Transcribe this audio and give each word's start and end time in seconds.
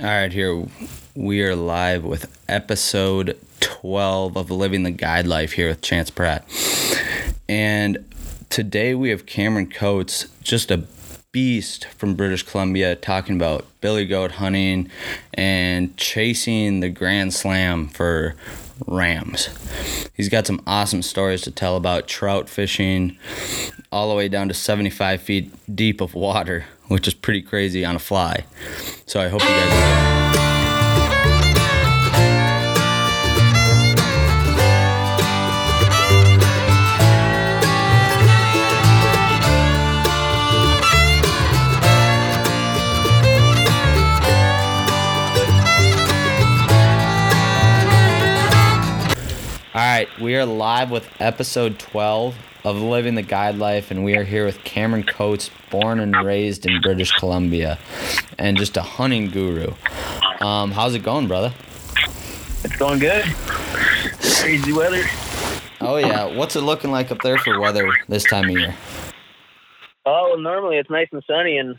All 0.00 0.06
right, 0.06 0.32
here 0.32 0.66
we 1.14 1.42
are 1.42 1.54
live 1.54 2.02
with 2.02 2.26
episode 2.48 3.38
12 3.60 4.36
of 4.36 4.50
Living 4.50 4.84
the 4.84 4.90
Guide 4.90 5.26
Life 5.26 5.52
here 5.52 5.68
with 5.68 5.82
Chance 5.82 6.10
Pratt. 6.10 6.44
And 7.48 8.10
today 8.48 8.94
we 8.94 9.10
have 9.10 9.26
Cameron 9.26 9.68
Coates, 9.68 10.28
just 10.42 10.70
a 10.70 10.84
beast 11.30 11.86
from 11.88 12.14
British 12.14 12.42
Columbia, 12.42 12.96
talking 12.96 13.36
about 13.36 13.66
billy 13.80 14.06
goat 14.06 14.32
hunting 14.32 14.90
and 15.34 15.94
chasing 15.98 16.80
the 16.80 16.88
Grand 16.88 17.34
Slam 17.34 17.88
for 17.88 18.34
rams. 18.86 19.50
He's 20.14 20.30
got 20.30 20.46
some 20.46 20.62
awesome 20.66 21.02
stories 21.02 21.42
to 21.42 21.50
tell 21.50 21.76
about 21.76 22.08
trout 22.08 22.48
fishing 22.48 23.18
all 23.92 24.08
the 24.08 24.14
way 24.14 24.28
down 24.28 24.48
to 24.48 24.54
75 24.54 25.20
feet 25.20 25.76
deep 25.76 26.00
of 26.00 26.14
water, 26.14 26.64
which 26.92 27.08
is 27.08 27.14
pretty 27.14 27.40
crazy 27.40 27.86
on 27.86 27.96
a 27.96 27.98
fly. 27.98 28.44
So 29.06 29.18
I 29.20 29.28
hope 29.28 29.40
you 29.40 29.48
guys. 29.48 30.02
All 49.74 49.80
right, 49.80 50.08
we 50.20 50.36
are 50.36 50.44
live 50.44 50.90
with 50.90 51.08
episode 51.18 51.78
12 51.78 52.36
of 52.64 52.76
Living 52.76 53.14
the 53.14 53.22
Guide 53.22 53.56
Life, 53.56 53.90
and 53.90 54.04
we 54.04 54.16
are 54.16 54.24
here 54.24 54.44
with 54.44 54.62
Cameron 54.64 55.02
Coates, 55.02 55.50
born 55.70 55.98
and 55.98 56.14
raised 56.24 56.66
in 56.66 56.80
British 56.80 57.10
Columbia, 57.12 57.78
and 58.38 58.56
just 58.56 58.76
a 58.76 58.82
hunting 58.82 59.30
guru. 59.30 59.74
Um, 60.40 60.70
how's 60.70 60.94
it 60.94 61.02
going, 61.02 61.26
brother? 61.26 61.52
It's 62.64 62.76
going 62.76 63.00
good. 63.00 63.24
Crazy 64.40 64.72
weather. 64.72 65.04
Oh 65.80 65.96
yeah, 65.96 66.36
what's 66.36 66.54
it 66.54 66.60
looking 66.60 66.92
like 66.92 67.10
up 67.10 67.20
there 67.22 67.38
for 67.38 67.58
weather 67.58 67.92
this 68.08 68.22
time 68.24 68.44
of 68.44 68.50
year? 68.50 68.76
Oh, 70.06 70.28
well, 70.30 70.38
normally 70.38 70.78
it's 70.78 70.90
nice 70.90 71.08
and 71.12 71.22
sunny 71.26 71.58
and 71.58 71.76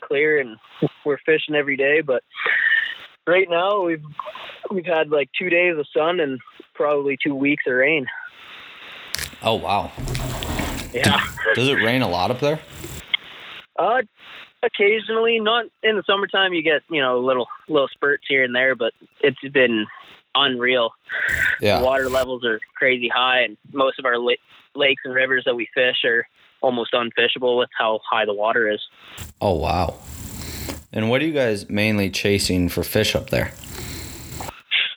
clear, 0.00 0.40
and 0.40 0.56
we're 1.04 1.18
fishing 1.24 1.54
every 1.54 1.76
day. 1.76 2.00
But 2.00 2.24
right 3.26 3.46
now 3.48 3.82
we've 3.82 4.02
we've 4.70 4.86
had 4.86 5.10
like 5.10 5.30
two 5.38 5.50
days 5.50 5.76
of 5.78 5.86
sun 5.96 6.18
and 6.18 6.40
probably 6.74 7.16
two 7.22 7.34
weeks 7.34 7.64
of 7.68 7.74
rain. 7.74 8.06
Oh 9.44 9.54
wow, 9.54 9.92
Yeah. 10.92 11.20
does 11.54 11.68
it 11.68 11.74
rain 11.74 12.02
a 12.02 12.08
lot 12.08 12.30
up 12.30 12.40
there? 12.40 12.58
Uh, 13.78 14.02
occasionally, 14.62 15.38
not 15.40 15.66
in 15.82 15.96
the 15.96 16.02
summertime. 16.06 16.52
You 16.54 16.62
get 16.62 16.82
you 16.90 17.00
know 17.00 17.20
little 17.20 17.46
little 17.68 17.88
spurts 17.88 18.24
here 18.28 18.42
and 18.44 18.54
there, 18.54 18.74
but 18.74 18.92
it's 19.20 19.38
been 19.52 19.86
unreal. 20.34 20.90
Yeah. 21.60 21.82
Water 21.82 22.08
levels 22.08 22.44
are 22.44 22.58
crazy 22.74 23.08
high, 23.08 23.42
and 23.42 23.56
most 23.72 23.98
of 23.98 24.04
our 24.06 24.18
la- 24.18 24.32
lakes 24.74 25.02
and 25.04 25.14
rivers 25.14 25.44
that 25.44 25.54
we 25.54 25.68
fish 25.74 26.04
are 26.04 26.26
almost 26.60 26.92
unfishable 26.94 27.58
with 27.58 27.68
how 27.78 28.00
high 28.08 28.24
the 28.24 28.32
water 28.34 28.70
is. 28.70 28.80
Oh 29.40 29.54
wow. 29.54 29.96
And 30.92 31.10
what 31.10 31.20
are 31.20 31.26
you 31.26 31.32
guys 31.34 31.68
mainly 31.68 32.08
chasing 32.08 32.68
for 32.68 32.82
fish 32.82 33.14
up 33.16 33.28
there? 33.30 33.52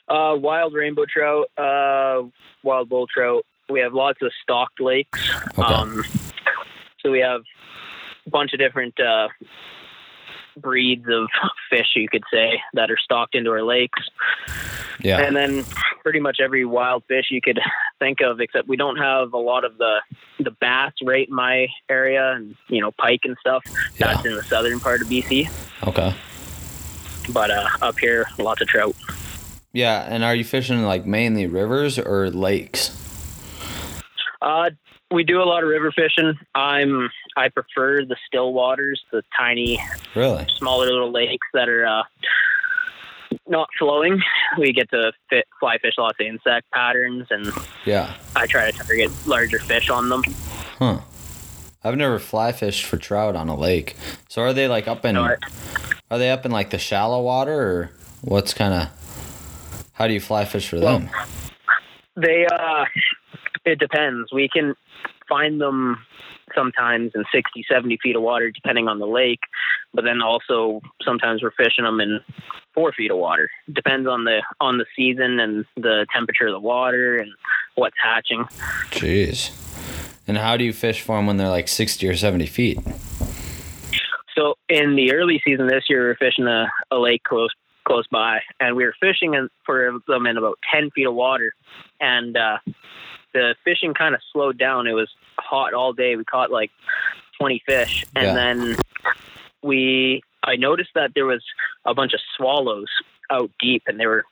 Uh, 0.08 0.34
wild 0.36 0.72
rainbow 0.72 1.04
trout, 1.04 1.50
uh, 1.58 2.22
wild 2.62 2.88
bull 2.88 3.06
trout. 3.12 3.44
We 3.70 3.80
have 3.80 3.92
lots 3.94 4.20
of 4.22 4.32
stocked 4.42 4.80
lakes. 4.80 5.20
Okay. 5.58 5.62
Um, 5.62 6.04
so 7.00 7.10
we 7.10 7.20
have 7.20 7.42
a 8.26 8.30
bunch 8.30 8.52
of 8.52 8.58
different 8.58 8.98
uh, 8.98 9.28
breeds 10.56 11.04
of 11.10 11.28
fish, 11.70 11.88
you 11.96 12.08
could 12.08 12.24
say, 12.32 12.60
that 12.74 12.90
are 12.90 12.98
stocked 12.98 13.34
into 13.34 13.50
our 13.50 13.62
lakes. 13.62 14.02
Yeah. 15.00 15.20
And 15.20 15.36
then 15.36 15.64
pretty 16.02 16.20
much 16.20 16.38
every 16.40 16.64
wild 16.64 17.04
fish 17.06 17.26
you 17.30 17.40
could 17.40 17.60
think 17.98 18.20
of, 18.20 18.40
except 18.40 18.68
we 18.68 18.76
don't 18.76 18.96
have 18.96 19.32
a 19.32 19.38
lot 19.38 19.64
of 19.64 19.78
the 19.78 20.00
the 20.40 20.50
bass 20.50 20.92
right 21.02 21.28
in 21.28 21.34
my 21.34 21.68
area, 21.88 22.32
and 22.32 22.56
you 22.68 22.80
know 22.80 22.90
pike 22.92 23.20
and 23.24 23.36
stuff. 23.40 23.62
Yeah. 23.98 24.14
That's 24.14 24.26
in 24.26 24.34
the 24.34 24.42
southern 24.42 24.80
part 24.80 25.02
of 25.02 25.08
BC. 25.08 25.48
Okay. 25.86 26.14
But 27.32 27.50
uh, 27.50 27.68
up 27.82 27.98
here, 27.98 28.26
lots 28.38 28.60
of 28.60 28.68
trout. 28.68 28.96
Yeah, 29.72 30.06
and 30.08 30.24
are 30.24 30.34
you 30.34 30.44
fishing 30.44 30.82
like 30.82 31.06
mainly 31.06 31.46
rivers 31.46 31.98
or 31.98 32.30
lakes? 32.30 33.07
Uh, 34.40 34.70
we 35.10 35.24
do 35.24 35.42
a 35.42 35.44
lot 35.44 35.62
of 35.62 35.68
river 35.68 35.90
fishing. 35.92 36.34
I'm 36.54 37.10
I 37.36 37.48
prefer 37.48 38.04
the 38.04 38.16
still 38.26 38.52
waters, 38.52 39.02
the 39.12 39.22
tiny, 39.36 39.80
Really? 40.14 40.46
smaller 40.58 40.86
little 40.86 41.10
lakes 41.10 41.46
that 41.54 41.68
are 41.68 41.86
uh, 41.86 42.02
not 43.46 43.68
flowing. 43.78 44.20
We 44.58 44.72
get 44.72 44.90
to 44.90 45.12
fit, 45.28 45.46
fly 45.60 45.78
fish 45.78 45.94
lots 45.98 46.16
of 46.20 46.26
insect 46.26 46.70
patterns, 46.72 47.26
and 47.30 47.50
Yeah. 47.84 48.14
I 48.36 48.46
try 48.46 48.70
to 48.70 48.76
target 48.76 49.10
larger 49.26 49.58
fish 49.58 49.90
on 49.90 50.08
them. 50.08 50.22
Huh. 50.78 51.00
I've 51.84 51.96
never 51.96 52.18
fly 52.18 52.52
fished 52.52 52.84
for 52.84 52.96
trout 52.96 53.36
on 53.36 53.48
a 53.48 53.56
lake. 53.56 53.96
So 54.28 54.42
are 54.42 54.52
they 54.52 54.68
like 54.68 54.88
up 54.88 55.04
in 55.04 55.16
are 55.16 55.38
they 56.10 56.30
up 56.30 56.44
in 56.46 56.52
like 56.52 56.70
the 56.70 56.78
shallow 56.78 57.22
water 57.22 57.60
or 57.60 57.90
what's 58.22 58.52
kind 58.54 58.74
of 58.74 59.90
how 59.94 60.06
do 60.06 60.12
you 60.14 60.20
fly 60.20 60.44
fish 60.44 60.68
for 60.68 60.78
Well, 60.80 61.00
them? 61.00 61.10
They 62.16 62.46
uh, 62.46 62.84
it 63.72 63.78
depends. 63.78 64.32
We 64.32 64.48
can 64.48 64.74
find 65.28 65.60
them 65.60 65.98
sometimes 66.54 67.12
in 67.14 67.24
60, 67.32 67.64
70 67.70 67.98
feet 68.02 68.16
of 68.16 68.22
water, 68.22 68.50
depending 68.50 68.88
on 68.88 68.98
the 68.98 69.06
lake. 69.06 69.40
But 69.92 70.04
then 70.04 70.22
also 70.22 70.80
sometimes 71.02 71.42
we're 71.42 71.50
fishing 71.52 71.84
them 71.84 72.00
in 72.00 72.20
four 72.74 72.92
feet 72.92 73.10
of 73.10 73.18
water. 73.18 73.50
Depends 73.72 74.08
on 74.08 74.24
the 74.24 74.42
on 74.60 74.78
the 74.78 74.86
season 74.96 75.40
and 75.40 75.64
the 75.76 76.06
temperature 76.12 76.46
of 76.46 76.52
the 76.52 76.60
water 76.60 77.16
and 77.16 77.30
what's 77.74 77.96
hatching. 78.02 78.44
Jeez. 78.90 79.52
And 80.26 80.36
how 80.36 80.56
do 80.56 80.64
you 80.64 80.72
fish 80.72 81.00
for 81.00 81.16
them 81.16 81.26
when 81.26 81.38
they're 81.38 81.48
like 81.48 81.68
60 81.68 82.06
or 82.06 82.14
70 82.14 82.46
feet? 82.46 82.78
So 84.36 84.54
in 84.68 84.94
the 84.94 85.12
early 85.12 85.40
season 85.44 85.66
this 85.66 85.84
year, 85.88 86.04
we 86.04 86.10
are 86.10 86.16
fishing 86.16 86.46
a, 86.46 86.70
a 86.90 86.98
lake 86.98 87.24
close 87.24 87.50
close 87.88 88.06
by, 88.08 88.40
and 88.60 88.76
we 88.76 88.84
were 88.84 88.94
fishing 89.00 89.34
in, 89.34 89.48
for 89.64 89.98
them 90.06 90.26
in 90.26 90.36
about 90.36 90.58
ten 90.72 90.90
feet 90.90 91.06
of 91.06 91.14
water, 91.14 91.52
and 92.00 92.36
uh, 92.36 92.58
the 93.38 93.54
fishing 93.64 93.94
kind 93.94 94.14
of 94.14 94.20
slowed 94.32 94.58
down. 94.58 94.86
It 94.86 94.92
was 94.94 95.08
hot 95.38 95.74
all 95.74 95.92
day. 95.92 96.16
We 96.16 96.24
caught 96.24 96.50
like 96.50 96.70
twenty 97.38 97.62
fish, 97.66 98.04
and 98.16 98.26
Yeah. 98.26 98.34
then 98.34 98.76
we 99.62 100.22
I 100.42 100.56
noticed 100.56 100.90
that 100.94 101.12
there 101.14 101.26
was 101.26 101.42
a 101.84 101.94
bunch 101.94 102.14
of 102.14 102.20
swallows 102.36 102.88
out 103.30 103.50
deep, 103.60 103.82
and 103.86 103.98
they 104.00 104.06
were 104.06 104.24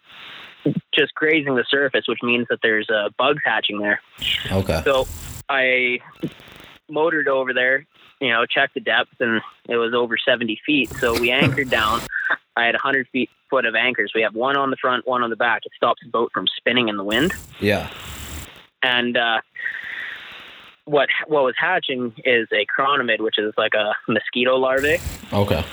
just 0.94 1.14
grazing 1.14 1.54
the 1.54 1.64
surface, 1.68 2.04
which 2.08 2.20
means 2.22 2.46
that 2.48 2.58
there's 2.62 2.88
uh, 2.90 3.10
bugs 3.18 3.42
hatching 3.44 3.78
there. 3.78 4.00
Okay. 4.50 4.80
So 4.84 5.06
I 5.48 6.00
motored 6.88 7.28
over 7.28 7.52
there, 7.52 7.86
you 8.20 8.30
know, 8.30 8.46
checked 8.46 8.74
the 8.74 8.80
depth, 8.80 9.10
and 9.20 9.40
it 9.68 9.76
was 9.76 9.94
over 9.94 10.16
70 10.16 10.60
feet. 10.64 10.90
So 10.98 11.18
we 11.20 11.30
anchored 11.44 11.70
down. 11.70 12.00
I 12.56 12.64
had 12.64 12.74
100 12.74 13.08
feet 13.08 13.28
foot 13.50 13.66
of 13.66 13.74
anchors. 13.74 14.12
We 14.14 14.22
have 14.22 14.34
one 14.34 14.56
on 14.56 14.70
the 14.70 14.76
front, 14.76 15.06
one 15.06 15.22
on 15.22 15.30
the 15.30 15.36
back. 15.36 15.62
It 15.66 15.72
stops 15.76 16.00
the 16.02 16.08
boat 16.10 16.30
from 16.32 16.46
spinning 16.56 16.88
in 16.88 16.96
the 16.96 17.04
wind. 17.04 17.32
Yeah. 17.60 17.90
And 18.82 19.16
uh, 19.16 19.40
what 20.84 21.08
what 21.26 21.44
was 21.44 21.54
hatching 21.58 22.14
is 22.24 22.48
a 22.52 22.66
chironomid, 22.66 23.20
which 23.20 23.38
is 23.38 23.52
like 23.56 23.74
a 23.74 23.94
mosquito 24.08 24.56
larvae. 24.56 24.98
Okay. 25.32 25.64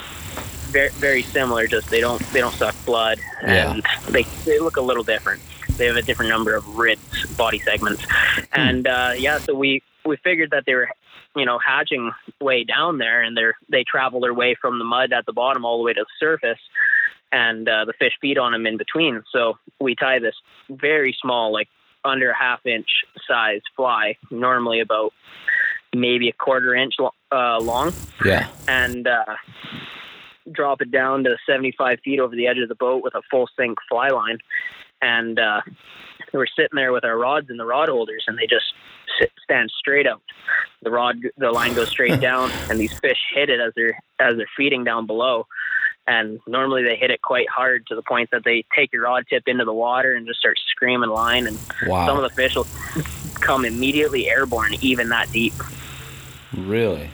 Very 0.70 0.88
very 0.90 1.22
similar. 1.22 1.66
Just 1.66 1.88
they 1.90 2.00
don't 2.00 2.20
they 2.32 2.40
don't 2.40 2.54
suck 2.54 2.74
blood, 2.84 3.18
Yeah. 3.42 3.80
they 4.10 4.24
they 4.44 4.58
look 4.58 4.76
a 4.76 4.80
little 4.80 5.04
different. 5.04 5.40
They 5.76 5.86
have 5.86 5.96
a 5.96 6.02
different 6.02 6.30
number 6.30 6.54
of 6.54 6.76
ribs, 6.76 7.26
body 7.36 7.58
segments, 7.60 8.04
and 8.52 8.86
uh, 8.86 9.12
yeah. 9.16 9.38
So 9.38 9.54
we 9.54 9.82
we 10.04 10.16
figured 10.16 10.50
that 10.50 10.64
they 10.66 10.74
were, 10.74 10.88
you 11.34 11.44
know, 11.44 11.58
hatching 11.58 12.12
way 12.40 12.64
down 12.64 12.98
there, 12.98 13.22
and 13.22 13.36
they're 13.36 13.54
they 13.68 13.84
travel 13.84 14.20
their 14.20 14.34
way 14.34 14.54
from 14.60 14.78
the 14.78 14.84
mud 14.84 15.12
at 15.12 15.26
the 15.26 15.32
bottom 15.32 15.64
all 15.64 15.78
the 15.78 15.84
way 15.84 15.92
to 15.92 16.00
the 16.00 16.06
surface, 16.18 16.60
and 17.32 17.68
uh, 17.68 17.84
the 17.84 17.92
fish 17.92 18.12
feed 18.20 18.38
on 18.38 18.52
them 18.52 18.66
in 18.66 18.76
between. 18.76 19.22
So 19.32 19.58
we 19.80 19.94
tie 19.96 20.18
this 20.20 20.36
very 20.70 21.16
small, 21.20 21.52
like 21.52 21.68
under 22.04 22.30
a 22.30 22.36
half 22.36 22.64
inch 22.66 22.88
size 23.26 23.60
fly, 23.76 24.16
normally 24.30 24.80
about 24.80 25.12
maybe 25.94 26.28
a 26.28 26.32
quarter 26.32 26.74
inch 26.74 26.94
lo- 26.98 27.14
uh, 27.32 27.58
long, 27.60 27.92
Yeah. 28.24 28.48
and 28.68 29.06
uh, 29.06 29.36
drop 30.52 30.82
it 30.82 30.90
down 30.90 31.24
to 31.24 31.36
75 31.48 32.00
feet 32.04 32.20
over 32.20 32.34
the 32.34 32.46
edge 32.46 32.58
of 32.58 32.68
the 32.68 32.74
boat 32.74 33.02
with 33.02 33.14
a 33.14 33.22
full 33.30 33.48
sink 33.58 33.78
fly 33.88 34.08
line. 34.08 34.38
And 35.00 35.38
uh, 35.38 35.60
we're 36.32 36.46
sitting 36.46 36.74
there 36.74 36.92
with 36.92 37.04
our 37.04 37.16
rods 37.18 37.48
in 37.50 37.56
the 37.56 37.64
rod 37.66 37.88
holders, 37.88 38.24
and 38.26 38.38
they 38.38 38.46
just 38.46 38.64
sit, 39.18 39.30
stand 39.42 39.70
straight 39.76 40.06
out. 40.06 40.22
The 40.82 40.90
rod, 40.90 41.16
the 41.38 41.50
line 41.50 41.74
goes 41.74 41.88
straight 41.90 42.20
down, 42.30 42.50
and 42.70 42.78
these 42.78 42.98
fish 43.00 43.18
hit 43.34 43.48
it 43.50 43.60
as 43.60 43.72
they're 43.76 43.98
as 44.20 44.36
they're 44.36 44.46
feeding 44.56 44.84
down 44.84 45.06
below. 45.06 45.46
And 46.06 46.40
normally 46.46 46.82
they 46.82 46.96
hit 46.96 47.10
it 47.10 47.22
quite 47.22 47.48
hard 47.48 47.86
to 47.86 47.94
the 47.94 48.02
point 48.02 48.30
that 48.30 48.44
they 48.44 48.64
take 48.76 48.92
your 48.92 49.04
rod 49.04 49.24
tip 49.28 49.44
into 49.46 49.64
the 49.64 49.72
water 49.72 50.14
and 50.14 50.26
just 50.26 50.38
start 50.38 50.58
screaming 50.70 51.10
line. 51.10 51.46
And 51.46 51.56
some 51.56 52.16
of 52.16 52.22
the 52.22 52.30
fish 52.30 52.56
will 52.56 52.66
come 53.36 53.64
immediately 53.64 54.28
airborne, 54.28 54.74
even 54.82 55.08
that 55.08 55.32
deep. 55.32 55.54
Really? 56.54 57.10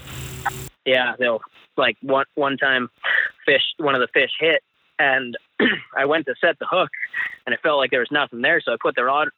Yeah, 0.84 1.14
they'll 1.18 1.40
like 1.76 1.96
one 2.02 2.26
one 2.34 2.56
time 2.56 2.90
fish 3.46 3.62
one 3.78 3.94
of 3.94 4.00
the 4.00 4.08
fish 4.08 4.32
hit 4.38 4.62
and 5.00 5.36
I 5.96 6.04
went 6.04 6.26
to 6.26 6.34
set 6.40 6.58
the 6.58 6.66
hook, 6.70 6.90
and 7.46 7.54
it 7.54 7.60
felt 7.62 7.78
like 7.78 7.90
there 7.90 8.00
was 8.00 8.12
nothing 8.12 8.42
there. 8.42 8.60
So 8.60 8.72
I 8.72 8.76
put 8.80 8.94
the 8.94 9.04
rod 9.04 9.28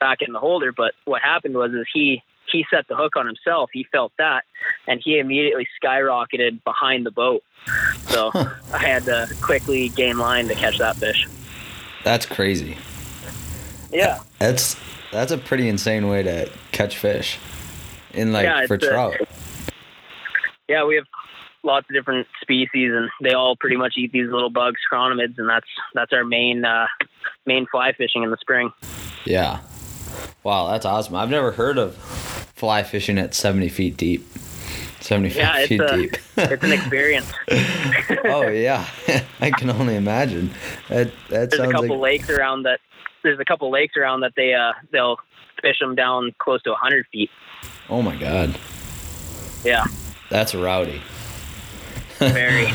back 0.00 0.18
in 0.22 0.32
the 0.32 0.38
holder. 0.40 0.72
But 0.72 0.94
what 1.04 1.22
happened 1.22 1.54
was, 1.54 1.72
is 1.72 1.86
he 1.92 2.22
he 2.50 2.64
set 2.72 2.88
the 2.88 2.96
hook 2.96 3.14
on 3.16 3.26
himself. 3.26 3.70
He 3.72 3.86
felt 3.92 4.12
that, 4.18 4.44
and 4.88 5.00
he 5.04 5.18
immediately 5.18 5.68
skyrocketed 5.82 6.64
behind 6.64 7.06
the 7.06 7.12
boat. 7.12 7.44
So 8.08 8.30
I 8.34 8.78
had 8.78 9.04
to 9.04 9.28
quickly 9.40 9.88
gain 9.90 10.18
line 10.18 10.48
to 10.48 10.54
catch 10.54 10.78
that 10.78 10.96
fish. 10.96 11.28
That's 12.04 12.26
crazy. 12.26 12.76
Yeah. 13.92 14.20
That's 14.38 14.76
that's 15.12 15.32
a 15.32 15.38
pretty 15.38 15.68
insane 15.68 16.08
way 16.08 16.22
to 16.22 16.50
catch 16.72 16.96
fish. 16.96 17.38
In 18.12 18.32
like 18.32 18.44
Yeah, 18.44 18.66
for 18.66 18.74
it's 18.74 18.84
a- 18.84 18.88
trout. 18.90 19.16
Yeah, 20.68 20.84
we 20.84 20.94
have 20.96 21.04
lots 21.64 21.86
of 21.90 21.94
different 21.94 22.26
species, 22.40 22.92
and 22.94 23.10
they 23.22 23.32
all 23.32 23.56
pretty 23.56 23.76
much 23.76 23.94
eat 23.96 24.12
these 24.12 24.30
little 24.30 24.50
bugs, 24.50 24.80
chronomids, 24.90 25.36
and 25.38 25.48
that's 25.48 25.66
that's 25.94 26.12
our 26.12 26.24
main 26.24 26.64
uh, 26.64 26.86
main 27.46 27.66
fly 27.66 27.92
fishing 27.92 28.22
in 28.22 28.30
the 28.30 28.36
spring. 28.40 28.72
Yeah. 29.24 29.60
Wow, 30.42 30.68
that's 30.70 30.86
awesome. 30.86 31.16
I've 31.16 31.28
never 31.30 31.52
heard 31.52 31.76
of 31.76 31.96
fly 31.96 32.82
fishing 32.82 33.18
at 33.18 33.34
70 33.34 33.68
feet 33.68 33.96
deep. 33.96 34.26
75 35.00 35.36
Yeah, 35.36 35.58
it's 35.58 35.68
feet 35.68 35.80
a- 35.80 35.96
deep. 35.96 36.16
It's 36.36 36.64
an 36.64 36.72
experience. 36.72 37.32
oh 38.24 38.48
yeah, 38.48 38.86
I 39.40 39.50
can 39.50 39.70
only 39.70 39.96
imagine. 39.96 40.50
That 40.88 41.10
that 41.28 41.50
there's 41.50 41.60
a 41.68 41.70
couple 41.72 41.98
like 41.98 42.20
lakes 42.20 42.30
around 42.30 42.62
that. 42.64 42.80
There's 43.22 43.38
a 43.40 43.44
couple 43.44 43.70
lakes 43.70 43.96
around 43.96 44.20
that 44.20 44.32
they 44.36 44.54
uh 44.54 44.72
they'll 44.92 45.18
fish 45.62 45.78
them 45.80 45.94
down 45.94 46.34
close 46.38 46.62
to 46.62 46.70
100 46.70 47.06
feet. 47.12 47.30
oh 47.90 48.00
my 48.02 48.16
god, 48.16 48.58
Yeah, 49.64 49.84
that's 50.30 50.54
rowdy. 50.54 51.02
very. 52.18 52.66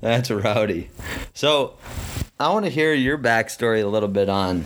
That's 0.00 0.30
rowdy. 0.30 0.90
So, 1.34 1.76
I 2.40 2.50
want 2.52 2.64
to 2.66 2.70
hear 2.70 2.92
your 2.94 3.18
backstory 3.18 3.82
a 3.82 3.86
little 3.86 4.08
bit 4.08 4.28
on 4.28 4.62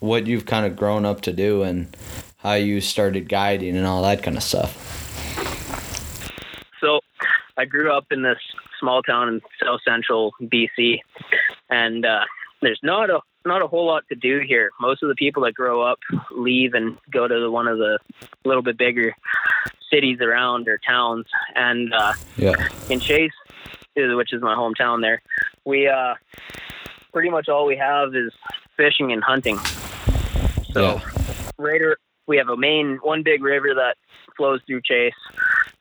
what 0.00 0.26
you've 0.26 0.46
kind 0.46 0.64
of 0.66 0.76
grown 0.76 1.04
up 1.04 1.20
to 1.22 1.32
do 1.32 1.62
and 1.62 1.94
how 2.38 2.54
you 2.54 2.80
started 2.80 3.28
guiding 3.28 3.76
and 3.76 3.86
all 3.86 4.02
that 4.02 4.22
kind 4.22 4.36
of 4.36 4.42
stuff. 4.42 5.03
So 6.80 7.00
I 7.56 7.64
grew 7.64 7.92
up 7.92 8.06
in 8.10 8.22
this 8.22 8.38
small 8.80 9.02
town 9.02 9.28
in 9.28 9.40
south 9.62 9.80
central 9.86 10.32
BC, 10.42 11.00
and 11.70 12.04
uh, 12.04 12.24
there's 12.62 12.80
not 12.82 13.10
a 13.10 13.20
not 13.46 13.62
a 13.62 13.66
whole 13.66 13.86
lot 13.86 14.04
to 14.08 14.14
do 14.14 14.40
here. 14.46 14.70
Most 14.80 15.02
of 15.02 15.08
the 15.08 15.14
people 15.14 15.42
that 15.44 15.52
grow 15.54 15.82
up 15.82 15.98
leave 16.30 16.72
and 16.74 16.96
go 17.10 17.28
to 17.28 17.40
the, 17.40 17.50
one 17.50 17.68
of 17.68 17.76
the 17.78 17.98
little 18.46 18.62
bit 18.62 18.78
bigger 18.78 19.14
cities 19.92 20.18
around 20.20 20.66
or 20.66 20.78
towns, 20.78 21.26
and 21.54 21.92
uh, 21.92 22.14
Yeah. 22.36 22.54
in 22.88 23.00
Chase, 23.00 23.32
which 23.94 24.32
is 24.32 24.40
my 24.42 24.54
hometown 24.54 25.02
there, 25.02 25.20
we 25.66 25.86
uh, 25.88 26.14
pretty 27.12 27.28
much 27.30 27.48
all 27.48 27.66
we 27.66 27.76
have 27.76 28.14
is 28.14 28.32
fishing 28.76 29.12
and 29.12 29.22
hunting. 29.22 29.58
So, 30.72 30.94
Yeah. 30.96 31.00
right, 31.58 31.80
we 32.26 32.36
have 32.38 32.48
a 32.48 32.56
main 32.56 32.98
one 33.02 33.22
big 33.22 33.42
river 33.42 33.74
that 33.74 33.96
flows 34.36 34.60
through 34.66 34.82
Chase. 34.82 35.12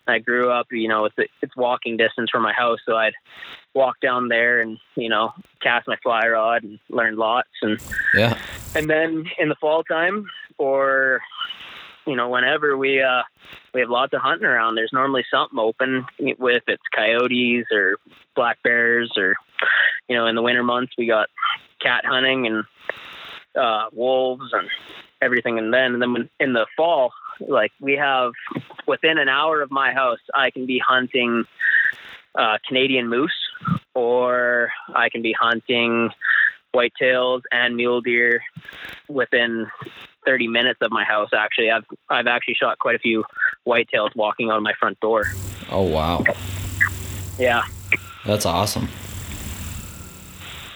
I 0.06 0.20
grew 0.20 0.50
up, 0.52 0.68
you 0.72 0.88
know, 0.88 1.06
it's 1.06 1.16
it's 1.42 1.56
walking 1.56 1.98
distance 1.98 2.30
from 2.30 2.44
my 2.44 2.54
house, 2.54 2.80
so 2.86 2.96
I'd 2.96 3.14
walk 3.74 4.00
down 4.02 4.28
there 4.28 4.62
and 4.62 4.78
you 4.96 5.10
know 5.10 5.34
cast 5.62 5.88
my 5.88 5.96
fly 6.04 6.28
rod 6.28 6.64
and 6.64 6.80
learn 6.90 7.16
lots 7.16 7.50
and 7.62 7.80
Yeah. 8.14 8.38
and 8.76 8.90
then 8.90 9.26
in 9.40 9.50
the 9.50 9.56
fall 9.56 9.84
time 9.84 10.28
or 10.60 11.22
you 12.06 12.16
know 12.16 12.30
whenever 12.30 12.78
we 12.78 13.02
uh 13.02 13.24
we 13.74 13.80
have 13.82 13.90
lots 13.90 14.14
of 14.14 14.22
hunting 14.22 14.46
around 14.46 14.76
there's 14.76 14.94
normally 14.94 15.26
something 15.32 15.58
open 15.58 16.06
with 16.38 16.64
it's 16.68 16.84
coyotes 16.96 17.66
or 17.72 17.98
black 18.36 18.62
bears 18.62 19.12
or 19.18 19.36
you 20.08 20.16
know 20.16 20.28
in 20.28 20.36
the 20.36 20.42
winter 20.44 20.64
months 20.64 20.94
we 20.98 21.08
got 21.08 21.30
cat 21.82 22.06
hunting 22.06 22.46
and 22.46 22.64
uh 23.60 23.86
wolves 23.92 24.52
and 24.54 24.70
everything 25.24 25.58
and 25.58 25.74
then 25.74 25.94
and 25.94 26.02
then 26.02 26.14
when, 26.14 26.30
in 26.40 26.54
the 26.54 26.66
fall 26.78 27.12
like 27.48 27.72
we 27.80 27.94
have 27.94 28.32
within 28.88 29.18
an 29.18 29.30
hour 29.30 29.62
of 29.62 29.72
my 29.72 29.94
house 29.94 30.20
i 30.36 30.52
can 30.52 30.66
be 30.66 30.80
hunting 30.80 31.46
uh 32.36 32.58
canadian 32.68 33.08
moose 33.10 33.40
or 33.96 34.72
i 34.96 35.10
can 35.10 35.22
be 35.22 35.34
hunting 35.48 36.10
whitetails 36.76 37.42
and 37.52 37.76
mule 37.76 38.02
deer 38.02 38.42
within 39.08 39.68
30 40.26 40.48
minutes 40.48 40.80
of 40.82 40.92
my 40.92 41.04
house 41.04 41.30
actually 41.34 41.70
i've 41.72 41.86
i've 42.10 42.28
actually 42.28 42.56
shot 42.56 42.78
quite 42.80 42.96
a 42.96 43.00
few 43.00 43.24
whitetails 43.68 44.16
walking 44.16 44.50
out 44.50 44.58
of 44.58 44.64
my 44.64 44.74
front 44.80 45.00
door 45.00 45.26
Oh 45.72 45.84
wow, 45.84 46.24
yeah 47.40 47.64
that's 48.26 48.46
awesome. 48.46 48.88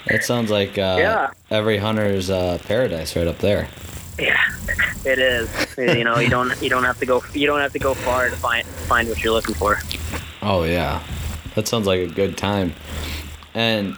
That 0.07 0.23
sounds 0.23 0.49
like 0.49 0.77
uh, 0.77 0.97
Yeah. 0.99 1.31
every 1.49 1.77
hunter's 1.77 2.29
uh, 2.29 2.57
paradise 2.65 3.15
right 3.15 3.27
up 3.27 3.39
there. 3.39 3.67
Yeah. 4.19 4.39
It 5.05 5.19
is. 5.19 5.49
You 5.77 6.03
know 6.03 6.19
you 6.19 6.29
don't 6.29 6.59
you 6.61 6.69
don't 6.69 6.83
have 6.83 6.99
to 6.99 7.05
go 7.05 7.23
you 7.33 7.47
don't 7.47 7.59
have 7.59 7.73
to 7.73 7.79
go 7.79 7.93
far 7.93 8.29
to 8.29 8.35
find 8.35 8.65
find 8.65 9.07
what 9.09 9.23
you're 9.23 9.33
looking 9.33 9.55
for. 9.55 9.79
Oh 10.41 10.63
yeah, 10.63 11.01
that 11.55 11.67
sounds 11.67 11.87
like 11.87 11.99
a 12.01 12.07
good 12.07 12.37
time. 12.37 12.73
And 13.53 13.95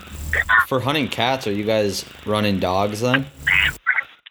for 0.68 0.80
hunting 0.80 1.08
cats, 1.08 1.48
are 1.48 1.52
you 1.52 1.64
guys 1.64 2.06
running 2.26 2.60
dogs 2.60 3.02
then? 3.02 3.26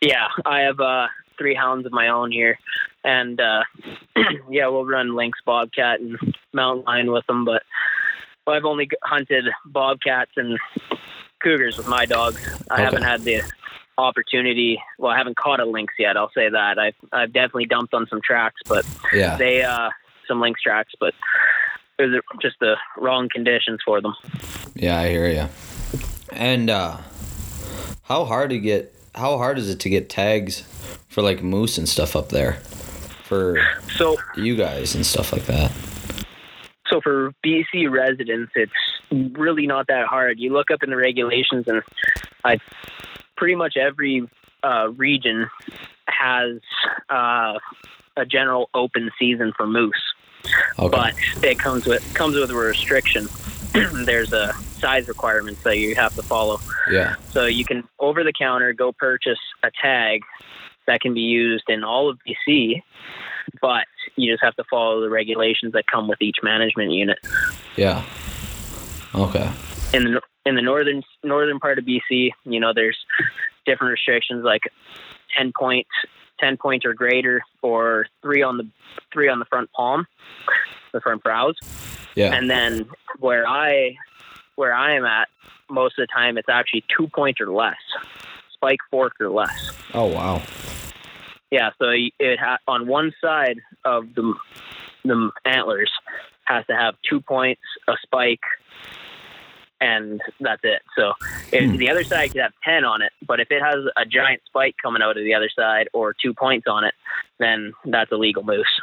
yeah. 0.00 0.28
I 0.44 0.60
have 0.60 0.78
uh 0.80 1.08
three 1.36 1.54
hounds 1.54 1.86
of 1.86 1.92
my 1.92 2.08
own 2.08 2.30
here. 2.32 2.58
And 3.04 3.40
uh 3.40 3.64
yeah 4.50 4.68
we'll 4.68 4.84
run 4.84 5.14
lynx 5.16 5.38
bobcat 5.44 6.00
and 6.00 6.18
mountain 6.52 6.84
lion 6.84 7.10
with 7.12 7.26
them 7.26 7.44
but 7.44 7.62
well, 8.46 8.56
i've 8.56 8.64
only 8.64 8.88
hunted 9.04 9.44
bobcats 9.66 10.32
and 10.36 10.58
cougars 11.40 11.76
with 11.76 11.86
my 11.86 12.04
dogs. 12.06 12.44
I 12.70 12.74
Okay. 12.74 12.82
haven't 12.82 13.02
had 13.02 13.22
the 13.22 13.42
opportunity 13.98 14.80
well 14.98 15.10
i 15.12 15.18
haven't 15.18 15.36
caught 15.36 15.60
a 15.60 15.64
lynx 15.64 15.92
yet 15.98 16.16
i'll 16.16 16.30
say 16.32 16.48
that 16.48 16.78
i've 16.78 16.94
i've 17.12 17.32
definitely 17.32 17.66
dumped 17.66 17.92
on 17.92 18.06
some 18.08 18.20
tracks 18.24 18.60
but 18.68 18.86
Yeah. 19.12 19.36
they 19.36 19.62
uh 19.62 19.90
some 20.26 20.40
lynx 20.40 20.62
tracks 20.62 20.92
but 21.00 21.12
it 21.98 22.04
was 22.04 22.22
just 22.40 22.56
the 22.60 22.76
wrong 22.96 23.28
conditions 23.28 23.80
for 23.84 24.00
them 24.00 24.14
Yeah, 24.76 24.98
I 25.00 25.08
hear 25.08 25.28
you. 25.28 25.48
And 26.32 26.70
uh, 26.70 26.98
how 28.04 28.24
hard 28.24 28.50
to 28.50 28.58
get? 28.60 28.94
How 29.14 29.36
hard 29.38 29.58
is 29.58 29.68
it 29.68 29.80
to 29.80 29.88
get 29.90 30.08
tags 30.08 30.60
for 31.08 31.22
like 31.22 31.42
moose 31.42 31.76
and 31.78 31.88
stuff 31.88 32.14
up 32.14 32.28
there 32.28 32.54
for 33.24 33.58
so 33.96 34.16
you 34.36 34.54
guys 34.54 34.94
and 34.94 35.04
stuff 35.04 35.32
like 35.32 35.46
that? 35.46 35.72
so 36.86 37.00
for 37.00 37.32
BC 37.44 37.90
residents, 37.90 38.52
it's 38.54 38.72
really 39.36 39.66
not 39.66 39.88
that 39.88 40.06
hard. 40.06 40.38
You 40.38 40.52
look 40.52 40.70
up 40.70 40.82
in 40.84 40.90
the 40.90 40.96
regulations, 40.96 41.66
and 41.66 41.82
I 42.44 42.58
pretty 43.38 43.54
much 43.54 43.76
every 43.76 44.28
uh, 44.64 44.88
region 44.96 45.48
has 46.08 46.58
uh, 47.08 47.58
a 48.16 48.26
general 48.26 48.68
open 48.74 49.10
season 49.18 49.52
for 49.56 49.66
moose, 49.66 49.94
Okay. 50.78 50.88
but 50.90 51.14
it 51.44 51.58
comes 51.58 51.86
with 51.86 52.02
comes 52.14 52.34
with 52.36 52.50
a 52.50 52.54
restriction. 52.54 53.28
There's 54.04 54.32
a 54.32 54.52
size 54.80 55.06
requirements 55.08 55.62
that 55.62 55.78
you 55.78 55.94
have 55.94 56.14
to 56.16 56.22
follow. 56.22 56.58
yeah. 56.90 57.14
So 57.30 57.44
you 57.46 57.64
can 57.64 57.84
over 57.98 58.24
the 58.24 58.32
counter 58.32 58.72
go 58.72 58.92
purchase 58.92 59.38
a 59.62 59.70
tag 59.80 60.22
that 60.86 61.00
can 61.00 61.14
be 61.14 61.20
used 61.20 61.64
in 61.68 61.84
all 61.84 62.08
of 62.10 62.18
BC, 62.26 62.82
but 63.60 63.84
you 64.16 64.32
just 64.32 64.42
have 64.42 64.56
to 64.56 64.64
follow 64.70 65.00
the 65.00 65.10
regulations 65.10 65.74
that 65.74 65.84
come 65.86 66.08
with 66.08 66.20
each 66.20 66.38
management 66.42 66.90
unit. 66.90 67.18
Yeah. 67.76 68.02
Okay. 69.14 69.48
In 69.94 70.04
the 70.04 70.20
in 70.48 70.54
the 70.54 70.62
northern 70.62 71.02
northern 71.22 71.60
part 71.60 71.78
of 71.78 71.84
BC, 71.84 72.30
you 72.44 72.60
know, 72.60 72.72
there's 72.74 72.98
different 73.66 73.92
restrictions 73.92 74.44
like 74.44 74.62
ten 75.36 75.52
points, 75.56 75.90
ten 76.40 76.56
points 76.56 76.86
or 76.86 76.94
greater, 76.94 77.42
or 77.62 78.06
three 78.22 78.42
on 78.42 78.56
the 78.56 78.66
three 79.12 79.28
on 79.28 79.38
the 79.38 79.44
front 79.44 79.70
palm, 79.72 80.06
the 80.92 81.00
front 81.00 81.22
brows. 81.22 81.56
Yeah. 82.14 82.32
And 82.34 82.48
then 82.48 82.88
where 83.18 83.46
I 83.46 83.96
where 84.56 84.74
I 84.74 84.94
am 84.94 85.04
at, 85.04 85.28
most 85.70 85.98
of 85.98 86.06
the 86.08 86.12
time 86.12 86.38
it's 86.38 86.48
actually 86.48 86.84
two 86.96 87.08
points 87.08 87.40
or 87.40 87.48
less, 87.52 87.76
spike 88.52 88.80
fork 88.90 89.12
or 89.20 89.28
less. 89.28 89.70
oh 89.92 90.06
wow. 90.06 90.42
Yeah, 91.50 91.70
so 91.78 91.86
it 91.90 92.38
ha- 92.38 92.58
on 92.66 92.86
one 92.86 93.14
side 93.22 93.60
of 93.84 94.14
the 94.14 94.34
the 95.04 95.30
antlers 95.44 95.90
has 96.44 96.66
to 96.66 96.74
have 96.74 96.94
two 97.08 97.20
points, 97.20 97.62
a 97.88 97.94
spike, 98.02 98.40
and 99.80 100.20
that's 100.40 100.62
it. 100.64 100.82
So 100.96 101.12
if 101.52 101.70
Hmm. 101.70 101.76
the 101.76 101.90
other 101.90 102.04
side 102.04 102.32
could 102.32 102.40
have 102.40 102.52
ten 102.64 102.84
on 102.84 103.02
it, 103.02 103.12
but 103.26 103.40
if 103.40 103.50
it 103.50 103.62
has 103.62 103.84
a 103.96 104.04
giant 104.04 104.42
spike 104.46 104.74
coming 104.82 105.02
out 105.02 105.16
of 105.16 105.24
the 105.24 105.34
other 105.34 105.48
side 105.48 105.88
or 105.92 106.14
two 106.14 106.34
points 106.34 106.66
on 106.68 106.84
it, 106.84 106.94
then 107.38 107.72
that's 107.84 108.10
a 108.12 108.16
legal 108.16 108.42
moose. 108.44 108.80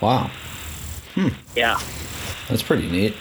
Wow. 0.00 0.30
Yeah. 1.54 1.78
That's 2.48 2.62
pretty 2.62 2.88
neat. 2.90 3.14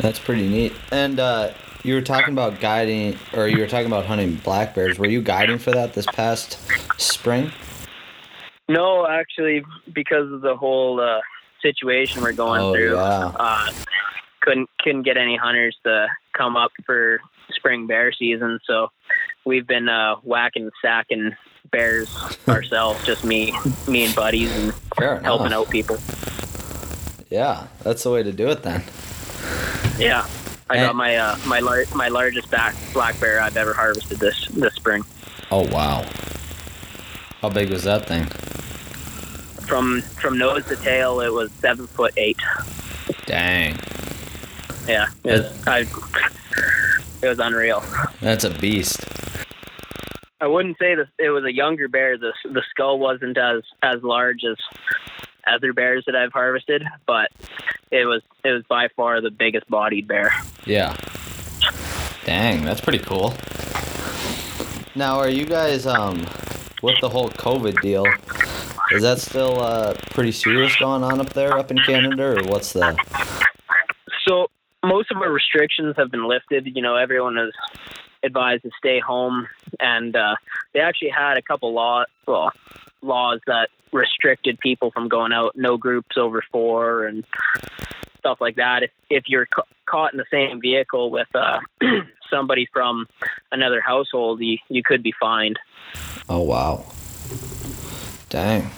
That's 0.00 0.18
pretty 0.18 0.48
neat. 0.48 0.72
And 0.90 1.20
uh, 1.20 1.52
you 1.84 1.94
were 1.94 2.00
talking 2.02 2.32
about 2.32 2.58
guiding, 2.60 3.16
or 3.34 3.46
you 3.46 3.58
were 3.58 3.68
talking 3.68 3.86
about 3.86 4.04
hunting 4.06 4.34
black 4.36 4.74
bears. 4.74 4.98
Were 4.98 5.06
you 5.08 5.22
guiding 5.22 5.58
for 5.58 5.70
that 5.70 5.92
this 5.94 6.06
past 6.06 6.58
spring? 7.00 7.52
No, 8.68 9.06
actually, 9.06 9.62
because 9.92 10.32
of 10.32 10.40
the 10.40 10.56
whole 10.56 11.00
uh, 11.00 11.20
situation 11.60 12.22
we're 12.22 12.32
going 12.32 12.60
Oh, 12.62 12.72
through, 12.72 12.94
yeah. 12.94 13.32
uh, 13.38 13.70
couldn't 14.42 14.68
couldn't 14.80 15.02
get 15.02 15.16
any 15.16 15.36
hunters 15.36 15.76
to 15.84 16.06
come 16.36 16.56
up 16.56 16.70
for 16.84 17.20
spring 17.50 17.86
bear 17.86 18.12
season, 18.12 18.58
so 18.66 18.88
we've 19.44 19.66
been 19.66 19.88
uh, 19.88 20.16
whacking 20.22 20.70
sacking 20.82 21.32
bears 21.70 22.14
ourselves, 22.48 23.04
just 23.06 23.24
me 23.24 23.52
me 23.88 24.04
and 24.04 24.14
buddies 24.14 24.50
and 24.56 24.72
helping 25.24 25.52
out 25.52 25.70
people. 25.70 25.96
Yeah, 27.30 27.66
that's 27.82 28.02
the 28.02 28.10
way 28.10 28.22
to 28.22 28.32
do 28.32 28.48
it 28.48 28.62
then. 28.62 28.82
Yeah. 29.98 30.26
I 30.70 30.76
And- 30.76 30.86
got 30.86 30.96
my 30.96 31.16
uh, 31.16 31.36
my 31.46 31.60
lar- 31.60 31.84
my 31.94 32.08
largest 32.08 32.50
back 32.50 32.74
black 32.92 33.18
bear 33.20 33.40
I've 33.40 33.56
ever 33.56 33.72
harvested 33.74 34.18
this 34.18 34.48
this 34.48 34.74
spring. 34.74 35.02
Oh 35.50 35.66
wow. 35.72 36.04
How 37.40 37.48
big 37.50 37.70
was 37.70 37.84
that 37.84 38.06
thing? 38.06 38.26
From 39.66 40.02
from 40.02 40.38
nose 40.38 40.64
to 40.66 40.76
tail, 40.76 41.20
it 41.20 41.32
was 41.32 41.50
seven 41.52 41.86
foot 41.86 42.12
eight. 42.16 42.38
Dang. 43.26 43.78
Yeah, 44.86 45.06
it 45.24 45.30
was, 45.30 45.66
I, 45.66 45.78
it 47.22 47.28
was 47.28 47.38
unreal. 47.38 47.82
That's 48.20 48.44
a 48.44 48.50
beast. 48.50 49.04
I 50.40 50.48
wouldn't 50.48 50.76
say 50.78 50.96
that 50.96 51.06
it 51.20 51.30
was 51.30 51.44
a 51.44 51.52
younger 51.52 51.86
bear. 51.86 52.18
The 52.18 52.32
the 52.44 52.62
skull 52.70 52.98
wasn't 52.98 53.38
as 53.38 53.62
as 53.82 54.02
large 54.02 54.44
as 54.44 54.56
other 55.46 55.72
bears 55.72 56.02
that 56.06 56.16
I've 56.16 56.32
harvested, 56.32 56.82
but 57.06 57.30
it 57.92 58.06
was 58.06 58.22
it 58.44 58.50
was 58.50 58.64
by 58.68 58.88
far 58.96 59.20
the 59.20 59.30
biggest 59.30 59.68
bodied 59.70 60.08
bear. 60.08 60.32
Yeah. 60.66 60.96
Dang, 62.24 62.64
that's 62.64 62.80
pretty 62.80 62.98
cool. 62.98 63.34
Now, 64.96 65.18
are 65.18 65.28
you 65.28 65.46
guys 65.46 65.86
um 65.86 66.26
with 66.82 67.00
the 67.00 67.08
whole 67.08 67.30
COVID 67.30 67.80
deal? 67.80 68.04
Is 68.90 69.02
that 69.02 69.20
still 69.20 69.60
uh 69.60 69.94
pretty 70.10 70.32
serious 70.32 70.74
going 70.76 71.04
on 71.04 71.20
up 71.20 71.32
there 71.34 71.56
up 71.56 71.70
in 71.70 71.78
Canada 71.78 72.36
or 72.36 72.44
what's 72.44 72.72
the 72.72 72.96
So 74.26 74.48
most 74.84 75.10
of 75.10 75.18
our 75.18 75.30
restrictions 75.30 75.94
have 75.96 76.10
been 76.10 76.26
lifted. 76.26 76.66
You 76.74 76.82
know, 76.82 76.96
everyone 76.96 77.38
is 77.38 77.52
advised 78.22 78.62
to 78.62 78.70
stay 78.78 79.00
home, 79.00 79.48
and 79.80 80.14
uh, 80.14 80.36
they 80.72 80.80
actually 80.80 81.10
had 81.10 81.38
a 81.38 81.42
couple 81.42 81.72
law 81.72 82.04
well 82.26 82.52
laws 83.02 83.40
that 83.46 83.68
restricted 83.92 84.58
people 84.60 84.90
from 84.90 85.08
going 85.08 85.32
out. 85.32 85.56
No 85.56 85.76
groups 85.76 86.16
over 86.16 86.42
four 86.50 87.06
and 87.06 87.24
stuff 88.18 88.40
like 88.40 88.56
that. 88.56 88.82
If 88.84 88.90
if 89.10 89.24
you're 89.26 89.46
ca- 89.46 89.64
caught 89.86 90.12
in 90.12 90.18
the 90.18 90.24
same 90.30 90.60
vehicle 90.60 91.10
with 91.10 91.28
uh, 91.34 91.60
somebody 92.30 92.68
from 92.72 93.06
another 93.50 93.80
household, 93.80 94.40
you 94.40 94.58
you 94.68 94.82
could 94.82 95.02
be 95.02 95.12
fined. 95.18 95.58
Oh 96.28 96.42
wow. 96.42 96.86
Dang. 98.28 98.70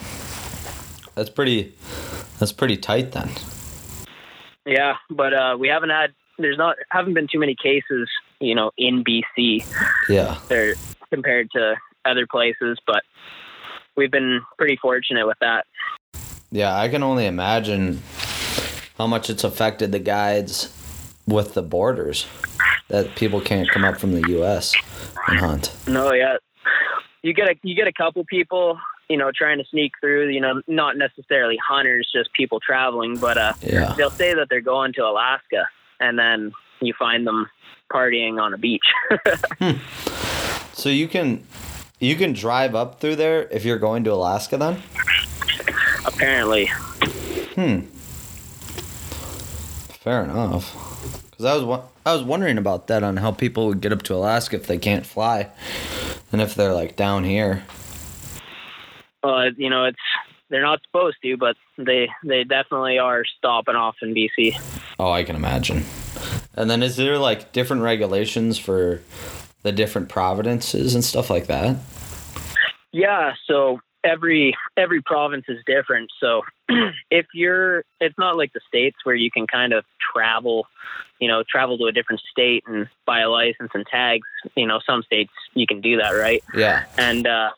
That's 1.14 1.30
pretty 1.30 1.74
that's 2.38 2.52
pretty 2.52 2.76
tight 2.76 3.12
then. 3.12 3.30
Yeah, 4.66 4.94
but 5.10 5.34
uh, 5.34 5.56
we 5.58 5.68
haven't 5.68 5.90
had 5.90 6.14
there's 6.38 6.58
not 6.58 6.76
haven't 6.90 7.14
been 7.14 7.28
too 7.30 7.38
many 7.38 7.54
cases, 7.54 8.08
you 8.40 8.54
know, 8.54 8.70
in 8.76 9.04
BC. 9.04 9.64
Yeah. 10.08 10.38
there 10.48 10.74
compared 11.12 11.50
to 11.52 11.74
other 12.04 12.26
places, 12.26 12.78
but 12.86 13.02
we've 13.96 14.10
been 14.10 14.42
pretty 14.58 14.76
fortunate 14.76 15.26
with 15.26 15.38
that. 15.40 15.66
Yeah, 16.50 16.76
I 16.76 16.88
can 16.88 17.02
only 17.02 17.26
imagine 17.26 18.02
how 18.98 19.06
much 19.06 19.30
it's 19.30 19.44
affected 19.44 19.92
the 19.92 19.98
guides 19.98 20.72
with 21.26 21.54
the 21.54 21.62
borders 21.62 22.26
that 22.88 23.14
people 23.16 23.40
can't 23.40 23.68
come 23.70 23.84
up 23.84 23.98
from 23.98 24.12
the 24.12 24.28
US 24.40 24.74
and 25.28 25.40
hunt. 25.40 25.74
No, 25.86 26.12
yeah, 26.12 26.36
you 27.22 27.32
get 27.32 27.48
a 27.48 27.54
you 27.62 27.74
get 27.74 27.88
a 27.88 27.92
couple 27.92 28.24
people, 28.24 28.78
you 29.08 29.16
know, 29.16 29.30
trying 29.34 29.58
to 29.58 29.64
sneak 29.70 29.92
through. 30.00 30.28
You 30.30 30.40
know, 30.40 30.62
not 30.66 30.96
necessarily 30.96 31.56
hunters, 31.56 32.10
just 32.14 32.32
people 32.32 32.60
traveling. 32.60 33.16
But 33.18 33.38
uh, 33.38 33.52
Yeah. 33.62 33.94
they'll 33.96 34.10
say 34.10 34.34
that 34.34 34.48
they're 34.50 34.60
going 34.60 34.92
to 34.94 35.02
Alaska, 35.04 35.66
and 36.00 36.18
then 36.18 36.52
you 36.80 36.92
find 36.98 37.26
them 37.26 37.48
partying 37.92 38.40
on 38.40 38.54
a 38.54 38.58
beach. 38.58 38.86
So 40.76 40.88
you 40.88 41.06
can 41.06 41.44
you 42.00 42.16
can 42.16 42.32
drive 42.32 42.74
up 42.74 43.00
through 43.00 43.14
there 43.16 43.46
if 43.50 43.64
you're 43.64 43.78
going 43.78 44.02
to 44.04 44.12
Alaska 44.12 44.56
then? 44.58 44.82
Apparently, 46.04 46.66
Hmm. 47.54 47.82
Fair 50.02 50.24
enough. 50.24 50.74
Cuz 51.36 51.46
I 51.46 51.56
was 51.56 51.80
I 52.04 52.12
was 52.12 52.22
wondering 52.22 52.58
about 52.58 52.88
that 52.88 53.02
on 53.02 53.16
how 53.18 53.30
people 53.30 53.68
would 53.68 53.80
get 53.80 53.92
up 53.92 54.02
to 54.02 54.14
Alaska 54.14 54.56
if 54.56 54.66
they 54.66 54.78
can't 54.78 55.06
fly 55.06 55.48
and 56.32 56.42
if 56.42 56.54
they're 56.54 56.74
like 56.74 56.96
down 56.96 57.24
here. 57.24 57.62
Uh, 59.24 59.50
you 59.56 59.70
know, 59.70 59.84
it's 59.84 59.98
they're 60.50 60.62
not 60.62 60.80
supposed 60.84 61.16
to, 61.22 61.36
but 61.36 61.56
they 61.78 62.08
they 62.22 62.44
definitely 62.44 62.98
are 62.98 63.24
stopping 63.38 63.74
off 63.74 63.96
in 64.02 64.14
BC. 64.14 64.54
Oh, 64.98 65.10
I 65.10 65.24
can 65.24 65.36
imagine. 65.36 65.84
And 66.54 66.70
then 66.70 66.82
is 66.82 66.96
there 66.96 67.18
like 67.18 67.52
different 67.52 67.82
regulations 67.82 68.58
for 68.58 69.00
the 69.62 69.72
different 69.72 70.08
provinces 70.08 70.94
and 70.94 71.02
stuff 71.02 71.30
like 71.30 71.46
that? 71.46 71.76
Yeah, 72.92 73.32
so 73.46 73.80
every 74.04 74.54
every 74.76 75.02
province 75.02 75.46
is 75.48 75.58
different. 75.66 76.10
So 76.20 76.42
if 77.10 77.26
you're 77.32 77.84
it's 78.00 78.16
not 78.18 78.36
like 78.36 78.52
the 78.52 78.60
states 78.68 78.98
where 79.04 79.16
you 79.16 79.30
can 79.30 79.46
kind 79.46 79.72
of 79.72 79.84
travel, 80.12 80.66
you 81.18 81.26
know, 81.26 81.42
travel 81.50 81.78
to 81.78 81.86
a 81.86 81.92
different 81.92 82.20
state 82.30 82.62
and 82.66 82.88
buy 83.06 83.20
a 83.20 83.30
license 83.30 83.70
and 83.74 83.86
tags. 83.86 84.28
You 84.54 84.66
know, 84.66 84.80
some 84.86 85.02
states 85.02 85.32
you 85.54 85.66
can 85.66 85.80
do 85.80 85.96
that, 85.96 86.10
right? 86.10 86.44
Yeah. 86.54 86.84
And 86.98 87.26
uh 87.26 87.50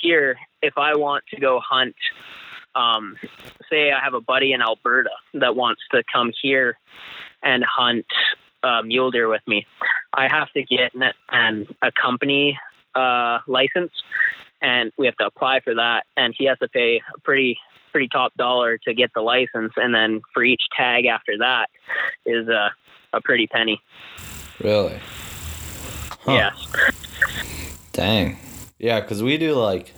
here 0.00 0.36
if 0.62 0.76
I 0.76 0.96
want 0.96 1.24
to 1.34 1.40
go 1.40 1.60
hunt 1.60 1.96
um 2.74 3.16
say 3.70 3.90
I 3.90 4.00
have 4.00 4.14
a 4.14 4.20
buddy 4.20 4.52
in 4.52 4.62
Alberta 4.62 5.10
that 5.34 5.56
wants 5.56 5.82
to 5.92 6.02
come 6.12 6.32
here 6.42 6.78
and 7.42 7.64
hunt 7.64 8.06
uh, 8.62 8.82
mule 8.82 9.10
deer 9.10 9.28
with 9.28 9.42
me. 9.46 9.66
I 10.12 10.28
have 10.28 10.50
to 10.52 10.62
get 10.62 10.94
an, 10.94 11.12
an 11.30 11.66
a 11.82 11.92
company 11.92 12.58
uh, 12.94 13.38
license, 13.46 13.92
and 14.60 14.92
we 14.96 15.06
have 15.06 15.16
to 15.16 15.26
apply 15.26 15.60
for 15.60 15.74
that. 15.74 16.04
And 16.16 16.34
he 16.36 16.46
has 16.46 16.58
to 16.58 16.68
pay 16.68 17.00
a 17.14 17.20
pretty 17.20 17.58
pretty 17.92 18.08
top 18.08 18.34
dollar 18.36 18.78
to 18.78 18.94
get 18.94 19.10
the 19.14 19.20
license, 19.20 19.72
and 19.76 19.94
then 19.94 20.20
for 20.34 20.44
each 20.44 20.62
tag 20.76 21.06
after 21.06 21.38
that 21.38 21.68
is 22.26 22.48
a 22.48 22.70
a 23.12 23.20
pretty 23.20 23.46
penny. 23.46 23.80
Really? 24.60 24.98
Huh. 26.20 26.32
Yes. 26.32 26.92
Dang. 27.92 28.38
Yeah, 28.78 29.00
because 29.00 29.22
we 29.22 29.38
do 29.38 29.54
like. 29.54 29.92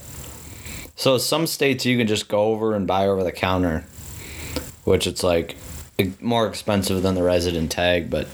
So 1.01 1.17
some 1.17 1.47
states 1.47 1.87
you 1.87 1.97
can 1.97 2.07
just 2.07 2.29
go 2.29 2.49
over 2.53 2.75
and 2.75 2.87
buy 2.87 3.09
over 3.09 3.25
the 3.25 3.33
counter, 3.33 3.87
which 4.85 5.07
it's 5.07 5.23
like 5.23 5.57
more 6.21 6.47
expensive 6.47 7.03
than 7.03 7.15
the 7.15 7.23
resident 7.23 7.73
tag, 7.73 8.11
but 8.11 8.27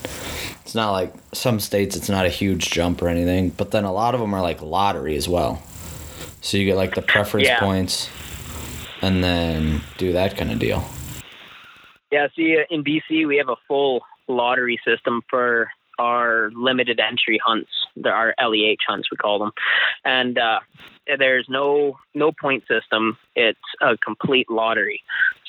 it's 0.63 0.75
not 0.75 0.91
like 0.91 1.15
some 1.33 1.61
states 1.61 1.95
it's 1.95 2.09
not 2.09 2.27
a 2.27 2.29
huge 2.29 2.69
jump 2.73 3.03
or 3.03 3.07
anything. 3.09 3.51
But 3.51 3.71
then 3.71 3.85
a 3.85 3.93
lot 3.93 4.15
of 4.15 4.21
them 4.21 4.35
are 4.35 4.43
like 4.43 4.63
lottery 4.63 5.15
as 5.15 5.29
well. 5.29 5.63
So 6.41 6.57
you 6.57 6.65
get 6.65 6.75
like 6.75 6.97
the 6.97 7.03
preference 7.03 7.47
Yeah. 7.47 7.61
points 7.61 8.11
and 9.01 9.23
then 9.23 9.83
do 9.97 10.15
that 10.15 10.37
kind 10.37 10.51
of 10.51 10.59
deal. 10.59 10.85
Yeah. 12.11 12.27
See, 12.35 12.59
uh, 12.59 12.65
in 12.75 12.83
BC 12.83 13.29
we 13.29 13.37
have 13.37 13.49
a 13.49 13.57
full 13.69 14.03
lottery 14.27 14.81
system 14.85 15.23
for 15.31 15.71
our 15.99 16.51
limited 16.55 17.01
entry 17.01 17.41
hunts. 17.45 17.71
There 17.97 18.15
are 18.15 18.35
LEH 18.41 18.79
hunts 18.87 19.11
we 19.11 19.17
call 19.17 19.39
them, 19.39 19.53
and 20.05 20.39
uh, 20.39 20.61
there's 21.19 21.47
no 21.49 21.99
no 22.15 22.33
point 22.33 22.65
system. 22.69 23.19
It's 23.35 23.59
a 23.81 23.97
complete 23.97 24.51
lottery. 24.51 25.03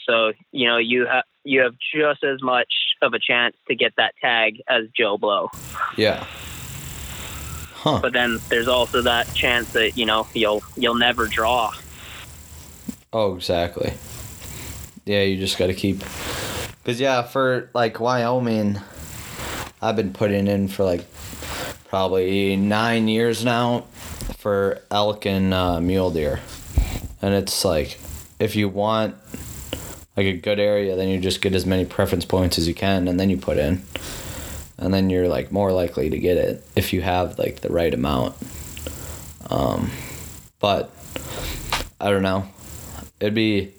So 0.08 0.34
you 0.52 0.68
know 0.68 0.78
you 0.78 1.06
have 1.06 1.26
you 1.44 1.62
have 1.62 1.76
just 1.94 2.24
as 2.24 2.42
much 2.42 2.74
of 3.02 3.14
a 3.14 3.20
chance 3.20 3.56
to 3.68 3.76
get 3.76 3.94
that 3.98 4.16
tag 4.22 4.62
as 4.68 4.86
Joe 4.96 5.18
Blow. 5.18 5.50
Yeah. 5.98 6.26
Huh. 7.74 8.00
But 8.02 8.14
then 8.14 8.40
there's 8.50 8.68
also 8.68 9.02
that 9.04 9.34
chance 9.34 9.72
that 9.74 9.98
you 9.98 10.06
know 10.06 10.28
you'll 10.34 10.64
you'll 10.76 10.96
never 10.96 11.28
draw. 11.28 11.74
Oh, 13.14 13.36
exactly. 13.36 13.94
Yeah, 15.06 15.22
you 15.22 15.38
just 15.38 15.58
got 15.58 15.68
to 15.68 15.74
keep. 15.74 16.00
Because, 16.00 17.00
yeah, 17.00 17.24
for 17.24 17.70
like 17.74 18.00
Wyoming, 18.00 18.80
I've 19.82 19.96
been 19.96 20.14
putting 20.14 20.48
in 20.48 20.68
for 20.68 20.84
like 20.84 21.06
probably 21.90 22.56
nine 22.56 23.08
years 23.08 23.46
now 23.46 23.82
for 24.38 24.82
elk 24.92 25.26
and 25.26 25.54
uh, 25.54 25.80
mule 25.80 26.12
deer. 26.12 26.40
And 27.22 27.34
it's 27.34 27.64
like, 27.64 28.00
if 28.40 28.56
you 28.56 28.70
want 28.70 29.16
like 30.16 30.26
a 30.26 30.38
good 30.38 30.60
area, 30.60 30.96
then 30.96 31.10
you 31.10 31.20
just 31.20 31.42
get 31.42 31.54
as 31.54 31.66
many 31.66 31.86
preference 31.86 32.26
points 32.26 32.58
as 32.58 32.68
you 32.68 32.74
can 32.74 33.08
and 33.08 33.20
then 33.20 33.30
you 33.30 33.38
put 33.38 33.58
in. 33.58 33.84
And 34.78 34.94
then 34.94 35.10
you're 35.10 35.28
like 35.28 35.52
more 35.52 35.72
likely 35.72 36.10
to 36.10 36.18
get 36.18 36.38
it 36.38 36.64
if 36.76 36.94
you 36.94 37.02
have 37.02 37.40
like 37.40 37.62
the 37.62 37.70
right 37.70 37.94
amount. 37.94 38.36
Um, 39.50 39.92
but 40.60 40.92
I 42.00 42.10
don't 42.10 42.24
know 42.24 42.48
it'd 43.20 43.34
be 43.34 43.74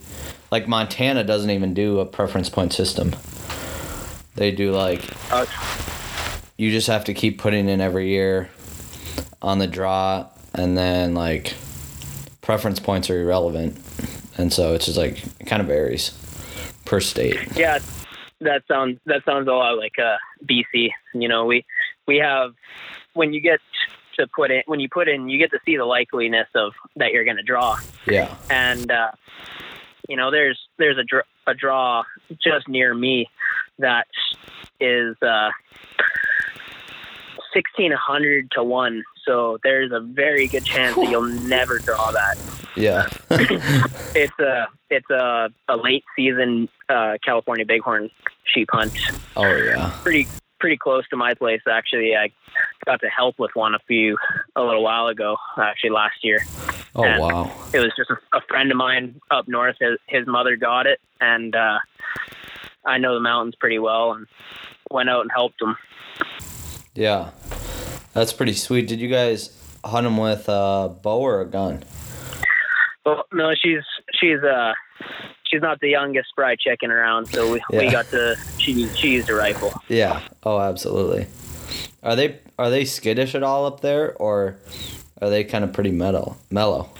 like 0.51 0.69
Montana 0.69 1.25
doesn't 1.25 1.51
even 1.51 1.75
do 1.75 2.01
a 2.01 2.07
preference 2.07 2.49
point 2.49 2.73
system. 2.73 3.15
They 4.39 4.53
do 4.53 4.71
like 4.71 5.03
Uh, 5.33 5.47
you 6.57 6.71
just 6.71 6.87
have 6.87 7.05
to 7.07 7.15
keep 7.15 7.39
putting 7.39 7.69
in 7.69 7.81
every 7.81 8.09
year 8.09 8.49
on 9.43 9.59
the 9.59 9.67
draw 9.67 10.27
and 10.55 10.79
then 10.79 11.15
like 11.15 11.55
preference 12.41 12.79
points 12.79 13.11
are 13.11 13.21
irrelevant. 13.21 13.77
And 14.39 14.53
so 14.53 14.75
it's 14.75 14.87
just 14.87 14.97
like 14.97 15.25
it 15.41 15.47
kind 15.47 15.61
of 15.61 15.67
varies 15.67 16.13
per 16.85 17.01
state. 17.01 17.37
Yeah, 17.57 17.81
that 18.41 18.63
sounds 18.69 19.01
that 19.07 19.25
sounds 19.25 19.49
a 19.49 19.53
lot 19.53 19.77
like 19.77 19.99
uh, 19.99 20.17
BC. 20.47 20.91
You 21.15 21.29
know, 21.29 21.45
we 21.45 21.65
we 22.07 22.19
have 22.19 22.55
when 23.15 23.33
you 23.33 23.41
get 23.41 23.59
to 24.21 24.29
put 24.29 24.53
in 24.53 24.63
when 24.67 24.79
you 24.79 24.89
put 24.89 25.09
in, 25.09 25.29
you 25.29 25.39
get 25.39 25.51
to 25.51 25.59
see 25.67 25.77
the 25.77 25.83
likeliness 25.83 26.47
of 26.55 26.75
that 26.95 27.11
you're 27.13 27.25
going 27.25 27.37
to 27.39 27.43
draw, 27.43 27.77
Yeah. 28.07 28.33
and 28.51 28.89
uh, 28.91 29.11
you 30.09 30.17
know, 30.17 30.31
there's 30.31 30.59
there's 30.79 30.97
a 30.97 31.03
dr- 31.05 31.27
a 31.49 31.55
draw 31.55 32.05
just 32.41 32.69
near 32.69 32.95
me 32.95 33.29
that 33.79 34.07
is 34.81 35.17
uh, 35.23 35.51
sixteen 37.53 37.93
hundred 37.93 38.51
to 38.53 38.63
one. 38.63 39.05
So 39.25 39.59
there's 39.63 39.93
a 39.93 40.01
very 40.01 40.47
good 40.49 40.65
chance 40.65 40.97
that 40.97 41.11
you'll 41.11 41.23
never 41.29 41.79
draw 41.79 42.11
that. 42.13 42.39
Yeah. 42.77 43.09
It's 44.15 44.39
a 44.41 44.67
it's 44.91 45.11
a, 45.11 45.51
a 45.69 45.77
late 45.77 46.05
season 46.17 46.69
uh, 46.89 47.19
California 47.25 47.65
bighorn 47.67 48.11
sheep 48.45 48.69
hunt. 48.73 48.93
oh 49.37 49.45
yeah. 49.57 49.93
Pretty 50.03 50.27
pretty 50.59 50.77
close 50.77 51.07
to 51.11 51.17
my 51.17 51.35
place 51.35 51.61
actually. 51.71 52.17
I 52.17 52.31
got 52.87 53.01
to 53.03 53.09
help 53.09 53.39
with 53.39 53.55
one 53.55 53.75
a 53.75 53.79
few 53.87 54.17
a 54.57 54.63
little 54.63 54.83
while 54.83 55.07
ago, 55.09 55.37
actually 55.59 55.91
last 55.91 56.25
year. 56.25 56.41
Oh 56.97 57.05
And- 57.05 57.21
wow. 57.23 57.53
It 57.73 57.79
was 57.81 57.93
just 57.97 58.11
a, 58.11 58.17
a 58.37 58.41
friend 58.49 58.71
of 58.73 58.77
mine 58.79 59.21
up 59.31 59.47
north. 59.47 59.77
His, 59.79 59.99
his 60.07 60.27
mother 60.27 60.57
got 60.57 60.87
it, 60.87 61.01
and 61.21 61.55
uh, 61.55 61.79
I 62.89 62.99
know 62.99 63.15
the 63.15 63.21
mountains 63.21 63.55
pretty 63.55 63.79
well, 63.79 64.13
and 64.13 64.27
went 64.91 65.11
out 65.11 65.21
and 65.21 65.31
helped 65.31 65.61
them. 65.61 65.77
Yeah. 66.95 67.31
That's 68.15 68.33
pretty 68.33 68.55
sweet. 68.55 68.89
Did 68.89 68.99
you 69.01 69.09
guys 69.09 69.57
hunt 69.85 70.05
them 70.05 70.17
with 70.17 70.49
a 70.49 70.95
bow 71.03 71.21
or 71.21 71.41
a 71.41 71.47
gun? 71.47 71.85
Well, 73.05 73.25
no, 73.33 73.53
she's 73.55 73.85
she's 74.15 74.41
uh 74.43 74.73
she's 75.45 75.63
not 75.63 75.81
the 75.81 75.89
youngest 75.91 76.31
spry 76.31 76.57
chicken 76.57 76.91
around, 76.91 77.27
so 77.27 77.53
we, 77.53 77.63
we 77.71 77.91
got 77.91 78.07
to 78.11 78.37
she 78.59 78.87
she 78.95 79.13
used 79.13 79.31
a 79.31 79.35
rifle. 79.35 79.73
Yeah. 79.89 80.21
Oh, 80.43 80.59
absolutely. 80.59 81.27
Are 82.03 82.17
they 82.17 82.41
are 82.59 82.71
they 82.71 82.85
skittish 82.85 83.35
at 83.35 83.43
all 83.43 83.67
up 83.67 83.81
there, 83.81 84.15
or 84.17 84.57
are 85.23 85.31
they 85.31 85.45
kind 85.45 85.65
of 85.65 85.73
pretty 85.73 85.93
mellow? 85.93 86.37
Mellow. 86.51 86.91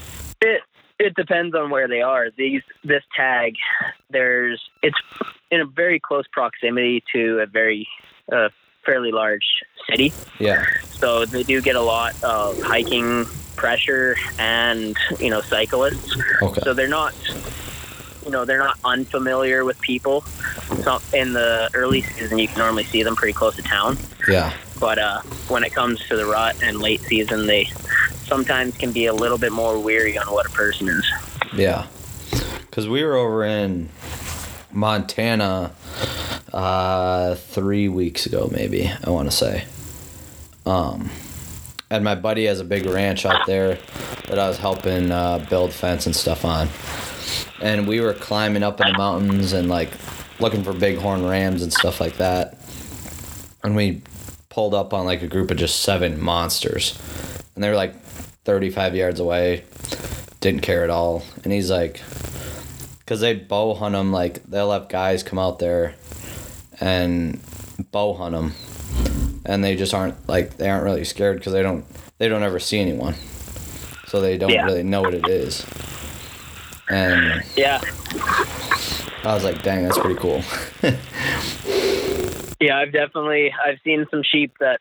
It 0.41 0.63
it 0.99 1.15
depends 1.15 1.55
on 1.55 1.71
where 1.71 1.89
they 1.89 2.03
are. 2.03 2.29
These 2.37 2.63
this 2.85 3.03
tag, 3.17 3.55
there's 4.11 4.63
it's 4.83 4.99
in 5.51 5.61
a 5.61 5.65
very 5.67 5.99
close 6.01 6.25
proximity 6.33 7.03
to 7.15 7.41
a 7.41 7.47
very 7.47 7.89
uh, 8.33 8.49
fairly 8.85 9.13
large 9.13 9.45
city, 9.89 10.13
Yeah. 10.39 10.65
so 10.91 11.25
they 11.25 11.43
do 11.43 11.61
get 11.61 11.77
a 11.77 11.81
lot 11.81 12.15
of 12.23 12.61
hiking 12.63 13.27
pressure 13.57 14.17
and 14.39 14.97
you 15.19 15.31
know 15.31 15.41
cyclists. 15.41 16.17
Okay. 16.43 16.61
So 16.63 16.75
they're 16.75 16.89
not 16.89 17.15
you 18.25 18.31
know 18.31 18.45
they're 18.45 18.59
not 18.59 18.79
unfamiliar 18.85 19.65
with 19.65 19.81
people. 19.81 20.23
So 20.85 21.01
in 21.15 21.33
the 21.33 21.71
early 21.75 22.03
season, 22.03 22.39
you 22.39 22.47
can 22.49 22.59
normally 22.59 22.85
see 22.85 23.03
them 23.03 23.17
pretty 23.17 23.33
close 23.33 23.57
to 23.57 23.63
town. 23.63 23.97
Yeah. 24.29 24.53
but 24.79 24.99
uh, 24.99 25.23
when 25.49 25.65
it 25.65 25.73
comes 25.73 26.07
to 26.09 26.17
the 26.17 26.27
rut 26.27 26.63
and 26.63 26.81
late 26.81 27.01
season, 27.01 27.47
they 27.47 27.65
sometimes 28.27 28.77
can 28.77 28.93
be 28.93 29.07
a 29.07 29.15
little 29.15 29.39
bit 29.39 29.53
more 29.53 29.79
weary 29.81 30.19
on 30.19 30.27
what 30.27 30.45
a 30.47 30.51
person 30.51 30.89
is. 30.89 31.11
Yeah. 31.55 31.87
Because 32.61 32.87
we 32.89 33.03
were 33.03 33.17
over 33.17 33.45
in 33.45 33.89
Montana 34.73 35.73
uh, 36.53 37.35
three 37.35 37.89
weeks 37.89 38.27
ago, 38.27 38.49
maybe, 38.53 38.91
I 39.05 39.11
want 39.11 39.31
to 39.31 39.37
say. 39.37 39.65
Um, 40.67 41.11
and 41.91 42.05
my 42.05 42.15
buddy 42.15 42.45
has 42.47 42.61
a 42.61 42.65
big 42.65 42.87
ranch 42.87 43.25
out 43.25 43.47
there 43.47 43.79
that 44.29 44.39
I 44.39 44.49
was 44.49 44.59
helping 44.59 45.11
uh, 45.11 45.45
build 45.49 45.73
fence 45.73 46.07
and 46.07 46.15
stuff 46.15 46.45
on. 46.45 46.69
And 47.61 47.89
we 47.89 48.01
were 48.01 48.15
climbing 48.15 48.63
up 48.63 48.81
in 48.81 48.93
the 48.93 48.99
mountains 48.99 49.53
and 49.53 49.69
like 49.69 49.91
looking 50.39 50.63
for 50.63 50.73
bighorn 50.73 51.27
rams 51.27 51.63
and 51.63 51.73
stuff 51.73 52.01
like 52.01 52.19
that. 52.19 52.59
And 53.63 53.75
we 53.75 54.03
pulled 54.51 54.75
up 54.75 54.93
on 54.93 55.07
like 55.07 55.23
a 55.23 55.27
group 55.29 55.51
of 55.51 55.57
just 55.57 55.81
seven 55.81 56.21
monsters. 56.21 56.99
And 57.55 57.65
they 57.65 57.69
were 57.69 57.77
like 57.77 57.99
35 58.45 58.95
yards 58.95 59.21
away 59.21 59.65
didn't 60.41 60.61
care 60.63 60.85
at 60.85 60.91
all. 60.91 61.23
And 61.45 61.53
he's 61.53 61.71
like, 61.71 62.01
because 63.09 63.21
they 63.23 63.33
bow 63.35 63.73
hunt 63.73 63.95
them, 63.95 64.13
like 64.13 64.43
they'll 64.45 64.71
have 64.71 64.91
guys 64.91 65.23
come 65.23 65.39
out 65.39 65.59
there 65.59 65.95
and 66.79 67.41
bow 67.91 68.13
hunt 68.13 68.35
them, 68.35 68.53
and 69.47 69.65
they 69.65 69.77
just 69.77 69.95
aren't 69.95 70.29
like 70.29 70.59
they 70.59 70.69
aren't 70.69 70.85
really 70.85 71.05
scared 71.05 71.39
because 71.39 71.55
they 71.55 71.63
don't 71.63 71.87
they 72.19 72.29
don't 72.29 72.43
ever 72.43 72.59
see 72.59 72.79
anyone, 72.79 73.15
so 74.09 74.21
they 74.21 74.37
don't 74.37 74.51
Yeah. 74.51 74.67
really 74.67 74.83
know 74.83 75.01
what 75.01 75.15
it 75.15 75.27
is. 75.27 75.65
And 76.91 77.43
Yeah, 77.57 77.81
I 79.25 79.33
was 79.33 79.43
like, 79.43 79.63
dang, 79.63 79.85
that's 79.85 79.99
pretty 79.99 80.21
cool. 80.21 80.43
yeah, 82.61 82.79
I've 82.79 82.93
definitely 82.93 83.55
I've 83.65 83.79
seen 83.85 84.07
some 84.11 84.23
sheep 84.23 84.53
that 84.61 84.81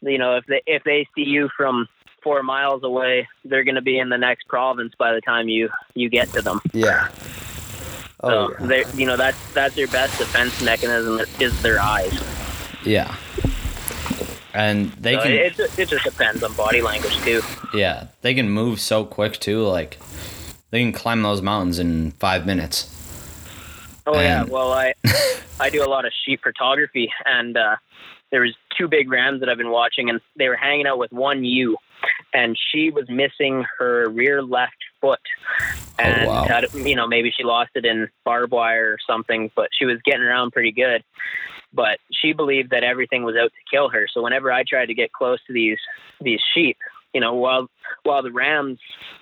you 0.00 0.18
know 0.18 0.36
if 0.36 0.46
they 0.46 0.62
if 0.64 0.84
they 0.84 1.08
see 1.16 1.22
you 1.22 1.48
from 1.56 1.88
four 2.22 2.44
miles 2.44 2.84
away, 2.84 3.26
they're 3.44 3.64
going 3.64 3.74
to 3.74 3.82
be 3.82 3.98
in 3.98 4.10
the 4.10 4.16
next 4.16 4.46
province 4.46 4.92
by 4.96 5.12
the 5.12 5.20
time 5.20 5.48
you 5.48 5.70
you 5.94 6.08
get 6.08 6.28
to 6.34 6.40
them. 6.40 6.60
yeah. 6.72 7.08
Oh 8.20 8.54
so 8.58 8.66
they 8.66 8.84
you 8.94 9.06
know 9.06 9.16
that's 9.16 9.52
that's 9.52 9.74
their 9.74 9.88
best 9.88 10.18
defense 10.18 10.62
mechanism 10.62 11.20
is 11.40 11.62
their 11.62 11.80
eyes. 11.80 12.12
yeah. 12.84 13.14
And 14.54 14.92
they 14.92 15.14
so 15.14 15.22
can 15.22 15.32
it, 15.32 15.58
it 15.58 15.78
it 15.78 15.88
just 15.88 16.04
depends 16.04 16.42
on 16.44 16.52
body 16.54 16.80
language 16.80 17.16
too. 17.22 17.42
yeah 17.74 18.06
they 18.22 18.34
can 18.34 18.48
move 18.48 18.80
so 18.80 19.04
quick 19.04 19.40
too. 19.40 19.64
Like 19.66 19.98
they 20.70 20.80
can 20.80 20.92
climb 20.92 21.22
those 21.22 21.42
mountains 21.42 21.78
in 21.78 22.12
five 22.12 22.46
minutes. 22.46 22.90
Oh 24.06 24.20
yeah, 24.20 24.44
well 24.44 24.72
I 24.72 24.94
I 25.60 25.70
do 25.70 25.84
a 25.84 25.88
lot 25.88 26.04
of 26.04 26.12
sheep 26.24 26.40
photography, 26.42 27.10
and 27.24 27.56
uh, 27.56 27.76
there 28.30 28.42
was 28.42 28.54
two 28.76 28.88
big 28.88 29.10
rams 29.10 29.40
that 29.40 29.48
I've 29.48 29.58
been 29.58 29.70
watching, 29.70 30.08
and 30.10 30.20
they 30.36 30.48
were 30.48 30.56
hanging 30.56 30.86
out 30.86 30.98
with 30.98 31.12
one 31.12 31.44
ewe, 31.44 31.76
and 32.32 32.56
she 32.70 32.90
was 32.90 33.08
missing 33.08 33.64
her 33.78 34.08
rear 34.08 34.42
left 34.42 34.76
foot, 35.04 35.20
oh, 35.60 36.02
and 36.02 36.26
Oh, 36.26 36.32
wow. 36.32 36.44
had, 36.44 36.72
you 36.72 36.96
know 36.96 37.06
maybe 37.06 37.30
she 37.36 37.44
lost 37.44 37.70
it 37.74 37.84
in 37.84 38.08
barbed 38.24 38.52
wire 38.52 38.92
or 38.92 38.98
something, 39.06 39.50
but 39.54 39.68
she 39.78 39.84
was 39.84 39.98
getting 40.04 40.22
around 40.22 40.52
pretty 40.52 40.72
good. 40.72 41.04
But 41.72 41.98
she 42.12 42.32
believed 42.32 42.70
that 42.70 42.84
everything 42.84 43.24
was 43.24 43.34
out 43.36 43.50
to 43.52 43.76
kill 43.76 43.88
her. 43.88 44.06
So 44.12 44.22
whenever 44.22 44.52
I 44.52 44.62
tried 44.62 44.86
to 44.86 44.94
get 44.94 45.12
close 45.12 45.40
to 45.46 45.52
these 45.52 45.78
these 46.20 46.40
sheep, 46.54 46.78
you 47.12 47.20
know, 47.20 47.34
while 47.34 47.68
while 48.04 48.22
the 48.22 48.32
rams 48.32 48.78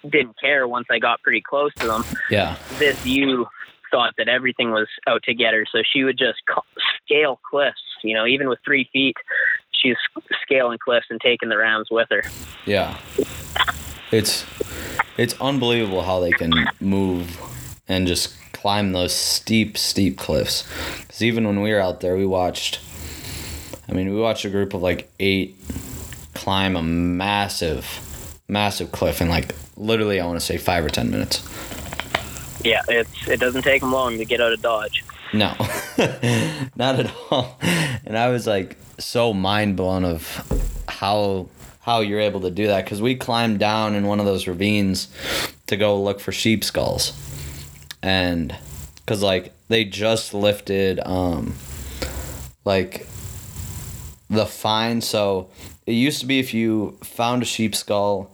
didn't 0.09 0.39
care 0.41 0.69
once 0.69 0.87
I 0.91 0.99
got 0.99 1.23
pretty 1.23 1.41
close 1.41 1.73
to 1.77 1.87
them, 1.87 2.05
Yeah. 2.31 2.57
this 2.79 3.05
ewe 3.07 3.47
thought 3.91 4.15
that 4.19 4.29
everything 4.29 4.71
was 4.71 4.89
out 5.07 5.23
to 5.25 5.35
get 5.35 5.53
her, 5.55 5.65
so 5.71 5.83
she 5.93 6.05
would 6.05 6.19
just 6.19 6.41
scale 7.05 7.41
cliffs. 7.51 7.83
You 8.05 8.15
know, 8.15 8.27
even 8.27 8.49
with 8.49 8.59
three 8.65 8.89
feet, 8.93 9.17
she's 9.73 9.97
scaling 10.43 10.79
cliffs 10.83 11.07
and 11.11 11.21
taking 11.21 11.49
the 11.49 11.59
rams 11.59 11.89
with 11.91 12.09
her. 12.11 12.23
Yeah. 12.67 12.97
It's 14.13 14.45
it's 15.17 15.35
unbelievable 15.41 16.03
how 16.03 16.21
they 16.21 16.31
can 16.31 16.53
move 16.81 17.41
and 17.89 18.07
just 18.07 18.35
climb 18.53 18.93
those 18.93 19.13
steep, 19.13 19.77
steep 19.77 20.17
cliffs. 20.17 20.69
Because 21.01 21.23
even 21.23 21.47
when 21.47 21.61
we 21.63 21.73
were 21.73 21.81
out 21.81 22.01
there, 22.01 22.17
we 22.17 22.27
watched. 22.27 22.81
I 23.89 23.93
mean, 23.93 24.15
we 24.15 24.21
watched 24.21 24.45
a 24.45 24.51
group 24.51 24.73
of 24.75 24.83
like 24.83 25.11
eight 25.19 25.57
climb 26.35 26.77
a 26.77 26.83
massive, 26.83 28.39
massive 28.49 28.93
cliff 28.93 29.21
in 29.21 29.29
like 29.29 29.55
literally, 29.77 30.21
I 30.21 30.27
want 30.27 30.39
to 30.39 30.45
say 30.45 30.57
five 30.59 30.85
or 30.85 30.89
ten 30.89 31.11
minutes. 31.11 31.43
Yeah, 32.65 32.83
it's 32.89 33.29
it 33.29 33.41
doesn't 33.41 33.63
take 33.63 33.81
them 33.81 33.93
long 33.93 34.19
to 34.19 34.25
get 34.25 34.41
out 34.41 34.53
of 34.53 34.63
Dodge. 34.63 35.05
No, 35.33 35.55
not 36.77 37.01
at 37.01 37.13
all. 37.31 37.59
And 38.05 38.17
I 38.17 38.29
was 38.29 38.47
like 38.47 38.77
so 38.99 39.33
mind 39.33 39.77
blown 39.77 40.05
of 40.05 40.23
how 40.87 41.49
how 41.83 42.01
you're 42.01 42.21
able 42.21 42.41
to 42.41 42.51
do 42.51 42.69
that 42.69 42.85
because 42.85 43.03
we 43.03 43.15
climbed 43.15 43.59
down 43.59 43.95
in 43.95 44.07
one 44.07 44.21
of 44.21 44.27
those 44.27 44.47
ravines 44.47 45.09
to 45.67 45.77
go 45.77 46.01
look 46.01 46.21
for 46.21 46.33
sheep 46.33 46.65
skulls, 46.65 47.13
and 48.03 48.57
because 48.97 49.23
like 49.23 49.53
they 49.69 49.85
just 49.85 50.33
lifted 50.33 51.01
um 51.05 51.55
like 52.65 53.07
the 54.31 54.47
fine. 54.47 55.01
So 55.01 55.51
it 55.87 55.93
used 55.93 56.21
to 56.21 56.27
be 56.27 56.39
if 56.39 56.55
you 56.55 56.99
found 57.03 57.43
a 57.43 57.47
sheep 57.47 57.75
skull 57.75 58.31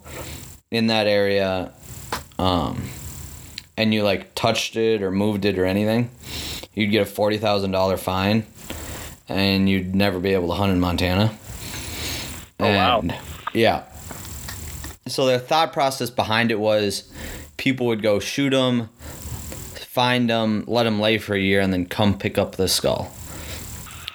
in 0.71 0.87
that 0.87 1.07
area, 1.07 1.73
um, 2.37 2.83
and 3.75 3.93
you 3.93 4.03
like 4.03 4.35
touched 4.35 4.75
it 4.75 5.01
or 5.01 5.11
moved 5.11 5.45
it 5.45 5.57
or 5.57 5.65
anything, 5.65 6.11
you'd 6.75 6.91
get 6.91 7.01
a 7.01 7.05
forty 7.05 7.37
thousand 7.37 7.71
dollar 7.71 7.97
fine, 7.97 8.45
and 9.27 9.67
you'd 9.67 9.95
never 9.95 10.19
be 10.19 10.33
able 10.33 10.49
to 10.49 10.53
hunt 10.53 10.71
in 10.71 10.79
Montana. 10.79 11.35
Oh, 12.59 12.67
wow. 12.67 12.99
And, 12.99 13.15
Yeah. 13.53 13.83
So 15.07 15.25
their 15.25 15.39
thought 15.39 15.73
process 15.73 16.09
behind 16.09 16.51
it 16.51 16.59
was, 16.59 17.11
people 17.57 17.87
would 17.87 18.01
go 18.03 18.19
shoot 18.19 18.51
them, 18.51 18.89
find 19.75 20.29
them, 20.29 20.63
let 20.67 20.83
them 20.83 20.99
lay 20.99 21.17
for 21.17 21.33
a 21.33 21.39
year, 21.39 21.61
and 21.61 21.73
then 21.73 21.85
come 21.85 22.17
pick 22.17 22.37
up 22.37 22.55
the 22.55 22.67
skull. 22.67 23.11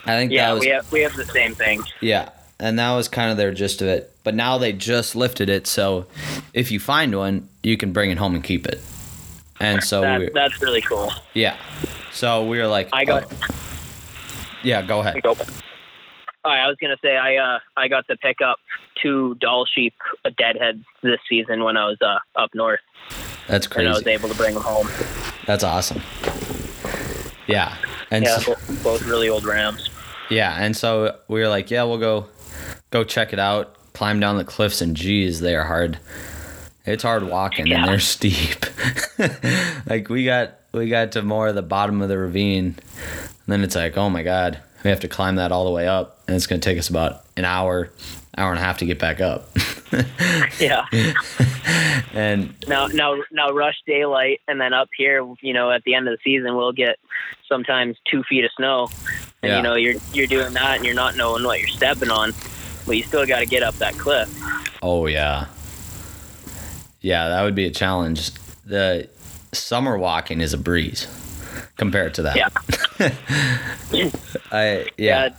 I 0.07 0.17
think 0.17 0.33
Yeah, 0.33 0.47
that 0.49 0.53
was 0.53 0.61
we 0.61 0.69
have 0.69 0.93
we 0.93 1.01
have 1.01 1.15
the 1.17 1.25
same 1.25 1.55
thing. 1.55 1.83
yeah, 2.01 2.29
and 2.61 2.79
that 2.79 2.93
was 2.95 3.09
kind 3.09 3.31
of 3.31 3.37
their 3.37 3.53
gist 3.53 3.83
of 3.83 3.89
it. 3.89 4.11
But 4.23 4.35
now 4.35 4.59
they 4.59 4.73
just 4.73 5.17
lifted 5.17 5.49
it, 5.49 5.67
so 5.67 6.07
if 6.53 6.71
you 6.71 6.79
find 6.79 7.17
one, 7.17 7.49
you 7.63 7.77
can 7.77 7.93
bring 7.93 8.11
it 8.11 8.19
home 8.19 8.35
and 8.35 8.45
keep 8.45 8.67
it. 8.67 8.81
And 9.61 9.83
so 9.83 10.01
we 10.19 10.27
That, 10.27 10.35
that's 10.35 10.63
really 10.63 10.81
cool. 10.83 11.13
yeah, 11.33 11.57
so 12.13 12.47
we 12.47 12.59
were 12.59 12.67
like, 12.67 12.89
I 12.93 13.05
got 13.05 13.25
oh, 13.33 13.55
Yeah, 14.63 14.83
go 14.83 15.01
ahead. 15.01 15.23
Go. 15.23 15.37
Oh, 16.47 16.51
I 16.51 16.67
was 16.69 16.77
gonna 16.81 16.97
say 17.03 17.17
I 17.17 17.37
uh 17.37 17.59
I 17.77 17.89
got 17.89 18.07
to 18.09 18.17
pick 18.17 18.41
up 18.43 18.59
two 19.03 19.35
Dall 19.37 19.65
sheep 19.67 19.95
deadheads 20.39 20.85
this 21.03 21.19
season 21.29 21.65
when 21.65 21.77
I 21.77 21.87
was 21.87 21.97
uh 22.03 22.19
up 22.37 22.51
north, 22.55 22.81
That's 23.49 23.67
crazy. 23.67 23.87
and 23.87 23.95
I 23.95 23.99
was 23.99 24.07
able 24.07 24.29
to 24.29 24.35
bring 24.35 24.55
them 24.55 24.63
home. 24.63 24.89
That's 25.47 25.65
awesome. 25.65 26.03
Yeah. 27.47 27.77
And 28.11 28.25
Yeah, 28.25 28.39
so, 28.39 28.55
both 28.83 29.03
really 29.07 29.29
old 29.29 29.45
rams. 29.45 29.89
yeah, 30.31 30.57
and 30.59 30.77
so 30.77 31.19
we 31.29 31.41
were 31.41 31.49
like, 31.49 31.71
yeah, 31.71 31.83
we'll 31.85 31.99
go 31.99 32.27
go 32.91 33.05
check 33.05 33.33
it 33.33 33.39
out, 33.39 33.77
climb 33.93 34.21
down 34.21 34.37
the 34.37 34.45
cliffs 34.45 34.81
and 34.81 34.97
geez, 34.97 35.41
they 35.41 35.55
are 35.57 35.65
hard. 35.65 35.99
It's 36.87 37.03
hard 37.03 37.23
walking 37.25 37.73
and 37.73 37.89
they're 37.89 37.99
steep. 38.15 38.67
like 39.87 40.09
we 40.11 40.25
got 40.27 40.55
we 40.73 40.89
got 40.89 41.13
to 41.13 41.23
more 41.23 41.49
of 41.49 41.55
the 41.55 41.63
bottom 41.63 42.03
of 42.03 42.09
the 42.09 42.19
ravine 42.19 42.77
and 42.77 43.47
then 43.49 43.63
it's 43.63 43.75
like, 43.77 43.97
oh 43.97 44.11
my 44.11 44.23
god, 44.23 44.61
we 44.85 44.91
have 44.91 45.01
to 45.01 45.09
climb 45.09 45.37
that 45.37 45.51
all 45.51 45.65
the 45.65 45.71
way 45.71 45.89
up 45.89 46.21
and 46.29 46.37
it's 46.37 46.47
gonna 46.47 46.61
take 46.61 46.79
us 46.79 46.89
about 46.89 47.25
an 47.37 47.45
hour, 47.45 47.91
hour 48.37 48.51
and 48.51 48.59
a 48.61 48.63
half 48.63 48.79
to 48.79 48.87
get 48.87 48.99
back 48.99 49.21
up. 49.21 49.49
Yeah. 50.59 50.87
and 52.13 52.53
now 52.67 52.87
now 52.89 53.17
now 53.31 53.51
rush 53.51 53.77
daylight 53.87 54.41
and 54.49 54.61
then 54.61 54.73
up 54.73 54.89
here 54.97 55.25
you 55.41 55.53
know 55.53 55.71
at 55.71 55.85
the 55.85 55.95
end 55.95 56.09
of 56.09 56.17
the 56.17 56.23
season 56.25 56.57
we'll 56.57 56.73
get 56.73 56.99
sometimes 57.49 57.97
two 58.11 58.25
feet 58.25 58.45
of 58.45 58.51
snow 58.57 58.89
and 59.43 59.51
Yeah. 59.51 59.57
you 59.59 59.63
know 59.63 59.75
you're 59.77 59.95
you're 60.13 60.27
doing 60.27 60.53
that 60.55 60.77
and 60.77 60.85
you're 60.85 60.95
not 60.97 61.17
knowing 61.17 61.45
what 61.45 61.61
you're 61.61 61.69
stepping 61.69 62.11
on 62.11 62.33
but 62.87 62.97
you 62.97 63.05
still 63.05 63.25
got 63.27 63.39
to 63.41 63.47
get 63.47 63.63
up 63.63 63.77
that 63.77 63.95
cliff 63.95 64.29
Oh 64.83 65.07
yeah. 65.07 65.47
Yeah, 67.01 67.29
that 67.29 67.43
would 67.43 67.55
be 67.55 67.67
a 67.67 67.71
challenge. 67.71 68.33
The 68.67 69.09
summer 69.53 69.97
walking 69.97 70.41
is 70.41 70.53
a 70.53 70.59
breeze 70.59 71.07
compared 71.77 72.15
to 72.15 72.23
that. 72.23 72.37
Yeah. 72.37 72.49
I 74.53 74.87
yeah. 74.97 75.31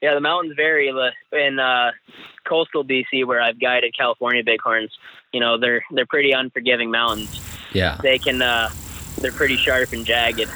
yeah 0.00 0.14
the 0.14 0.20
mountains 0.20 0.54
vary 0.56 0.88
in 1.32 1.58
uh 1.58 1.90
coastal 2.44 2.84
bc 2.84 3.26
where 3.26 3.40
i've 3.40 3.60
guided 3.60 3.94
california 3.96 4.42
bighorns 4.42 4.96
you 5.32 5.40
know 5.40 5.58
they're 5.58 5.84
they're 5.90 6.06
pretty 6.06 6.32
unforgiving 6.32 6.90
mountains 6.90 7.40
Yeah. 7.72 7.98
they 8.02 8.18
can 8.18 8.40
uh 8.40 8.70
they're 9.20 9.32
pretty 9.32 9.56
sharp 9.56 9.92
and 9.92 10.04
jagged 10.06 10.48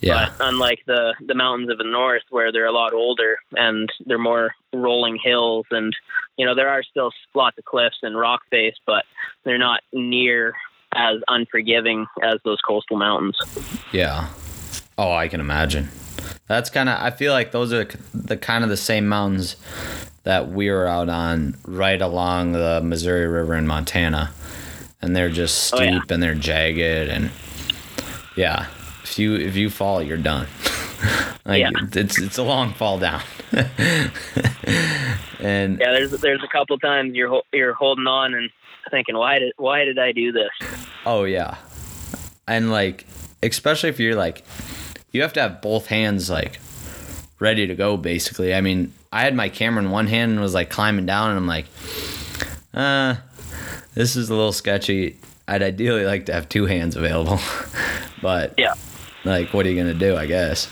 Yeah. 0.00 0.28
But 0.36 0.46
unlike 0.48 0.80
the 0.86 1.14
the 1.26 1.34
mountains 1.34 1.70
of 1.70 1.78
the 1.78 1.84
north, 1.84 2.22
where 2.30 2.52
they're 2.52 2.66
a 2.66 2.72
lot 2.72 2.92
older 2.92 3.36
and 3.56 3.88
they're 4.04 4.18
more 4.18 4.54
rolling 4.74 5.18
hills, 5.22 5.64
and 5.70 5.96
you 6.36 6.44
know 6.44 6.54
there 6.54 6.68
are 6.68 6.82
still 6.82 7.10
lots 7.34 7.56
of 7.56 7.64
cliffs 7.64 7.96
and 8.02 8.14
rock 8.16 8.42
face, 8.50 8.74
but 8.86 9.04
they're 9.44 9.56
not 9.58 9.80
near 9.94 10.54
as 10.96 11.20
unforgiving 11.28 12.06
as 12.22 12.36
those 12.44 12.60
coastal 12.62 12.96
mountains. 12.96 13.36
Yeah. 13.92 14.28
Oh, 14.98 15.12
I 15.12 15.28
can 15.28 15.40
imagine. 15.40 15.88
That's 16.48 16.70
kind 16.70 16.88
of 16.88 17.00
I 17.00 17.10
feel 17.10 17.32
like 17.32 17.52
those 17.52 17.72
are 17.72 17.86
the 18.14 18.36
kind 18.36 18.64
of 18.64 18.70
the 18.70 18.76
same 18.76 19.06
mountains 19.08 19.56
that 20.24 20.48
we 20.50 20.70
were 20.70 20.86
out 20.86 21.08
on 21.08 21.56
right 21.66 22.00
along 22.00 22.52
the 22.52 22.80
Missouri 22.82 23.26
River 23.26 23.54
in 23.54 23.66
Montana. 23.66 24.30
And 25.02 25.14
they're 25.14 25.28
just 25.28 25.72
Oh, 25.74 25.76
steep 25.76 25.90
yeah. 25.90 26.00
and 26.14 26.22
they're 26.22 26.34
jagged 26.34 27.10
and 27.10 27.30
yeah. 28.36 28.66
If 29.02 29.18
you 29.18 29.34
if 29.36 29.54
you 29.56 29.70
fall, 29.70 30.02
you're 30.02 30.16
done. 30.16 30.46
like 31.44 31.60
Yeah. 31.60 31.70
it's 31.92 32.18
it's 32.20 32.38
a 32.38 32.42
long 32.42 32.72
fall 32.72 32.98
down. 32.98 33.22
and 35.40 35.78
Yeah, 35.78 35.92
there's 35.92 36.10
there's 36.12 36.42
a 36.42 36.48
couple 36.48 36.78
times 36.78 37.14
you're 37.14 37.42
you're 37.52 37.74
holding 37.74 38.06
on 38.06 38.34
and 38.34 38.50
thinking, 38.90 39.16
why 39.16 39.38
did 39.38 39.52
why 39.56 39.84
did 39.84 39.98
I 39.98 40.12
do 40.12 40.32
this? 40.32 40.50
Oh 41.04 41.24
yeah. 41.24 41.56
And 42.48 42.70
like 42.70 43.06
especially 43.42 43.88
if 43.90 43.98
you're 44.00 44.14
like 44.16 44.44
you 45.12 45.22
have 45.22 45.32
to 45.34 45.40
have 45.40 45.60
both 45.62 45.86
hands 45.86 46.28
like 46.30 46.60
ready 47.38 47.66
to 47.66 47.74
go 47.74 47.96
basically. 47.96 48.54
I 48.54 48.60
mean, 48.60 48.92
I 49.12 49.22
had 49.22 49.34
my 49.34 49.48
camera 49.48 49.82
in 49.82 49.90
one 49.90 50.06
hand 50.06 50.32
and 50.32 50.40
was 50.40 50.54
like 50.54 50.70
climbing 50.70 51.06
down 51.06 51.30
and 51.30 51.38
I'm 51.38 51.46
like, 51.46 51.66
uh 52.74 53.16
this 53.94 54.16
is 54.16 54.28
a 54.30 54.34
little 54.34 54.52
sketchy. 54.52 55.18
I'd 55.48 55.62
ideally 55.62 56.04
like 56.04 56.26
to 56.26 56.32
have 56.32 56.48
two 56.48 56.66
hands 56.66 56.96
available. 56.96 57.38
but 58.22 58.54
Yeah. 58.58 58.74
like 59.24 59.52
what 59.54 59.64
are 59.66 59.70
you 59.70 59.74
going 59.80 59.92
to 59.92 59.98
do, 59.98 60.16
I 60.16 60.26
guess? 60.26 60.68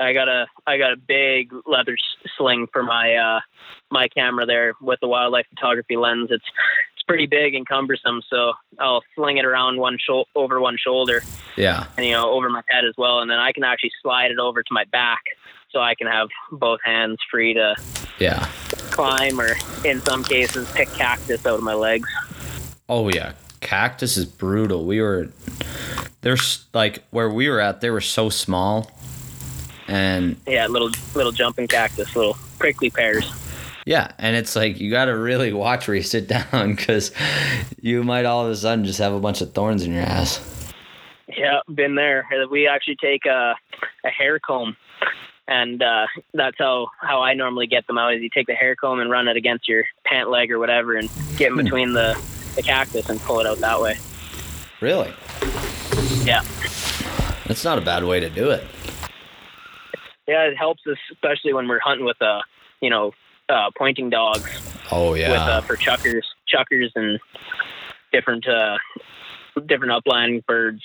I 0.00 0.12
got 0.12 0.28
a 0.28 0.46
I 0.66 0.78
got 0.78 0.92
a 0.92 0.96
big 0.96 1.52
leather 1.66 1.96
sling 2.36 2.66
for 2.72 2.82
my 2.82 3.14
uh 3.16 3.40
my 3.90 4.08
camera 4.08 4.46
there 4.46 4.74
with 4.80 5.00
the 5.00 5.08
wildlife 5.08 5.46
photography 5.50 5.96
lens. 5.96 6.28
It's 6.30 6.44
it's 6.94 7.02
pretty 7.06 7.26
big 7.26 7.54
and 7.54 7.66
cumbersome, 7.66 8.22
so 8.28 8.52
I'll 8.78 9.02
sling 9.14 9.38
it 9.38 9.44
around 9.44 9.78
one 9.78 9.98
shou- 10.04 10.24
over 10.34 10.60
one 10.60 10.76
shoulder 10.76 11.22
Yeah. 11.56 11.86
and 11.96 12.04
you 12.06 12.12
know 12.12 12.30
over 12.30 12.48
my 12.50 12.62
head 12.68 12.84
as 12.84 12.94
well, 12.98 13.20
and 13.20 13.30
then 13.30 13.38
I 13.38 13.52
can 13.52 13.64
actually 13.64 13.92
slide 14.02 14.30
it 14.30 14.38
over 14.38 14.62
to 14.62 14.72
my 14.72 14.84
back 14.92 15.22
so 15.70 15.80
I 15.80 15.94
can 15.94 16.06
have 16.06 16.28
both 16.52 16.80
hands 16.84 17.18
free 17.30 17.54
to 17.54 17.76
Yeah. 18.18 18.46
climb 18.90 19.40
or 19.40 19.56
in 19.84 20.00
some 20.02 20.24
cases 20.24 20.70
pick 20.72 20.88
cactus 20.94 21.44
out 21.46 21.54
of 21.54 21.62
my 21.62 21.74
legs. 21.74 22.08
Oh 22.88 23.08
yeah, 23.08 23.32
cactus 23.60 24.16
is 24.16 24.24
brutal. 24.26 24.84
We 24.84 25.00
were 25.00 25.28
there's 26.22 26.66
like 26.74 27.04
where 27.10 27.30
we 27.30 27.48
were 27.48 27.60
at. 27.60 27.80
They 27.80 27.90
were 27.90 28.00
so 28.00 28.28
small, 28.28 28.90
and 29.86 30.36
Yeah, 30.46 30.66
little 30.66 30.90
little 31.14 31.32
jumping 31.32 31.68
cactus, 31.68 32.14
little 32.16 32.36
prickly 32.58 32.90
pears. 32.90 33.30
Yeah, 33.88 34.12
and 34.18 34.36
it's 34.36 34.54
like 34.54 34.78
you 34.78 34.90
got 34.90 35.06
to 35.06 35.16
really 35.16 35.50
watch 35.50 35.88
where 35.88 35.96
you 35.96 36.02
sit 36.02 36.28
down 36.52 36.74
because 36.76 37.10
you 37.80 38.04
might 38.04 38.26
all 38.26 38.44
of 38.44 38.50
a 38.52 38.56
sudden 38.56 38.84
just 38.84 38.98
have 38.98 39.14
a 39.14 39.18
bunch 39.18 39.40
of 39.40 39.54
thorns 39.54 39.82
in 39.82 39.94
your 39.94 40.02
ass. 40.02 40.44
Yeah, 41.34 41.60
been 41.74 41.94
there. 41.94 42.26
We 42.50 42.68
actually 42.68 42.96
take 42.96 43.24
a, 43.24 43.54
a 44.04 44.10
hair 44.10 44.38
comb, 44.40 44.76
and 45.46 45.82
uh, 45.82 46.06
that's 46.34 46.56
how 46.58 46.88
how 47.00 47.22
I 47.22 47.32
normally 47.32 47.66
get 47.66 47.86
them 47.86 47.96
out. 47.96 48.12
Is 48.12 48.20
you 48.20 48.28
take 48.28 48.46
the 48.46 48.54
hair 48.54 48.76
comb 48.76 49.00
and 49.00 49.10
run 49.10 49.26
it 49.26 49.38
against 49.38 49.66
your 49.66 49.84
pant 50.04 50.28
leg 50.28 50.52
or 50.52 50.58
whatever, 50.58 50.94
and 50.94 51.08
get 51.38 51.52
in 51.52 51.56
between 51.56 51.94
the 51.94 52.14
the 52.56 52.62
cactus 52.62 53.08
and 53.08 53.18
pull 53.20 53.40
it 53.40 53.46
out 53.46 53.58
that 53.60 53.80
way. 53.80 53.96
Really, 54.82 55.12
Yeah, 56.24 56.42
that's 57.46 57.64
not 57.64 57.78
a 57.78 57.80
bad 57.80 58.04
way 58.04 58.20
to 58.20 58.28
do 58.28 58.50
it. 58.50 58.64
yeah, 60.26 60.42
it 60.42 60.56
helps 60.58 60.86
us 60.86 60.98
especially 61.10 61.54
when 61.54 61.68
we're 61.68 61.80
hunting 61.80 62.04
with 62.04 62.20
a 62.20 62.40
you 62.82 62.90
know 62.90 63.12
uh, 63.48 63.70
pointing 63.76 64.10
dogs 64.10 64.46
Oh 64.90 65.12
with 65.12 65.22
uh, 65.28 65.60
for 65.62 65.76
chukars, 65.76 66.22
chukars 66.52 66.90
and 66.94 67.18
different 68.12 68.46
uh 68.48 68.76
different 69.66 69.92
upland 69.92 70.46
birds. 70.46 70.82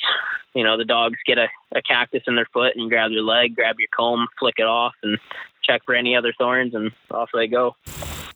You 0.54 0.64
know, 0.64 0.78
the 0.78 0.86
dogs 0.86 1.18
get 1.26 1.38
a, 1.38 1.48
a 1.74 1.82
cactus 1.82 2.24
in 2.28 2.36
their 2.36 2.48
foot 2.54 2.76
and 2.76 2.90
grab 2.90 3.12
their 3.12 3.22
leg, 3.22 3.56
grab 3.56 3.76
your 3.80 3.88
comb, 3.96 4.28
flick 4.40 4.56
it 4.58 4.66
off, 4.68 4.94
and 5.04 5.18
check 5.64 5.82
for 5.86 5.96
any 5.96 6.16
other 6.16 6.34
thorns, 6.38 6.74
and 6.76 6.92
off 7.12 7.30
they 7.34 7.48
go. 7.48 7.76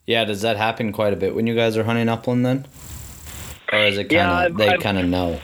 yeah. 0.06 0.24
Does 0.26 0.42
that 0.42 0.58
happen 0.58 0.92
quite 0.94 1.14
a 1.14 1.16
bit 1.18 1.36
when 1.36 1.46
you 1.48 1.54
guys 1.56 1.76
are 1.78 1.84
hunting 1.84 2.10
upland 2.10 2.46
then, 2.46 2.66
or 3.72 3.80
is 3.80 3.98
it 3.98 4.06
kind 4.06 4.12
of 4.12 4.12
Yeah, 4.12 4.34
I've- 4.34 4.54
they 4.56 4.78
kind 4.78 4.98
of 4.98 5.06
know? 5.06 5.40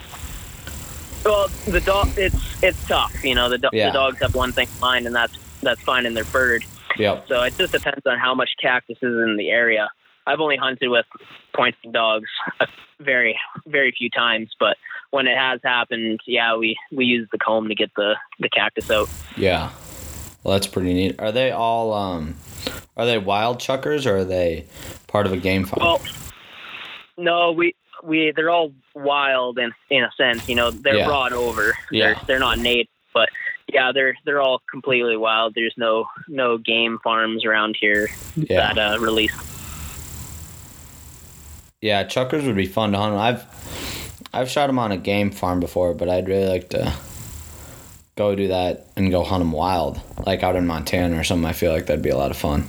Well, 1.26 1.48
the 1.68 1.80
dog, 1.82 2.10
it's 2.18 2.62
it's 2.64 2.86
tough. 2.88 3.14
You 3.24 3.36
know, 3.36 3.48
the, 3.50 3.58
do- 3.58 3.70
Yeah. 3.72 3.88
the 3.88 3.94
dogs 3.94 4.20
have 4.22 4.36
one 4.36 4.52
thing 4.52 4.68
in 4.74 4.80
mind, 4.80 5.06
and 5.06 5.16
that's 5.16 5.38
that's 5.62 5.82
finding 5.82 6.14
their 6.14 6.26
bird. 6.26 6.66
Yep. 6.98 7.28
So 7.28 7.42
it 7.44 7.56
just 7.58 7.74
depends 7.74 8.06
on 8.06 8.18
how 8.20 8.34
much 8.36 8.52
cactus 8.62 8.98
is 9.02 9.18
in 9.18 9.36
the 9.38 9.50
area. 9.50 9.90
I've 10.26 10.40
only 10.40 10.56
hunted 10.56 10.88
with 10.88 11.06
pointing 11.54 11.92
dogs 11.92 12.30
a 12.62 12.68
very 13.00 13.38
very 13.68 13.92
few 13.92 14.10
times, 14.10 14.52
but 14.60 14.78
when 15.12 15.28
it 15.28 15.38
has 15.38 15.60
happened, 15.64 16.22
yeah, 16.26 16.56
we 16.56 16.78
we 16.92 17.06
use 17.06 17.28
the 17.32 17.38
comb 17.38 17.68
to 17.68 17.76
get 17.76 17.92
the 17.96 18.16
the 18.40 18.50
cactus 18.50 18.90
out. 18.90 19.10
Yeah. 19.36 19.72
Well, 20.44 20.54
that's 20.54 20.68
pretty 20.68 20.94
neat. 20.94 21.20
Are 21.20 21.32
they 21.32 21.52
all 21.52 21.94
um, 21.94 22.36
are 22.98 23.06
they 23.06 23.18
wild 23.18 23.60
chukars 23.60 24.06
or 24.06 24.18
are 24.18 24.24
they 24.26 24.66
part 25.08 25.26
of 25.26 25.34
a 25.34 25.38
game 25.38 25.66
farm? 25.66 25.82
Well, 25.82 26.02
no, 27.18 27.52
we 27.52 27.76
we 28.04 28.32
they're 28.36 28.50
all 28.50 28.72
wild 28.96 29.60
in 29.60 29.72
in 29.90 30.04
a 30.04 30.12
sense. 30.18 30.48
You 30.50 30.56
know, 30.56 30.72
they're 30.72 30.98
Yeah. 30.98 31.06
brought 31.06 31.34
over. 31.34 31.78
Yeah. 31.92 32.14
They're 32.14 32.22
they're 32.28 32.40
not 32.40 32.60
native, 32.60 32.88
but 33.14 33.30
yeah, 33.72 33.92
they're 33.92 34.16
they're 34.26 34.42
all 34.42 34.62
completely 34.70 35.18
wild. 35.18 35.54
There's 35.56 35.74
no 35.78 36.06
no 36.28 36.58
game 36.58 37.00
farms 37.04 37.46
around 37.46 37.78
here 37.80 38.10
yeah. 38.36 38.74
that 38.74 38.78
uh, 38.78 39.00
release. 39.00 39.34
Yeah, 41.82 42.06
chukars 42.06 42.46
would 42.46 42.56
be 42.56 42.66
fun 42.66 42.92
to 42.94 42.98
hunt. 42.98 43.16
I've 43.16 44.30
I've 44.34 44.50
shot 44.50 44.68
them 44.68 44.80
on 44.80 44.92
a 44.92 44.98
game 44.98 45.32
farm 45.32 45.60
before, 45.60 45.94
but 45.94 46.10
I'd 46.10 46.28
really 46.28 46.48
like 46.48 46.70
to 46.70 46.94
go 48.16 48.36
do 48.36 48.48
that 48.48 48.88
and 48.96 49.12
go 49.12 49.24
hunt 49.24 49.42
them 49.42 49.52
wild, 49.52 50.00
like 50.26 50.44
out 50.44 50.56
in 50.56 50.68
Montana 50.68 51.20
or 51.20 51.24
something. 51.24 51.46
I 51.46 51.54
feel 51.54 51.72
like 51.72 51.88
that'd 51.88 52.04
be 52.04 52.10
a 52.10 52.18
lot 52.18 52.32
of 52.32 52.38
fun. 52.38 52.68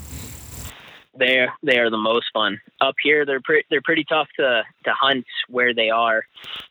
They 1.16 1.46
they 1.62 1.78
are 1.78 1.90
the 1.90 1.96
most 1.96 2.26
fun 2.32 2.60
up 2.80 2.96
here. 3.02 3.24
They're 3.24 3.40
pretty 3.40 3.66
they're 3.70 3.82
pretty 3.82 4.04
tough 4.04 4.28
to 4.36 4.64
to 4.84 4.92
hunt 4.92 5.26
where 5.48 5.72
they 5.72 5.90
are. 5.90 6.26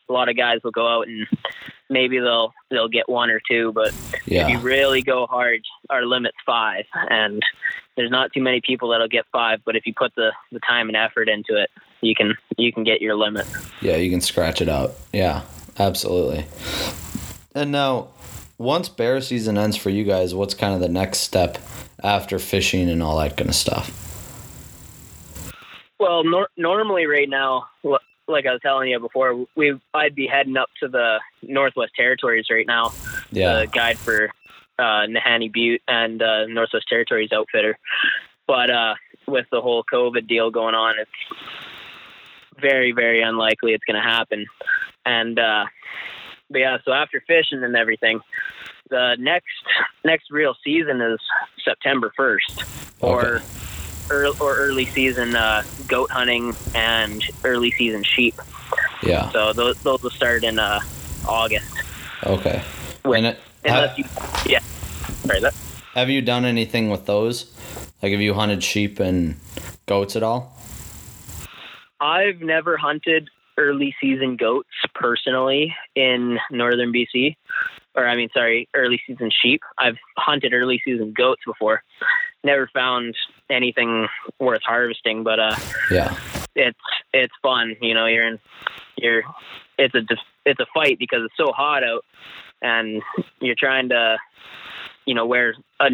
A 0.08 0.12
lot 0.12 0.28
of 0.28 0.36
guys 0.36 0.60
will 0.62 0.70
go 0.70 0.86
out 0.86 1.08
and 1.08 1.26
maybe 1.90 2.18
they'll 2.18 2.52
they'll 2.70 2.88
get 2.88 3.08
one 3.08 3.30
or 3.30 3.40
two, 3.48 3.72
but 3.72 3.92
if 4.26 4.48
you 4.48 4.58
really 4.58 5.02
go 5.02 5.26
hard, 5.26 5.62
our 5.90 6.04
limit's 6.04 6.36
five, 6.44 6.84
and 7.10 7.42
there's 7.96 8.10
not 8.10 8.32
too 8.32 8.42
many 8.42 8.60
people 8.60 8.90
that'll 8.90 9.08
get 9.08 9.26
five. 9.32 9.60
But 9.64 9.76
if 9.76 9.86
you 9.86 9.94
put 9.94 10.14
the 10.14 10.32
the 10.52 10.60
time 10.60 10.88
and 10.88 10.96
effort 10.96 11.28
into 11.28 11.60
it, 11.60 11.70
you 12.00 12.14
can 12.14 12.34
you 12.56 12.72
can 12.72 12.84
get 12.84 13.00
your 13.00 13.16
limit. 13.16 13.46
yeah, 13.80 13.96
you 13.96 14.10
can 14.10 14.20
scratch 14.20 14.60
it 14.60 14.68
out. 14.68 14.94
Yeah, 15.12 15.42
absolutely. 15.78 16.46
And 17.54 17.70
now, 17.70 18.08
once 18.58 18.88
bear 18.88 19.20
season 19.20 19.56
ends 19.56 19.76
for 19.76 19.90
you 19.90 20.04
guys, 20.04 20.34
what's 20.34 20.54
kind 20.54 20.74
of 20.74 20.80
the 20.80 20.88
next 20.88 21.18
step 21.18 21.58
after 22.02 22.38
fishing 22.38 22.90
and 22.90 23.02
all 23.02 23.18
that 23.18 23.36
kind 23.36 23.48
of 23.48 23.54
stuff? 23.54 24.00
Well, 25.98 26.24
nor- 26.24 26.48
normally 26.56 27.06
right 27.06 27.28
now, 27.28 27.66
like 28.26 28.46
I 28.46 28.52
was 28.52 28.60
telling 28.62 28.90
you 28.90 28.98
before, 29.00 29.46
we 29.54 29.78
I'd 29.92 30.14
be 30.14 30.26
heading 30.26 30.56
up 30.56 30.70
to 30.80 30.88
the 30.88 31.20
Northwest 31.42 31.92
Territories 31.96 32.46
right 32.50 32.66
now. 32.66 32.92
Yeah. 33.30 33.60
The 33.60 33.66
guide 33.66 33.98
for 33.98 34.30
uh, 34.78 35.06
Nahanni 35.06 35.52
Butte 35.52 35.82
and 35.86 36.22
uh, 36.22 36.46
Northwest 36.46 36.88
Territories 36.88 37.30
outfitter. 37.32 37.78
But 38.46 38.70
uh, 38.70 38.94
with 39.26 39.46
the 39.50 39.60
whole 39.60 39.84
COVID 39.84 40.26
deal 40.26 40.50
going 40.50 40.74
on, 40.74 40.96
it's 40.98 41.10
very, 42.60 42.92
very 42.92 43.22
unlikely 43.22 43.72
it's 43.72 43.84
going 43.84 44.00
to 44.02 44.08
happen. 44.08 44.46
And 45.04 45.38
uh, 45.38 45.66
but 46.50 46.58
yeah, 46.58 46.78
so 46.84 46.92
after 46.92 47.22
fishing 47.26 47.62
and 47.62 47.76
everything, 47.76 48.20
the 48.90 49.16
next 49.18 49.46
next 50.04 50.30
real 50.30 50.54
season 50.62 51.00
is 51.00 51.18
September 51.64 52.12
first, 52.16 52.64
or 53.00 53.36
Okay. 53.36 53.44
Early, 54.10 54.36
or 54.40 54.56
early 54.56 54.86
season 54.86 55.34
uh, 55.36 55.62
goat 55.88 56.10
hunting 56.10 56.54
and 56.74 57.22
early 57.44 57.70
season 57.72 58.02
sheep. 58.02 58.34
Yeah. 59.02 59.30
So 59.30 59.52
those 59.52 59.76
those 59.82 60.02
will 60.02 60.10
start 60.10 60.44
in 60.44 60.58
uh, 60.58 60.80
August. 61.26 61.72
Okay. 62.24 62.62
Wait, 63.04 63.18
And 63.18 63.26
it, 63.26 63.38
Unless 63.64 63.90
ha- 63.90 64.40
you, 64.46 64.50
yeah, 64.52 64.60
sorry 65.26 65.40
that. 65.40 65.54
have 65.94 66.08
you 66.08 66.22
done 66.22 66.44
anything 66.44 66.88
with 66.90 67.04
those? 67.06 67.52
Like, 68.02 68.12
have 68.12 68.20
you 68.20 68.34
hunted 68.34 68.62
sheep 68.64 68.98
and 69.00 69.36
goats 69.86 70.16
at 70.16 70.22
all? 70.22 70.56
I've 72.00 72.40
never 72.40 72.76
hunted 72.76 73.28
early 73.56 73.94
season 74.00 74.36
goats 74.36 74.68
personally 74.94 75.74
in 75.94 76.38
northern 76.50 76.92
BC, 76.92 77.36
or 77.94 78.06
I 78.06 78.16
mean, 78.16 78.28
sorry, 78.34 78.68
early 78.74 79.00
season 79.06 79.30
sheep. 79.42 79.62
I've 79.78 79.96
hunted 80.16 80.52
early 80.52 80.80
season 80.84 81.12
goats 81.12 81.42
before. 81.46 81.82
Never 82.42 82.68
found 82.74 83.14
anything 83.50 84.06
worth 84.38 84.62
harvesting, 84.62 85.22
but 85.24 85.38
uh, 85.38 85.56
Yeah. 85.90 86.16
it's 86.54 86.78
it's 87.12 87.34
fun. 87.42 87.76
You 87.80 87.94
know, 87.94 88.06
you're 88.06 88.26
in 88.26 88.38
you're 88.96 89.22
it's 89.78 89.94
a 89.94 90.02
it's 90.46 90.60
a 90.60 90.66
fight 90.74 90.98
because 90.98 91.20
it's 91.24 91.36
so 91.36 91.52
hot 91.52 91.82
out, 91.84 92.04
and 92.62 93.02
you're 93.40 93.56
trying 93.58 93.88
to 93.90 94.16
you 95.06 95.14
know 95.14 95.26
wear 95.26 95.54
a, 95.80 95.90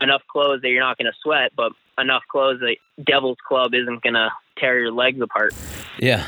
enough 0.00 0.22
clothes 0.30 0.62
that 0.62 0.68
you're 0.68 0.82
not 0.82 0.98
going 0.98 1.10
to 1.10 1.18
sweat, 1.22 1.52
but 1.56 1.72
enough 1.98 2.22
clothes 2.30 2.60
that 2.60 2.76
Devil's 3.04 3.38
Club 3.46 3.74
isn't 3.74 4.02
going 4.02 4.14
to 4.14 4.30
tear 4.58 4.80
your 4.80 4.92
legs 4.92 5.20
apart. 5.20 5.54
Yeah. 5.98 6.26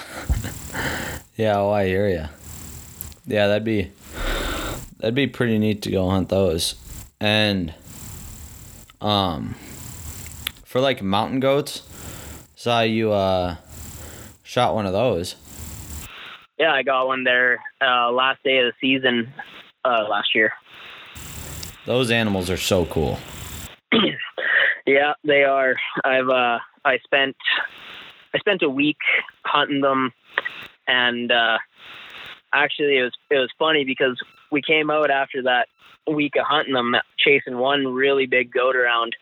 yeah, 1.37 1.59
oh, 1.59 1.70
I 1.70 1.87
hear 1.87 2.09
you. 2.09 2.27
Yeah, 3.27 3.46
that'd 3.48 3.64
be 3.64 3.90
that'd 4.98 5.14
be 5.14 5.27
pretty 5.27 5.59
neat 5.59 5.83
to 5.83 5.90
go 5.90 6.09
hunt 6.11 6.29
those. 6.29 6.74
And 7.20 7.72
um 9.00 9.55
for 10.74 10.80
like 10.80 11.00
mountain 11.00 11.38
goats, 11.38 11.82
saw 12.56 12.80
you 12.80 13.12
uh 13.12 13.54
shot 14.42 14.74
one 14.74 14.87
of 14.87 14.92
those. 14.92 15.37
Yeah, 16.58 16.72
I 16.72 16.82
got 16.82 17.06
one 17.06 17.22
there 17.22 17.62
uh, 17.80 18.10
last 18.10 18.42
day 18.42 18.58
of 18.58 18.72
the 18.72 18.72
season 18.80 19.32
uh, 19.84 20.04
last 20.10 20.34
year. 20.34 20.52
Those 21.87 22.10
animals 22.10 22.50
are 22.50 22.56
so 22.56 22.87
cool. 22.87 23.18
Yeah, 24.87 25.14
they 25.24 25.44
are. 25.44 25.76
I've 26.04 26.28
uh, 26.28 26.58
I 26.84 26.98
spent 27.04 27.37
I 28.34 28.38
spent 28.38 28.62
a 28.62 28.68
week 28.68 28.98
hunting 29.46 29.80
them, 29.80 30.12
and 30.87 31.32
uh, 31.32 31.56
actually 32.52 32.98
it 32.98 33.04
was 33.04 33.12
it 33.30 33.38
was 33.38 33.48
funny 33.58 33.84
because 33.84 34.20
we 34.50 34.60
came 34.60 34.90
out 34.90 35.10
after 35.10 35.44
that 35.44 35.68
week 36.06 36.34
of 36.37 36.44
hunting 36.44 36.74
them, 36.74 36.96
chasing 37.16 37.56
one 37.56 37.87
really 37.94 38.26
big 38.26 38.52
goat 38.52 38.76
around, 38.76 39.16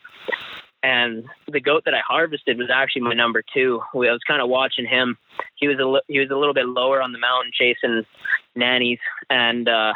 and 0.83 1.23
the 1.49 1.61
goat 1.61 1.83
that 1.85 1.93
I 1.93 2.01
harvested 2.05 2.57
was 2.57 2.69
actually 2.71 3.03
my 3.03 3.13
number 3.13 3.41
two. 3.53 3.81
We, 3.93 4.09
I 4.09 4.11
was 4.11 4.21
kind 4.27 4.41
of 4.41 4.49
watching 4.49 4.85
him. 4.85 5.17
He 5.55 5.69
was 5.69 5.79
a 5.79 5.85
li- 5.85 6.01
he 6.09 6.19
was 6.19 6.29
a 6.29 6.35
little 6.35 6.53
bit 6.53 6.67
lower 6.67 7.01
on 7.01 7.13
the 7.13 7.19
mountain 7.19 7.51
chasing 7.53 8.03
nannies, 8.53 8.99
and 9.29 9.67
uh, 9.67 9.93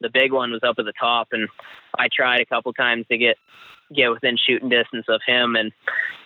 the 0.00 0.08
big 0.08 0.32
one 0.32 0.50
was 0.50 0.62
up 0.62 0.76
at 0.78 0.86
the 0.86 0.94
top. 0.98 1.28
And 1.32 1.48
I 1.98 2.08
tried 2.10 2.40
a 2.40 2.46
couple 2.46 2.72
times 2.72 3.06
to 3.10 3.18
get 3.18 3.36
get 3.94 4.10
within 4.10 4.38
shooting 4.38 4.70
distance 4.70 5.04
of 5.08 5.20
him, 5.26 5.54
and 5.54 5.70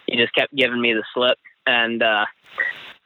he 0.06 0.16
just 0.16 0.34
kept 0.34 0.54
giving 0.54 0.80
me 0.80 0.94
the 0.94 1.04
slip. 1.12 1.38
And 1.66 2.00
uh, 2.00 2.26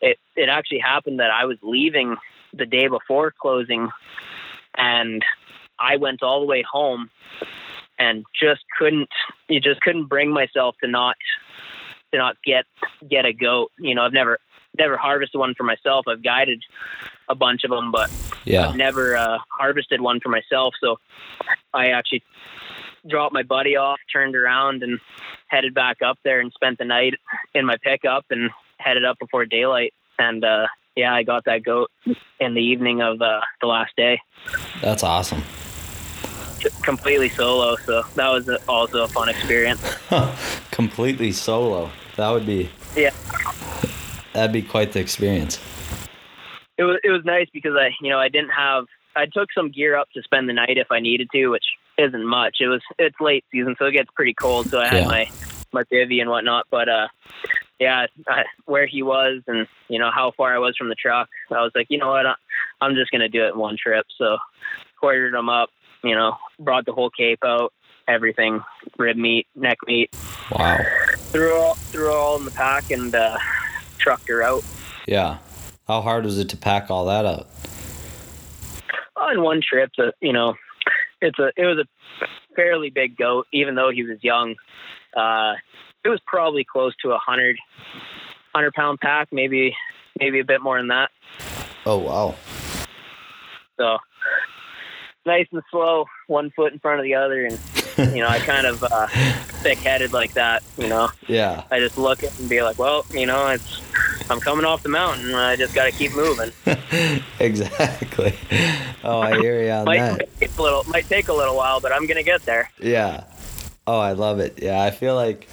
it 0.03 0.19
it 0.37 0.51
actually 0.51 0.81
happened 0.81 1.21
that 1.21 1.31
I 1.31 1.47
was 1.47 1.57
leaving 1.63 2.17
the 2.53 2.67
day 2.67 2.89
before 2.89 3.33
closing, 3.41 3.89
and 4.77 5.25
I 5.79 5.97
went 5.97 6.23
all 6.23 6.41
the 6.41 6.47
way 6.47 6.63
home, 6.71 7.09
and 8.01 8.25
just 8.35 8.63
couldn't 8.79 9.11
you 9.49 9.61
just 9.61 9.81
couldn't 9.83 10.07
bring 10.07 10.33
myself 10.33 10.75
to 10.83 10.89
not 10.91 11.17
to 12.11 12.19
not 12.19 12.37
get 12.45 12.65
get 13.09 13.25
a 13.25 13.33
goat. 13.33 13.71
You 13.79 13.95
know, 13.95 14.03
I've 14.03 14.13
never 14.13 14.39
never 14.79 14.97
harvested 14.97 15.39
one 15.39 15.55
for 15.55 15.65
myself. 15.65 16.07
I've 16.09 16.23
guided 16.23 16.63
a 17.29 17.35
bunch 17.35 17.65
of 17.65 17.71
them, 17.71 17.93
but 17.93 18.11
Yeah. 18.45 18.69
I've 18.69 18.77
never 18.77 19.17
uh, 19.17 19.39
harvested 19.57 20.01
one 20.01 20.21
for 20.21 20.31
myself. 20.31 20.75
So 20.81 20.99
I 21.75 21.89
actually 21.89 22.23
dropped 23.09 23.33
my 23.35 23.43
buddy 23.43 23.77
off, 23.77 23.99
turned 24.13 24.37
around, 24.37 24.83
and 24.83 24.99
headed 25.49 25.75
back 25.75 26.03
up 26.03 26.19
there 26.25 26.41
and 26.41 26.53
spent 26.53 26.79
the 26.79 26.85
night 26.85 27.15
in 27.55 27.67
my 27.67 27.77
pickup 27.83 28.27
and 28.31 28.51
headed 28.79 29.05
up 29.05 29.19
before 29.19 29.45
daylight. 29.45 29.93
And 30.19 30.45
uh, 30.45 30.67
yeah, 30.97 31.15
I 31.15 31.23
got 31.25 31.45
that 31.47 31.65
goat 31.65 31.91
in 32.39 32.55
the 32.55 32.61
evening 32.61 33.03
of 33.03 33.21
uh, 33.21 33.41
the 33.61 33.67
last 33.67 33.93
day, 33.97 34.21
That's 34.81 35.03
awesome. 35.03 35.43
Completely 36.83 37.29
solo. 37.29 37.77
So 37.87 38.03
that 38.15 38.29
was 38.29 38.49
a, 38.49 38.59
also 38.69 39.05
a 39.05 39.09
fun 39.09 39.29
experience. 39.29 39.81
Completely 40.71 41.33
solo. 41.33 41.91
That 42.17 42.31
would 42.31 42.47
be 42.47 42.71
Yeah. 42.97 43.11
That'd 44.33 44.53
be 44.53 44.63
quite 44.63 44.93
the 44.93 45.01
experience. 45.01 45.59
it 46.79 46.85
was 46.85 46.99
it 47.05 47.11
was 47.11 47.25
nice 47.25 47.49
because 47.53 47.75
I 47.77 47.91
you 48.01 48.11
know 48.11 48.19
I 48.19 48.29
didn't 48.29 48.51
have 48.51 48.85
I 49.17 49.27
took 49.27 49.53
some 49.53 49.71
gear 49.71 49.97
up 49.97 50.09
to 50.15 50.23
spend 50.23 50.49
the 50.49 50.53
night 50.53 50.79
if 50.79 50.87
I 50.91 51.01
needed 51.01 51.29
to, 51.33 51.49
which 51.49 51.65
isn't 51.99 52.25
much. 52.25 52.59
It 52.61 52.69
was 52.69 52.81
it's 52.99 53.17
late 53.21 53.45
season, 53.53 53.75
so 53.79 53.87
it 53.87 53.93
gets 53.93 54.09
pretty 54.15 54.35
cold. 54.35 54.71
So 54.71 54.79
I 54.81 54.87
had 54.89 55.01
Yeah. 55.03 55.07
my 55.07 55.31
my 55.73 55.83
bivy 55.85 56.21
and 56.21 56.31
whatnot. 56.31 56.67
But 56.71 56.89
uh, 56.89 57.09
yeah, 57.79 58.07
I, 58.29 58.45
where 58.67 58.87
he 58.87 59.03
was 59.03 59.43
and 59.47 59.67
you 59.89 59.99
know 59.99 60.11
how 60.15 60.31
far 60.37 60.55
I 60.55 60.59
was 60.59 60.77
from 60.77 60.89
the 60.89 60.95
truck, 60.95 61.29
I 61.51 61.61
was 61.63 61.73
like, 61.75 61.87
you 61.91 61.99
know 61.99 62.09
what, 62.11 62.25
I'm 62.81 62.95
just 62.95 63.11
gonna 63.11 63.29
do 63.29 63.45
it 63.45 63.55
in 63.55 63.59
one 63.59 63.77
trip. 63.77 64.07
So 64.17 64.39
quartered 64.99 65.35
him 65.35 65.49
up, 65.49 65.71
you 66.03 66.15
know, 66.15 66.37
brought 66.59 66.87
the 66.87 66.93
whole 66.93 67.11
cape 67.11 67.41
out, 67.45 67.73
everything, 68.09 68.61
rib 68.99 69.17
meat, 69.17 69.47
neck 69.55 69.79
meat, 69.87 70.15
Wow. 70.51 70.79
threw 71.33 71.55
all 71.57 71.75
threw 71.75 72.13
all 72.13 72.37
in 72.37 72.45
the 72.45 72.51
pack 72.51 72.91
and 72.91 73.15
uh, 73.15 73.39
trucked 73.99 74.29
her 74.29 74.43
out. 74.43 74.63
Yeah. 75.07 75.39
How 75.87 76.01
hard 76.03 76.25
was 76.25 76.39
it 76.39 76.49
to 76.51 76.57
pack 76.57 76.91
all 76.91 77.07
that 77.07 77.25
out? 77.27 77.47
on 79.17 79.43
one 79.43 79.61
trip 79.61 79.91
that 79.99 80.15
you 80.21 80.33
know 80.33 80.55
it's 81.21 81.39
a 81.39 81.49
it 81.57 81.67
was 81.67 81.77
a 81.79 82.27
fairly 82.57 82.89
big 82.91 83.17
goat 83.19 83.47
even 83.53 83.75
though 83.75 83.91
he 83.91 84.03
was 84.03 84.17
young 84.23 84.55
uh 85.15 85.53
it 86.05 86.09
was 86.09 86.19
probably 86.27 86.65
close 86.65 86.95
to 87.03 87.11
a 87.11 87.19
hundred 87.19 87.57
hundred 88.55 88.73
pound 88.73 88.99
pack 88.99 89.29
maybe 89.31 89.77
maybe 90.19 90.41
a 90.41 90.45
bit 90.45 90.63
more 90.63 90.79
than 90.79 90.89
that 90.89 91.11
Oh 91.85 91.99
wow. 91.99 92.35
so 93.79 93.99
nice 95.27 95.47
and 95.53 95.63
slow 95.71 96.07
one 96.27 96.51
foot 96.51 96.73
in 96.73 96.79
front 96.79 96.99
of 97.01 97.05
the 97.05 97.15
other 97.15 97.45
and 97.47 97.59
you 98.15 98.23
know 98.23 98.29
i 98.29 98.39
kind 98.53 98.67
of 98.67 98.83
uh 98.85 99.07
thick 99.63 99.79
headed 99.79 100.13
like 100.13 100.33
that 100.35 100.63
you 100.79 100.89
know 100.89 101.09
Yeah. 101.29 101.65
i 101.71 101.79
just 101.79 101.99
look 101.99 102.23
at 102.25 102.33
it 102.33 102.41
and 102.41 102.49
be 102.49 102.63
like 102.63 102.79
well 102.79 103.05
you 103.13 103.27
know 103.27 103.49
it's 103.49 103.81
i'm 104.31 104.41
coming 104.41 104.65
off 104.65 104.83
the 104.83 104.89
mountain 104.89 105.35
i 105.35 105.57
just 105.57 105.75
got 105.75 105.85
to 105.85 105.93
keep 105.93 106.15
moving 106.15 106.51
exactly. 107.41 108.35
Oh, 109.05 109.21
I 109.21 109.39
hear 109.41 109.63
you 109.63 109.71
on 109.71 109.85
might, 109.87 109.99
that. 109.99 110.19
might 110.19 110.39
take 110.41 110.57
a 110.59 110.63
little 110.63 110.85
might 110.85 111.05
take 111.09 111.29
a 111.29 111.33
little 111.33 111.57
while 111.57 111.81
but 111.81 111.93
i'm 111.93 112.07
gonna 112.07 112.23
get 112.23 112.43
there 112.45 112.71
Yeah. 112.81 113.25
Oh, 113.87 113.99
I 113.99 114.13
love 114.13 114.39
it. 114.39 114.61
Yeah, 114.63 114.81
I 114.81 114.91
feel 114.91 115.17
like 115.17 115.49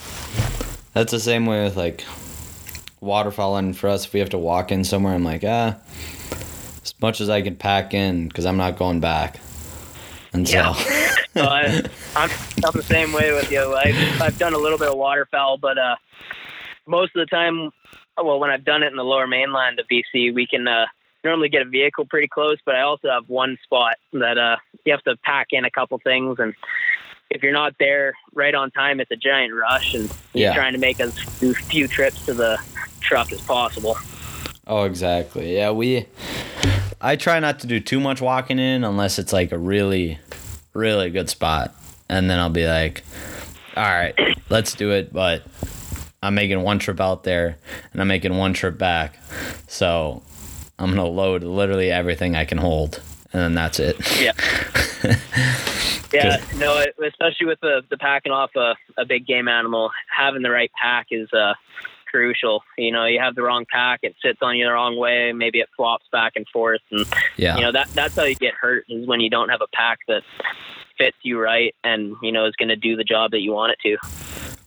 that's 0.93 1.11
the 1.11 1.19
same 1.19 1.45
way 1.47 1.63
with 1.63 1.75
like 1.75 2.03
waterfowling 3.01 3.75
for 3.75 3.87
us. 3.89 4.05
If 4.05 4.13
we 4.13 4.19
have 4.19 4.29
to 4.31 4.37
walk 4.37 4.71
in 4.71 4.83
somewhere, 4.83 5.13
I'm 5.13 5.23
like, 5.23 5.43
ah, 5.43 5.77
as 6.83 6.93
much 7.01 7.19
as 7.19 7.29
I 7.29 7.41
can 7.41 7.55
pack 7.55 7.95
in 7.95 8.27
because 8.27 8.45
I'm 8.45 8.57
not 8.57 8.77
going 8.77 8.99
back. 8.99 9.39
And 10.37 10.49
Yeah. 10.49 10.73
So 11.33 11.43
I, 11.43 11.83
I'm, 12.15 12.31
I'm 12.65 12.71
the 12.73 12.81
same 12.81 13.13
way 13.13 13.31
with 13.31 13.51
you. 13.51 13.75
I've, 13.75 14.21
I've 14.21 14.39
done 14.39 14.55
a 14.55 14.57
little 14.57 14.79
bit 14.79 14.87
of 14.87 14.97
waterfowl, 14.97 15.59
but 15.59 15.77
uh, 15.77 15.95
most 16.87 17.15
of 17.15 17.19
the 17.19 17.27
time, 17.27 17.69
well, 18.17 18.39
when 18.39 18.49
I've 18.49 18.65
done 18.65 18.81
it 18.81 18.87
in 18.87 18.95
the 18.95 19.03
lower 19.03 19.27
mainland 19.27 19.79
of 19.79 19.85
BC, 19.87 20.33
we 20.33 20.47
can 20.47 20.67
uh, 20.67 20.87
normally 21.23 21.49
get 21.49 21.61
a 21.61 21.65
vehicle 21.65 22.05
pretty 22.05 22.27
close. 22.27 22.57
But 22.65 22.73
I 22.73 22.81
also 22.81 23.09
have 23.09 23.29
one 23.29 23.59
spot 23.63 23.97
that 24.13 24.39
uh, 24.39 24.57
you 24.83 24.93
have 24.93 25.03
to 25.03 25.15
pack 25.17 25.49
in 25.51 25.63
a 25.63 25.69
couple 25.69 25.99
things, 25.99 26.37
and 26.39 26.55
if 27.29 27.43
you're 27.43 27.53
not 27.53 27.75
there 27.79 28.13
right 28.33 28.55
on 28.55 28.71
time, 28.71 28.99
it's 28.99 29.11
a 29.11 29.15
giant 29.15 29.53
rush, 29.53 29.93
and 29.93 30.11
you're 30.33 30.53
trying 30.53 30.73
to 30.73 30.79
make 30.79 30.99
as 30.99 31.19
few 31.19 31.87
trips 31.87 32.25
to 32.25 32.33
the 32.33 32.57
truck 32.99 33.31
as 33.31 33.41
possible. 33.41 33.95
oh, 34.65 34.85
exactly. 34.85 35.55
Yeah, 35.55 35.69
we. 35.69 36.07
I 36.99 37.15
try 37.15 37.39
not 37.39 37.59
to 37.59 37.67
do 37.67 37.79
too 37.79 37.99
much 37.99 38.21
walking 38.21 38.59
in 38.59 38.83
unless 38.83 39.19
it's 39.19 39.33
like 39.33 39.51
a 39.51 39.57
really, 39.57 40.19
really 40.73 41.09
good 41.09 41.29
spot, 41.29 41.75
and 42.09 42.29
then 42.29 42.39
I'll 42.39 42.49
be 42.49 42.67
like, 42.67 43.03
all 43.75 43.83
right, 43.83 44.15
let's 44.49 44.73
do 44.73 44.91
it, 44.91 45.13
but 45.13 45.43
I'm 46.23 46.33
making 46.33 46.61
one 46.61 46.79
trip 46.79 46.99
out 46.99 47.23
there 47.23 47.57
and 47.91 48.01
I'm 48.01 48.07
making 48.07 48.35
one 48.35 48.53
trip 48.53 48.77
back. 48.77 49.19
So 49.67 50.23
I'm 50.79 50.89
gonna 50.89 51.05
load 51.05 51.43
literally 51.43 51.91
everything 51.91 52.35
I 52.35 52.45
can 52.45 52.57
hold, 52.57 53.01
and 53.33 53.41
then 53.41 53.53
that's 53.53 53.79
it. 53.79 53.97
Yeah. 54.19 54.31
yeah. 56.13 56.43
No, 56.57 56.83
especially 57.07 57.45
with 57.45 57.59
the 57.61 57.81
the 57.89 57.97
packing 57.97 58.31
off 58.31 58.51
a, 58.55 58.75
a 58.97 59.05
big 59.05 59.27
game 59.27 59.47
animal, 59.47 59.91
having 60.09 60.41
the 60.41 60.49
right 60.49 60.71
pack 60.81 61.07
is 61.11 61.31
uh 61.33 61.53
crucial. 62.09 62.63
You 62.77 62.91
know, 62.91 63.05
you 63.05 63.19
have 63.19 63.35
the 63.35 63.41
wrong 63.43 63.65
pack, 63.71 63.99
it 64.03 64.15
sits 64.21 64.39
on 64.41 64.57
you 64.57 64.65
the 64.65 64.71
wrong 64.71 64.97
way, 64.97 65.31
maybe 65.33 65.59
it 65.59 65.69
flops 65.75 66.05
back 66.11 66.33
and 66.35 66.45
forth, 66.51 66.81
and 66.91 67.05
yeah, 67.37 67.55
you 67.55 67.61
know 67.61 67.71
that 67.71 67.89
that's 67.93 68.15
how 68.15 68.23
you 68.23 68.35
get 68.35 68.53
hurt 68.53 68.85
is 68.89 69.07
when 69.07 69.19
you 69.19 69.29
don't 69.29 69.49
have 69.49 69.61
a 69.61 69.67
pack 69.73 69.99
that 70.07 70.23
fits 70.97 71.17
you 71.21 71.39
right 71.39 71.75
and 71.83 72.15
you 72.23 72.31
know 72.31 72.45
is 72.45 72.55
going 72.55 72.69
to 72.69 72.75
do 72.75 72.95
the 72.95 73.03
job 73.03 73.31
that 73.31 73.41
you 73.41 73.51
want 73.51 73.71
it 73.71 73.79
to. 73.83 73.97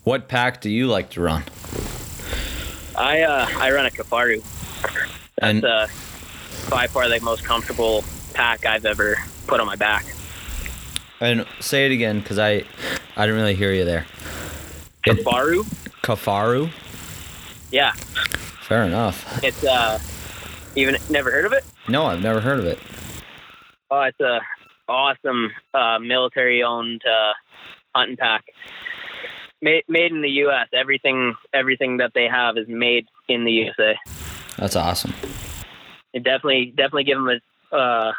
What 0.04 0.28
pack 0.28 0.60
do 0.60 0.70
you 0.70 0.86
like 0.86 1.10
to 1.10 1.20
run? 1.20 1.44
I 2.96 3.22
uh, 3.22 3.46
I 3.56 3.70
run 3.72 3.86
a 3.86 3.90
Kifaru. 3.90 4.42
That's 5.36 5.36
And- 5.38 5.64
uh, 5.64 5.86
by 6.68 6.86
far 6.86 7.08
the 7.08 7.20
most 7.20 7.44
comfortable 7.44 8.04
pack 8.34 8.66
I've 8.66 8.84
ever 8.84 9.16
put 9.46 9.60
on 9.60 9.66
my 9.66 9.76
back. 9.76 10.04
And 11.20 11.46
say 11.60 11.86
it 11.86 11.92
again, 11.92 12.20
because 12.20 12.38
I 12.38 12.64
I 13.16 13.26
didn't 13.26 13.36
really 13.40 13.54
hear 13.54 13.72
you 13.72 13.84
there. 13.84 14.06
Kifaru? 15.04 15.64
Kafaru. 16.02 16.70
Yeah, 17.70 17.92
Fair 18.62 18.84
enough. 18.84 19.42
it's 19.42 19.64
uh, 19.64 19.98
even 20.76 20.96
never 21.08 21.30
heard 21.30 21.44
of 21.44 21.52
it. 21.52 21.64
No, 21.88 22.06
I've 22.06 22.22
never 22.22 22.40
heard 22.40 22.58
of 22.58 22.66
it. 22.66 22.78
Oh, 23.90 24.02
it's 24.02 24.20
a 24.20 24.40
awesome 24.88 25.50
uh, 25.74 25.98
military-owned 25.98 27.02
uh, 27.04 27.32
hunting 27.94 28.16
pack. 28.16 28.44
Made, 29.62 29.84
made 29.88 30.12
in 30.12 30.22
the 30.22 30.30
U.S. 30.44 30.68
Everything 30.72 31.34
everything 31.52 31.98
that 31.98 32.12
they 32.14 32.26
have 32.28 32.56
is 32.56 32.66
made 32.68 33.06
in 33.28 33.44
the 33.44 33.52
USA. 33.52 33.98
That's 34.56 34.76
awesome. 34.76 35.12
It 36.12 36.24
definitely 36.24 36.66
definitely 36.76 37.04
give 37.04 37.18
them 37.18 37.28
a 37.28 37.76
uh, 37.76 38.12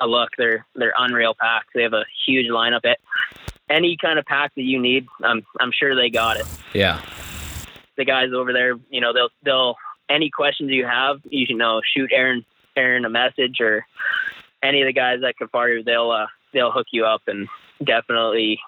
a 0.00 0.06
look. 0.06 0.30
They're 0.36 0.66
they're 0.74 0.94
unreal 0.98 1.34
packs. 1.38 1.68
They 1.74 1.82
have 1.82 1.92
a 1.92 2.04
huge 2.26 2.50
lineup. 2.50 2.80
It 2.84 2.98
any 3.70 3.96
kind 3.96 4.18
of 4.18 4.24
pack 4.26 4.54
that 4.56 4.62
you 4.62 4.80
need, 4.80 5.06
I'm 5.22 5.46
I'm 5.60 5.70
sure 5.72 5.94
they 5.94 6.10
got 6.10 6.36
it. 6.38 6.46
Yeah. 6.74 7.00
The 7.96 8.04
guys 8.04 8.28
over 8.34 8.52
there, 8.52 8.74
you 8.90 9.00
know, 9.00 9.12
they'll 9.12 9.30
they'll 9.44 9.76
any 10.08 10.30
questions 10.30 10.70
you 10.70 10.86
have, 10.86 11.20
you 11.24 11.46
can 11.46 11.58
know 11.58 11.80
shoot 11.94 12.10
Aaron 12.12 12.44
Aaron 12.76 13.04
a 13.04 13.10
message 13.10 13.60
or 13.60 13.86
any 14.62 14.80
of 14.82 14.86
the 14.86 14.92
guys 14.92 15.20
at 15.26 15.34
Kifaru, 15.40 15.84
they'll 15.84 16.10
uh, 16.10 16.26
they'll 16.52 16.70
hook 16.70 16.86
you 16.92 17.04
up 17.04 17.22
and 17.26 17.48
definitely 17.84 18.60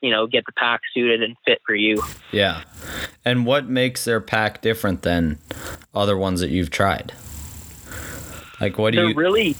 you 0.00 0.10
know 0.10 0.26
get 0.26 0.44
the 0.46 0.52
pack 0.52 0.80
suited 0.94 1.22
and 1.22 1.36
fit 1.44 1.60
for 1.66 1.74
you. 1.74 2.02
Yeah. 2.32 2.64
And 3.24 3.44
what 3.44 3.68
makes 3.68 4.04
their 4.04 4.20
pack 4.20 4.62
different 4.62 5.02
than 5.02 5.38
other 5.94 6.16
ones 6.16 6.40
that 6.40 6.50
you've 6.50 6.70
tried? 6.70 7.12
Like 8.60 8.78
what 8.78 8.92
do 8.92 9.00
They're 9.00 9.10
you 9.10 9.14
really 9.14 9.56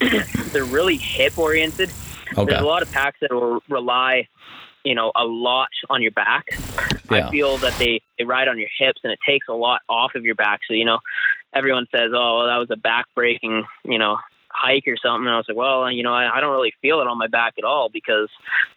they're 0.52 0.64
really 0.64 0.96
hip 0.96 1.38
oriented. 1.38 1.90
Okay. 2.36 2.50
There's 2.50 2.62
a 2.62 2.66
lot 2.66 2.82
of 2.82 2.90
packs 2.92 3.18
that 3.20 3.32
will 3.32 3.62
rely, 3.68 4.28
you 4.84 4.94
know, 4.94 5.12
a 5.14 5.24
lot 5.24 5.68
on 5.90 6.02
your 6.02 6.10
back. 6.12 6.46
Yeah. 7.10 7.28
I 7.28 7.30
feel 7.30 7.56
that 7.58 7.78
they, 7.78 8.00
they 8.18 8.24
ride 8.24 8.48
on 8.48 8.58
your 8.58 8.68
hips 8.78 9.00
and 9.04 9.12
it 9.12 9.18
takes 9.26 9.48
a 9.48 9.52
lot 9.52 9.82
off 9.88 10.14
of 10.14 10.24
your 10.24 10.34
back. 10.34 10.60
So, 10.66 10.74
you 10.74 10.84
know, 10.84 10.98
everyone 11.54 11.86
says, 11.94 12.10
oh, 12.14 12.38
well, 12.38 12.46
that 12.46 12.56
was 12.56 12.68
a 12.70 12.76
back 12.76 13.06
breaking, 13.14 13.64
you 13.84 13.98
know, 13.98 14.18
hike 14.48 14.84
or 14.86 14.96
something. 14.96 15.26
And 15.26 15.34
I 15.34 15.36
was 15.36 15.46
like, 15.48 15.56
well, 15.56 15.90
you 15.90 16.02
know, 16.02 16.12
I, 16.12 16.36
I 16.36 16.40
don't 16.40 16.52
really 16.52 16.74
feel 16.82 17.00
it 17.00 17.06
on 17.06 17.18
my 17.18 17.26
back 17.26 17.54
at 17.58 17.64
all 17.64 17.88
because, 17.88 18.28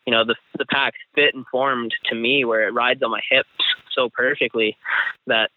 you 0.06 0.12
know, 0.12 0.26
the, 0.26 0.36
the 0.58 0.66
pack's 0.66 0.98
fit 1.14 1.36
and 1.36 1.46
formed 1.52 1.94
to 2.06 2.16
me 2.16 2.46
where 2.46 2.68
it 2.68 2.72
rides 2.72 3.02
on 3.04 3.12
my 3.12 3.22
hips 3.30 3.50
so 3.94 4.10
perfectly 4.10 4.78
that, 5.28 5.52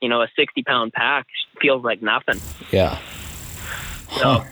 you 0.00 0.08
know, 0.08 0.22
a 0.22 0.28
60 0.36 0.62
pound 0.62 0.92
pack 0.92 1.26
feels 1.60 1.84
like 1.84 2.02
nothing. 2.02 2.40
Yeah. 2.70 2.98
So, 4.20 4.44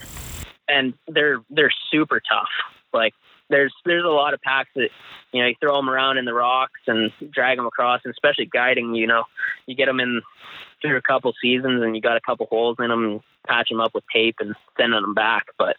and 0.68 0.94
they're 1.09 1.40
they're 1.50 1.72
super 1.90 2.20
tough. 2.20 2.48
Like 2.92 3.14
there's 3.48 3.72
there's 3.85 4.04
a 4.04 4.09
lot 4.09 4.35
of 4.35 4.40
packs 4.40 4.70
that 4.74 4.88
you 5.32 5.42
know 5.42 5.48
you 5.48 5.54
throw 5.61 5.76
them 5.76 5.88
around 5.88 6.18
in 6.18 6.24
the 6.24 6.35
rocks 6.35 6.80
and 6.87 7.12
drag 7.30 7.59
them 7.59 7.66
across, 7.66 8.00
and 8.04 8.12
especially 8.12 8.46
guiding. 8.46 8.94
You 8.94 9.06
know, 9.06 9.24
you 9.66 9.74
get 9.74 9.87
them 9.87 10.00
in 10.00 10.22
through 10.82 10.96
a 10.96 11.02
couple 11.02 11.32
seasons, 11.40 11.82
and 11.82 11.94
you 11.94 12.02
got 12.02 12.16
a 12.16 12.20
couple 12.20 12.46
holes 12.46 12.76
in 12.78 12.88
them, 12.88 13.04
and 13.04 13.20
patch 13.46 13.68
them 13.68 13.80
up 13.80 13.94
with 13.94 14.04
tape 14.12 14.37
and 14.40 14.54
sending 14.76 15.00
them 15.00 15.14
back. 15.14 15.46
But 15.59 15.76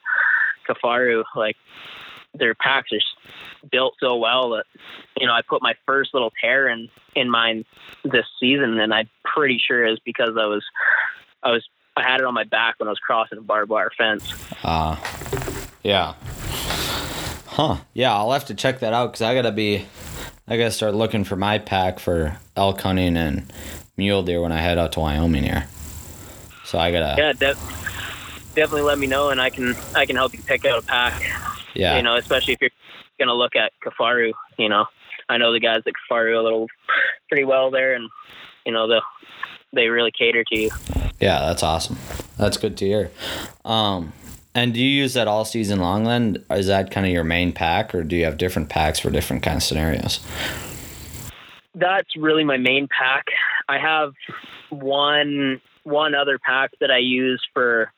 Kifaru, 0.67 1.23
like 1.35 1.57
their 2.33 2.55
packs 2.55 2.91
are 2.91 3.67
built 3.69 3.95
so 3.99 4.15
well 4.17 4.51
that 4.51 4.65
you 5.19 5.27
know 5.27 5.33
I 5.33 5.41
put 5.41 5.61
my 5.61 5.73
first 5.85 6.13
little 6.13 6.31
tear 6.41 6.67
in 6.67 6.89
in 7.15 7.29
mine 7.29 7.65
this 8.03 8.25
season, 8.39 8.79
and 8.79 8.93
I'm 8.93 9.09
pretty 9.23 9.59
sure 9.65 9.85
is 9.85 9.99
because 10.05 10.37
I 10.39 10.45
was 10.45 10.63
I 11.43 11.51
was 11.51 11.67
I 11.95 12.03
had 12.03 12.19
it 12.19 12.25
on 12.25 12.33
my 12.33 12.43
back 12.43 12.75
when 12.77 12.87
I 12.87 12.91
was 12.91 12.99
crossing 12.99 13.39
a 13.39 13.41
barbed 13.41 13.71
wire 13.71 13.91
fence. 13.97 14.33
Uh, 14.63 14.95
yeah. 15.83 16.13
Huh. 17.57 17.77
Yeah, 17.95 18.13
I'll 18.15 18.31
have 18.33 18.45
to 18.45 18.53
check 18.53 18.81
that 18.81 18.93
out 18.93 19.07
because 19.07 19.23
I 19.23 19.33
gotta 19.33 19.51
be, 19.51 19.83
I 20.47 20.57
gotta 20.57 20.69
start 20.69 20.93
looking 20.93 21.23
for 21.23 21.35
my 21.35 21.57
pack 21.57 21.97
for 21.97 22.37
elk 22.55 22.79
hunting 22.81 23.17
and 23.17 23.51
mule 23.97 24.21
deer 24.21 24.39
when 24.41 24.51
I 24.51 24.57
head 24.59 24.77
out 24.77 24.91
to 24.91 24.99
Wyoming 24.99 25.43
here. 25.43 25.67
So 26.65 26.77
I 26.77 26.91
gotta, 26.91 27.15
Yeah, 27.19 27.33
de- 27.33 27.55
definitely 28.53 28.83
let 28.83 28.99
me 28.99 29.07
know, 29.07 29.29
and 29.31 29.41
I 29.41 29.49
can 29.49 29.75
I 29.95 30.05
can 30.05 30.15
help 30.15 30.33
you 30.33 30.43
pick 30.43 30.65
out 30.65 30.77
a 30.83 30.85
pack. 30.85 31.19
yeah, 31.73 31.97
You 31.97 32.03
know, 32.03 32.15
especially 32.15 32.53
if 32.53 32.61
you're 32.61 32.69
gonna 33.19 33.33
look 33.33 33.55
at 33.55 33.71
Kifaru. 33.83 34.33
You 34.59 34.69
know, 34.69 34.85
I 35.27 35.37
know 35.37 35.51
the 35.51 35.59
guys 35.59 35.81
at 35.87 35.93
Kifaru 36.11 36.39
a 36.39 36.43
little 36.43 36.67
pretty 37.27 37.43
well 37.43 37.71
there, 37.71 37.95
and 37.95 38.07
you 38.67 38.71
know 38.71 38.87
they 38.87 38.99
they 39.73 39.87
really 39.87 40.11
cater 40.11 40.43
to 40.43 40.59
you. 40.59 40.69
yeah, 41.19 41.39
that's 41.39 41.63
awesome. 41.63 41.97
That's 42.37 42.57
good 42.57 42.77
to 42.77 42.85
hear. 42.85 43.11
Um, 43.65 44.13
and 44.57 44.73
do 44.73 44.79
you 44.81 44.89
use 44.89 45.13
that 45.13 45.27
all 45.27 45.45
season 45.45 45.79
long 45.79 46.03
then? 46.05 46.43
Is 46.49 46.65
that 46.65 46.89
kind 46.89 47.05
of 47.05 47.13
your 47.13 47.23
main 47.23 47.51
pack, 47.53 47.93
or 47.93 48.03
do 48.03 48.15
you 48.15 48.25
have 48.25 48.37
different 48.39 48.69
packs 48.69 48.97
for 48.97 49.11
different 49.11 49.43
kind 49.43 49.57
of 49.57 49.61
scenarios? 49.63 50.19
That's 51.75 52.09
really 52.17 52.43
my 52.43 52.57
main 52.57 52.87
pack. 52.87 53.25
I 53.69 53.77
have 53.77 54.13
one 54.69 55.61
one 55.83 56.15
other 56.15 56.39
pack 56.39 56.71
that 56.81 56.89
I 56.89 56.97
use 56.97 57.41
for 57.53 57.91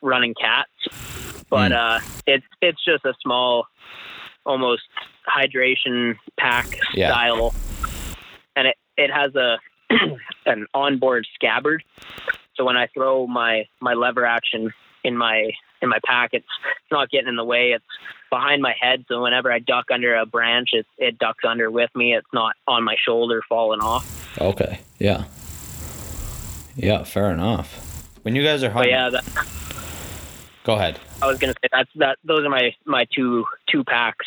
running 0.00 0.34
cats, 0.40 0.70
but 1.50 1.72
Hmm. 1.72 1.76
uh, 1.76 2.00
it's 2.26 2.46
it's 2.62 2.82
just 2.84 3.04
a 3.04 3.14
small, 3.20 3.66
almost 4.46 4.82
hydration 5.28 6.14
pack 6.38 6.68
Yeah. 6.94 7.08
style, 7.10 7.52
and 8.54 8.68
it 8.68 8.76
it 8.96 9.10
has 9.10 9.34
a 9.34 9.58
an 10.46 10.66
onboard 10.72 11.26
scabbard. 11.34 11.82
So 12.54 12.64
when 12.64 12.76
I 12.76 12.86
throw 12.94 13.26
my 13.26 13.66
my 13.80 13.94
lever 13.94 14.24
action 14.24 14.72
in 15.02 15.16
my 15.16 15.50
in 15.84 15.90
my 15.90 16.00
pack, 16.04 16.30
it's 16.32 16.46
it's 16.82 16.90
not 16.90 17.10
getting 17.10 17.28
in 17.28 17.36
the 17.36 17.44
way. 17.44 17.70
It's 17.70 17.84
behind 18.30 18.60
my 18.62 18.74
head, 18.80 19.04
so 19.06 19.22
whenever 19.22 19.52
I 19.52 19.60
duck 19.60 19.86
under 19.92 20.16
a 20.16 20.26
branch, 20.26 20.70
it 20.72 20.86
it 20.98 21.18
ducks 21.18 21.44
under 21.46 21.70
with 21.70 21.94
me. 21.94 22.14
It's 22.14 22.26
not 22.32 22.56
on 22.66 22.82
my 22.82 22.96
shoulder 22.98 23.42
falling 23.48 23.80
off. 23.80 24.38
Okay. 24.40 24.80
Yeah. 24.98 25.24
Yeah. 26.74 27.04
Fair 27.04 27.30
enough. 27.30 27.80
When 28.22 28.34
you 28.34 28.42
guys 28.42 28.64
are 28.64 28.68
But 28.68 28.74
hunting, 28.74 28.92
yeah, 28.92 29.10
that, 29.10 29.46
go 30.64 30.74
ahead. 30.74 30.98
I 31.22 31.26
was 31.26 31.38
gonna 31.38 31.52
say 31.62 31.68
that's 31.70 31.90
that. 31.96 32.18
Those 32.24 32.44
are 32.44 32.50
my 32.50 32.74
my 32.84 33.06
two 33.14 33.44
two 33.70 33.84
packs. 33.84 34.26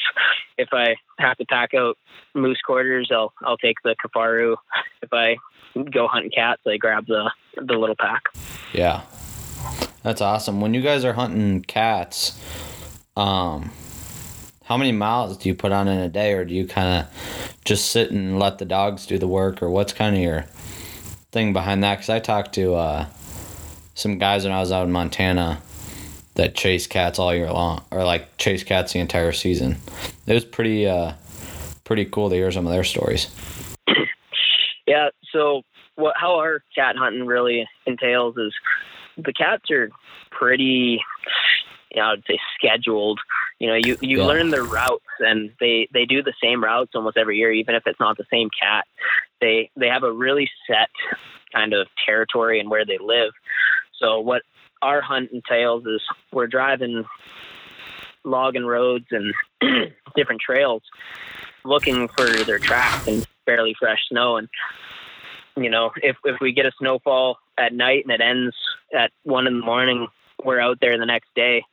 If 0.58 0.70
I 0.72 0.96
have 1.20 1.38
to 1.38 1.46
pack 1.46 1.74
out 1.74 1.98
moose 2.34 2.62
quarters, 2.66 3.10
I'll 3.12 3.34
I'll 3.44 3.58
take 3.58 3.78
the 3.84 3.96
Kifaru. 4.04 4.56
If 5.02 5.14
I 5.14 5.38
go 5.92 6.08
hunting 6.08 6.32
cats, 6.32 6.62
I 6.66 6.78
grab 6.78 7.08
the 7.08 7.32
the 7.56 7.74
little 7.74 7.96
pack. 7.96 8.24
Yeah. 8.74 9.02
That's 10.08 10.22
awesome. 10.22 10.62
When 10.62 10.74
you 10.74 10.80
guys 10.80 11.04
are 11.04 11.12
hunting 11.12 11.64
cats, 11.64 12.42
um, 13.18 13.72
how 14.64 14.78
many 14.78 14.94
miles 14.94 15.36
do 15.36 15.50
you 15.50 15.54
put 15.54 15.74
on 15.74 15.90
in 15.90 16.00
a 16.00 16.08
day, 16.08 16.32
or 16.32 16.46
do 16.46 16.56
you 16.56 16.66
kind 16.66 17.04
of 17.04 17.60
just 17.66 17.92
sit 17.92 18.10
and 18.10 18.40
let 18.40 18.58
the 18.58 18.64
dogs 18.64 19.06
do 19.06 19.18
the 19.18 19.28
work, 19.28 19.62
or 19.62 19.70
what's 19.70 19.92
kind 19.92 20.16
of 20.16 20.22
your 20.22 20.46
thing 21.34 21.52
behind 21.52 21.84
that? 21.84 21.96
Because 21.96 22.08
I 22.08 22.20
talked 22.20 22.54
to 22.54 22.76
uh, 22.76 23.08
some 23.96 24.18
guys 24.18 24.46
when 24.46 24.54
I 24.54 24.62
was 24.62 24.72
out 24.72 24.86
in 24.86 24.94
Montana 24.94 25.62
that 26.36 26.56
chase 26.56 26.88
cats 26.88 27.20
all 27.20 27.36
year 27.36 27.52
long, 27.52 27.84
or 27.92 28.06
like 28.06 28.38
chase 28.38 28.64
cats 28.64 28.94
the 28.94 29.00
entire 29.00 29.34
season. 29.34 29.76
It 30.26 30.34
was 30.34 30.46
pretty, 30.46 30.88
uh, 30.88 31.16
pretty 31.84 32.06
cool 32.06 32.30
to 32.30 32.36
hear 32.38 32.50
some 32.54 32.66
of 32.66 32.72
their 32.72 32.86
stories. 32.86 33.28
Yeah. 34.86 35.10
So 35.34 35.64
what 35.96 36.14
how 36.16 36.38
our 36.38 36.64
cat 36.74 36.96
hunting 36.96 37.26
really 37.26 37.68
entails 37.86 38.38
is 38.38 38.54
the 39.18 39.34
cats 39.34 39.70
are 39.72 39.90
pretty 40.32 41.02
you 41.92 42.02
know, 42.02 42.10
I'd 42.10 42.24
say 42.28 42.38
scheduled. 42.58 43.20
You 43.60 43.68
know, 43.70 43.76
you, 43.76 43.98
you 44.02 44.20
Yeah. 44.20 44.26
learn 44.26 44.52
their 44.52 44.64
routes 44.64 45.06
and 45.20 45.52
they, 45.60 45.88
they 45.94 46.06
do 46.06 46.22
the 46.22 46.34
same 46.42 46.64
routes 46.64 46.92
almost 46.94 47.18
every 47.18 47.38
year, 47.38 47.52
even 47.52 47.76
if 47.76 47.84
it's 47.86 48.00
not 48.00 48.18
the 48.18 48.26
same 48.30 48.50
cat. 48.50 48.86
They 49.40 49.70
they 49.76 49.88
have 49.88 50.04
a 50.04 50.12
really 50.12 50.50
set 50.68 50.90
kind 51.54 51.74
of 51.74 51.88
territory 52.06 52.60
and 52.60 52.70
where 52.70 52.86
they 52.86 52.98
live. 53.00 53.32
So 54.00 54.20
what 54.20 54.42
our 54.82 55.02
hunt 55.02 55.32
entails 55.32 55.86
is 55.86 56.02
we're 56.32 56.48
driving 56.48 57.06
logging 58.24 58.66
roads 58.66 59.06
and 59.12 59.34
different 60.16 60.42
trails, 60.42 60.84
looking 61.64 62.10
for 62.18 62.28
their 62.28 62.60
tracks 62.60 63.08
and 63.08 63.26
barely 63.46 63.76
fresh 63.80 64.02
snow. 64.10 64.38
And 64.38 64.50
you 65.56 65.70
know, 65.70 65.92
if 65.98 66.18
if 66.26 66.40
we 66.42 66.52
get 66.52 66.66
a 66.66 66.72
snowfall 66.78 67.38
at 67.58 67.74
night 67.74 68.04
and 68.04 68.12
it 68.12 68.22
ends 68.22 68.56
at 68.94 69.12
one 69.24 69.48
in 69.48 69.60
the 69.60 69.66
morning, 69.66 70.08
we're 70.44 70.60
out 70.60 70.78
there 70.82 70.98
the 70.98 71.06
next 71.06 71.30
day 71.36 71.64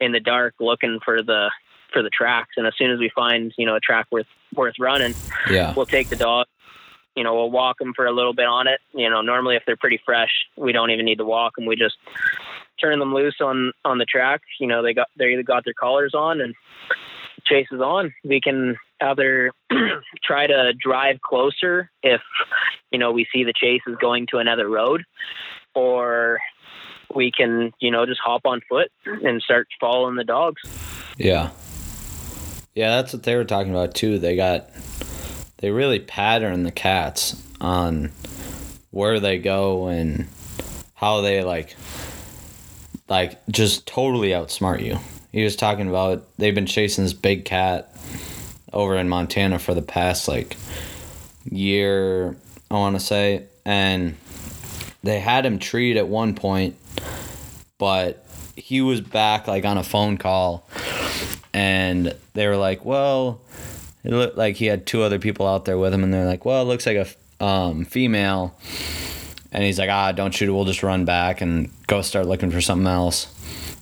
in 0.00 0.12
the 0.12 0.20
dark 0.20 0.54
looking 0.60 1.00
for 1.04 1.22
the 1.22 1.50
for 1.92 2.02
the 2.02 2.10
tracks. 2.10 2.50
And 2.56 2.66
as 2.66 2.74
soon 2.76 2.90
as 2.90 2.98
we 2.98 3.10
find 3.14 3.52
you 3.56 3.66
know 3.66 3.76
a 3.76 3.80
track 3.80 4.06
worth 4.10 4.26
worth 4.54 4.74
running, 4.78 5.14
Yeah. 5.50 5.72
we'll 5.74 5.86
take 5.86 6.08
the 6.08 6.16
dog. 6.16 6.46
You 7.16 7.22
know, 7.22 7.34
we'll 7.34 7.50
walk 7.50 7.78
them 7.78 7.92
for 7.94 8.06
a 8.06 8.12
little 8.12 8.34
bit 8.34 8.46
on 8.46 8.66
it. 8.66 8.80
You 8.92 9.08
know, 9.08 9.20
normally 9.22 9.54
if 9.54 9.62
they're 9.66 9.76
pretty 9.76 10.00
fresh, 10.04 10.32
we 10.56 10.72
don't 10.72 10.90
even 10.90 11.04
need 11.04 11.18
to 11.18 11.24
walk 11.24 11.54
them. 11.56 11.64
We 11.66 11.76
just 11.76 11.96
turn 12.80 12.98
them 12.98 13.14
loose 13.14 13.36
on 13.40 13.72
on 13.84 13.98
the 13.98 14.04
track. 14.04 14.40
You 14.58 14.66
know, 14.66 14.82
they 14.82 14.94
got 14.94 15.08
they 15.16 15.32
either 15.32 15.42
got 15.44 15.64
their 15.64 15.74
collars 15.74 16.14
on 16.14 16.40
and 16.40 16.54
chase 17.44 17.68
is 17.70 17.80
on. 17.80 18.12
We 18.24 18.40
can 18.40 18.76
either 19.00 19.50
try 20.24 20.46
to 20.46 20.72
drive 20.74 21.20
closer 21.20 21.90
if 22.02 22.20
you 22.90 22.98
know 22.98 23.12
we 23.12 23.26
see 23.32 23.44
the 23.44 23.52
chase 23.54 23.82
is 23.86 23.96
going 24.00 24.26
to 24.30 24.38
another 24.38 24.68
road, 24.68 25.04
or 25.74 26.40
we 27.14 27.30
can 27.30 27.72
you 27.80 27.90
know 27.90 28.06
just 28.06 28.20
hop 28.24 28.42
on 28.44 28.60
foot 28.68 28.90
and 29.04 29.42
start 29.42 29.66
following 29.80 30.16
the 30.16 30.24
dogs. 30.24 30.62
Yeah. 31.16 31.50
Yeah, 32.74 32.96
that's 32.96 33.12
what 33.12 33.22
they 33.22 33.36
were 33.36 33.44
talking 33.44 33.70
about 33.70 33.94
too. 33.94 34.18
They 34.18 34.34
got 34.34 34.68
they 35.58 35.70
really 35.70 36.00
pattern 36.00 36.64
the 36.64 36.72
cats 36.72 37.40
on 37.60 38.10
where 38.90 39.20
they 39.20 39.38
go 39.38 39.86
and 39.86 40.26
how 40.94 41.20
they 41.20 41.42
like 41.44 41.76
like 43.08 43.44
just 43.46 43.86
totally 43.86 44.30
outsmart 44.30 44.84
you. 44.84 44.98
He 45.30 45.44
was 45.44 45.56
talking 45.56 45.88
about 45.88 46.26
they've 46.36 46.54
been 46.54 46.66
chasing 46.66 47.04
this 47.04 47.12
big 47.12 47.44
cat 47.44 47.94
over 48.74 48.96
in 48.96 49.08
Montana 49.08 49.58
for 49.58 49.72
the 49.74 49.82
past 49.82 50.28
like 50.28 50.56
year, 51.50 52.36
I 52.70 52.74
want 52.74 52.96
to 52.96 53.00
say, 53.00 53.44
and 53.64 54.16
they 55.02 55.20
had 55.20 55.46
him 55.46 55.58
treed 55.58 55.96
at 55.96 56.08
one 56.08 56.34
point, 56.34 56.76
but 57.78 58.26
he 58.56 58.82
was 58.82 59.00
back 59.00 59.46
like 59.46 59.64
on 59.64 59.78
a 59.78 59.82
phone 59.82 60.18
call 60.18 60.68
and 61.54 62.14
they 62.34 62.46
were 62.48 62.56
like, 62.56 62.84
"Well, 62.84 63.40
it 64.02 64.10
looked 64.10 64.36
like 64.36 64.56
he 64.56 64.66
had 64.66 64.86
two 64.86 65.02
other 65.02 65.18
people 65.18 65.46
out 65.46 65.64
there 65.64 65.78
with 65.78 65.94
him, 65.94 66.02
and 66.02 66.12
they're 66.12 66.26
like, 66.26 66.44
"Well, 66.44 66.60
it 66.62 66.66
looks 66.66 66.84
like 66.84 66.96
a 67.40 67.44
um, 67.44 67.84
female." 67.84 68.54
And 69.52 69.62
he's 69.62 69.78
like, 69.78 69.88
"Ah, 69.88 70.10
don't 70.12 70.34
shoot 70.34 70.48
it. 70.48 70.52
We'll 70.52 70.64
just 70.64 70.82
run 70.82 71.04
back 71.04 71.40
and 71.40 71.70
go 71.86 72.02
start 72.02 72.26
looking 72.26 72.50
for 72.50 72.60
something 72.60 72.88
else." 72.88 73.28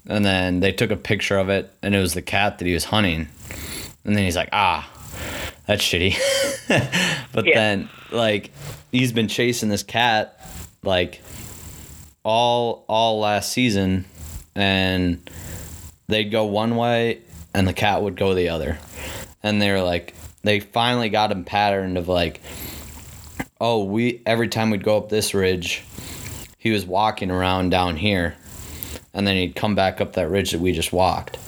And 0.06 0.24
then 0.24 0.60
they 0.60 0.72
took 0.72 0.90
a 0.90 0.96
picture 0.96 1.38
of 1.38 1.48
it, 1.48 1.72
and 1.82 1.94
it 1.94 1.98
was 1.98 2.12
the 2.12 2.22
cat 2.22 2.58
that 2.58 2.66
he 2.66 2.74
was 2.74 2.84
hunting. 2.84 3.28
And 4.04 4.16
then 4.16 4.24
he's 4.24 4.36
like, 4.36 4.48
"Ah, 4.52 4.88
that's 5.66 5.82
shitty." 5.82 6.16
but 7.32 7.46
Yeah. 7.46 7.54
then, 7.54 7.88
like, 8.10 8.50
he's 8.90 9.12
been 9.12 9.28
chasing 9.28 9.68
this 9.68 9.82
cat, 9.82 10.38
like, 10.82 11.20
all 12.24 12.84
all 12.88 13.20
last 13.20 13.52
season, 13.52 14.04
and 14.54 15.28
they'd 16.08 16.30
go 16.30 16.44
one 16.44 16.76
way 16.76 17.20
and 17.54 17.66
the 17.66 17.72
cat 17.72 18.02
would 18.02 18.16
go 18.16 18.34
the 18.34 18.48
other. 18.48 18.78
And 19.42 19.60
they 19.60 19.70
were 19.70 19.82
like, 19.82 20.14
they 20.42 20.60
finally 20.60 21.08
got 21.08 21.30
him 21.32 21.44
patterned 21.44 21.98
of 21.98 22.08
like, 22.08 22.40
oh, 23.60 23.84
we 23.84 24.20
every 24.26 24.48
time 24.48 24.70
we'd 24.70 24.84
go 24.84 24.96
up 24.96 25.08
this 25.08 25.34
ridge, 25.34 25.82
he 26.58 26.70
was 26.70 26.84
walking 26.86 27.30
around 27.30 27.70
down 27.70 27.96
here, 27.96 28.34
and 29.14 29.26
then 29.26 29.36
he'd 29.36 29.54
come 29.56 29.74
back 29.74 30.00
up 30.00 30.12
that 30.14 30.28
ridge 30.28 30.52
that 30.52 30.60
we 30.60 30.72
just 30.72 30.92
walked, 30.92 31.38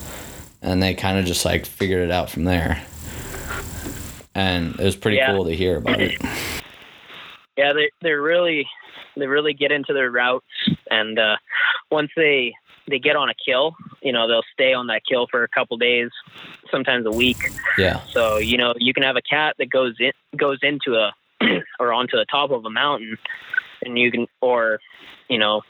and 0.65 0.83
they 0.83 0.95
kind 0.95 1.19
of 1.19 1.25
just 1.25 1.45
like 1.45 1.67
figured 1.67 2.03
it 2.03 2.11
out 2.11 2.31
from 2.31 2.45
there. 2.45 2.83
And 4.35 4.75
it 4.81 4.85
was 4.85 4.97
pretty 4.97 5.19
Yeah. 5.19 5.33
cool 5.33 5.45
to 5.45 5.55
hear 5.55 5.77
about 5.77 6.01
it. 6.01 6.21
yeah 7.57 7.73
they 7.73 7.89
they're 8.03 8.21
really 8.21 8.67
they 9.17 9.29
really 9.29 9.55
get 9.55 9.71
into 9.71 9.93
their 9.93 10.11
routes 10.11 10.45
and 10.91 11.21
uh 11.21 11.37
once 11.93 12.11
they 12.17 12.53
they 12.89 12.99
get 12.99 13.15
on 13.15 13.29
a 13.29 13.35
kill 13.47 13.77
you 14.03 14.11
know 14.13 14.27
they'll 14.27 14.43
stay 14.53 14.73
on 14.73 14.89
that 14.89 15.03
kill 15.09 15.29
for 15.31 15.45
a 15.45 15.49
couple 15.49 15.77
days 15.77 16.11
sometimes 16.69 17.07
a 17.07 17.13
week 17.13 17.37
Yeah, 17.79 18.01
so 18.13 18.39
you 18.39 18.59
know 18.59 18.75
you 18.77 18.93
can 18.93 19.05
have 19.05 19.15
a 19.15 19.23
cat 19.23 19.55
that 19.59 19.71
goes 19.71 19.95
in 20.01 20.11
goes 20.37 20.59
into 20.63 20.97
a 20.97 21.13
or 21.79 21.93
onto 21.93 22.17
the 22.17 22.25
top 22.29 22.51
of 22.51 22.65
a 22.65 22.71
mountain 22.71 23.17
and 23.85 23.97
you 23.97 24.11
can 24.11 24.27
or 24.41 24.81
you 25.29 25.39
know 25.39 25.63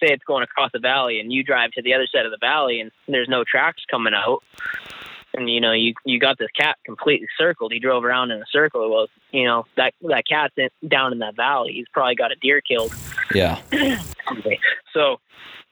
say 0.00 0.12
it's 0.12 0.24
going 0.24 0.42
across 0.42 0.70
the 0.72 0.78
valley 0.78 1.20
and 1.20 1.32
you 1.32 1.42
drive 1.42 1.70
to 1.72 1.82
the 1.82 1.94
other 1.94 2.06
side 2.12 2.24
of 2.24 2.30
the 2.30 2.38
valley 2.40 2.80
and 2.80 2.90
there's 3.08 3.28
no 3.28 3.44
tracks 3.44 3.82
coming 3.90 4.14
out 4.14 4.42
and 5.34 5.48
you 5.48 5.60
know 5.60 5.72
you 5.72 5.94
you 6.04 6.18
got 6.18 6.38
this 6.38 6.50
cat 6.58 6.76
completely 6.84 7.28
circled. 7.38 7.72
He 7.72 7.78
drove 7.78 8.04
around 8.04 8.30
in 8.30 8.40
a 8.40 8.46
circle. 8.50 8.90
Well 8.90 9.06
you 9.32 9.44
know 9.44 9.66
that 9.76 9.94
that 10.02 10.24
cat's 10.28 10.54
in, 10.56 10.70
down 10.88 11.12
in 11.12 11.20
that 11.20 11.36
valley. 11.36 11.72
He's 11.72 11.88
probably 11.92 12.16
got 12.16 12.32
a 12.32 12.36
deer 12.36 12.60
killed. 12.60 12.92
Yeah, 13.34 13.60
so 14.92 15.20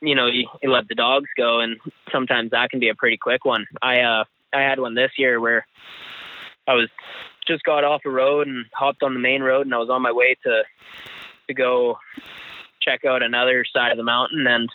you 0.01 0.15
know 0.15 0.27
you, 0.27 0.47
you 0.63 0.71
let 0.71 0.89
the 0.89 0.95
dogs 0.95 1.29
go 1.37 1.61
and 1.61 1.79
sometimes 2.13 2.53
that 2.53 2.71
can 2.71 2.81
be 2.81 2.89
a 2.89 2.95
pretty 2.95 3.17
quick 3.17 3.45
one. 3.45 3.67
I 3.83 4.01
uh 4.01 4.25
i 4.53 4.61
had 4.63 4.81
one 4.81 4.95
this 4.95 5.11
year 5.19 5.41
where 5.41 5.67
i 6.67 6.75
was 6.75 6.89
just 7.47 7.63
got 7.65 7.85
off 7.85 8.03
a 8.05 8.11
road 8.11 8.47
and 8.47 8.67
hopped 8.73 9.03
on 9.03 9.15
the 9.15 9.21
main 9.21 9.43
road 9.43 9.67
and 9.67 9.75
i 9.75 9.79
was 9.79 9.91
on 9.91 10.03
my 10.03 10.13
way 10.13 10.37
to 10.43 10.63
to 11.47 11.55
go 11.55 11.99
check 12.89 13.05
out 13.05 13.23
another 13.23 13.65
side 13.73 13.91
of 13.91 13.99
the 13.99 14.05
mountain 14.05 14.47
and 14.47 14.69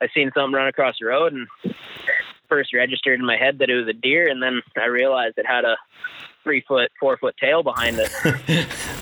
i 0.00 0.08
seen 0.14 0.30
something 0.34 0.54
run 0.54 0.68
across 0.68 0.96
the 0.98 1.06
road 1.06 1.32
and 1.32 1.46
first 2.48 2.72
registered 2.72 3.18
in 3.18 3.26
my 3.26 3.36
head 3.36 3.58
that 3.58 3.70
it 3.70 3.74
was 3.74 3.88
a 3.88 3.92
deer 3.92 4.28
and 4.28 4.42
then 4.42 4.60
i 4.76 4.86
realized 4.86 5.34
it 5.36 5.46
had 5.46 5.64
a 5.64 5.76
three 6.42 6.64
foot 6.66 6.90
four 6.98 7.16
foot 7.18 7.36
tail 7.38 7.62
behind 7.62 7.98
it. 7.98 8.66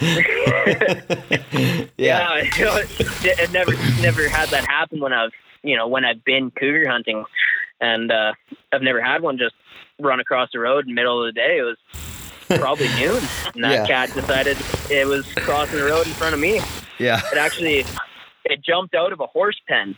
Yeah, 0.00 1.84
yeah, 1.96 2.42
you 2.56 2.64
know, 2.64 2.76
it, 2.76 3.38
it 3.38 3.52
never 3.52 3.72
never 4.00 4.28
had 4.28 4.48
that 4.48 4.64
happen 4.66 4.98
when 5.00 5.12
I've 5.12 5.30
you 5.62 5.76
know 5.76 5.86
when 5.86 6.04
I've 6.04 6.24
been 6.24 6.50
cougar 6.50 6.88
hunting, 6.88 7.24
and 7.80 8.10
uh, 8.10 8.32
I've 8.72 8.82
never 8.82 9.00
had 9.00 9.22
one 9.22 9.38
just 9.38 9.54
run 10.00 10.18
across 10.18 10.48
the 10.52 10.58
road 10.58 10.86
in 10.86 10.88
the 10.88 10.94
middle 10.94 11.22
of 11.22 11.32
the 11.32 11.38
day. 11.38 11.58
It 11.58 11.62
was 11.62 11.76
probably 12.58 12.88
noon, 12.96 13.22
and 13.54 13.64
that 13.64 13.72
Yeah. 13.72 13.86
cat 13.86 14.14
decided 14.14 14.56
it 14.90 15.06
was 15.06 15.30
crossing 15.34 15.78
the 15.78 15.84
road 15.84 16.06
in 16.06 16.12
front 16.14 16.34
of 16.34 16.40
me. 16.40 16.60
yeah. 16.98 17.20
It 17.32 17.38
actually 17.38 17.84
it 18.44 18.62
jumped 18.62 18.94
out 18.94 19.12
of 19.12 19.20
a 19.20 19.26
horse 19.26 19.60
pen. 19.68 19.94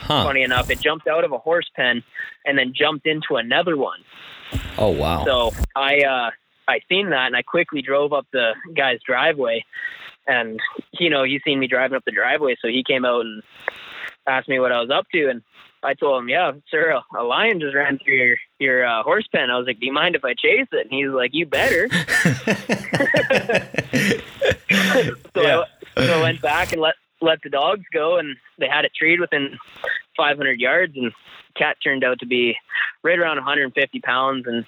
Huh. 0.00 0.24
Funny 0.24 0.42
enough, 0.42 0.68
it 0.70 0.80
jumped 0.80 1.06
out 1.08 1.24
of 1.24 1.32
a 1.32 1.38
horse 1.38 1.70
pen 1.76 2.02
and 2.44 2.58
then 2.58 2.72
jumped 2.74 3.06
into 3.06 3.36
another 3.36 3.76
one. 3.76 4.00
Oh 4.76 4.90
wow. 4.90 5.24
So 5.24 5.52
I 5.74 6.00
uh 6.00 6.30
I 6.68 6.80
seen 6.88 7.10
that 7.10 7.26
and 7.26 7.36
I 7.36 7.42
quickly 7.42 7.80
drove 7.82 8.12
up 8.12 8.26
the 8.32 8.54
guy's 8.74 9.00
driveway 9.06 9.64
and 10.26 10.58
you 10.98 11.10
know, 11.10 11.22
he 11.24 11.40
seen 11.44 11.58
me 11.58 11.66
driving 11.68 11.96
up 11.96 12.04
the 12.04 12.10
driveway, 12.12 12.56
so 12.60 12.68
he 12.68 12.82
came 12.82 13.04
out 13.04 13.20
and 13.22 13.42
asked 14.26 14.48
me 14.48 14.58
what 14.58 14.72
I 14.72 14.80
was 14.80 14.90
up 14.90 15.06
to 15.12 15.28
and 15.28 15.42
I 15.84 15.94
told 15.94 16.22
him, 16.22 16.28
Yeah, 16.28 16.52
sir, 16.70 17.00
a, 17.16 17.22
lion 17.22 17.60
just 17.60 17.74
ran 17.74 17.98
through 17.98 18.14
your 18.14 18.36
your 18.58 18.86
uh, 18.86 19.02
horse 19.02 19.26
pen. 19.32 19.50
I 19.50 19.58
was 19.58 19.66
like, 19.66 19.80
Do 19.80 19.86
you 19.86 19.92
mind 19.92 20.16
if 20.16 20.24
I 20.24 20.34
chase 20.34 20.68
it? 20.72 20.88
And 20.90 20.90
he's 20.90 21.10
like, 21.10 21.32
You 21.34 21.46
better. 21.46 21.88
So, 25.34 25.42
Yeah. 25.42 25.64
I, 25.96 26.06
so 26.06 26.18
I 26.18 26.22
went 26.22 26.40
back 26.40 26.72
and 26.72 26.80
let 26.80 26.94
let 27.20 27.40
the 27.42 27.50
dogs 27.50 27.84
go, 27.92 28.18
and 28.18 28.36
they 28.58 28.68
had 28.68 28.84
it 28.84 28.92
treed 28.96 29.20
within 29.20 29.58
500 30.16 30.60
yards, 30.60 30.96
and 30.96 31.12
cat 31.56 31.76
turned 31.82 32.04
out 32.04 32.20
to 32.20 32.26
be 32.26 32.56
right 33.02 33.18
around 33.18 33.36
150 33.36 34.00
pounds 34.00 34.46
and 34.46 34.64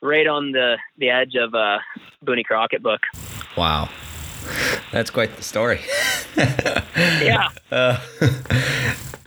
right 0.00 0.26
on 0.26 0.52
the 0.52 0.76
the 0.98 1.10
edge 1.10 1.34
of 1.34 1.54
a 1.54 1.78
Boone 2.22 2.38
and 2.38 2.46
Crockett 2.46 2.82
book. 2.82 3.00
Wow. 3.56 3.88
That's 4.92 5.10
quite 5.10 5.36
the 5.36 5.42
story. 5.42 5.80
Yeah, 6.96 7.48
Uh, 7.72 7.98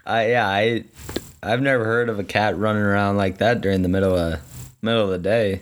I 0.05 0.30
yeah, 0.30 0.47
I 0.47 0.84
I've 1.43 1.61
never 1.61 1.84
heard 1.84 2.09
of 2.09 2.18
a 2.20 2.24
cat 2.24 2.57
running 2.57 2.82
around 2.82 3.18
like 3.18 3.38
that 3.39 3.61
during 3.61 3.82
the 3.82 3.89
middle 3.89 4.15
of 4.18 4.39
middle 4.82 5.03
of 5.03 5.09
the 5.09 5.18
day. 5.18 5.61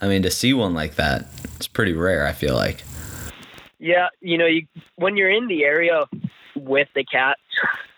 I 0.00 0.08
mean, 0.08 0.22
to 0.22 0.30
see 0.30 0.52
one 0.54 0.74
like 0.74 0.96
that, 0.96 1.26
it's 1.56 1.68
pretty 1.68 1.92
rare. 1.92 2.26
I 2.26 2.32
feel 2.32 2.54
like. 2.54 2.82
yeah. 3.78 4.08
You 4.20 4.38
know, 4.38 4.46
you 4.46 4.66
when 4.96 5.16
you're 5.16 5.30
in 5.30 5.46
the 5.48 5.64
area 5.64 6.04
with 6.56 6.88
the 6.94 7.04
cats, 7.04 7.40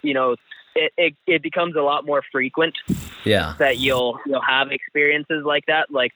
you 0.03 0.13
know, 0.15 0.37
it, 0.75 0.93
it 0.97 1.15
it 1.27 1.43
becomes 1.43 1.77
a 1.77 1.83
lot 1.83 2.07
more 2.07 2.23
frequent 2.31 2.77
Yeah. 3.25 3.55
that 3.59 3.79
you'll 3.79 4.19
you'll 4.27 4.41
have 4.41 4.71
experiences 4.71 5.45
like 5.45 5.67
that. 5.67 5.91
Like 5.91 6.13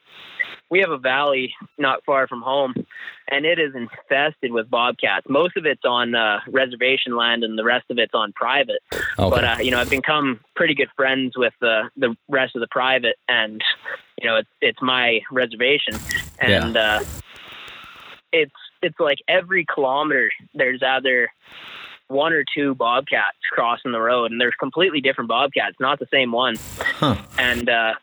we 0.70 0.80
have 0.80 0.90
a 0.90 0.98
valley 0.98 1.55
not 1.78 2.05
far 2.05 2.26
from 2.26 2.40
home, 2.42 2.74
and 3.30 3.44
it 3.44 3.59
is 3.59 3.74
infested 3.74 4.50
with 4.52 4.70
bobcats. 4.70 5.26
Most 5.28 5.57
of 5.57 5.66
it's 5.66 5.84
on 5.84 6.14
uh, 6.14 6.40
reservation 6.48 7.16
land, 7.16 7.44
and 7.44 7.59
the 7.59 7.64
rest 7.64 7.84
of 7.90 7.98
it's 7.98 8.14
on 8.14 8.32
private. 8.32 8.80
Okay. 8.92 9.05
But 9.16 9.44
uh, 9.44 9.57
you 9.61 9.70
know, 9.70 9.80
I've 9.80 9.90
become 9.90 10.40
pretty 10.57 10.74
good 10.74 10.88
friends 10.96 11.36
with 11.36 11.55
uh, 11.62 11.88
the 11.96 12.16
rest 12.28 12.57
of 12.57 12.61
the 12.61 12.68
private, 12.70 13.16
and 13.28 13.62
you 14.20 14.28
know, 14.28 14.36
it's 14.36 14.48
it's 14.61 14.82
my 14.82 15.20
reservation, 15.30 15.96
and 16.38 16.76
uh, 16.76 17.00
it's 18.32 18.52
it's 18.82 18.98
like 18.98 19.18
every 19.28 19.64
kilometer 19.64 20.30
there's 20.55 20.82
either 20.82 21.30
one 22.14 22.32
or 22.32 22.44
two 22.56 22.74
bobcats 22.74 23.36
crossing 23.52 23.92
the 23.92 24.00
road, 24.00 24.30
and 24.32 24.40
there's 24.40 24.54
completely 24.58 25.00
different 25.02 25.28
bobcats, 25.28 25.76
not 25.80 25.98
the 25.98 26.06
same 26.10 26.32
one. 26.32 26.56
Huh. 26.78 27.16
And 27.38 27.68
uh, 27.68 27.94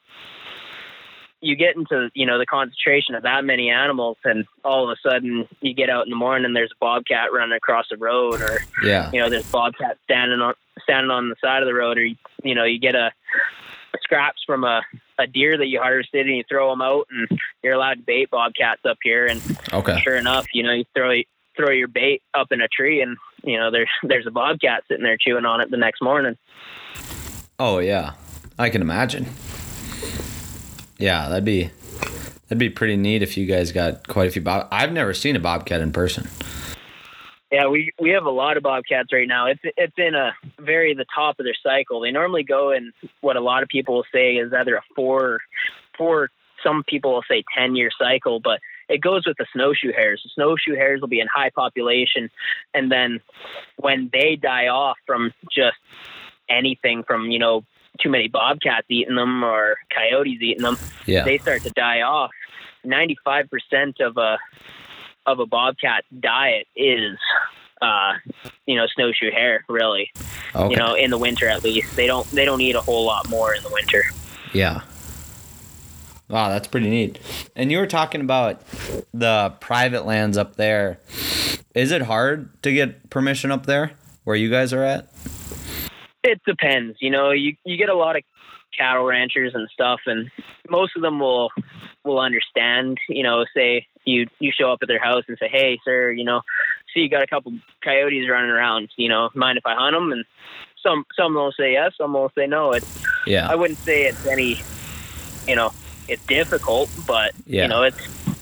you 1.39 1.55
get 1.55 1.75
into 1.75 2.09
you 2.13 2.25
know 2.27 2.37
the 2.37 2.45
concentration 2.45 3.15
of 3.15 3.23
that 3.23 3.43
many 3.43 3.69
animals, 3.71 4.17
and 4.23 4.45
all 4.63 4.83
of 4.89 4.95
a 4.95 5.09
sudden 5.09 5.47
you 5.61 5.73
get 5.73 5.89
out 5.89 6.05
in 6.05 6.09
the 6.11 6.15
morning, 6.15 6.45
and 6.45 6.55
there's 6.55 6.71
a 6.71 6.79
bobcat 6.79 7.33
running 7.33 7.55
across 7.55 7.85
the 7.89 7.97
road, 7.97 8.41
or 8.41 8.59
Yeah. 8.83 9.09
you 9.11 9.19
know 9.19 9.29
there's 9.29 9.49
bobcat 9.49 9.97
standing 10.03 10.39
on 10.41 10.53
standing 10.83 11.09
on 11.11 11.29
the 11.29 11.35
side 11.41 11.63
of 11.63 11.67
the 11.67 11.73
road, 11.73 11.97
or 11.97 12.05
you, 12.05 12.55
know 12.55 12.63
you 12.65 12.79
get 12.79 12.95
a 12.95 13.11
scraps 14.03 14.41
from 14.45 14.63
a, 14.63 14.81
a 15.19 15.27
deer 15.27 15.57
that 15.57 15.67
you 15.67 15.79
harvested 15.79 16.25
and 16.25 16.35
you 16.35 16.43
throw 16.49 16.69
them 16.69 16.81
out 16.81 17.07
and 17.11 17.39
you're 17.63 17.73
allowed 17.73 17.95
to 17.95 18.01
bait 18.01 18.29
bobcats 18.31 18.81
up 18.85 18.97
here 19.03 19.25
and 19.27 19.41
Okay. 19.71 19.99
sure 20.01 20.15
enough 20.15 20.47
you 20.53 20.63
know 20.63 20.71
you 20.73 20.85
throw 20.95 21.11
throw 21.55 21.71
your 21.71 21.87
bait 21.87 22.21
up 22.33 22.51
in 22.51 22.61
a 22.61 22.67
tree 22.67 23.01
and 23.01 23.17
you 23.43 23.57
know 23.57 23.71
there's 23.71 23.89
there's 24.03 24.27
a 24.27 24.31
bobcat 24.31 24.83
sitting 24.87 25.03
there 25.03 25.17
chewing 25.17 25.45
on 25.45 25.61
it 25.61 25.69
the 25.71 25.77
next 25.77 26.01
morning 26.01 26.37
Oh 27.63 27.77
yeah, 27.77 28.13
I 28.57 28.71
can 28.71 28.81
imagine. 28.81 29.27
Yeah, 30.97 31.29
that'd 31.29 31.45
be 31.45 31.69
that'd 32.45 32.57
be 32.57 32.71
pretty 32.71 32.97
neat 32.97 33.21
if 33.21 33.37
you 33.37 33.45
guys 33.45 33.71
got 33.71 34.07
quite 34.07 34.29
a 34.29 34.31
few 34.31 34.41
bob. 34.41 34.67
I've 34.71 34.91
never 34.91 35.13
seen 35.13 35.35
a 35.35 35.39
bobcat 35.39 35.79
in 35.79 35.91
person. 35.91 36.27
yeah 37.51 37.67
we 37.67 37.91
we 37.99 38.09
have 38.09 38.25
a 38.25 38.31
lot 38.31 38.57
of 38.57 38.63
bobcats 38.63 39.13
right 39.13 39.27
now 39.27 39.45
it's 39.45 39.61
it's 39.77 39.93
in 39.97 40.15
a 40.15 40.31
very 40.59 40.95
the 40.95 41.05
top 41.13 41.39
of 41.39 41.45
their 41.45 41.53
cycle 41.61 41.99
they 42.01 42.09
normally 42.09 42.43
go 42.43 42.71
in 42.71 42.91
what 43.19 43.35
a 43.35 43.41
lot 43.41 43.61
of 43.61 43.69
people 43.69 43.93
will 43.93 44.05
say 44.11 44.37
is 44.37 44.51
either 44.53 44.75
a 44.75 44.81
four 44.95 45.39
four 45.95 46.29
some 46.63 46.83
people 46.87 47.13
will 47.13 47.23
say 47.29 47.43
10 47.55 47.75
year 47.75 47.91
cycle 47.99 48.39
but 48.39 48.59
it 48.91 49.01
goes 49.01 49.25
with 49.25 49.37
the 49.37 49.45
snowshoe 49.53 49.91
hares 49.93 50.21
the 50.23 50.29
snowshoe 50.35 50.75
hares 50.75 51.01
will 51.01 51.07
be 51.07 51.19
in 51.19 51.27
high 51.33 51.49
population 51.49 52.29
and 52.73 52.91
then 52.91 53.19
when 53.77 54.09
they 54.13 54.35
die 54.35 54.67
off 54.67 54.97
from 55.05 55.33
just 55.51 55.77
anything 56.49 57.03
from 57.03 57.31
you 57.31 57.39
know 57.39 57.63
too 57.99 58.09
many 58.09 58.27
bobcats 58.27 58.85
eating 58.89 59.15
them 59.15 59.43
or 59.43 59.75
coyotes 59.95 60.41
eating 60.41 60.63
them 60.63 60.77
Yeah. 61.05 61.23
they 61.23 61.37
start 61.37 61.61
to 61.63 61.69
die 61.71 62.01
off 62.01 62.31
95% 62.85 63.99
of 64.01 64.17
a 64.17 64.37
of 65.25 65.39
a 65.39 65.45
bobcat's 65.45 66.07
diet 66.19 66.67
is 66.75 67.17
uh 67.81 68.13
you 68.65 68.75
know 68.75 68.85
snowshoe 68.95 69.31
hare 69.31 69.63
really 69.69 70.11
okay. 70.55 70.69
you 70.71 70.75
know 70.75 70.93
in 70.95 71.11
the 71.11 71.17
winter 71.17 71.47
at 71.47 71.63
least 71.63 71.95
they 71.95 72.07
don't 72.07 72.29
they 72.31 72.45
don't 72.45 72.61
eat 72.61 72.75
a 72.75 72.81
whole 72.81 73.05
lot 73.05 73.29
more 73.29 73.53
in 73.53 73.61
the 73.63 73.69
winter 73.69 74.03
Yeah. 74.53 74.81
Wow, 76.31 76.49
that's 76.49 76.67
pretty 76.67 76.89
neat. 76.89 77.19
And 77.55 77.71
you 77.71 77.77
were 77.77 77.87
talking 77.87 78.21
about 78.21 78.61
the 79.13 79.53
private 79.59 80.05
lands 80.05 80.37
up 80.37 80.55
there. 80.55 80.99
Is 81.75 81.91
it 81.91 82.03
hard 82.03 82.49
to 82.63 82.71
get 82.71 83.09
permission 83.09 83.51
up 83.51 83.65
there 83.65 83.91
where 84.23 84.35
you 84.35 84.49
guys 84.49 84.73
are 84.73 84.83
at? 84.83 85.07
it 86.23 86.39
depends 86.45 86.95
you 87.01 87.09
know 87.09 87.31
you 87.31 87.55
you 87.65 87.77
get 87.77 87.89
a 87.89 87.95
lot 87.95 88.15
of 88.15 88.21
cattle 88.77 89.03
ranchers 89.03 89.55
and 89.55 89.67
stuff 89.73 89.99
and 90.05 90.29
most 90.69 90.95
of 90.95 91.01
them 91.01 91.19
will 91.19 91.49
will 92.05 92.19
understand 92.19 92.99
you 93.09 93.23
know 93.23 93.43
say 93.55 93.87
you 94.05 94.27
you 94.37 94.51
show 94.55 94.71
up 94.71 94.77
at 94.83 94.87
their 94.87 95.01
house 95.01 95.23
and 95.27 95.35
say 95.39 95.49
hey 95.51 95.79
sir 95.83 96.11
you 96.11 96.23
know 96.23 96.41
see 96.93 96.99
you 96.99 97.09
got 97.09 97.23
a 97.23 97.27
couple 97.27 97.51
coyotes 97.83 98.29
running 98.29 98.51
around 98.51 98.87
you 98.97 99.09
know 99.09 99.31
mind 99.33 99.57
if 99.57 99.65
i 99.65 99.73
hunt 99.73 99.95
them 99.95 100.11
and 100.11 100.23
some 100.83 101.03
some 101.17 101.33
will 101.33 101.51
say 101.59 101.71
yes 101.71 101.91
some 101.97 102.13
will 102.13 102.31
say 102.37 102.45
no 102.45 102.71
it's 102.71 103.03
Yeah. 103.25 103.47
I 103.49 103.55
wouldn't 103.55 103.79
say 103.79 104.03
it's 104.03 104.25
any, 104.25 104.59
you 105.47 105.55
know, 105.55 105.71
it's 106.11 106.25
difficult, 106.25 106.89
but 107.07 107.31
Yeah. 107.45 107.63
you 107.63 107.67
know, 107.69 107.83
it's 107.83 107.97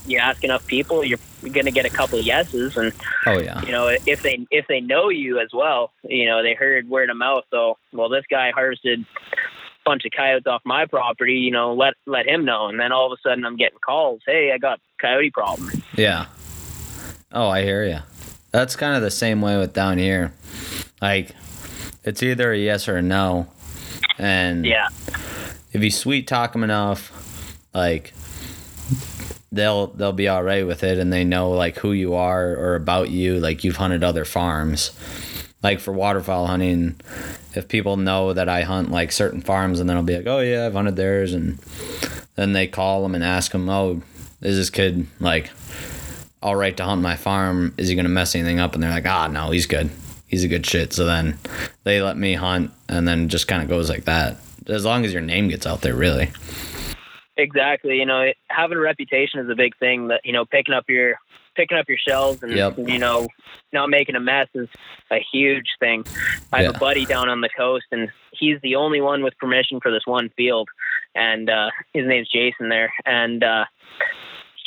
you 0.05 0.17
ask 0.17 0.43
enough 0.43 0.65
people, 0.65 1.03
you're 1.03 1.19
going 1.43 1.65
to 1.65 1.71
get 1.71 1.85
a 1.85 1.89
couple 1.89 2.17
of 2.17 2.25
yeses, 2.25 2.75
and 2.77 2.91
oh 3.27 3.39
yeah. 3.39 3.61
you 3.65 3.71
know, 3.71 3.87
if 3.87 4.23
they 4.23 4.45
if 4.49 4.65
they 4.67 4.81
know 4.81 5.09
you 5.09 5.39
as 5.39 5.49
well, 5.53 5.91
you 6.03 6.25
know, 6.25 6.41
they 6.41 6.53
heard 6.55 6.89
word 6.89 7.09
of 7.11 7.17
mouth. 7.17 7.43
So, 7.51 7.77
well, 7.93 8.09
this 8.09 8.25
guy 8.29 8.51
harvested 8.51 9.01
a 9.33 9.35
bunch 9.85 10.05
of 10.05 10.11
coyotes 10.11 10.47
off 10.47 10.61
my 10.65 10.85
property. 10.87 11.35
You 11.35 11.51
know, 11.51 11.73
let 11.73 11.93
let 12.07 12.27
him 12.27 12.43
know, 12.43 12.67
and 12.67 12.79
then 12.79 12.91
all 12.91 13.11
of 13.11 13.17
a 13.17 13.21
sudden, 13.29 13.45
I'm 13.45 13.55
getting 13.55 13.77
calls. 13.85 14.21
Hey, 14.25 14.51
I 14.51 14.57
got 14.57 14.79
coyote 14.99 15.29
problem. 15.31 15.71
Yeah. 15.95 16.25
Oh, 17.31 17.47
I 17.47 17.61
hear 17.61 17.85
you. 17.85 17.99
That's 18.51 18.75
kind 18.75 18.95
of 18.95 19.03
the 19.03 19.11
same 19.11 19.41
way 19.41 19.57
with 19.57 19.73
down 19.73 19.99
here. 19.99 20.33
Like, 20.99 21.35
it's 22.03 22.23
either 22.23 22.51
a 22.51 22.57
yes 22.57 22.87
or 22.87 22.97
a 22.97 23.01
no. 23.03 23.47
And 24.17 24.65
Yeah, 24.65 24.87
if 25.71 25.83
you 25.83 25.91
sweet 25.91 26.27
talk 26.27 26.53
them 26.53 26.63
enough, 26.63 27.11
like 27.73 28.13
they'll 29.51 29.87
they'll 29.87 30.13
be 30.13 30.27
all 30.27 30.43
right 30.43 30.65
with 30.65 30.83
it, 30.83 30.97
and 30.97 31.11
they 31.11 31.23
know 31.23 31.51
like 31.51 31.77
who 31.77 31.91
you 31.91 32.15
are 32.15 32.55
or 32.55 32.75
about 32.75 33.09
you. 33.09 33.39
Like 33.39 33.63
you've 33.63 33.77
hunted 33.77 34.03
other 34.03 34.25
farms. 34.25 34.91
Like 35.61 35.81
for 35.81 35.91
waterfowl 35.91 36.47
hunting, 36.47 37.01
if 37.53 37.67
people 37.67 37.97
know 37.97 38.31
that 38.31 38.47
I 38.47 38.61
hunt 38.61 38.91
like 38.91 39.11
certain 39.11 39.41
farms, 39.41 39.79
and 39.79 39.89
then 39.89 39.97
I'll 39.97 40.03
be 40.03 40.15
like, 40.15 40.27
oh 40.27 40.39
yeah, 40.39 40.65
I've 40.65 40.73
hunted 40.73 40.95
theirs, 40.95 41.33
and 41.33 41.59
then 42.35 42.53
they 42.53 42.65
call 42.65 43.03
them 43.03 43.13
and 43.13 43.23
ask 43.23 43.51
them, 43.51 43.67
oh, 43.69 44.01
is 44.41 44.55
this 44.55 44.69
kid 44.69 45.05
like 45.19 45.51
all 46.41 46.55
right 46.55 46.77
to 46.77 46.85
hunt 46.85 47.01
my 47.01 47.17
farm? 47.17 47.73
Is 47.77 47.89
he 47.89 47.95
gonna 47.95 48.07
mess 48.07 48.35
anything 48.35 48.59
up? 48.59 48.73
And 48.73 48.81
they're 48.81 48.89
like, 48.89 49.05
ah, 49.05 49.27
no, 49.27 49.51
he's 49.51 49.65
good. 49.65 49.89
He's 50.27 50.45
a 50.45 50.47
good 50.47 50.65
shit. 50.65 50.93
So 50.93 51.05
then 51.05 51.37
they 51.83 52.01
let 52.01 52.15
me 52.15 52.35
hunt, 52.35 52.71
and 52.87 53.05
then 53.05 53.27
just 53.27 53.49
kind 53.49 53.61
of 53.61 53.67
goes 53.67 53.89
like 53.89 54.05
that. 54.05 54.37
As 54.67 54.85
long 54.85 55.03
as 55.03 55.11
your 55.11 55.21
name 55.21 55.49
gets 55.49 55.65
out 55.65 55.81
there, 55.81 55.95
really. 55.95 56.31
Exactly. 57.41 57.97
You 57.97 58.05
know, 58.05 58.21
it, 58.21 58.37
having 58.49 58.77
a 58.77 58.81
reputation 58.81 59.39
is 59.39 59.49
a 59.49 59.55
big 59.55 59.77
thing. 59.77 60.07
That 60.07 60.21
you 60.23 60.33
know, 60.33 60.45
picking 60.45 60.73
up 60.73 60.85
your 60.87 61.15
picking 61.55 61.77
up 61.77 61.89
your 61.89 61.97
shells 61.97 62.41
and 62.43 62.51
Yep. 62.53 62.77
you 62.87 62.99
know, 62.99 63.27
not 63.73 63.89
making 63.89 64.15
a 64.15 64.19
mess 64.19 64.47
is 64.53 64.69
a 65.11 65.19
huge 65.31 65.67
thing. 65.79 66.05
I 66.53 66.63
have 66.63 66.71
Yeah. 66.71 66.77
a 66.77 66.79
buddy 66.79 67.05
down 67.05 67.27
on 67.29 67.41
the 67.41 67.49
coast, 67.49 67.85
and 67.91 68.09
he's 68.31 68.59
the 68.61 68.75
only 68.75 69.01
one 69.01 69.23
with 69.23 69.37
permission 69.37 69.79
for 69.81 69.91
this 69.91 70.03
one 70.05 70.29
field, 70.37 70.69
and 71.15 71.49
uh, 71.49 71.69
his 71.93 72.05
name's 72.07 72.29
Jason 72.29 72.69
there, 72.69 72.93
and 73.05 73.43
uh, 73.43 73.65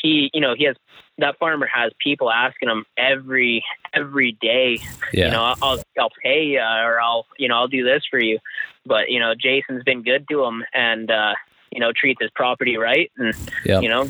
he, 0.02 0.30
you 0.34 0.40
know, 0.40 0.54
he 0.56 0.64
has 0.64 0.76
that 1.18 1.38
farmer 1.38 1.66
has 1.72 1.92
people 2.02 2.30
asking 2.30 2.68
him 2.68 2.84
every 2.96 3.62
every 3.92 4.32
day 4.40 4.78
Yeah. 5.12 5.26
you 5.26 5.30
know, 5.32 5.44
I'll, 5.44 5.56
I'll, 5.62 5.82
I'll 6.00 6.10
pay 6.22 6.44
you 6.44 6.58
or 6.60 7.00
I'll, 7.00 7.26
you 7.38 7.48
know, 7.48 7.56
I'll 7.56 7.68
do 7.68 7.84
this 7.84 8.02
for 8.10 8.18
you. 8.18 8.38
But, 8.86 9.10
you 9.10 9.20
know, 9.20 9.34
Jason's 9.38 9.84
been 9.84 10.02
good 10.02 10.26
to 10.30 10.42
him 10.44 10.64
and, 10.72 11.10
uh, 11.10 11.34
you 11.72 11.80
know, 11.80 11.90
treats 11.94 12.20
his 12.22 12.30
property 12.34 12.76
right. 12.76 13.10
And, 13.16 13.34
Yep. 13.64 13.82
you 13.82 13.88
know, 13.88 14.08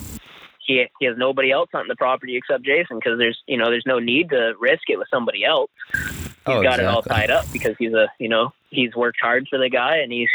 he, 0.67 0.85
he 1.01 1.07
has 1.07 1.17
nobody 1.17 1.51
else 1.51 1.69
hunting 1.73 1.89
the 1.89 1.97
property 1.97 2.37
except 2.37 2.65
Jason 2.65 2.99
because 2.99 3.19
there's, 3.19 3.41
you 3.47 3.57
know, 3.57 3.67
there's 3.71 3.87
no 3.87 3.99
need 3.99 4.31
to 4.31 4.55
risk 4.61 4.83
it 4.89 4.99
with 4.99 5.09
somebody 5.11 5.45
else. 5.45 5.71
He's 5.93 6.01
Oh, 6.47 6.63
got 6.63 6.81
it 6.81 6.87
all 6.87 7.03
tied 7.03 7.31
up 7.31 7.45
because 7.53 7.77
he's 7.79 7.93
a, 7.93 8.09
you 8.19 8.29
know, 8.29 8.53
he's 8.71 8.95
worked 8.97 9.19
hard 9.21 9.47
for 9.49 9.59
the 9.59 9.69
guy 9.69 9.99
and 9.99 10.11
he's 10.13 10.29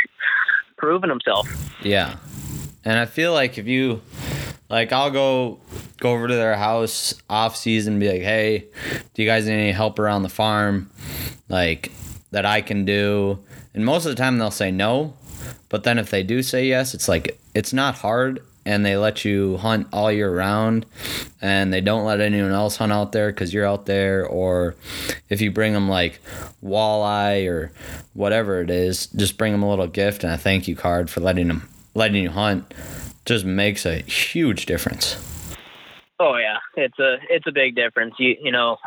proven 0.77 1.09
himself. 1.09 1.47
Yeah. 1.83 2.15
And 2.85 2.97
I 2.97 3.05
feel 3.05 3.33
like 3.33 3.57
if 3.57 3.67
you 3.67 4.01
like 4.69 4.91
I'll 4.93 5.11
go 5.11 5.59
go 5.99 6.11
over 6.13 6.27
to 6.27 6.33
their 6.35 6.55
house 6.55 7.13
off 7.29 7.55
season 7.57 7.93
and 7.95 7.99
be 7.99 8.07
like, 8.09 8.21
"Hey, 8.21 8.65
do 9.13 9.21
you 9.23 9.27
guys 9.27 9.45
need 9.47 9.53
any 9.55 9.71
help 9.71 9.99
around 9.99 10.23
the 10.23 10.29
farm 10.29 10.89
like 11.49 11.91
that 12.31 12.45
I 12.45 12.61
can 12.61 12.85
do?" 12.85 13.39
And 13.73 13.83
most 13.83 14.05
of 14.05 14.11
the 14.15 14.21
time 14.21 14.37
they'll 14.37 14.51
say 14.51 14.71
no, 14.71 15.15
but 15.69 15.83
then 15.83 15.97
if 15.97 16.09
they 16.09 16.23
do 16.23 16.41
say 16.41 16.65
yes, 16.65 16.93
it's 16.93 17.07
like 17.07 17.39
it's 17.53 17.73
not 17.73 17.95
hard 17.95 18.41
and 18.65 18.85
they 18.85 18.97
let 18.97 19.23
you 19.23 19.57
hunt 19.57 19.87
all 19.93 20.11
year 20.11 20.33
round 20.33 20.85
and 21.41 21.71
they 21.71 21.79
don't 21.79 22.05
let 22.05 22.19
anyone 22.19 22.51
else 22.51 22.75
hunt 22.75 22.91
out 22.91 23.13
there 23.13 23.31
cuz 23.31 23.53
you're 23.53 23.65
out 23.65 23.85
there 23.85 24.25
or 24.25 24.75
if 25.29 25.39
you 25.41 25.51
bring 25.51 25.73
them 25.73 25.87
like 25.87 26.19
walleye 26.63 27.47
or 27.47 27.71
whatever 28.13 28.61
it 28.61 28.69
is, 28.69 29.07
just 29.07 29.37
bring 29.37 29.53
them 29.53 29.63
a 29.63 29.69
little 29.69 29.87
gift 29.87 30.23
and 30.23 30.33
a 30.33 30.37
thank 30.37 30.67
you 30.67 30.75
card 30.75 31.09
for 31.09 31.21
letting 31.21 31.47
them 31.47 31.67
letting 31.95 32.21
you 32.21 32.29
hunt 32.29 32.73
just 33.25 33.45
makes 33.45 33.85
a 33.85 33.97
huge 33.97 34.65
difference. 34.65 35.17
Oh 36.19 36.37
yeah, 36.37 36.57
it's 36.75 36.97
a 36.97 37.17
it's 37.29 37.45
a 37.45 37.51
big 37.51 37.75
difference. 37.75 38.15
You 38.17 38.35
you 38.41 38.51
know, 38.51 38.77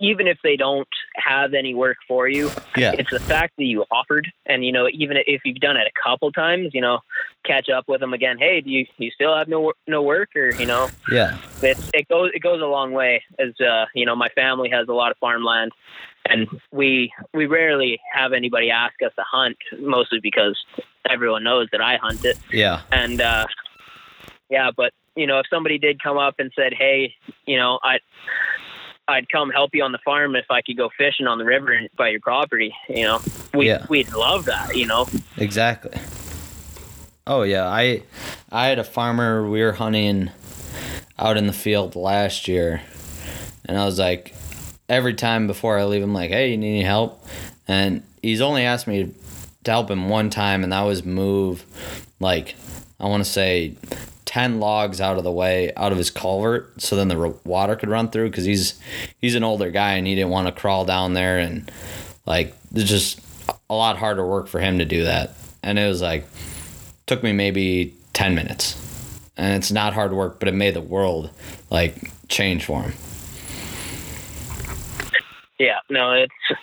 even 0.00 0.26
if 0.26 0.38
they 0.42 0.56
don't 0.56 0.88
have 1.16 1.54
any 1.54 1.74
work 1.74 1.96
for 2.08 2.28
you, 2.28 2.50
Yeah. 2.76 2.92
it's 2.98 3.10
the 3.10 3.20
fact 3.20 3.54
that 3.58 3.64
you 3.64 3.84
offered, 3.90 4.30
and 4.46 4.64
you 4.64 4.72
know, 4.72 4.88
even 4.92 5.16
if 5.26 5.42
you've 5.44 5.60
done 5.60 5.76
it 5.76 5.86
a 5.86 6.00
couple 6.02 6.30
times, 6.32 6.70
you 6.74 6.80
know, 6.80 7.00
catch 7.44 7.68
up 7.68 7.84
with 7.88 8.00
them 8.00 8.12
again. 8.12 8.38
Hey, 8.38 8.60
do 8.60 8.70
you 8.70 8.86
you 8.98 9.10
still 9.10 9.36
have 9.36 9.48
no 9.48 9.72
no 9.86 10.02
work, 10.02 10.30
or 10.36 10.50
you 10.54 10.66
know, 10.66 10.88
Yeah. 11.10 11.36
it's 11.62 11.88
it 11.94 12.08
goes 12.08 12.30
it 12.34 12.40
goes 12.40 12.60
a 12.62 12.66
long 12.66 12.92
way. 12.92 13.22
As 13.38 13.58
uh, 13.60 13.86
you 13.94 14.04
know, 14.06 14.16
my 14.16 14.28
family 14.30 14.68
has 14.70 14.88
a 14.88 14.92
lot 14.92 15.10
of 15.10 15.16
farmland, 15.18 15.72
and 16.28 16.48
we 16.72 17.12
we 17.32 17.46
rarely 17.46 18.00
have 18.12 18.32
anybody 18.32 18.70
ask 18.70 18.94
us 19.04 19.12
to 19.16 19.22
hunt, 19.22 19.56
mostly 19.78 20.20
because 20.20 20.56
everyone 21.08 21.44
knows 21.44 21.68
that 21.72 21.80
I 21.80 21.96
hunt 21.96 22.24
it. 22.24 22.36
Yeah. 22.52 22.82
And 22.90 23.20
uh, 23.20 23.46
yeah, 24.50 24.70
but 24.76 24.92
you 25.14 25.26
know, 25.26 25.38
if 25.38 25.46
somebody 25.48 25.78
did 25.78 26.02
come 26.02 26.18
up 26.18 26.34
and 26.38 26.52
said, 26.54 26.74
"Hey, 26.74 27.14
you 27.46 27.56
know, 27.56 27.78
I." 27.82 27.98
I'd 29.08 29.28
come 29.28 29.50
help 29.50 29.70
you 29.74 29.84
on 29.84 29.92
the 29.92 29.98
farm 29.98 30.34
if 30.34 30.50
I 30.50 30.62
could 30.62 30.76
go 30.76 30.90
fishing 30.98 31.26
on 31.26 31.38
the 31.38 31.44
river 31.44 31.78
by 31.96 32.08
your 32.08 32.20
property. 32.20 32.74
You 32.88 33.04
know, 33.04 33.20
we 33.54 33.68
Yeah. 33.68 33.86
we'd 33.88 34.12
love 34.12 34.46
that. 34.46 34.76
You 34.76 34.86
know, 34.86 35.06
Exactly. 35.36 35.92
Oh 37.26 37.42
yeah, 37.42 37.66
I 37.68 38.02
I 38.50 38.66
had 38.68 38.78
a 38.78 38.84
farmer 38.84 39.48
we 39.48 39.62
were 39.62 39.72
hunting 39.72 40.30
out 41.18 41.36
in 41.36 41.46
the 41.46 41.52
field 41.52 41.94
last 41.96 42.46
year 42.48 42.82
and 43.64 43.78
I 43.78 43.84
was 43.84 43.98
like 43.98 44.34
every 44.88 45.14
time 45.14 45.46
before 45.46 45.78
I 45.78 45.84
leave, 45.84 46.02
I'm 46.02 46.14
like, 46.14 46.30
hey, 46.30 46.50
you 46.50 46.56
need 46.56 46.76
any 46.78 46.82
help? 46.84 47.24
And 47.66 48.02
he's 48.22 48.40
only 48.40 48.62
asked 48.64 48.86
me 48.86 49.12
to 49.64 49.70
help 49.70 49.90
him 49.90 50.08
one 50.08 50.30
time, 50.30 50.62
and 50.62 50.72
that 50.72 50.82
was 50.82 51.04
move 51.04 51.64
like 52.20 52.54
I 53.00 53.06
want 53.06 53.24
to 53.24 53.28
say 53.30 53.74
10 54.36 54.60
logs 54.60 55.00
out 55.00 55.16
of 55.16 55.24
the 55.24 55.32
way 55.32 55.72
out 55.78 55.92
of 55.92 55.96
his 55.96 56.10
culvert 56.10 56.70
so 56.78 56.94
then 56.94 57.08
the 57.08 57.34
water 57.46 57.74
could 57.74 57.88
run 57.88 58.10
through 58.10 58.28
because 58.28 58.44
he's 58.44 58.78
he's 59.18 59.34
an 59.34 59.42
older 59.42 59.70
guy 59.70 59.92
and 59.92 60.06
he 60.06 60.14
didn't 60.14 60.28
want 60.28 60.46
to 60.46 60.52
crawl 60.52 60.84
down 60.84 61.14
there 61.14 61.38
and 61.38 61.72
like 62.26 62.54
it's 62.74 62.90
just 62.90 63.18
a 63.70 63.74
lot 63.74 63.96
harder 63.96 64.26
work 64.26 64.46
for 64.46 64.60
him 64.60 64.76
to 64.76 64.84
do 64.84 65.04
that. 65.04 65.32
And 65.62 65.78
it 65.78 65.88
was 65.88 66.02
like 66.02 66.26
took 67.06 67.22
me 67.22 67.32
maybe 67.32 67.96
10 68.12 68.34
minutes. 68.34 68.76
And 69.38 69.56
it's 69.56 69.72
not 69.72 69.94
hard 69.94 70.12
work 70.12 70.38
but 70.38 70.48
it 70.48 70.54
made 70.54 70.74
the 70.74 70.82
world 70.82 71.30
like 71.70 72.10
change 72.28 72.66
for 72.66 72.82
him. 72.82 72.92
Yeah 75.58 75.78
no 75.88 76.12
it's 76.12 76.60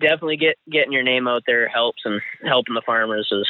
definitely 0.00 0.36
get 0.36 0.58
getting 0.70 0.92
your 0.92 1.02
name 1.02 1.26
out 1.26 1.42
there 1.44 1.66
helps 1.66 2.02
and 2.04 2.20
helping 2.44 2.74
the 2.76 2.82
farmers 2.86 3.26
is 3.32 3.48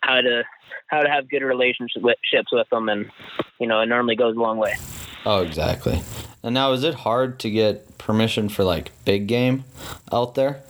how 0.00 0.22
to 0.22 0.44
how 0.88 1.02
to 1.02 1.08
have 1.08 1.28
good 1.28 1.42
relationships 1.42 2.52
with 2.52 2.68
them, 2.70 2.88
and 2.88 3.10
you 3.58 3.66
know, 3.66 3.80
it 3.80 3.86
normally 3.86 4.16
goes 4.16 4.36
a 4.36 4.40
long 4.40 4.58
way. 4.58 4.74
Oh, 5.24 5.42
exactly. 5.42 6.02
And 6.42 6.54
now, 6.54 6.72
is 6.72 6.84
it 6.84 6.94
hard 6.94 7.38
to 7.40 7.50
get 7.50 7.98
permission 7.98 8.48
for 8.48 8.64
like 8.64 8.90
big 9.04 9.26
game 9.26 9.64
out 10.12 10.34
there? 10.34 10.62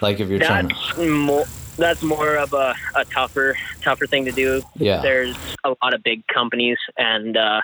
Like 0.00 0.20
if 0.20 0.28
you're 0.28 0.38
that's 0.38 0.48
trying 0.48 0.68
to. 0.68 1.10
More, 1.10 1.44
that's 1.76 2.02
more 2.02 2.36
of 2.36 2.52
a, 2.52 2.74
a 2.94 3.04
tougher 3.06 3.56
tougher 3.82 4.06
thing 4.06 4.24
to 4.24 4.32
do. 4.32 4.62
Yeah. 4.76 5.00
There's 5.02 5.36
a 5.64 5.74
lot 5.82 5.94
of 5.94 6.02
big 6.02 6.26
companies, 6.26 6.78
and 6.96 7.36
uh, 7.36 7.60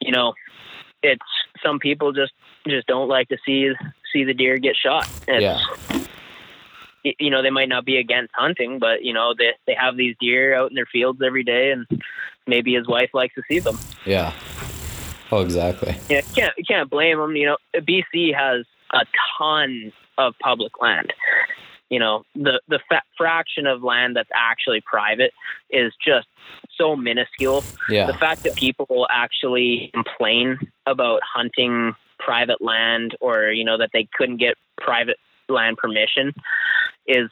you 0.00 0.12
know, 0.12 0.34
it's 1.02 1.20
some 1.62 1.78
people 1.78 2.12
just 2.12 2.32
just 2.68 2.86
don't 2.86 3.08
like 3.08 3.28
to 3.28 3.38
see 3.44 3.72
see 4.12 4.24
the 4.24 4.34
deer 4.34 4.58
get 4.58 4.76
shot. 4.76 5.08
It's, 5.26 5.42
yeah 5.42 6.06
you 7.02 7.30
know 7.30 7.42
they 7.42 7.50
might 7.50 7.68
not 7.68 7.84
be 7.84 7.96
against 7.96 8.32
hunting, 8.34 8.78
but 8.78 9.02
you 9.02 9.12
know 9.12 9.34
they 9.36 9.50
they 9.66 9.74
have 9.74 9.96
these 9.96 10.16
deer 10.20 10.54
out 10.54 10.70
in 10.70 10.74
their 10.74 10.86
fields 10.86 11.20
every 11.24 11.44
day, 11.44 11.70
and 11.70 11.86
maybe 12.46 12.74
his 12.74 12.86
wife 12.86 13.10
likes 13.14 13.34
to 13.34 13.42
see 13.48 13.58
them. 13.58 13.78
Yeah. 14.04 14.32
Oh, 15.32 15.40
exactly. 15.40 15.96
Yeah, 16.08 16.18
you 16.18 16.34
can't 16.34 16.54
you 16.58 16.64
can't 16.66 16.90
blame 16.90 17.18
them. 17.18 17.36
You 17.36 17.46
know, 17.46 17.56
BC 17.74 18.34
has 18.34 18.66
a 18.92 19.04
ton 19.38 19.92
of 20.18 20.34
public 20.40 20.80
land. 20.80 21.12
You 21.88 21.98
know, 21.98 22.24
the 22.34 22.60
the 22.68 22.80
fa- 22.88 23.02
fraction 23.16 23.66
of 23.66 23.82
land 23.82 24.16
that's 24.16 24.30
actually 24.34 24.80
private 24.80 25.32
is 25.70 25.92
just 26.04 26.28
so 26.76 26.96
minuscule. 26.96 27.64
Yeah. 27.88 28.06
The 28.06 28.14
fact 28.14 28.42
that 28.44 28.54
people 28.56 28.86
will 28.88 29.08
actually 29.10 29.90
complain 29.94 30.58
about 30.86 31.20
hunting 31.22 31.94
private 32.18 32.60
land 32.60 33.16
or 33.20 33.50
you 33.50 33.64
know 33.64 33.78
that 33.78 33.90
they 33.92 34.08
couldn't 34.16 34.36
get 34.36 34.56
private 34.78 35.16
land 35.48 35.76
permission 35.78 36.32
is 37.06 37.30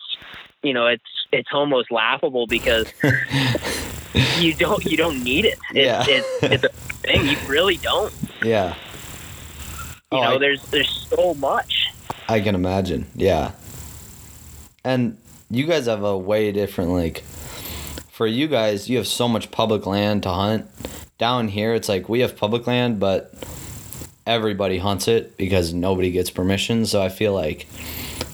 you 0.62 0.72
know 0.72 0.86
it's 0.86 1.04
it's 1.32 1.48
almost 1.52 1.90
laughable 1.90 2.46
because 2.46 2.92
you 4.38 4.54
don't 4.54 4.84
you 4.84 4.96
don't 4.96 5.22
need 5.22 5.44
it. 5.44 5.58
It's, 5.70 5.76
yeah. 5.76 6.04
it's, 6.06 6.42
it's 6.42 6.64
a 6.64 6.68
thing 7.02 7.26
you 7.26 7.36
really 7.46 7.76
don't. 7.76 8.12
Yeah. 8.42 8.74
You 10.10 10.18
oh, 10.18 10.22
know, 10.22 10.34
I, 10.36 10.38
there's 10.38 10.62
there's 10.70 11.08
so 11.10 11.34
much. 11.34 11.88
I 12.28 12.40
can 12.40 12.54
imagine. 12.54 13.06
Yeah. 13.14 13.52
And 14.84 15.18
you 15.50 15.66
guys 15.66 15.86
have 15.86 16.02
a 16.02 16.16
way 16.16 16.50
different 16.52 16.90
like 16.90 17.20
for 18.10 18.26
you 18.26 18.48
guys, 18.48 18.88
you 18.88 18.96
have 18.96 19.06
so 19.06 19.28
much 19.28 19.50
public 19.50 19.86
land 19.86 20.24
to 20.24 20.30
hunt. 20.30 20.66
Down 21.18 21.48
here 21.48 21.74
it's 21.74 21.88
like 21.88 22.08
we 22.08 22.20
have 22.20 22.36
public 22.36 22.66
land 22.66 23.00
but 23.00 23.34
everybody 24.26 24.78
hunts 24.78 25.08
it 25.08 25.36
because 25.36 25.74
nobody 25.74 26.10
gets 26.10 26.30
permission. 26.30 26.86
So 26.86 27.02
I 27.02 27.08
feel 27.08 27.34
like 27.34 27.66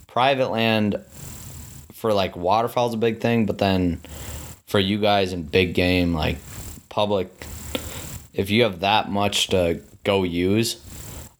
private 0.07 0.51
land 0.51 1.01
for 2.05 2.13
like 2.13 2.37
waterfowl's 2.37 2.93
a 2.93 2.99
big 2.99 3.19
thing, 3.19 3.47
but 3.47 3.57
then 3.57 3.99
for 4.67 4.79
you 4.79 4.99
guys 4.99 5.33
in 5.33 5.43
big 5.43 5.73
game 5.73 6.13
like 6.13 6.37
public, 6.91 7.47
if 8.35 8.51
you 8.51 8.63
have 8.63 8.81
that 8.81 9.11
much 9.11 9.47
to 9.47 9.81
go 10.05 10.23
use, 10.23 10.85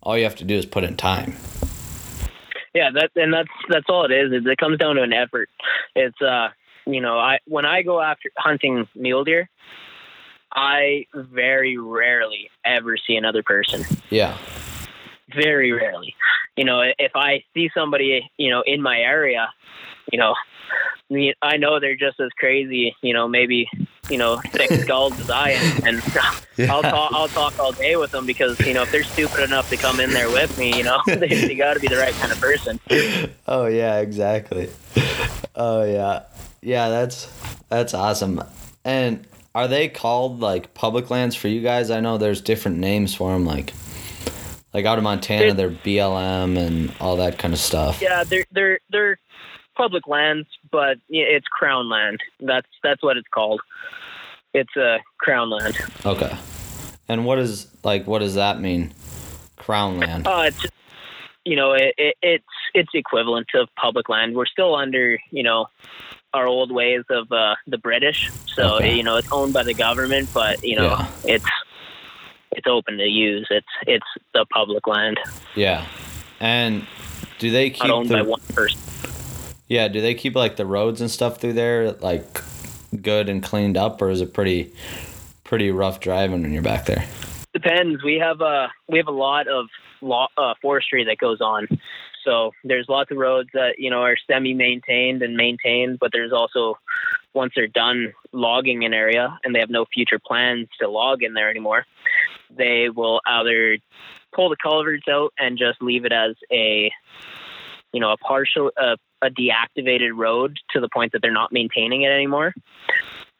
all 0.01 0.17
you 0.17 0.25
have 0.25 0.37
to 0.37 0.45
do 0.45 0.55
is 0.55 0.65
put 0.65 0.83
in 0.83 0.97
time. 0.97 1.37
Yeah, 2.73 2.89
that 2.95 3.11
and 3.15 3.31
that's 3.31 3.51
that's 3.69 3.85
all 3.91 4.07
it 4.07 4.11
is. 4.11 4.33
Is 4.33 4.47
it 4.47 4.57
comes 4.57 4.79
down 4.79 4.97
to 4.97 5.03
an 5.03 5.13
effort. 5.13 5.51
It's 5.95 6.17
uh, 6.23 6.49
you 6.87 7.03
know, 7.03 7.19
I 7.19 7.41
when 7.47 7.67
I 7.67 7.83
go 7.83 8.01
after 8.01 8.31
hunting 8.39 8.89
mule 8.95 9.25
deer, 9.25 9.51
I 10.51 11.05
very 11.15 11.77
rarely 11.77 12.49
ever 12.65 12.97
see 12.97 13.17
another 13.17 13.43
person. 13.43 13.85
Yeah. 14.09 14.39
Very 15.35 15.73
rarely. 15.73 16.15
You 16.57 16.65
know, 16.65 16.81
if 16.99 17.13
I 17.15 17.45
see 17.53 17.69
somebody, 17.77 18.31
you 18.39 18.51
know, 18.51 18.63
in 18.65 18.81
my 18.81 18.99
area, 19.01 19.51
you 20.11 20.19
know, 20.19 20.35
I 21.43 21.57
know 21.59 21.79
they're 21.79 21.97
just 21.97 22.19
as 22.19 22.31
crazy, 22.39 22.95
you 23.03 23.13
know, 23.13 23.29
maybe, 23.29 23.69
you 24.09 24.19
know, 24.19 24.39
thick 24.39 24.71
skulls 24.81 25.19
as 25.21 25.31
I 25.31 25.51
am, 25.51 25.85
and 25.85 26.03
yeah. 26.57 26.73
I'll 26.73 26.83
talk, 26.83 27.13
I'll 27.13 27.29
talk 27.29 27.59
all 27.59 27.73
day 27.73 27.97
with 27.97 28.11
them 28.11 28.27
because, 28.27 28.59
you 28.61 28.75
know, 28.75 28.83
if 28.83 28.91
they're 28.91 29.05
stupid 29.05 29.45
enough 29.45 29.69
to 29.71 29.77
come 29.77 30.01
in 30.01 30.11
there 30.11 30.29
with 30.29 30.57
me, 30.59 30.77
you 30.77 30.83
know, 30.83 31.01
they, 31.07 31.29
they 31.29 31.55
got 31.55 31.75
to 31.75 31.81
be 31.81 31.89
the 31.89 31.99
right 31.99 32.15
kind 32.15 32.33
of 32.33 32.41
person. 32.41 32.81
Oh 33.47 33.67
yeah, 33.67 33.99
exactly. 33.99 34.71
Oh 35.55 35.85
yeah, 35.85 36.23
yeah. 36.63 36.89
That's 36.89 37.27
that's 37.69 37.95
awesome. 37.95 38.43
And 38.85 39.27
are 39.55 39.69
they 39.69 39.89
called 39.89 40.41
like 40.41 40.75
public 40.75 41.11
lands 41.11 41.37
for 41.37 41.49
you 41.49 41.61
guys? 41.61 41.91
I 41.91 42.01
know 42.01 42.19
there's 42.19 42.41
different 42.41 42.79
names 42.79 43.15
for 43.15 43.33
them, 43.33 43.45
like 43.45 43.73
like 44.75 44.85
out 44.87 44.99
of 44.99 45.05
Montana, 45.05 45.55
they're 45.55 45.71
BLM 45.71 46.59
and 46.59 46.93
all 47.01 47.17
that 47.17 47.39
kind 47.39 47.55
of 47.55 47.61
stuff. 47.61 48.03
Yeah, 48.03 48.25
they're 48.25 48.45
they're 48.51 48.81
they're 48.91 49.19
public 49.75 50.07
lands, 50.07 50.49
but 50.71 50.99
it's 51.09 51.47
crown 51.47 51.89
land. 51.89 52.21
That's 52.41 52.69
that's 52.83 53.03
what 53.03 53.17
it's 53.17 53.29
called. 53.29 53.61
It's 54.53 54.77
a 54.77 54.95
uh, 54.95 54.99
crown 55.19 55.51
land. 55.51 55.77
Okay. 56.07 56.37
And 57.09 57.25
what 57.27 57.39
is 57.39 57.69
like 57.83 58.07
what 58.07 58.21
does 58.21 58.35
that 58.35 58.61
mean? 58.61 58.93
Crown 59.57 59.99
land. 59.99 60.27
Uh, 60.27 60.45
it's 60.47 60.67
you 61.45 61.57
know 61.57 61.73
it, 61.73 61.95
it, 61.99 62.17
it's 62.23 62.45
it's 62.75 62.91
equivalent 62.95 63.49
to 63.53 63.67
public 63.77 64.09
land. 64.09 64.35
We're 64.35 64.47
still 64.47 64.75
under 64.75 65.19
you 65.31 65.43
know 65.43 65.67
our 66.33 66.47
old 66.47 66.73
ways 66.73 67.05
of 67.11 67.31
uh, 67.31 67.55
the 67.67 67.79
British, 67.79 68.31
so 68.47 68.77
okay. 68.77 68.95
you 68.95 69.03
know 69.03 69.17
it's 69.17 69.31
owned 69.31 69.53
by 69.53 69.63
the 69.63 69.75
government, 69.75 70.29
but 70.33 70.63
you 70.65 70.77
know 70.77 70.85
yeah. 70.85 71.11
it's 71.25 71.47
it's 72.53 72.67
open 72.67 72.99
to 72.99 73.05
use. 73.05 73.47
It's 73.51 73.67
it's 73.87 74.07
the 74.33 74.47
public 74.47 74.87
land. 74.87 75.19
Yeah, 75.55 75.87
and 76.41 76.87
do 77.39 77.51
they 77.51 77.71
keep 77.71 77.89
Not 77.89 77.91
owned 77.91 78.09
the, 78.09 78.15
by 78.15 78.23
one 78.23 78.41
person? 78.53 78.81
Yeah, 79.69 79.89
do 79.89 80.01
they 80.01 80.15
keep 80.15 80.35
like 80.35 80.57
the 80.57 80.67
roads 80.67 81.01
and 81.01 81.11
stuff 81.11 81.41
through 81.41 81.55
there 81.55 81.93
like 81.93 82.43
good 83.01 83.29
and 83.29 83.43
cleaned 83.43 83.77
up, 83.77 84.01
or 84.03 84.11
is 84.11 84.21
it 84.21 84.35
pretty 84.35 84.73
pretty 85.43 85.71
rough 85.71 86.01
driving 86.01 86.43
when 86.43 86.53
you're 86.53 86.63
back 86.63 86.87
there? 86.87 87.07
Depends. 87.53 88.03
We 88.03 88.19
have 88.19 88.41
a 88.41 88.69
we 88.89 88.99
have 88.99 89.09
a 89.09 89.13
lot 89.13 89.49
of 89.49 89.67
law, 90.01 90.29
uh, 90.37 90.55
forestry 90.61 91.05
that 91.05 91.19
goes 91.19 91.41
on. 91.41 91.69
So 92.25 92.53
there's 92.65 92.87
lots 92.89 93.11
of 93.11 93.19
roads 93.19 93.51
that 93.55 93.79
you 93.79 93.91
know 93.91 94.03
are 94.03 94.17
semi-maintained 94.27 95.23
and 95.23 95.37
maintained, 95.37 95.99
but 95.99 96.11
there's 96.13 96.33
also 96.33 96.79
once 97.33 97.53
they're 97.55 97.67
done 97.67 98.13
logging 98.33 98.85
an 98.85 98.95
area 98.95 99.39
and 99.45 99.55
they 99.55 99.61
have 99.61 99.71
no 99.71 99.85
future 99.93 100.19
plans 100.19 100.69
to 100.81 100.89
log 100.89 101.23
in 101.23 101.35
there 101.35 101.51
anymore, 101.51 101.85
they 102.57 102.89
will 102.89 103.21
either 103.27 103.79
pull 104.35 104.49
the 104.49 104.57
culverts 104.61 105.07
out 105.09 105.33
and 105.39 105.59
just 105.59 105.81
leave 105.83 106.05
it 106.05 106.13
as 106.13 106.35
a 106.53 106.91
you 107.93 108.01
know 108.01 108.11
a 108.11 108.17
partial 108.17 108.71
uh, 108.81 108.97
a 109.25 109.31
deactivated 109.31 110.11
road 110.15 110.59
to 110.71 110.81
the 110.81 110.89
point 110.93 111.13
that 111.13 111.23
they're 111.23 111.33
not 111.33 111.53
maintaining 111.53 112.03
it 112.03 112.11
anymore 112.11 112.55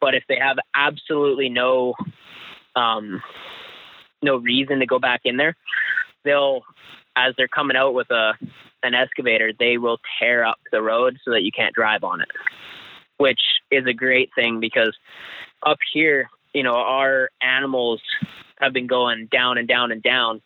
but 0.01 0.13
if 0.13 0.23
they 0.27 0.37
have 0.37 0.57
absolutely 0.75 1.49
no 1.49 1.93
um, 2.75 3.21
no 4.21 4.37
reason 4.37 4.79
to 4.79 4.85
go 4.85 4.99
back 4.99 5.21
in 5.23 5.37
there 5.37 5.55
they'll 6.23 6.61
as 7.15 7.33
they're 7.37 7.47
coming 7.47 7.77
out 7.77 7.93
with 7.93 8.09
a 8.11 8.33
an 8.83 8.93
excavator 8.93 9.51
they 9.57 9.77
will 9.77 9.97
tear 10.19 10.43
up 10.43 10.59
the 10.71 10.81
road 10.81 11.17
so 11.23 11.31
that 11.31 11.43
you 11.43 11.51
can't 11.51 11.73
drive 11.73 12.03
on 12.03 12.21
it 12.21 12.29
which 13.17 13.41
is 13.71 13.85
a 13.87 13.93
great 13.93 14.29
thing 14.35 14.59
because 14.59 14.95
up 15.65 15.77
here 15.93 16.29
you 16.53 16.63
know 16.63 16.75
our 16.75 17.29
animals 17.41 18.01
have 18.59 18.73
been 18.73 18.87
going 18.87 19.27
down 19.31 19.57
and 19.57 19.67
down 19.67 19.91
and 19.91 20.01
down. 20.01 20.41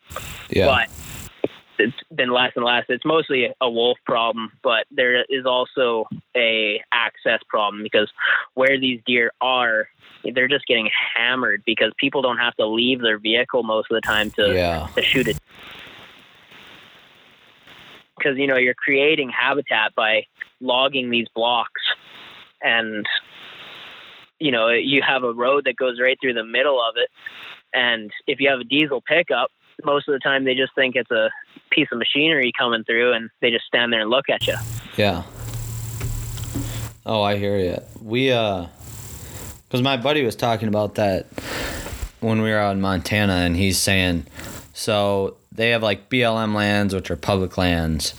Yeah. 0.50 0.66
But 0.66 0.90
it's 1.80 1.96
been 2.14 2.32
less 2.32 2.52
and 2.56 2.66
less. 2.66 2.86
It's 2.90 3.06
mostly 3.06 3.50
a 3.62 3.70
wolf 3.70 3.98
problem, 4.06 4.52
but 4.62 4.86
there 4.92 5.24
is 5.30 5.46
also 5.46 6.08
a 6.36 6.82
access 6.92 7.40
problem 7.48 7.84
because 7.84 8.12
where 8.54 8.80
these 8.80 9.02
deer 9.06 9.32
are, 9.42 9.88
they're 10.34 10.48
just 10.48 10.66
getting 10.68 10.90
hammered 11.16 11.64
because 11.66 11.92
people 11.98 12.22
don't 12.22 12.38
have 12.38 12.56
to 12.56 12.68
leave 12.68 13.02
their 13.02 13.18
vehicle 13.18 13.64
most 13.64 13.88
of 13.90 13.96
the 13.96 14.02
time 14.02 14.32
to 14.32 14.54
yeah. 14.54 14.88
to 14.96 15.02
shoot 15.02 15.28
it. 15.28 15.38
Because 18.18 18.38
you 18.38 18.48
know 18.48 18.58
you're 18.58 18.74
creating 18.74 19.30
habitat 19.30 19.96
by 19.96 20.26
logging 20.60 21.10
these 21.10 21.28
blocks, 21.34 21.82
and 22.62 23.06
you 24.40 24.52
know 24.52 24.70
you 24.70 25.02
have 25.02 25.24
a 25.24 25.34
road 25.34 25.66
that 25.66 25.78
goes 25.78 26.00
right 26.02 26.18
through 26.22 26.34
the 26.34 26.44
middle 26.44 26.82
of 26.82 26.96
it, 26.98 27.10
and 27.74 28.12
if 28.28 28.42
you 28.42 28.50
have 28.50 28.60
a 28.60 28.66
diesel 28.66 29.02
pickup, 29.02 29.52
most 29.86 30.08
of 30.10 30.14
the 30.14 30.20
time 30.20 30.44
they 30.44 30.56
just 30.56 30.76
think 30.76 30.96
it's 30.96 31.12
a 31.12 31.30
piece 31.72 31.88
of 31.92 31.98
machinery 31.98 32.52
coming 32.58 32.84
through, 32.84 33.14
and 33.14 33.30
they 33.42 33.52
just 33.52 33.66
stand 33.66 33.94
there 33.94 34.02
and 34.02 34.10
look 34.10 34.30
at 34.30 34.48
you. 34.48 34.56
Yeah. 34.98 35.24
Oh, 37.06 37.22
I 37.22 37.38
hear 37.38 37.58
you. 37.58 37.78
We 38.02 38.32
uh, 38.32 38.68
because 39.68 39.82
my 39.82 39.98
buddy 39.98 40.24
was 40.24 40.36
talking 40.36 40.68
about 40.68 40.96
that 40.96 41.28
when 42.20 42.42
we 42.42 42.50
were 42.50 42.58
out 42.58 42.72
in 42.72 42.82
Montana, 42.82 43.34
and 43.34 43.56
he's 43.56 43.78
saying, 43.78 44.26
so 44.74 45.38
they 45.52 45.70
have 45.70 45.84
like 45.84 46.10
BLM 46.10 46.56
lands, 46.56 46.96
which 46.96 47.12
are 47.12 47.16
public 47.16 47.58
lands, 47.58 48.14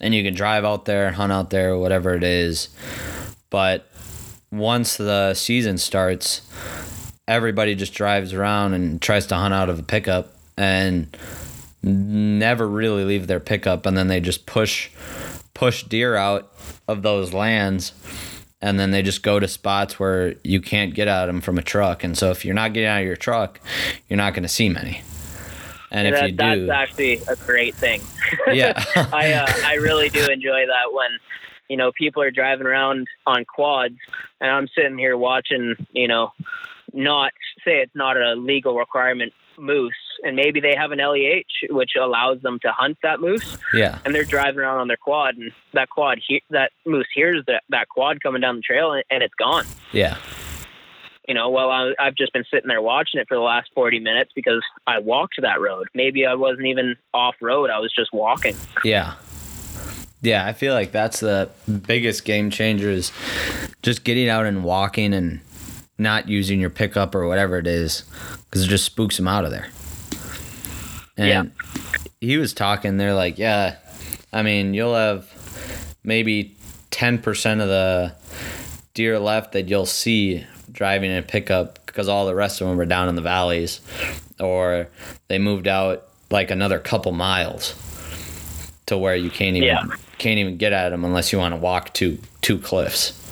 and 0.00 0.14
you 0.14 0.22
can 0.22 0.34
drive 0.34 0.64
out 0.64 0.84
there, 0.84 1.12
hunt 1.12 1.32
out 1.32 1.50
there, 1.50 1.78
whatever 1.78 2.14
it 2.14 2.24
is. 2.24 2.68
But 3.50 3.88
once 4.50 4.96
the 4.96 5.34
season 5.34 5.78
starts, 5.78 6.42
everybody 7.28 7.74
just 7.74 7.94
drives 7.94 8.32
around 8.32 8.74
and 8.74 9.00
tries 9.00 9.26
to 9.26 9.36
hunt 9.36 9.54
out 9.54 9.68
of 9.68 9.78
a 9.78 9.82
pickup 9.82 10.32
and 10.56 11.16
never 11.86 12.68
really 12.68 13.04
leave 13.04 13.26
their 13.26 13.40
pickup, 13.40 13.86
and 13.86 13.96
then 13.96 14.08
they 14.08 14.20
just 14.20 14.46
push 14.46 14.90
push 15.54 15.84
deer 15.84 16.16
out 16.16 16.52
of 16.86 17.00
those 17.02 17.32
lands 17.32 17.94
and 18.60 18.80
then 18.80 18.90
they 18.90 19.02
just 19.02 19.22
go 19.22 19.38
to 19.38 19.46
spots 19.46 19.98
where 19.98 20.34
you 20.42 20.60
can't 20.60 20.94
get 20.94 21.08
at 21.08 21.26
them 21.26 21.40
from 21.40 21.58
a 21.58 21.62
truck. 21.62 22.02
And 22.02 22.16
so 22.16 22.30
if 22.30 22.44
you're 22.44 22.54
not 22.54 22.72
getting 22.72 22.88
out 22.88 23.00
of 23.00 23.06
your 23.06 23.16
truck, 23.16 23.60
you're 24.08 24.16
not 24.16 24.34
going 24.34 24.42
to 24.42 24.48
see 24.48 24.68
many. 24.68 25.02
And, 25.90 26.06
And 26.06 26.16
if 26.16 26.36
that, 26.36 26.58
you 26.58 26.66
that's 26.66 26.90
actually 26.90 27.20
a 27.28 27.36
great 27.36 27.74
thing. 27.74 28.00
yeah, 28.52 28.82
I 28.96 29.32
uh, 29.32 29.46
I 29.64 29.74
really 29.74 30.08
do 30.08 30.26
enjoy 30.26 30.66
that 30.66 30.92
when 30.92 31.10
you 31.68 31.76
know 31.76 31.92
people 31.92 32.22
are 32.22 32.30
driving 32.30 32.66
around 32.66 33.06
on 33.24 33.44
quads 33.44 33.96
and 34.40 34.50
I'm 34.50 34.66
sitting 34.74 34.98
here 34.98 35.16
watching 35.16 35.76
you 35.92 36.08
know 36.08 36.32
not 36.92 37.32
say 37.64 37.78
it's 37.78 37.94
not 37.94 38.16
a 38.16 38.34
legal 38.34 38.76
requirement 38.76 39.32
moose 39.58 39.94
and 40.22 40.36
maybe 40.36 40.60
they 40.60 40.74
have 40.76 40.92
an 40.92 40.98
LEH 40.98 41.42
which 41.70 41.92
allows 42.00 42.40
them 42.42 42.58
to 42.62 42.72
hunt 42.72 42.98
that 43.02 43.20
moose. 43.20 43.56
Yeah, 43.72 43.98
and 44.04 44.14
they're 44.14 44.24
driving 44.24 44.60
around 44.60 44.78
on 44.80 44.88
their 44.88 44.96
quad 44.96 45.36
and 45.36 45.52
that 45.72 45.88
quad 45.90 46.18
he- 46.26 46.42
that 46.50 46.72
moose 46.84 47.08
hears 47.14 47.42
that 47.46 47.62
that 47.70 47.88
quad 47.88 48.20
coming 48.22 48.40
down 48.40 48.56
the 48.56 48.62
trail 48.62 48.92
and, 48.92 49.04
and 49.10 49.22
it's 49.22 49.34
gone. 49.34 49.64
Yeah, 49.92 50.16
you 51.26 51.34
know 51.34 51.50
well 51.50 51.70
I, 51.70 51.92
i've 51.98 52.14
just 52.14 52.32
been 52.32 52.44
sitting 52.50 52.68
there 52.68 52.82
watching 52.82 53.20
it 53.20 53.28
for 53.28 53.36
the 53.36 53.42
last 53.42 53.70
40 53.74 53.98
minutes 54.00 54.30
because 54.34 54.62
i 54.86 54.98
walked 54.98 55.34
that 55.42 55.60
road. 55.60 55.88
Maybe 55.94 56.24
i 56.26 56.34
wasn't 56.34 56.66
even 56.66 56.96
off 57.12 57.34
road 57.40 57.70
i 57.70 57.78
was 57.78 57.92
just 57.94 58.12
walking. 58.12 58.56
Yeah. 58.84 59.14
Yeah, 60.22 60.46
I 60.46 60.54
feel 60.54 60.74
like 60.74 60.92
that's 60.92 61.20
the 61.20 61.50
biggest 61.86 62.24
game 62.24 62.50
changer 62.50 62.90
is 62.90 63.12
just 63.82 64.02
getting 64.02 64.28
out 64.28 64.46
and 64.46 64.64
walking 64.64 65.12
and 65.14 65.40
not 65.98 66.28
using 66.28 66.58
your 66.58 66.70
pickup 66.70 67.14
or 67.14 67.28
whatever 67.28 67.58
it 67.58 67.66
is 67.66 68.02
because 68.44 68.64
it 68.64 68.68
just 68.68 68.84
spooks 68.84 69.18
them 69.18 69.28
out 69.28 69.44
of 69.44 69.50
there. 69.50 69.68
And 71.16 71.52
he 72.20 72.36
was 72.38 72.52
talking, 72.52 72.96
they're 72.96 73.14
like, 73.14 73.38
yeah, 73.38 73.76
I 74.32 74.42
mean, 74.42 74.74
you'll 74.74 74.94
have 74.94 75.26
maybe 76.04 76.54
10% 76.90 77.62
of 77.62 77.68
the 77.68 78.14
deer 78.94 79.18
left 79.18 79.52
that 79.52 79.68
you'll 79.68 79.86
see 79.86 80.44
driving 80.72 81.10
in 81.10 81.18
a 81.18 81.22
pickup 81.22 81.84
because 81.86 82.08
all 82.08 82.26
the 82.26 82.34
rest 82.34 82.60
of 82.60 82.68
them 82.68 82.78
are 82.80 82.86
down 82.86 83.08
in 83.08 83.14
the 83.14 83.22
valleys 83.22 83.80
or 84.38 84.88
they 85.28 85.38
moved 85.38 85.66
out 85.66 86.08
like 86.30 86.50
another 86.50 86.78
couple 86.78 87.12
miles 87.12 87.74
to 88.86 88.96
where 88.98 89.16
you 89.16 89.30
can't 89.30 89.56
even 89.56 89.68
Yeah. 89.68 89.84
can't 90.18 90.38
even 90.38 90.56
get 90.56 90.72
at 90.72 90.90
them 90.90 91.04
unless 91.04 91.32
you 91.32 91.38
want 91.38 91.52
to 91.54 91.60
walk 91.60 91.92
two 91.94 92.18
two 92.42 92.58
cliffs. 92.58 93.22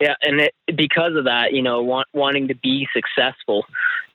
Yeah, 0.00 0.14
and 0.22 0.40
it, 0.40 0.54
because 0.74 1.14
of 1.14 1.24
that, 1.24 1.52
you 1.52 1.62
know, 1.62 1.80
want, 1.80 2.08
wanting 2.12 2.48
to 2.48 2.56
be 2.56 2.88
successful 2.92 3.64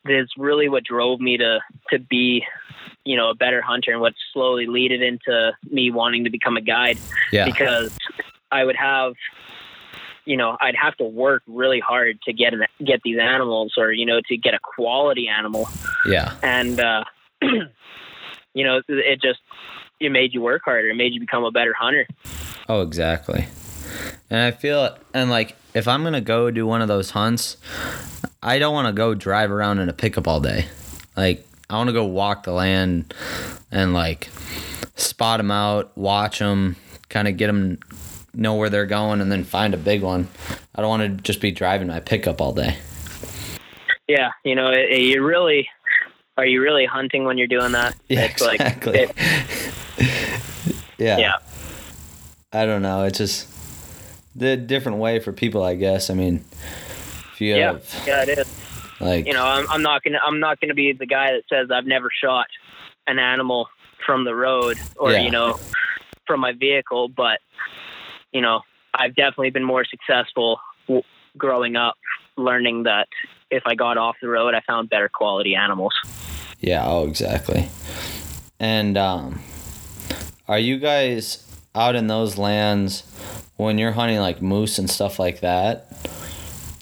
is 0.10 0.30
really 0.38 0.70
what 0.70 0.84
drove 0.84 1.20
me 1.20 1.38
to 1.38 1.60
to 1.92 2.00
be, 2.00 2.46
you 3.06 3.16
know, 3.16 3.30
a 3.30 3.36
better 3.36 3.62
hunter, 3.62 3.92
and 3.92 4.02
what 4.02 4.14
slowly 4.34 4.66
led 4.68 4.92
it 4.92 5.02
into 5.02 5.52
me 5.70 5.92
wanting 5.92 6.24
to 6.26 6.30
become 6.30 6.58
a 6.58 6.62
guide. 6.62 6.98
Yeah. 7.32 7.46
Because 7.46 7.98
I 8.52 8.64
would 8.64 8.76
have, 8.76 9.14
you 10.26 10.38
know, 10.38 10.58
I'd 10.60 10.76
have 10.76 10.96
to 10.98 11.04
work 11.06 11.44
really 11.48 11.80
hard 11.80 12.22
to 12.24 12.34
get 12.34 12.54
an, 12.54 12.66
get 12.84 13.02
these 13.04 13.20
animals, 13.20 13.74
or 13.78 13.92
you 13.92 14.06
know, 14.06 14.22
to 14.28 14.38
get 14.38 14.54
a 14.54 14.60
quality 14.60 15.28
animal, 15.28 15.68
Yeah. 16.06 16.34
and 16.42 16.80
uh, 16.80 17.04
you 17.42 18.64
know, 18.64 18.82
it 18.88 19.22
just 19.22 19.40
it 20.00 20.12
made 20.12 20.34
you 20.34 20.42
work 20.42 20.62
harder. 20.66 20.90
It 20.90 20.96
made 20.96 21.14
you 21.14 21.20
become 21.20 21.44
a 21.44 21.52
better 21.52 21.74
hunter. 21.74 22.08
Oh, 22.70 22.82
exactly. 22.82 23.48
And 24.30 24.40
I 24.42 24.52
feel, 24.52 24.98
and 25.14 25.30
like, 25.30 25.56
if 25.74 25.88
I'm 25.88 26.04
gonna 26.04 26.22
go 26.22 26.52
do 26.52 26.66
one 26.66 26.82
of 26.82 26.88
those 26.88 27.12
hunts, 27.12 27.58
I 28.42 28.60
don't 28.60 28.74
want 28.74 28.88
to 28.88 28.94
go 28.94 29.14
drive 29.14 29.52
around 29.52 29.80
in 29.80 29.90
a 29.90 29.94
pickup 29.94 30.28
all 30.28 30.40
day. 30.40 30.66
Like, 31.16 31.46
I 31.70 31.76
want 31.76 31.88
to 31.90 31.94
go 31.94 32.06
walk 32.06 32.44
the 32.44 32.52
land 32.54 33.14
and 33.72 33.94
like 33.94 34.30
spot 34.96 35.40
them 35.40 35.52
out, 35.52 35.96
watch 35.98 36.40
them, 36.40 36.76
kind 37.10 37.28
of 37.28 37.38
get 37.38 37.48
them, 37.48 37.78
know 38.34 38.56
where 38.56 38.70
they're 38.70 38.86
going, 38.86 39.22
and 39.22 39.32
then 39.32 39.44
find 39.44 39.74
a 39.74 39.78
big 39.78 40.02
one. 40.02 40.28
I 40.76 40.82
don't 40.82 40.90
want 40.90 41.04
to 41.18 41.24
just 41.24 41.42
be 41.42 41.52
driving 41.52 41.88
my 41.88 42.00
pickup 42.00 42.40
all 42.42 42.54
day. 42.54 42.78
Yeah, 44.08 44.32
you 44.46 44.56
know, 44.56 44.70
it, 44.70 44.90
it- 44.92 45.02
you 45.02 45.24
really 45.24 45.70
are 46.38 46.46
you 46.46 46.62
really 46.62 46.86
hunting 46.86 47.24
when 47.26 47.38
you're 47.40 47.48
doing 47.48 47.72
that? 47.72 47.96
Yeah, 48.08 48.26
It's 48.26 48.42
like, 48.42 48.60
exactly. 48.62 49.00
it- 49.00 49.12
yeah. 51.00 51.18
yeah, 51.18 51.34
I 52.54 52.66
don't 52.68 52.82
know. 52.84 53.04
It's 53.04 53.18
just 53.18 53.48
the 54.38 54.56
different 54.56 55.00
way 55.00 55.20
for 55.20 55.34
people, 55.34 55.64
I 55.64 55.76
guess. 55.76 56.10
I 56.10 56.14
mean, 56.14 56.46
if 57.34 57.42
you 57.42 57.56
yeah, 57.56 57.74
have 57.74 58.04
yeah, 58.08 58.22
it 58.24 58.38
is. 58.40 58.48
like, 59.02 59.26
You 59.26 59.34
know, 59.34 59.44
I'm, 59.44 59.66
I'm 59.70 59.82
not 59.82 60.04
gonna 60.04 60.20
I'm 60.26 60.40
not 60.40 60.62
gonna 60.62 60.76
be 60.76 60.94
the 60.94 61.08
guy 61.08 61.32
that 61.32 61.44
says 61.50 61.70
I've 61.72 61.88
never 61.88 62.10
shot 62.24 62.46
an 63.08 63.20
animal 63.20 63.68
from 64.06 64.24
the 64.24 64.36
road 64.36 64.78
or 64.96 65.12
Yeah. 65.12 65.22
you 65.22 65.32
know 65.32 65.58
from 66.28 66.40
my 66.40 66.54
vehicle, 66.54 67.08
but 67.10 67.40
you 68.32 68.42
know, 68.42 68.62
I've 68.94 69.16
definitely 69.16 69.50
been 69.50 69.64
more 69.64 69.86
successful 69.86 70.60
w- 70.88 71.04
growing 71.38 71.76
up, 71.76 71.96
learning 72.38 72.84
that 72.84 73.08
if 73.50 73.64
I 73.66 73.76
got 73.76 73.98
off 73.98 74.18
the 74.22 74.28
road, 74.28 74.54
I 74.54 74.62
found 74.68 74.90
better 74.90 75.10
quality 75.10 75.56
animals. 75.56 75.94
Yeah, 76.60 76.84
oh 76.86 77.08
exactly. 77.08 77.70
And 78.60 78.98
um 78.98 79.42
are 80.48 80.60
you 80.60 80.78
guys 80.80 81.47
out 81.78 81.96
in 81.96 82.08
those 82.08 82.38
lands 82.38 83.04
when 83.58 83.78
you're 83.78 83.92
hunting 83.92 84.20
like 84.20 84.42
moose 84.42 84.78
and 84.80 84.90
stuff 84.90 85.20
like 85.20 85.42
that? 85.42 85.88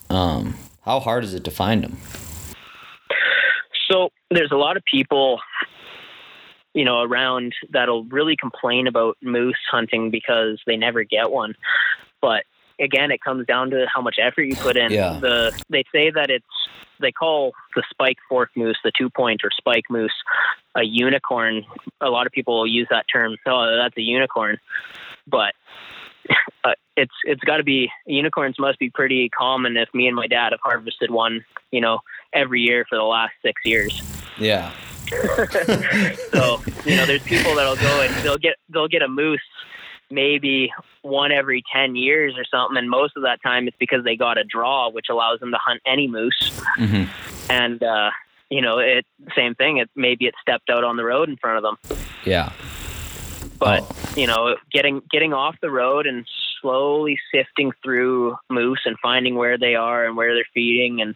Um 0.10 0.56
how 0.84 1.00
hard 1.00 1.24
is 1.24 1.34
it 1.34 1.44
to 1.46 1.52
find 1.52 1.84
them? 1.84 1.98
So 3.92 4.10
there's 4.32 4.52
a 4.52 4.58
lot 4.58 4.78
of 4.78 4.84
people, 4.86 5.40
you 6.74 6.86
know, 6.86 7.02
around 7.02 7.54
that'll 7.72 8.06
really 8.06 8.36
complain 8.36 8.88
about 8.88 9.18
moose 9.22 9.58
hunting 9.72 10.12
because 10.12 10.62
they 10.66 10.78
never 10.78 11.04
get 11.04 11.32
one. 11.32 11.56
But 12.22 12.44
again, 12.80 13.12
it 13.12 13.22
comes 13.22 13.46
down 13.46 13.72
to 13.72 13.86
how 13.94 14.02
much 14.02 14.18
effort 14.22 14.44
you 14.44 14.56
put 14.56 14.78
in. 14.78 14.92
Yeah. 14.92 15.20
The 15.20 15.60
they 15.70 15.84
say 15.92 16.12
that 16.12 16.30
it's 16.30 16.46
they 17.00 17.12
call 17.12 17.54
the 17.76 17.84
spike 17.90 18.18
fork 18.30 18.52
moose, 18.56 18.78
the 18.84 18.92
two 18.98 19.10
point 19.10 19.42
or 19.44 19.50
spike 19.56 19.86
moose, 19.90 20.14
a 20.76 20.84
unicorn. 20.84 21.66
A 22.02 22.10
lot 22.10 22.28
of 22.28 22.32
people 22.32 22.58
will 22.58 22.68
use 22.68 22.88
that 22.90 23.06
term. 23.12 23.38
Oh, 23.46 23.78
that's 23.82 23.98
a 23.98 24.02
unicorn, 24.02 24.58
but. 25.28 25.54
Uh, 26.64 26.72
it's 26.98 27.14
it's 27.26 27.44
got 27.44 27.58
to 27.58 27.64
be 27.64 27.92
unicorns 28.08 28.58
must 28.58 28.80
be 28.80 28.90
pretty 28.90 29.30
common 29.30 29.78
if 29.78 29.88
me 29.94 30.08
and 30.08 30.16
my 30.16 30.26
dad 30.26 30.54
have 30.54 30.60
harvested 30.64 31.12
one 31.12 31.46
you 31.70 31.80
know 31.80 32.00
every 32.34 32.62
year 32.62 32.84
for 32.90 32.98
the 32.98 33.04
last 33.04 33.32
six 33.44 33.62
years 33.64 34.02
Yeah. 34.40 34.72
so 36.32 36.64
you 36.84 36.96
know 36.96 37.06
there's 37.06 37.22
people 37.22 37.54
that'll 37.54 37.76
go 37.76 38.02
and 38.02 38.12
they'll 38.24 38.40
get 38.40 38.56
they'll 38.70 38.88
get 38.88 39.04
a 39.04 39.08
moose 39.08 39.40
maybe 40.12 40.72
one 41.02 41.32
every 41.32 41.64
10 41.74 41.96
years 41.96 42.36
or 42.38 42.44
something 42.46 42.78
and 42.78 42.90
most 42.90 43.16
of 43.18 43.24
that 43.24 43.42
time 43.42 43.68
it's 43.68 43.78
because 43.80 44.04
they 44.04 44.16
got 44.16 44.38
a 44.38 44.44
draw 44.44 44.90
which 44.90 45.08
allows 45.10 45.40
them 45.40 45.52
to 45.52 45.58
hunt 45.58 45.82
any 45.86 46.08
moose 46.08 46.52
Mhm. 46.78 47.08
and 47.50 47.82
uh 47.84 48.12
you 48.50 48.62
know 48.62 48.78
it 48.80 49.06
same 49.36 49.56
thing 49.56 49.78
it 49.78 49.90
maybe 49.96 50.26
it 50.26 50.36
stepped 50.42 50.70
out 50.70 50.84
on 50.84 50.98
the 50.98 51.04
road 51.04 51.30
in 51.30 51.38
front 51.38 51.58
of 51.58 51.64
them 51.64 51.98
Yeah. 52.24 52.52
but 53.60 53.82
Oh. 53.84 54.14
you 54.16 54.28
know 54.28 54.56
getting 54.72 55.02
getting 55.12 55.34
off 55.34 55.56
the 55.62 55.72
road 55.72 56.06
and 56.08 56.26
slowly 56.62 57.20
sifting 57.34 57.72
through 57.84 58.38
moose 58.50 58.82
and 58.86 58.98
finding 59.00 59.36
where 59.36 59.58
they 59.58 59.76
are 59.76 60.06
and 60.06 60.16
where 60.18 60.34
they're 60.36 60.46
feeding 60.54 61.02
and 61.02 61.16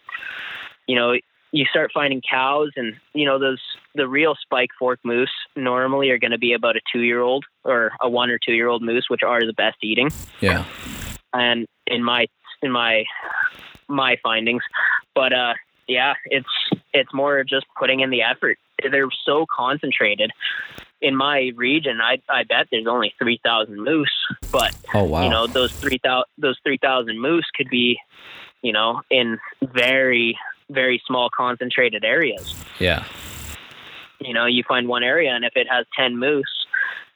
you 0.87 0.95
know 0.95 1.15
you 1.52 1.66
start 1.66 1.91
finding 1.93 2.22
cows 2.22 2.70
and 2.76 2.95
you 3.14 3.26
know 3.26 3.39
those 3.39 3.60
the 3.95 4.08
real 4.08 4.36
spike 4.41 4.70
fork 4.78 5.00
moose 5.04 5.32
normally 5.56 6.10
are 6.12 6.20
going 6.20 6.32
to 6.32 6.38
be 6.38 6.54
about 6.54 6.76
a 6.76 6.82
two 6.91 7.02
year 7.02 7.22
old 7.22 7.45
or 7.64 7.91
a 8.02 8.10
one 8.10 8.30
or 8.30 8.38
two 8.38 8.54
year 8.54 8.68
old 8.68 8.82
moose 8.84 9.06
which 9.10 9.24
are 9.24 9.45
the 9.45 9.54
best 9.54 9.78
eating 9.82 10.10
Yeah. 10.41 10.66
and 11.34 11.68
in 11.88 12.04
my 12.04 12.28
in 12.62 12.72
my 12.72 13.06
my 13.88 14.18
findings 14.22 14.62
but 15.16 15.34
uh 15.34 15.54
yeah 15.88 16.14
it's 16.26 16.47
it's 16.93 17.14
more 17.14 17.43
just 17.43 17.66
putting 17.78 18.02
in 18.02 18.10
the 18.12 18.22
effort 18.22 18.58
they're 18.91 19.08
so 19.26 19.45
concentrated 19.56 20.32
in 21.02 21.16
my 21.16 21.52
region 21.56 22.00
i 22.02 22.22
i 22.30 22.43
bet 22.43 22.68
there's 22.72 22.86
only 22.88 23.14
3000 23.18 23.76
moose 23.84 24.12
but 24.52 24.76
Oh 24.93 25.04
wow. 25.04 25.24
you 25.24 25.30
know 25.30 25.47
those 25.47 25.72
3000 25.74 26.24
those 26.38 26.58
3000 26.64 27.20
moose 27.20 27.47
could 27.56 27.70
be 27.70 27.97
you 28.62 28.72
know 28.74 29.02
in 29.10 29.39
very 29.62 30.38
very 30.70 31.01
small 31.05 31.30
concentrated 31.36 32.03
areas 32.03 32.53
yeah. 32.80 33.05
you 34.20 34.34
know, 34.34 34.45
you 34.45 34.63
find 34.67 34.88
one 34.88 35.03
area, 35.03 35.32
and 35.32 35.45
if 35.45 35.53
it 35.55 35.67
has 35.70 35.86
ten 35.97 36.17
moose, 36.17 36.45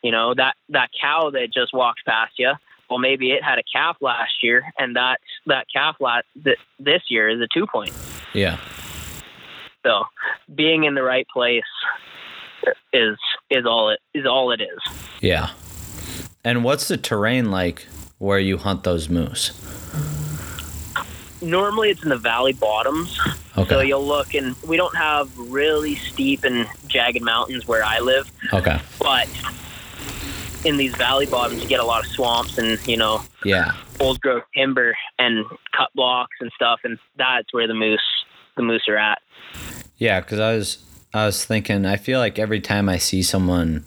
you 0.02 0.12
know 0.12 0.34
that 0.36 0.56
that 0.70 0.90
cow 1.00 1.30
that 1.32 1.48
just 1.54 1.74
walked 1.74 2.02
past 2.06 2.34
you. 2.38 2.54
Well, 2.90 3.00
maybe 3.00 3.32
it 3.32 3.44
had 3.44 3.58
a 3.58 3.64
calf 3.74 3.98
last 4.02 4.44
year, 4.44 4.64
and 4.78 4.96
that 4.96 5.20
that 5.48 5.66
calf 5.74 5.96
last 6.00 6.26
th- 6.44 6.58
this 6.80 7.04
year 7.10 7.30
is 7.30 7.42
a 7.42 7.48
two 7.54 7.66
point. 7.66 7.94
Yeah. 8.34 8.60
So, 9.86 10.04
being 10.54 10.84
in 10.84 10.96
the 10.96 11.04
right 11.04 11.28
place 11.34 11.64
is 12.92 13.18
is 13.50 13.66
all 13.66 13.90
it 13.90 14.00
is 14.14 14.26
all 14.26 14.52
it 14.52 14.62
is. 14.62 14.94
Yeah. 15.22 15.52
And 16.46 16.64
what's 16.64 16.90
the 16.90 16.98
terrain 16.98 17.52
like 17.52 17.88
where 18.18 18.40
you 18.40 18.58
hunt 18.58 18.84
those 18.84 19.10
moose? 19.10 19.52
Normally, 21.44 21.90
it's 21.90 22.02
in 22.04 22.10
the 22.10 22.18
valley 22.18 22.54
bottoms. 22.54 23.20
Okay. 23.58 23.70
So 23.70 23.82
you'll 23.82 24.06
look, 24.08 24.34
and 24.34 24.56
we 24.64 24.78
don't 24.78 24.96
have 24.96 25.30
really 25.38 25.96
steep 25.96 26.44
and 26.44 26.68
jagged 26.88 27.22
mountains 27.22 27.68
where 27.68 27.84
I 27.84 28.00
live, 28.00 28.32
Okay. 28.52 28.80
but 29.00 29.28
in 30.66 30.78
these 30.78 30.96
valley 30.96 31.26
bottoms, 31.26 31.62
you 31.62 31.68
get 31.68 31.80
a 31.80 31.84
lot 31.86 32.04
of 32.06 32.10
swamps 32.12 32.58
and 32.58 32.80
you 32.88 32.98
know 32.98 33.22
Yeah. 33.44 33.74
old 34.00 34.22
growth 34.22 34.44
timber 34.56 34.96
and 35.20 35.46
cut 35.78 35.90
blocks 35.94 36.36
and 36.40 36.52
stuff, 36.56 36.80
and 36.84 36.98
that's 37.18 37.52
where 37.54 37.68
the 37.68 37.74
moose 37.74 38.00
the 38.56 38.64
moose 38.64 38.84
are 38.88 38.98
at. 38.98 39.20
Yeah, 39.98 40.20
because 40.22 40.40
I 40.40 40.56
was 40.56 40.78
I 41.14 41.26
was 41.26 41.44
thinking 41.46 41.86
I 41.86 41.98
feel 41.98 42.20
like 42.20 42.40
every 42.40 42.60
time 42.62 42.88
I 42.90 42.98
see 42.98 43.22
someone 43.22 43.86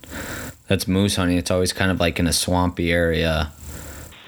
that's 0.69 0.87
moose 0.87 1.17
hunting, 1.17 1.39
it's 1.39 1.51
always 1.51 1.73
kind 1.73 1.91
of 1.91 1.99
like 1.99 2.19
in 2.21 2.27
a 2.27 2.33
swampy 2.33 2.93
area, 2.93 3.51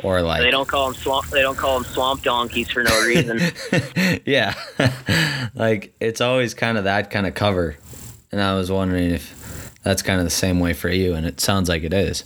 or 0.03 0.23
like 0.23 0.43
They 0.43 0.51
don't 0.51 0.69
call 0.69 0.87
them 0.87 0.95
swamp. 0.95 1.27
They 1.29 1.43
don't 1.43 1.57
call 1.57 1.81
them 1.81 1.93
swamp 1.93 2.23
donkeys 2.23 2.71
for 2.71 2.83
no 2.83 3.07
reason. 3.07 3.41
yeah, 4.25 4.55
like 5.55 5.95
it's 6.01 6.21
always 6.21 6.55
kind 6.55 6.79
of 6.79 6.85
that 6.85 7.11
kind 7.11 7.27
of 7.27 7.35
cover, 7.35 7.77
and 8.33 8.41
I 8.41 8.55
was 8.55 8.71
wondering 8.71 9.11
if 9.11 9.73
that's 9.83 10.03
kind 10.03 10.19
of 10.19 10.25
the 10.25 10.31
same 10.31 10.61
way 10.61 10.73
for 10.73 10.89
you, 10.89 11.15
and 11.15 11.27
it 11.27 11.41
sounds 11.41 11.69
like 11.69 11.83
it 11.83 11.93
is. 11.93 12.25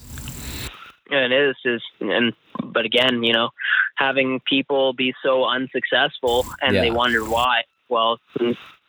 yeah, 1.10 1.26
it 1.26 1.32
is 1.32 1.56
is 1.64 1.82
and 2.00 2.32
but 2.62 2.84
again, 2.84 3.22
you 3.22 3.32
know, 3.32 3.50
having 3.96 4.40
people 4.48 4.92
be 4.92 5.14
so 5.22 5.44
unsuccessful 5.44 6.46
and 6.60 6.76
they 6.76 6.90
wonder 6.90 7.24
why. 7.24 7.62
Well, 7.88 8.18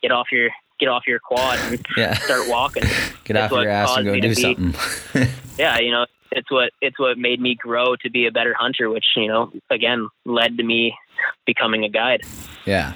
get 0.02 0.10
off 0.10 0.28
your 0.32 0.50
get 0.78 0.88
off 0.88 1.04
your 1.06 1.18
quad 1.18 1.58
and 1.60 1.84
Yeah, 1.96 2.14
start 2.14 2.48
walking. 2.48 2.82
get 3.24 3.34
That's 3.34 3.52
off 3.52 3.62
your 3.62 3.70
ass 3.70 3.96
and 3.96 4.06
go 4.06 4.18
do 4.18 4.34
something. 4.34 4.74
yeah, 5.58 5.78
you 5.78 5.90
know, 5.90 6.06
it's 6.32 6.50
what 6.50 6.72
it's 6.80 6.98
what 6.98 7.18
made 7.18 7.40
me 7.40 7.54
grow 7.54 7.96
to 7.96 8.10
be 8.10 8.26
a 8.26 8.32
better 8.32 8.54
hunter, 8.54 8.90
which 8.90 9.04
you 9.16 9.28
know, 9.28 9.52
again, 9.70 10.08
led 10.24 10.56
to 10.58 10.64
me 10.64 10.96
becoming 11.46 11.84
a 11.84 11.88
guide. 11.88 12.22
yeah, 12.66 12.94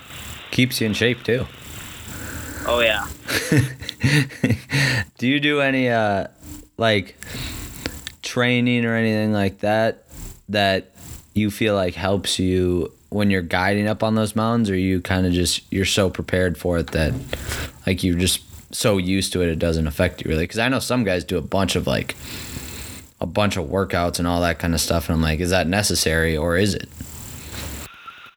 keeps 0.51 0.81
you 0.81 0.87
in 0.87 0.95
shape 0.95 1.22
too. 1.22 1.47
Oh 2.66 2.81
yeah, 2.81 3.07
do 5.18 5.26
you 5.26 5.41
do 5.41 5.61
any 5.61 5.89
uh 5.89 6.26
like 6.76 7.16
training 8.22 8.85
or 8.85 8.95
anything 8.95 9.33
like 9.33 9.61
that 9.61 10.05
that 10.49 10.91
you 11.35 11.51
feel 11.51 11.74
like 11.74 11.95
helps 11.95 12.39
you 12.39 12.93
when 13.11 13.31
you're 13.31 13.43
guiding 13.43 13.89
up 13.89 14.03
on 14.03 14.15
those 14.15 14.37
mountains 14.37 14.69
or 14.69 14.77
you 14.77 15.01
kind 15.01 15.27
of 15.27 15.33
just 15.33 15.63
you're 15.73 15.85
so 15.85 16.11
prepared 16.11 16.59
for 16.59 16.79
it 16.79 16.89
that 16.89 17.13
like 17.87 18.05
you're 18.05 18.19
just 18.19 18.43
so 18.75 18.99
used 18.99 19.33
to 19.33 19.41
it 19.41 19.49
it 19.49 19.59
doesn't 19.59 19.87
affect 19.87 20.23
you 20.23 20.29
really? 20.31 20.45
Because 20.45 20.59
i 20.59 20.69
know 20.69 20.79
some 20.79 21.05
guys 21.05 21.25
do 21.25 21.39
a 21.39 21.43
bunch 21.43 21.75
of 21.75 21.87
like 21.87 22.17
a 23.21 23.27
bunch 23.27 23.57
of 23.57 23.67
workouts 23.67 24.19
and 24.19 24.29
all 24.29 24.41
that 24.43 24.59
kind 24.59 24.75
of 24.75 24.81
stuff 24.81 25.09
and 25.09 25.15
i'm 25.15 25.23
like 25.23 25.41
is 25.41 25.51
that 25.51 25.67
necessary 25.67 26.37
or 26.37 26.57
is 26.57 26.75
it? 26.75 26.89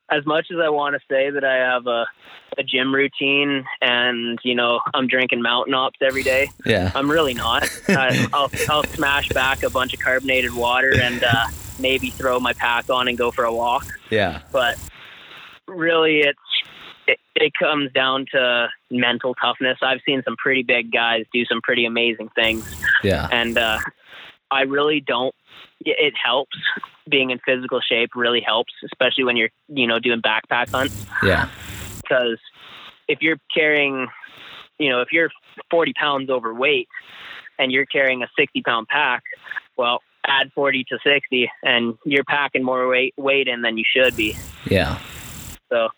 As 0.09 0.25
much 0.25 0.47
as 0.51 0.57
I 0.61 0.67
want 0.67 0.95
to 0.95 0.99
say 1.09 1.29
that 1.29 1.45
I 1.45 1.55
have 1.55 1.87
a 1.87 2.05
a 2.57 2.63
gym 2.63 2.93
routine 2.93 3.65
and 3.81 4.37
you 4.43 4.55
know 4.55 4.81
I'm 4.93 5.07
drinking 5.07 5.41
Mountain 5.41 5.73
Ops 5.73 5.99
every 6.01 6.23
day, 6.23 6.49
yeah. 6.65 6.91
I'm 6.93 7.09
really 7.09 7.33
not. 7.33 7.63
I, 7.87 8.27
I'll 8.33 8.51
I'll 8.69 8.83
smash 8.83 9.29
back 9.29 9.63
a 9.63 9.69
bunch 9.69 9.93
of 9.93 9.99
carbonated 9.99 10.53
water 10.53 10.93
and 11.01 11.23
uh, 11.23 11.45
maybe 11.81 12.09
throw 12.09 12.39
my 12.39 12.53
pack 12.53 12.89
on 12.89 13.07
and 13.07 13.17
go 13.17 13.31
for 13.31 13.43
a 13.43 13.53
walk. 13.53 13.85
yeah 14.09 14.41
But 14.51 14.77
really, 15.67 16.19
it's 16.19 16.39
it, 17.07 17.19
it 17.35 17.53
comes 17.59 17.91
down 17.91 18.25
to 18.31 18.67
mental 18.89 19.33
toughness. 19.35 19.77
I've 19.81 20.01
seen 20.05 20.21
some 20.23 20.35
pretty 20.37 20.63
big 20.63 20.91
guys 20.91 21.25
do 21.33 21.45
some 21.45 21.61
pretty 21.61 21.85
amazing 21.85 22.29
things, 22.35 22.63
yeah 23.03 23.27
and 23.31 23.57
uh, 23.57 23.79
I 24.49 24.61
really 24.61 25.01
don't. 25.01 25.35
It 25.83 25.97
it 25.99 26.13
helps 26.23 26.57
being 27.09 27.31
in 27.31 27.39
physical 27.45 27.81
shape. 27.81 28.11
Really 28.15 28.41
helps, 28.41 28.73
especially 28.85 29.23
when 29.23 29.35
you're 29.35 29.49
you 29.67 29.87
know 29.87 29.99
doing 29.99 30.21
backpack 30.21 30.69
hunts 30.69 31.05
yeah 31.23 31.49
because 32.11 32.39
if 33.07 33.21
you're 33.21 33.37
carrying, 33.53 34.07
you 34.79 34.89
know, 34.89 35.01
if 35.01 35.09
you're 35.11 35.29
40 35.69 35.93
pounds 35.93 36.29
overweight 36.29 36.87
and 37.59 37.71
you're 37.71 37.85
carrying 37.85 38.23
a 38.23 38.27
60 38.37 38.61
pound 38.63 38.87
pack, 38.87 39.23
well, 39.77 40.01
add 40.27 40.51
40 40.53 40.83
to 40.85 40.99
60 41.03 41.51
and 41.63 41.97
you're 42.05 42.23
packing 42.23 42.63
more 42.63 42.87
weight 42.87 43.13
weight 43.17 43.47
in 43.47 43.61
than 43.61 43.77
you 43.77 43.83
should 43.85 44.15
be. 44.15 44.35
yeah 44.65 44.99
So, 45.69 45.89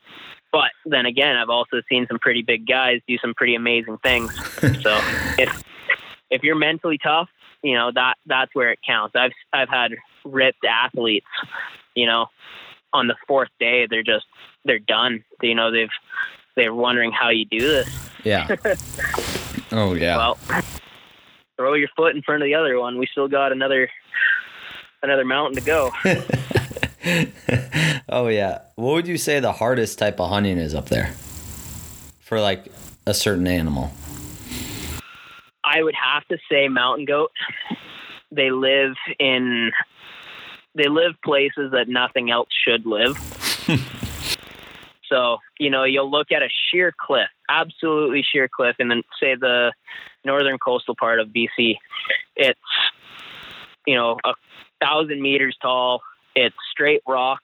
but 0.52 0.72
then 0.86 1.06
again, 1.06 1.36
I've 1.36 1.50
also 1.50 1.82
seen 1.90 2.06
some 2.08 2.20
pretty 2.20 2.42
big 2.42 2.68
guys 2.68 3.02
do 3.08 3.18
some 3.18 3.34
pretty 3.34 3.56
amazing 3.56 3.98
things. 4.00 4.32
So 4.82 5.00
if 5.38 5.64
if 6.30 6.44
you're 6.44 6.56
mentally 6.56 6.98
tough, 6.98 7.30
you 7.62 7.74
know 7.76 7.92
that 7.94 8.16
that's 8.26 8.54
where 8.56 8.72
it 8.72 8.80
counts. 8.86 9.16
I've 9.16 9.32
I've 9.52 9.70
had 9.70 9.92
ripped 10.26 10.64
athletes, 10.66 11.28
you 11.96 12.06
know, 12.06 12.28
on 12.94 13.08
the 13.08 13.16
fourth 13.28 13.50
day 13.60 13.88
they're 13.90 14.04
just 14.04 14.26
they're 14.66 14.80
done. 14.80 15.24
You 15.42 15.56
know 15.56 15.72
they've 15.72 15.90
they're 16.56 16.74
wondering 16.74 17.12
how 17.12 17.30
you 17.30 17.46
do 17.46 17.60
this. 17.60 17.90
yeah 18.24 18.48
oh 19.72 19.94
yeah 19.96 20.18
Well, 20.18 20.38
throw 21.58 21.74
your 21.74 21.90
foot 21.96 22.16
in 22.16 22.22
front 22.22 22.42
of 22.42 22.48
the 22.48 22.56
other 22.56 22.80
one. 22.80 22.98
We 22.98 23.08
still 23.12 23.28
got 23.28 23.52
another 23.52 23.90
another 25.02 25.26
mountain 25.26 25.56
to 25.56 25.66
go. 25.66 25.92
oh 28.10 28.28
yeah. 28.28 28.60
What 28.76 28.94
would 28.94 29.08
you 29.08 29.18
say 29.18 29.40
the 29.40 29.52
hardest 29.52 30.00
type 30.00 30.20
of 30.20 30.30
hunting 30.30 30.58
is 30.58 30.74
up 30.74 30.90
there? 30.90 31.14
For 32.22 32.40
like 32.40 32.72
a 33.06 33.14
certain 33.14 33.48
animal. 33.48 33.92
I 35.64 35.82
would 35.82 35.96
have 35.96 36.26
to 36.28 36.38
say 36.52 36.68
mountain 36.68 37.06
goat. 37.06 37.32
They 38.32 38.52
live 38.52 38.96
in 39.20 39.72
they 40.76 40.88
live 40.88 41.14
places 41.24 41.72
that 41.72 41.88
nothing 41.88 42.32
else 42.32 42.50
should 42.66 42.86
live. 42.86 43.18
so, 45.10 45.38
you 45.60 45.70
know, 45.70 45.84
you'll 45.84 46.10
look 46.10 46.32
at 46.32 46.42
a 46.42 46.50
sheer 46.72 46.94
cliff, 47.00 47.28
absolutely 47.62 48.24
sheer 48.24 48.48
cliff 48.54 48.76
in 48.80 48.88
the 48.90 49.04
say 49.22 49.36
the 49.36 49.72
northern 50.26 50.58
coastal 50.58 50.96
part 51.00 51.20
of 51.20 51.28
BC. 51.30 51.78
It's 52.36 52.60
you 53.86 53.96
know, 53.96 54.18
a 54.24 54.34
thousand 54.82 55.22
meters 55.22 55.56
tall, 55.62 56.02
it's 56.36 56.56
straight 56.72 57.02
rock 57.08 57.42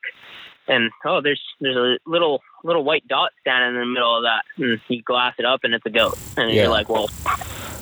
and 0.67 0.91
oh 1.05 1.19
there's 1.21 1.41
there's 1.59 1.75
a 1.75 1.97
little 2.09 2.41
little 2.63 2.83
white 2.83 3.05
dot 3.07 3.31
standing 3.41 3.75
in 3.75 3.87
the 3.87 3.93
middle 3.93 4.15
of 4.15 4.23
that 4.23 4.43
and 4.57 4.79
you 4.87 5.01
glass 5.01 5.33
it 5.39 5.45
up 5.45 5.61
and 5.63 5.73
it's 5.73 5.85
a 5.85 5.89
goat 5.89 6.17
and 6.37 6.51
Yeah. 6.51 6.61
you're 6.63 6.71
like 6.71 6.89
well 6.89 7.07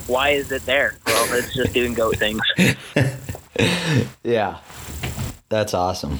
why 0.06 0.30
is 0.30 0.50
it 0.50 0.64
there 0.64 0.96
well 1.06 1.34
it's 1.34 1.54
just 1.54 1.72
doing 1.74 1.92
goat 1.94 2.16
things 2.16 2.40
Yeah. 4.24 4.58
That's 5.50 5.74
awesome. 5.74 6.18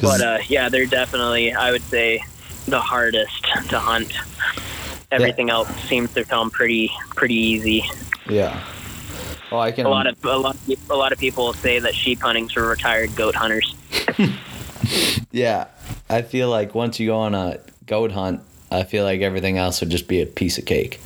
but 0.00 0.20
uh, 0.22 0.38
yeah 0.48 0.68
they're 0.70 0.86
definitely 0.86 1.52
i 1.52 1.70
would 1.70 1.82
say 1.82 2.22
the 2.66 2.80
hardest 2.80 3.44
to 3.68 3.78
hunt 3.78 4.12
everything 5.10 5.50
else 5.50 5.68
seems 5.88 6.12
to 6.14 6.24
come 6.24 6.50
pretty 6.50 6.90
pretty 7.16 7.34
easy 7.34 7.84
yeah. 8.28 8.62
Well, 9.50 9.62
I 9.62 9.72
can. 9.72 9.86
a 9.86 9.88
lot 9.88 10.06
of 10.06 10.22
a 10.24 10.36
lot 10.36 10.54
of, 10.54 10.90
a 10.90 10.94
lot 10.96 11.12
of 11.12 11.18
people 11.18 11.54
say 11.54 11.78
that 11.78 11.94
sheep 11.94 12.20
hunting's 12.20 12.52
for 12.52 12.66
retired 12.68 13.14
goat 13.16 13.34
hunters 13.34 13.74
Yeah, 15.30 15.66
I 16.08 16.22
feel 16.22 16.48
like 16.48 16.74
once 16.74 16.98
you 16.98 17.06
go 17.08 17.18
on 17.18 17.34
a 17.34 17.58
goat 17.86 18.12
hunt, 18.12 18.40
I 18.70 18.84
feel 18.84 19.04
like 19.04 19.20
everything 19.20 19.58
else 19.58 19.80
would 19.80 19.90
just 19.90 20.08
be 20.08 20.20
a 20.22 20.26
piece 20.26 20.58
of 20.58 20.64
cake. 20.66 21.00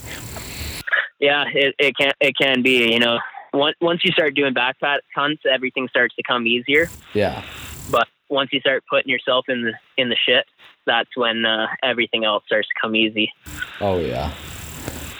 yeah 1.20 1.44
it, 1.52 1.74
it 1.78 1.96
can 1.96 2.12
it 2.20 2.34
can 2.36 2.62
be 2.62 2.92
you 2.92 2.98
know 2.98 3.18
once 3.52 3.76
once 3.80 4.04
you 4.04 4.10
start 4.12 4.34
doing 4.34 4.54
backpack 4.54 4.98
hunts 5.14 5.42
everything 5.50 5.86
starts 5.88 6.14
to 6.16 6.22
come 6.24 6.46
easier 6.46 6.88
Yeah. 7.14 7.42
but 7.90 8.08
once 8.32 8.50
you 8.52 8.60
start 8.60 8.82
putting 8.88 9.10
yourself 9.10 9.44
in 9.48 9.62
the 9.62 9.72
in 9.96 10.08
the 10.08 10.16
shit 10.16 10.46
that's 10.86 11.10
when 11.16 11.44
uh, 11.44 11.66
everything 11.82 12.24
else 12.24 12.42
starts 12.46 12.66
to 12.66 12.74
come 12.80 12.96
easy 12.96 13.32
Oh 13.80 13.98
yeah. 13.98 14.32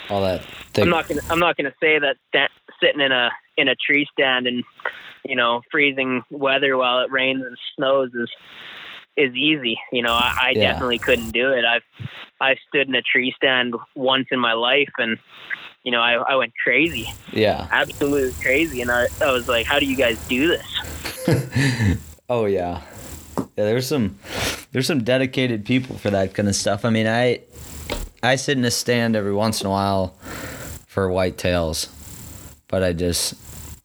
All 0.09 0.21
that. 0.21 0.41
Thick, 0.73 0.83
i'm 0.83 0.89
not 0.89 1.07
gonna 1.07 1.21
i'm 1.29 1.39
not 1.39 1.55
gonna 1.55 1.73
say 1.79 1.99
that 1.99 2.49
sitting 2.81 2.99
in 3.01 3.11
a 3.11 3.29
in 3.57 3.67
a 3.67 3.75
tree 3.75 4.07
stand 4.11 4.47
and 4.47 4.63
you 5.23 5.35
know 5.35 5.61
freezing 5.71 6.23
weather 6.31 6.75
while 6.75 6.99
it 7.03 7.11
rains 7.11 7.43
and 7.45 7.55
snows 7.75 8.09
is 8.15 8.29
is 9.15 9.33
easy 9.35 9.77
you 9.91 10.01
know 10.01 10.13
i, 10.13 10.33
I 10.47 10.49
Yeah. 10.55 10.71
definitely 10.71 10.97
couldn't 10.97 11.31
do 11.31 11.51
it 11.53 11.63
i've 11.63 11.83
i've 12.41 12.57
stood 12.67 12.87
in 12.87 12.95
a 12.95 13.03
tree 13.03 13.31
stand 13.37 13.75
once 13.95 14.27
in 14.31 14.39
my 14.39 14.53
life 14.53 14.89
and 14.97 15.19
you 15.83 15.91
know 15.91 16.01
i, 16.01 16.13
I 16.13 16.35
went 16.35 16.53
crazy 16.63 17.07
yeah. 17.31 17.67
absolutely 17.71 18.33
crazy 18.41 18.81
and 18.81 18.91
I, 18.91 19.05
I 19.21 19.31
was 19.31 19.47
like 19.47 19.67
how 19.67 19.77
do 19.79 19.85
you 19.85 19.95
guys 19.95 20.17
do 20.27 20.47
this 20.47 21.99
Oh 22.29 22.45
yeah. 22.45 22.81
Yeah, 23.55 23.65
there's 23.65 23.87
some 23.87 24.17
there's 24.71 24.87
some 24.87 25.03
dedicated 25.03 25.65
people 25.65 25.97
for 25.97 26.09
that 26.09 26.33
kind 26.33 26.49
of 26.49 26.55
stuff. 26.55 26.85
I 26.85 26.89
mean, 26.89 27.07
I 27.07 27.41
I 28.23 28.35
sit 28.35 28.57
in 28.57 28.65
a 28.65 28.71
stand 28.71 29.15
every 29.15 29.33
once 29.33 29.61
in 29.61 29.67
a 29.67 29.69
while 29.69 30.15
for 30.87 31.07
whitetails, 31.09 31.89
but 32.67 32.83
I 32.83 32.93
just 32.93 33.35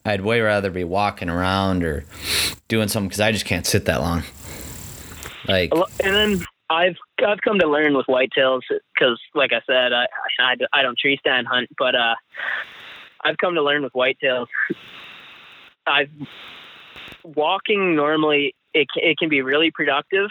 I'd 0.05 0.23
way 0.23 0.41
rather 0.41 0.71
be 0.71 0.85
walking 0.85 1.29
around 1.29 1.85
or 1.85 2.05
doing 2.69 2.89
something 2.89 3.09
because 3.09 3.21
I 3.21 3.33
just 3.33 3.45
can't 3.45 3.67
sit 3.67 3.85
that 3.87 4.01
long. 4.01 4.23
Like, 5.47 5.73
and 6.03 6.15
then 6.15 6.45
I've 6.71 6.97
I've 7.27 7.41
come 7.43 7.59
to 7.59 7.69
learn 7.69 7.95
with 7.95 8.07
whitetails 8.07 8.61
because, 8.95 9.21
like 9.35 9.53
I 9.53 9.61
said, 9.67 9.93
I, 9.93 10.07
I 10.39 10.57
I 10.73 10.83
don't 10.83 10.99
tree 10.99 11.19
stand 11.21 11.47
hunt, 11.47 11.69
but 11.79 11.95
uh, 11.95 12.15
I've 13.23 13.37
come 13.39 13.55
to 13.55 13.63
learn 13.63 13.83
with 13.83 13.93
whitetails. 13.93 14.47
I've 15.87 16.11
walking 17.25 17.97
normally 17.97 18.55
it 18.75 18.87
it 18.97 19.19
can 19.19 19.29
be 19.29 19.43
really 19.43 19.71
productive, 19.71 20.29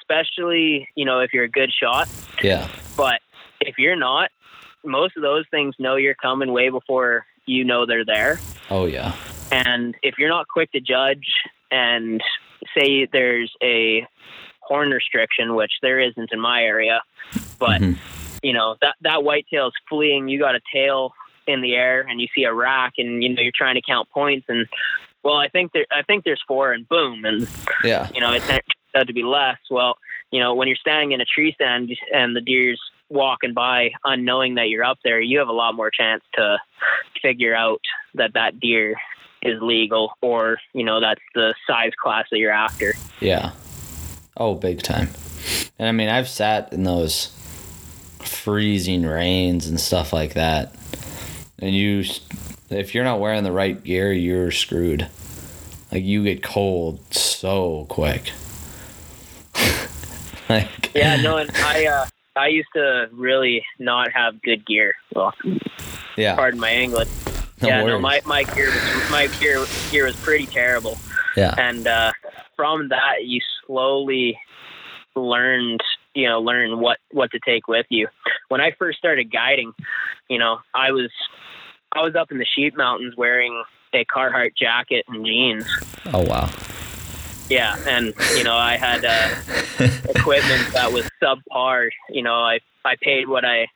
especially 0.00 0.88
you 0.94 1.04
know 1.04 1.20
if 1.20 1.32
you're 1.32 1.44
a 1.44 1.48
good 1.50 1.72
shot. 1.72 2.08
yeah, 2.42 2.68
But 2.96 3.20
if 3.60 3.76
you're 3.78 3.96
not, 3.96 4.30
most 4.84 5.16
of 5.16 5.22
those 5.22 5.44
things 5.50 5.74
know 5.78 5.96
you're 5.96 6.14
coming 6.14 6.52
way 6.52 6.68
before 6.70 7.26
you 7.46 7.64
know 7.64 7.86
they're 7.86 8.04
there. 8.04 8.38
oh 8.70 8.86
yeah, 8.86 9.14
And 9.50 9.94
if 10.02 10.14
you're 10.18 10.28
not 10.28 10.46
quick 10.48 10.70
to 10.72 10.80
judge 10.80 11.26
and 11.70 12.20
say 12.76 13.06
there's 13.12 13.52
a 13.62 14.06
horn 14.60 14.90
restriction, 14.90 15.54
which 15.54 15.72
there 15.82 15.98
isn't 16.00 16.30
in 16.32 16.40
my 16.40 16.62
area, 16.62 17.02
but 17.58 17.80
Mhm. 17.80 17.98
you 18.42 18.52
know 18.52 18.76
that 18.80 18.94
that 19.02 19.18
whitetail's 19.20 19.74
fleeing, 19.88 20.28
you 20.28 20.38
got 20.38 20.54
a 20.54 20.60
tail 20.72 21.12
in 21.48 21.60
the 21.60 21.74
air 21.74 22.02
and 22.08 22.20
you 22.20 22.28
see 22.36 22.44
a 22.44 22.54
rack 22.54 22.92
and 22.98 23.22
you 23.22 23.28
know 23.34 23.42
you're 23.42 23.52
trying 23.54 23.74
to 23.74 23.82
count 23.82 24.08
points 24.10 24.46
and 24.48 24.66
well 25.22 25.36
I 25.36 25.48
think 25.48 25.72
there 25.72 25.86
I 25.90 26.02
think 26.02 26.24
there's 26.24 26.42
four 26.46 26.72
and 26.72 26.88
boom 26.88 27.24
and 27.24 27.48
yeah, 27.84 28.08
you 28.14 28.20
know 28.20 28.32
it 28.32 28.42
turns 28.42 28.62
out 28.94 29.06
to 29.06 29.12
be 29.12 29.22
less. 29.22 29.58
Well, 29.70 29.98
you 30.30 30.40
know 30.40 30.54
when 30.54 30.68
you're 30.68 30.76
standing 30.76 31.12
in 31.12 31.20
a 31.20 31.24
tree 31.24 31.52
stand 31.54 31.90
and 32.12 32.36
the 32.36 32.40
deer's 32.40 32.80
walking 33.08 33.52
by 33.52 33.90
unknowing 34.04 34.54
that 34.54 34.68
you're 34.68 34.84
up 34.84 34.98
there, 35.04 35.20
you 35.20 35.38
have 35.38 35.48
a 35.48 35.52
lot 35.52 35.74
more 35.74 35.90
chance 35.90 36.22
to 36.34 36.58
figure 37.20 37.54
out 37.54 37.80
that 38.14 38.32
that 38.34 38.58
deer 38.58 38.96
is 39.42 39.60
legal 39.60 40.12
or 40.20 40.58
you 40.72 40.84
know 40.84 41.00
that's 41.00 41.20
the 41.34 41.54
size 41.66 41.92
class 42.00 42.26
that 42.30 42.38
you're 42.38 42.52
after. 42.52 42.94
yeah. 43.20 43.52
Oh, 44.36 44.54
big 44.54 44.82
time. 44.82 45.10
And 45.78 45.88
I 45.88 45.92
mean, 45.92 46.08
I've 46.08 46.28
sat 46.28 46.72
in 46.72 46.84
those 46.84 47.26
freezing 48.20 49.04
rains 49.04 49.66
and 49.66 49.78
stuff 49.78 50.12
like 50.12 50.34
that, 50.34 50.74
and 51.58 51.74
you, 51.74 52.04
if 52.72 52.94
you're 52.94 53.04
not 53.04 53.20
wearing 53.20 53.44
the 53.44 53.52
right 53.52 53.82
gear, 53.82 54.12
you're 54.12 54.50
screwed. 54.50 55.08
Like 55.90 56.04
you 56.04 56.24
get 56.24 56.42
cold 56.42 57.00
so 57.12 57.86
quick. 57.88 58.32
like 60.48 60.90
Yeah, 60.94 61.16
no, 61.16 61.36
and 61.38 61.50
I 61.56 61.86
uh, 61.86 62.06
I 62.36 62.48
used 62.48 62.70
to 62.74 63.08
really 63.12 63.64
not 63.78 64.10
have 64.12 64.40
good 64.42 64.66
gear. 64.66 64.94
Well, 65.14 65.34
yeah, 66.16 66.34
pardon 66.34 66.60
my 66.60 66.72
English. 66.74 67.08
no 67.60 67.68
yeah, 67.68 67.82
no, 67.84 67.98
my 67.98 68.22
my 68.24 68.44
gear 68.44 68.66
was 68.66 69.10
my 69.10 69.26
gear 69.38 69.64
gear 69.90 70.06
was 70.06 70.16
pretty 70.16 70.46
terrible. 70.46 70.98
yeah, 71.36 71.54
and 71.58 71.86
uh, 71.86 72.12
from 72.56 72.88
that 72.88 73.24
you 73.24 73.40
slowly 73.66 74.38
learned 75.14 75.80
you 76.14 76.28
know 76.28 76.40
learn 76.40 76.78
what 76.80 76.98
what 77.10 77.30
to 77.30 77.38
take 77.44 77.68
with 77.68 77.86
you 77.90 78.08
when 78.48 78.60
i 78.60 78.70
first 78.78 78.98
started 78.98 79.30
guiding 79.32 79.72
you 80.28 80.38
know 80.38 80.58
i 80.74 80.90
was 80.90 81.10
i 81.94 82.00
was 82.02 82.14
up 82.14 82.30
in 82.32 82.38
the 82.38 82.46
sheep 82.46 82.76
mountains 82.76 83.14
wearing 83.16 83.62
a 83.94 84.04
carhartt 84.06 84.56
jacket 84.56 85.04
and 85.08 85.24
jeans. 85.26 85.66
Oh 86.14 86.22
wow, 86.22 86.50
yeah 87.50 87.76
and 87.86 88.14
you 88.36 88.44
know 88.44 88.56
i 88.56 88.76
had 88.76 89.04
uh, 89.04 89.28
equipment 90.08 90.72
that 90.72 90.90
was 90.92 91.08
subpar. 91.22 91.90
You 92.08 92.22
know 92.22 92.34
i 92.34 92.60
i 92.84 92.96
paid 93.00 93.28
what 93.28 93.44
i 93.44 93.66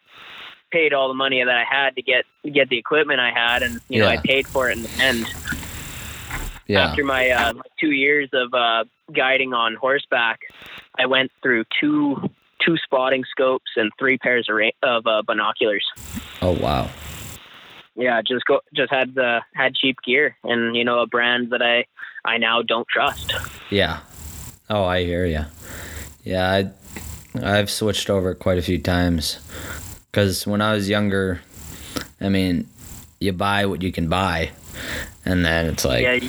paid 0.72 0.92
all 0.92 1.08
the 1.08 1.14
money 1.14 1.42
that 1.44 1.54
i 1.54 1.64
had 1.64 1.94
to 1.96 2.02
get 2.02 2.24
get 2.52 2.68
the 2.68 2.78
equipment 2.78 3.20
i 3.20 3.30
had 3.30 3.62
and 3.62 3.80
you 3.88 4.00
know 4.00 4.08
i 4.08 4.16
paid 4.16 4.46
for 4.46 4.68
it 4.70 4.76
in 4.76 4.82
the 4.82 4.90
end. 5.00 5.26
Yeah, 6.68 6.88
after 6.88 7.04
my 7.04 7.30
uh, 7.30 7.52
two 7.78 7.92
years 7.92 8.28
of 8.32 8.52
uh, 8.52 8.84
guiding 9.14 9.54
on 9.54 9.76
horseback, 9.76 10.40
I 10.98 11.06
went 11.06 11.30
through 11.40 11.64
two 11.78 12.16
two 12.60 12.76
spotting 12.78 13.24
scopes 13.30 13.70
and 13.76 13.92
three 14.00 14.18
pairs 14.18 14.48
of, 14.50 14.56
ra- 14.56 14.70
of 14.82 15.06
uh, 15.06 15.22
binoculars. 15.24 15.86
oh 16.42 16.58
wow, 16.60 16.90
Yeah, 17.96 18.20
just 18.22 18.44
go 18.44 18.60
just 18.74 18.92
had 18.92 19.14
the 19.14 19.40
had 19.54 19.74
cheap 19.74 19.96
gear 20.04 20.36
and 20.44 20.76
you 20.76 20.84
know 20.84 21.00
a 21.00 21.06
brand 21.06 21.50
that 21.50 21.62
I 21.62 21.86
I 22.24 22.38
now 22.38 22.62
don't 22.62 22.86
trust. 22.88 23.32
yeah. 23.70 24.00
Oh, 24.68 24.84
I 24.84 25.04
hear 25.04 25.24
you. 25.26 25.44
Yeah, 26.24 26.50
I, 26.50 26.70
I've 27.58 27.70
switched 27.70 28.10
over 28.10 28.34
quite 28.34 28.58
a 28.58 28.62
few 28.62 28.78
times 28.78 29.38
because 30.10 30.44
when 30.46 30.60
I 30.60 30.72
was 30.74 30.88
younger, 30.88 31.40
I 32.20 32.28
mean, 32.28 32.66
you 33.20 33.32
buy 33.32 33.66
what 33.66 33.80
you 33.82 33.92
can 33.92 34.08
buy, 34.08 34.50
and 35.24 35.44
then 35.44 35.66
it's 35.66 35.84
like, 35.84 36.02
Yeah, 36.02 36.28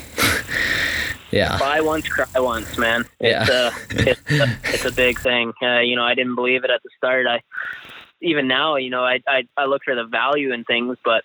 yeah, 1.32 1.58
buy 1.58 1.82
once, 1.82 2.08
cry 2.08 2.26
once, 2.40 2.78
man. 2.78 3.06
It's 3.20 3.50
Yeah. 3.50 3.56
uh, 3.56 3.72
it's 3.90 4.30
a, 4.32 4.58
it's 4.66 4.86
a 4.86 4.92
big 4.92 5.20
thing. 5.20 5.52
Uh, 5.62 5.80
you 5.80 5.96
know, 5.96 6.04
I 6.04 6.14
didn't 6.14 6.36
believe 6.36 6.64
it 6.64 6.70
at 6.70 6.84
the 6.84 6.90
start. 6.96 7.26
I 7.28 7.42
even 8.22 8.48
now, 8.48 8.76
you 8.78 8.90
know, 8.90 9.04
I, 9.04 9.22
I 9.28 9.48
I 9.56 9.66
look 9.66 9.84
for 9.84 9.96
the 9.96 10.06
value 10.06 10.54
in 10.54 10.64
things, 10.64 10.98
but 11.04 11.24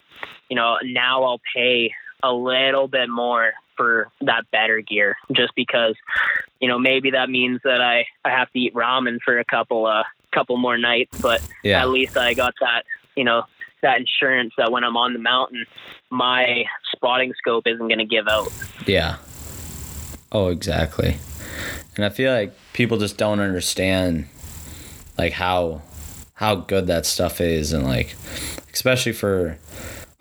you 0.48 0.56
know, 0.56 0.76
now 0.84 1.24
I'll 1.24 1.40
pay 1.54 1.92
a 2.22 2.32
little 2.32 2.88
bit 2.88 3.08
more 3.08 3.52
for 3.76 4.08
that 4.20 4.44
better 4.52 4.80
gear 4.80 5.16
just 5.32 5.54
because 5.56 5.96
you 6.60 6.68
know 6.68 6.78
maybe 6.78 7.12
that 7.12 7.30
means 7.30 7.60
that 7.64 7.80
I 7.80 8.06
I 8.24 8.30
have 8.30 8.50
to 8.52 8.58
eat 8.58 8.74
ramen 8.74 9.18
for 9.24 9.38
a 9.38 9.44
couple 9.44 9.86
uh 9.86 10.04
couple 10.32 10.56
more 10.56 10.78
nights, 10.78 11.20
but 11.20 11.42
yeah, 11.62 11.80
at 11.82 11.90
least 11.90 12.16
I 12.16 12.34
got 12.34 12.54
that 12.60 12.84
you 13.16 13.24
know 13.24 13.44
that 13.82 13.98
insurance 13.98 14.52
that 14.56 14.70
when 14.70 14.84
I'm 14.84 14.96
on 14.96 15.12
the 15.12 15.18
mountain, 15.18 15.66
my 16.10 16.64
spotting 16.94 17.32
scope 17.36 17.66
isn't 17.66 17.88
going 17.88 17.98
to 17.98 18.04
give 18.04 18.28
out. 18.28 18.52
yeah. 18.86 19.16
Oh, 20.30 20.48
exactly. 20.48 21.18
And 21.96 22.06
I 22.06 22.08
feel 22.08 22.32
like 22.32 22.54
people 22.72 22.96
just 22.96 23.18
don't 23.18 23.40
understand, 23.40 24.28
like 25.18 25.34
how 25.34 25.82
how 26.42 26.56
good 26.56 26.88
that 26.88 27.06
stuff 27.06 27.40
is, 27.40 27.72
and 27.72 27.84
like 27.84 28.16
especially 28.72 29.12
for 29.12 29.56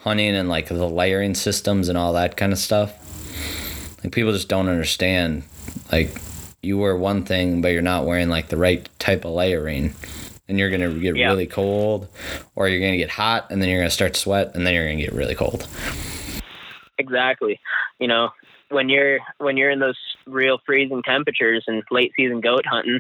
hunting 0.02 0.36
and 0.36 0.48
like 0.48 0.68
the 0.68 0.88
layering 0.88 1.34
systems 1.34 1.90
and 1.90 1.98
all 1.98 2.14
that 2.14 2.38
kind 2.38 2.54
of 2.54 2.60
stuff. 2.60 2.94
Like 4.04 4.14
people 4.14 4.32
just 4.32 4.48
don't 4.48 4.70
understand. 4.70 5.42
Like 5.92 6.16
you 6.62 6.78
wear 6.78 6.96
one 6.96 7.24
thing, 7.24 7.60
but 7.64 7.70
you're 7.70 7.82
not 7.82 8.06
wearing 8.06 8.30
like 8.30 8.50
the 8.50 8.58
right 8.58 8.88
type 9.00 9.26
of 9.26 9.32
layering, 9.32 9.96
and 10.48 10.60
you're 10.60 10.70
gonna 10.70 10.94
get 10.94 11.16
Yeah. 11.16 11.30
really 11.30 11.48
cold, 11.48 12.08
or 12.56 12.70
you're 12.70 12.82
gonna 12.82 12.98
get 12.98 13.10
hot, 13.10 13.48
and 13.50 13.60
then 13.60 13.70
you're 13.70 13.80
gonna 13.80 13.90
start 13.90 14.14
to 14.14 14.20
sweat, 14.20 14.52
and 14.54 14.68
then 14.68 14.76
you're 14.76 14.86
gonna 14.88 15.02
get 15.02 15.14
really 15.14 15.34
cold. 15.34 15.68
Exactly. 17.00 17.60
You 18.00 18.08
know, 18.08 18.30
when 18.70 18.90
you're 18.90 19.18
when 19.40 19.58
you're 19.58 19.72
in 19.72 19.80
those 19.80 19.98
real 20.28 20.60
freezing 20.68 21.02
temperatures 21.02 21.64
and 21.66 21.82
late 21.90 22.12
season 22.16 22.42
goat 22.42 22.66
hunting, 22.68 23.00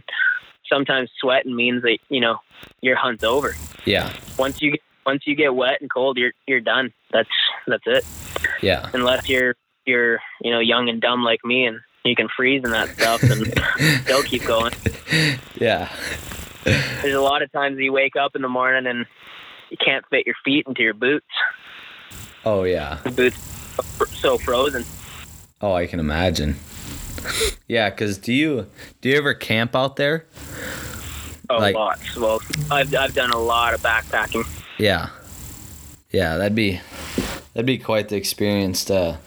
sometimes 0.71 1.09
sweating 1.19 1.55
means 1.55 1.81
that 1.83 1.97
you 2.09 2.19
know 2.21 2.37
your 2.81 2.95
hunt's 2.95 3.23
over. 3.23 3.55
Yeah, 3.85 4.11
Once 4.37 4.61
you 4.61 4.71
get 4.71 4.81
once 5.05 5.23
you 5.25 5.35
get 5.35 5.53
wet 5.55 5.81
and 5.81 5.89
cold, 5.89 6.17
you're 6.17 6.33
you're 6.47 6.61
done. 6.61 6.93
That's 7.11 7.29
that's 7.67 7.83
it. 7.85 8.05
yeah, 8.61 8.89
Unless 8.93 9.27
you're 9.29 9.55
you're 9.85 10.19
you 10.41 10.51
know 10.51 10.59
young 10.59 10.89
and 10.89 11.01
dumb 11.01 11.23
like 11.23 11.43
me 11.43 11.65
and 11.65 11.79
you 12.03 12.15
can 12.15 12.27
freeze 12.35 12.63
in 12.63 12.71
that 12.71 12.89
stuff 12.89 13.21
and 13.23 13.45
still 14.03 14.23
keep 14.23 14.43
going. 14.45 14.73
yeah, 15.59 15.89
There's 16.63 17.15
a 17.15 17.21
lot 17.21 17.41
of 17.41 17.51
times 17.51 17.77
you 17.79 17.91
wake 17.91 18.15
up 18.15 18.35
in 18.35 18.41
the 18.41 18.49
morning 18.49 18.87
and 18.87 19.05
you 19.69 19.77
can't 19.83 20.03
fit 20.09 20.25
your 20.25 20.35
feet 20.43 20.65
into 20.67 20.81
your 20.83 20.93
boots. 20.95 21.25
oh 22.45 22.63
yeah. 22.63 22.99
The 23.03 23.11
boots 23.11 23.79
are 24.01 24.07
so 24.07 24.37
frozen. 24.37 24.83
Oh, 25.61 25.73
I 25.73 25.85
can 25.87 25.99
imagine. 25.99 26.55
Yeah, 27.67 27.89
cause 27.89 28.17
do 28.17 28.33
you 28.33 28.67
do 29.01 29.09
you 29.09 29.17
ever 29.17 29.33
camp 29.33 29.75
out 29.75 29.95
there? 29.95 30.25
Oh, 31.49 31.57
Like- 31.57 31.75
lots. 31.75 32.15
Well, 32.15 32.39
I've 32.69 32.93
I've 32.95 33.13
done 33.13 33.31
a 33.31 33.39
lot 33.39 33.73
of 33.73 33.81
backpacking. 33.81 34.45
Yeah, 34.77 35.09
yeah, 36.11 36.37
that'd 36.37 36.55
be 36.55 36.79
that'd 37.53 37.65
be 37.65 37.77
quite 37.77 38.09
the 38.09 38.15
experience 38.15 38.85
to 38.85 39.19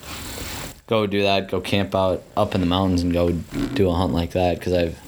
go 0.86 1.06
do 1.06 1.22
that. 1.22 1.48
Go 1.50 1.60
camp 1.60 1.94
out 1.94 2.22
up 2.36 2.54
in 2.54 2.60
the 2.60 2.66
mountains 2.66 3.02
and 3.02 3.12
go 3.12 3.32
do 3.32 3.88
a 3.90 3.94
hunt 3.94 4.12
like 4.12 4.32
that. 4.32 4.60
Cause 4.60 4.72
I've 4.72 4.98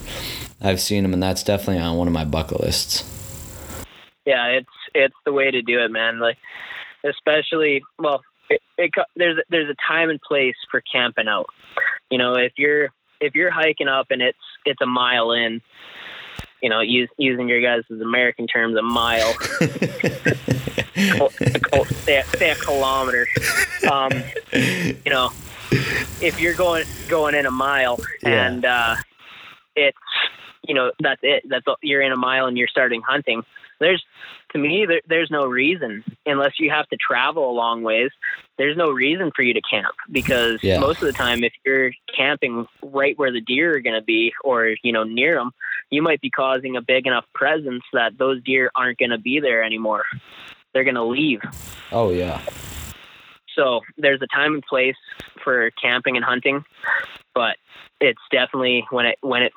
I've 0.62 0.80
seen 0.80 1.02
them 1.02 1.12
and 1.12 1.22
that's 1.22 1.42
definitely 1.42 1.82
on 1.82 1.96
one 1.96 2.06
of 2.08 2.14
my 2.14 2.24
bucket 2.24 2.60
lists. 2.60 3.04
Yeah, 4.24 4.46
it's 4.46 4.68
it's 4.94 5.14
the 5.24 5.32
way 5.32 5.50
to 5.50 5.62
do 5.62 5.80
it, 5.80 5.90
man. 5.90 6.18
Like, 6.18 6.36
especially 7.04 7.82
well, 7.98 8.22
it, 8.50 8.60
it 8.78 8.90
there's 9.16 9.38
there's 9.50 9.70
a 9.70 9.76
time 9.88 10.10
and 10.10 10.20
place 10.20 10.54
for 10.70 10.80
camping 10.80 11.28
out. 11.28 11.46
You 12.10 12.18
know, 12.18 12.34
if 12.34 12.52
you're 12.56 12.90
if 13.20 13.34
you're 13.34 13.50
hiking 13.50 13.88
up 13.88 14.06
and 14.10 14.22
it's 14.22 14.38
it's 14.64 14.80
a 14.80 14.86
mile 14.86 15.32
in, 15.32 15.60
you 16.62 16.68
know, 16.68 16.80
use, 16.80 17.08
using 17.18 17.48
your 17.48 17.60
guys' 17.62 17.84
American 17.90 18.46
terms, 18.46 18.76
a 18.76 18.82
mile, 18.82 19.32
say, 20.94 22.22
say 22.36 22.50
a 22.50 22.54
kilometer. 22.56 23.26
Um, 23.90 24.10
you 24.52 25.10
know, 25.10 25.30
if 26.20 26.40
you're 26.40 26.54
going 26.54 26.84
going 27.08 27.34
in 27.34 27.46
a 27.46 27.50
mile 27.50 27.98
Yeah. 28.22 28.46
and 28.46 28.64
uh, 28.64 28.96
it's 29.74 29.98
you 30.66 30.74
know 30.74 30.92
that's 31.00 31.20
it. 31.22 31.44
That's 31.48 31.64
you're 31.82 32.02
in 32.02 32.12
a 32.12 32.16
mile 32.16 32.46
and 32.46 32.56
you're 32.58 32.68
starting 32.68 33.02
hunting. 33.02 33.42
There's 33.78 34.02
to 34.56 34.62
me, 34.68 34.86
there, 34.86 35.00
there's 35.08 35.30
no 35.30 35.44
reason 35.46 36.02
unless 36.24 36.58
you 36.58 36.70
have 36.70 36.88
to 36.88 36.96
travel 36.96 37.50
a 37.50 37.52
long 37.52 37.82
ways. 37.82 38.10
There's 38.58 38.76
no 38.76 38.90
reason 38.90 39.30
for 39.34 39.42
you 39.42 39.54
to 39.54 39.60
camp 39.60 39.94
because 40.10 40.60
Yeah. 40.62 40.78
most 40.78 41.02
of 41.02 41.06
the 41.06 41.12
time, 41.12 41.44
if 41.44 41.52
you're 41.64 41.92
camping 42.14 42.66
right 42.82 43.18
where 43.18 43.30
the 43.32 43.40
deer 43.40 43.76
are 43.76 43.80
going 43.80 43.96
to 43.96 44.02
be, 44.04 44.32
or 44.42 44.74
you 44.82 44.92
know 44.92 45.04
near 45.04 45.36
them, 45.36 45.52
you 45.90 46.02
might 46.02 46.20
be 46.20 46.30
causing 46.30 46.76
a 46.76 46.80
big 46.82 47.06
enough 47.06 47.24
presence 47.34 47.82
that 47.92 48.16
those 48.18 48.42
deer 48.42 48.70
aren't 48.74 48.98
going 48.98 49.10
to 49.10 49.18
be 49.18 49.40
there 49.40 49.62
anymore. 49.62 50.04
They're 50.72 50.84
going 50.84 50.94
to 50.96 51.04
leave. 51.04 51.40
Oh 51.92 52.10
yeah. 52.10 52.40
So 53.54 53.80
there's 53.96 54.20
a 54.22 54.26
time 54.26 54.54
and 54.54 54.62
place 54.62 54.96
for 55.42 55.70
camping 55.80 56.16
and 56.16 56.24
hunting, 56.24 56.64
but 57.34 57.56
it's 58.00 58.20
definitely 58.30 58.84
when 58.90 59.06
it 59.06 59.18
when 59.22 59.42
it 59.42 59.52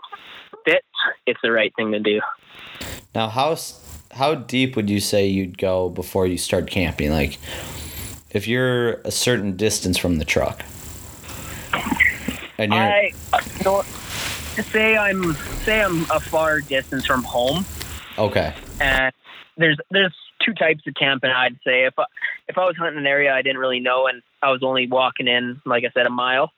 fits, 0.66 0.86
it's 1.26 1.40
the 1.42 1.52
right 1.52 1.74
thing 1.76 1.92
to 1.92 2.00
do. 2.00 2.22
Now, 3.16 3.28
how 3.28 3.52
s- 3.54 3.89
how 4.12 4.36
deep 4.36 4.76
would 4.76 4.90
you 4.90 5.00
say 5.00 5.28
you'd 5.28 5.58
go 5.58 5.90
before 5.90 6.26
you 6.28 6.38
start 6.38 6.70
camping? 6.70 7.12
Like, 7.12 7.38
if 8.32 8.48
you're 8.48 8.94
a 9.02 9.12
certain 9.12 9.56
distance 9.56 9.98
from 9.98 10.18
the 10.18 10.26
truck, 10.26 10.64
and 12.58 12.74
you're 12.74 12.82
I 12.82 13.12
know, 13.64 13.84
say 14.72 14.98
I'm 14.98 15.34
say 15.64 15.82
I'm 15.82 16.02
a 16.12 16.20
far 16.20 16.62
distance 16.62 17.06
from 17.06 17.24
home, 17.24 17.66
okay, 18.18 18.54
and 18.80 19.14
there's 19.58 19.78
there's 19.92 20.16
two 20.44 20.54
types 20.54 20.82
of 20.88 20.94
camping. 20.96 21.32
I'd 21.32 21.60
say 21.66 21.86
if 21.86 21.98
I, 21.98 22.06
if 22.48 22.58
I 22.58 22.66
was 22.66 22.76
hunting 22.78 23.00
an 23.00 23.08
area 23.08 23.34
I 23.34 23.42
didn't 23.42 23.60
really 23.60 23.80
know 23.80 24.08
and 24.08 24.22
I 24.42 24.52
was 24.52 24.64
only 24.64 24.88
walking 24.88 25.28
in, 25.28 25.62
like 25.66 25.84
I 25.84 25.92
said, 25.94 26.06
a 26.06 26.10
mile, 26.10 26.52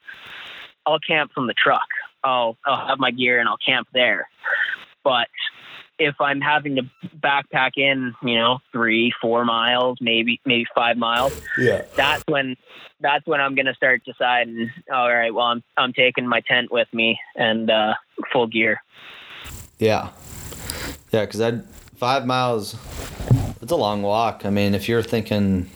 I'll 0.86 1.00
camp 1.00 1.32
from 1.32 1.46
the 1.46 1.54
truck. 1.54 1.86
I'll 2.24 2.56
I'll 2.66 2.86
have 2.86 2.98
my 2.98 3.10
gear 3.10 3.40
and 3.40 3.48
I'll 3.48 3.58
camp 3.58 3.88
there. 3.92 4.28
But 5.04 5.28
if 6.02 6.20
I'm 6.20 6.40
having 6.40 6.76
to 6.76 6.82
backpack 7.18 7.72
in, 7.76 8.14
you 8.22 8.34
know, 8.34 8.58
three, 8.72 9.12
four 9.20 9.44
miles, 9.44 9.98
maybe 10.00 10.40
maybe 10.44 10.66
five 10.74 10.96
miles, 10.96 11.32
yeah, 11.58 11.82
that's 11.96 12.22
when 12.26 12.56
that's 13.00 13.26
when 13.26 13.40
I'm 13.40 13.54
gonna 13.54 13.74
start 13.74 14.02
deciding. 14.04 14.70
All 14.92 15.12
right, 15.12 15.32
well, 15.32 15.46
I'm 15.46 15.62
I'm 15.76 15.92
taking 15.92 16.26
my 16.26 16.40
tent 16.40 16.70
with 16.72 16.88
me 16.92 17.18
and 17.36 17.70
uh, 17.70 17.94
full 18.32 18.46
gear. 18.46 18.82
yeah, 19.78 20.10
yeah, 21.12 21.24
because 21.24 21.40
I 21.40 21.60
five 21.96 22.26
miles. 22.26 22.76
It's 23.60 23.70
a 23.70 23.76
long 23.76 24.02
walk. 24.02 24.44
I 24.44 24.50
mean, 24.50 24.74
if 24.74 24.88
you're 24.88 25.04
thinking, 25.04 25.70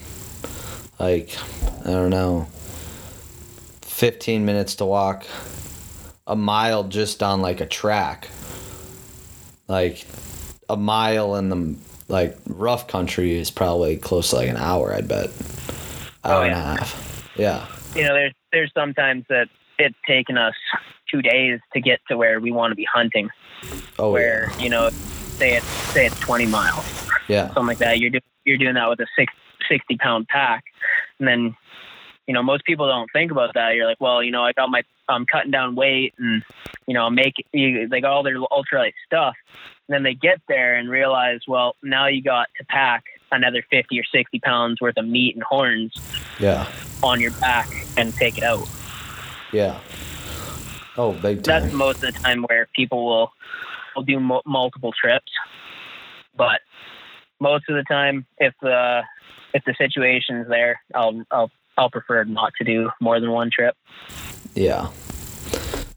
like, 0.98 1.36
I 1.84 1.90
don't 1.90 2.10
know, 2.10 2.48
fifteen 3.82 4.44
minutes 4.44 4.74
to 4.76 4.84
walk 4.84 5.24
a 6.26 6.34
mile 6.34 6.82
just 6.82 7.22
on 7.22 7.40
like 7.40 7.60
a 7.60 7.66
track, 7.66 8.28
like 9.68 10.06
a 10.68 10.76
mile 10.76 11.36
in 11.36 11.48
the 11.48 11.76
like 12.08 12.36
rough 12.46 12.86
country 12.86 13.34
is 13.34 13.50
probably 13.50 13.96
close 13.96 14.30
to 14.30 14.36
like 14.36 14.48
an 14.48 14.56
hour. 14.56 14.92
I'd 14.94 15.08
bet 15.08 15.30
oh, 16.24 16.30
hour 16.30 16.40
Oh, 16.40 16.42
and 16.42 16.52
a 16.52 16.56
half. 16.60 17.30
Yeah, 17.36 17.66
You 17.94 18.02
know, 18.04 18.14
there's 18.14 18.32
there's 18.52 18.72
sometimes 18.74 19.24
that 19.28 19.48
it's 19.78 19.96
taken 20.06 20.38
us 20.38 20.54
two 21.10 21.20
days 21.22 21.60
to 21.74 21.80
get 21.80 22.00
to 22.08 22.16
where 22.16 22.40
we 22.40 22.50
want 22.50 22.70
to 22.72 22.76
be 22.76 22.86
hunting. 22.92 23.28
oh 23.98 24.12
where 24.12 24.50
you 24.58 24.70
know, 24.70 24.88
say 24.90 25.56
it's 25.56 25.66
say 25.66 26.06
it's 26.06 26.18
20 26.20 26.46
miles, 26.46 27.08
yeah, 27.28 27.48
something 27.48 27.66
like 27.66 27.78
that. 27.78 27.98
You're 27.98 28.10
do, 28.10 28.20
you're 28.44 28.56
doing 28.58 28.74
that 28.74 28.88
with 28.88 29.00
a 29.00 29.06
six, 29.18 29.32
60 29.68 29.96
pound 29.98 30.28
pack, 30.28 30.64
and 31.18 31.28
then 31.28 31.56
you 32.26 32.34
know 32.34 32.42
most 32.42 32.64
people 32.64 32.86
don't 32.88 33.10
think 33.12 33.30
about 33.30 33.54
that. 33.54 33.74
You're 33.74 33.86
like, 33.86 34.00
well, 34.00 34.22
you 34.22 34.30
know, 34.30 34.42
I 34.42 34.52
got 34.52 34.68
my 34.70 34.82
I'm 35.08 35.26
cutting 35.26 35.50
down 35.50 35.74
weight 35.74 36.14
and 36.18 36.42
you 36.86 36.94
know 36.94 37.08
make 37.10 37.34
you 37.52 37.88
they 37.88 38.00
got 38.00 38.12
all 38.12 38.22
their 38.22 38.38
ultralight 38.38 38.94
stuff. 39.06 39.34
And 39.88 39.94
then 39.94 40.02
they 40.02 40.14
get 40.14 40.40
there 40.48 40.74
and 40.74 40.88
realize, 40.88 41.40
well, 41.46 41.76
now 41.82 42.08
you 42.08 42.20
got 42.20 42.48
to 42.58 42.64
pack 42.64 43.04
another 43.30 43.64
50 43.70 43.98
or 44.00 44.04
60 44.04 44.40
pounds 44.40 44.80
worth 44.80 44.96
of 44.96 45.06
meat 45.06 45.36
and 45.36 45.44
horns 45.44 45.94
yeah, 46.40 46.68
on 47.04 47.20
your 47.20 47.30
back 47.32 47.68
and 47.96 48.12
take 48.14 48.38
it 48.38 48.44
out. 48.44 48.68
yeah. 49.52 49.78
Oh, 50.98 51.12
big 51.12 51.42
time. 51.42 51.62
That's 51.62 51.74
most 51.74 52.02
of 52.02 52.14
the 52.14 52.20
time 52.20 52.44
where 52.48 52.68
people 52.74 53.04
will 53.04 53.32
will 53.94 54.02
do 54.02 54.18
mu- 54.18 54.40
multiple 54.44 54.92
trips, 54.92 55.30
but 56.36 56.60
most 57.38 57.64
of 57.68 57.76
the 57.76 57.84
time, 57.84 58.26
if 58.38 58.54
the 58.62 59.02
if 59.54 59.62
the 59.64 59.74
situation's 59.78 60.48
there, 60.48 60.80
I'll 60.94 61.22
I'll 61.30 61.50
I'll 61.76 61.90
prefer 61.90 62.24
not 62.24 62.52
to 62.58 62.64
do 62.64 62.90
more 63.00 63.20
than 63.20 63.30
one 63.30 63.50
trip. 63.50 63.76
Yeah. 64.54 64.88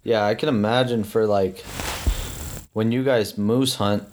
Yeah, 0.03 0.25
I 0.25 0.35
can 0.35 0.49
imagine 0.49 1.03
for 1.03 1.25
like 1.25 1.59
when 2.73 2.91
you 2.91 3.03
guys 3.03 3.37
moose 3.37 3.75
hunt, 3.75 4.03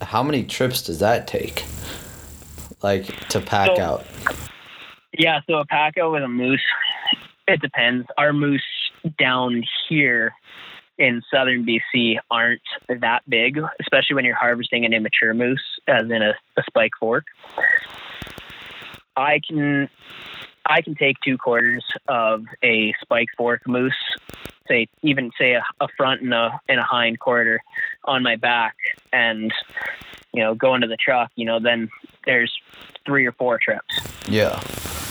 how 0.00 0.22
many 0.22 0.44
trips 0.44 0.82
does 0.82 0.98
that 1.00 1.26
take? 1.26 1.64
Like 2.82 3.06
to 3.28 3.40
pack 3.40 3.76
So- 3.76 3.82
out. 3.82 4.06
Yeah, 5.18 5.40
so 5.46 5.58
a 5.58 5.66
pack 5.66 5.98
out 5.98 6.12
with 6.12 6.22
a 6.22 6.28
moose, 6.28 6.62
it 7.46 7.60
depends. 7.60 8.06
Our 8.16 8.32
moose 8.32 8.64
down 9.18 9.62
here 9.88 10.32
in 10.96 11.20
southern 11.30 11.66
BC 11.66 12.16
aren't 12.30 12.62
that 12.88 13.20
big, 13.28 13.58
especially 13.80 14.14
when 14.14 14.24
you're 14.24 14.34
harvesting 14.34 14.86
an 14.86 14.94
immature 14.94 15.34
moose, 15.34 15.62
as 15.86 16.04
in 16.04 16.22
a, 16.22 16.32
a 16.56 16.62
spike 16.66 16.92
fork. 16.98 17.24
I 19.16 19.40
can 19.46 19.90
I 20.66 20.82
can 20.82 20.94
take 20.94 21.16
two 21.20 21.38
quarters 21.38 21.84
of 22.08 22.44
a 22.62 22.94
spike 23.00 23.28
fork 23.36 23.66
moose, 23.66 23.94
say 24.68 24.88
even 25.02 25.30
say 25.38 25.52
a, 25.54 25.62
a 25.80 25.88
front 25.96 26.22
and 26.22 26.32
a 26.32 26.60
and 26.68 26.78
a 26.78 26.84
hind 26.84 27.18
quarter 27.18 27.60
on 28.04 28.22
my 28.22 28.36
back, 28.36 28.76
and 29.12 29.52
you 30.32 30.42
know 30.42 30.54
go 30.54 30.74
into 30.74 30.86
the 30.86 30.96
truck. 30.96 31.30
You 31.36 31.46
know 31.46 31.60
then 31.60 31.90
there's 32.24 32.52
three 33.04 33.26
or 33.26 33.32
four 33.32 33.58
trips 33.58 33.98
Yeah. 34.28 34.60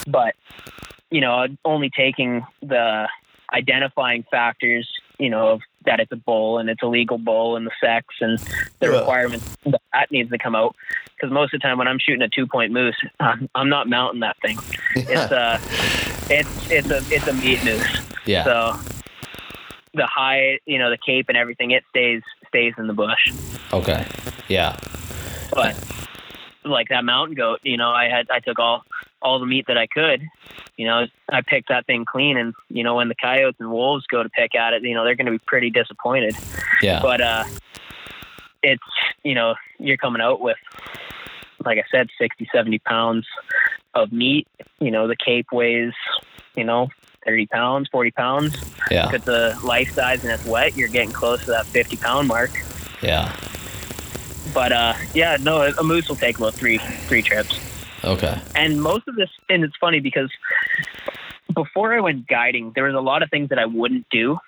but 0.08 0.34
you 1.10 1.20
know 1.20 1.46
only 1.66 1.90
taking 1.90 2.46
the 2.62 3.10
identifying 3.54 4.24
factors 4.32 4.90
you 5.22 5.30
know 5.30 5.50
of 5.50 5.62
that 5.86 6.00
it's 6.00 6.12
a 6.12 6.16
bull 6.16 6.58
and 6.58 6.70
it's 6.70 6.82
a 6.82 6.88
legal 6.88 7.18
bull 7.18 7.56
and 7.56 7.66
the 7.68 7.72
sex 7.80 8.06
and 8.22 8.40
the 8.80 8.88
Yeah. 8.88 8.98
requirements 9.00 9.46
that, 9.66 9.82
that 9.94 10.12
needs 10.12 10.30
to 10.32 10.38
come 10.38 10.56
out 10.56 10.76
because 11.16 11.32
most 11.32 11.54
of 11.54 11.60
the 11.62 11.64
time 11.68 11.78
when 11.78 11.88
i'm 11.88 12.00
shooting 12.00 12.22
a 12.24 12.28
two 12.30 12.48
point 12.48 12.72
moose 12.74 12.96
I'm, 13.20 13.48
I'm 13.56 13.70
not 13.70 13.88
mounting 13.88 14.22
that 14.22 14.36
thing 14.42 14.58
it's 14.96 15.32
a 15.32 15.60
it's 16.34 16.72
it's 16.72 16.90
a 16.90 16.98
it's 17.16 17.28
a 17.28 17.34
meat 17.34 17.64
moose 17.64 18.02
Yeah. 18.26 18.44
so 18.44 18.80
the 19.94 20.08
high 20.08 20.60
you 20.66 20.80
know 20.80 20.90
the 20.90 20.98
cape 20.98 21.26
and 21.30 21.38
everything 21.38 21.72
it 21.72 21.84
stays 21.90 22.22
stays 22.48 22.74
in 22.78 22.88
the 22.88 22.94
bush 22.94 23.32
Okay. 23.74 24.06
Yeah. 24.50 24.78
but 25.54 25.76
like 26.64 26.90
that 26.90 27.04
mountain 27.04 27.36
goat, 27.36 27.60
you 27.64 27.78
know, 27.78 27.92
I 27.92 28.10
had 28.10 28.30
I 28.30 28.40
took 28.40 28.60
all 28.60 28.84
all 29.22 29.40
the 29.40 29.46
meat 29.46 29.66
that 29.68 29.78
I 29.78 29.88
could. 29.88 30.22
You 30.78 30.88
know, 30.88 31.06
I 31.30 31.42
picked 31.42 31.70
that 31.70 31.86
thing 31.86 32.06
clean, 32.06 32.38
and 32.38 32.54
you 32.70 32.84
know, 32.84 32.96
when 32.96 33.08
the 33.08 33.16
coyotes 33.16 33.60
and 33.60 33.72
wolves 33.72 34.06
go 34.08 34.24
to 34.24 34.30
pick 34.30 34.56
at 34.56 34.74
it, 34.74 34.84
you 34.84 34.94
know, 34.94 35.04
they're 35.04 35.16
going 35.16 35.26
to 35.26 35.32
be 35.32 35.40
pretty 35.40 35.70
disappointed. 35.70 36.36
Yeah. 36.82 37.02
But 37.02 37.22
uh, 37.22 37.44
it's 38.64 38.84
you 39.24 39.36
know, 39.36 39.56
you're 39.80 39.98
coming 39.98 40.22
out 40.22 40.42
with, 40.42 40.58
like 41.64 41.78
I 41.78 41.84
said, 41.92 42.10
60, 42.20 42.50
70 42.52 42.80
pounds 42.80 43.28
of 43.94 44.12
meat. 44.12 44.48
You 44.80 44.92
know, 44.92 45.08
the 45.08 45.16
cape 45.16 45.48
weighs, 45.52 45.94
you 46.56 46.64
know. 46.64 46.90
30 47.24 47.46
pounds, 47.46 47.88
40 47.92 48.10
pounds. 48.10 48.56
Yeah. 48.90 49.08
If 49.08 49.14
it's 49.14 49.28
a 49.28 49.56
life 49.64 49.94
size 49.94 50.24
and 50.24 50.34
it's 50.34 50.44
wet, 50.44 50.76
you're 50.76 50.88
getting 50.88 51.12
close 51.12 51.42
to 51.46 51.52
that 51.52 51.68
50 51.68 51.98
pound 51.98 52.28
mark. 52.28 52.50
Yeah. 53.04 53.32
But 54.54 54.72
uh, 54.72 54.94
yeah, 55.14 55.38
no, 55.40 55.62
a 55.62 55.84
moose 55.84 56.10
will 56.10 56.16
take 56.16 56.38
about 56.38 56.54
three 56.54 56.78
three 56.78 57.22
trips. 57.22 57.60
Okay. 58.04 58.40
And 58.56 58.82
most 58.82 59.08
of 59.08 59.16
this, 59.16 59.30
and 59.50 59.64
it's 59.64 59.76
funny 59.80 60.00
because 60.00 60.32
before 61.54 61.94
I 61.94 62.00
went 62.00 62.28
guiding, 62.28 62.72
there 62.74 62.86
was 62.86 62.96
a 62.96 63.00
lot 63.02 63.24
of 63.24 63.30
things 63.30 63.50
that 63.50 63.60
I 63.60 63.66
wouldn't 63.66 64.08
do. 64.10 64.40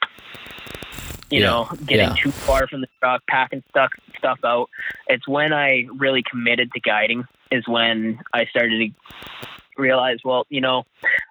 You 1.30 1.40
Yeah, 1.42 1.46
know, 1.48 1.70
getting 1.86 2.10
yeah. 2.10 2.16
too 2.16 2.32
far 2.32 2.68
from 2.68 2.82
the 2.82 2.88
truck, 3.00 3.24
packing 3.28 3.64
stuff 3.70 3.92
stuff 4.18 4.40
out. 4.44 4.70
It's 5.08 5.28
when 5.28 5.54
I 5.54 5.88
really 5.98 6.24
committed 6.30 6.72
to 6.74 6.80
guiding 6.80 7.26
is 7.52 7.68
when 7.68 8.20
I 8.34 8.46
started 8.46 8.80
to 8.80 9.48
realize, 9.78 10.20
well, 10.24 10.46
you 10.50 10.62
know, 10.62 10.86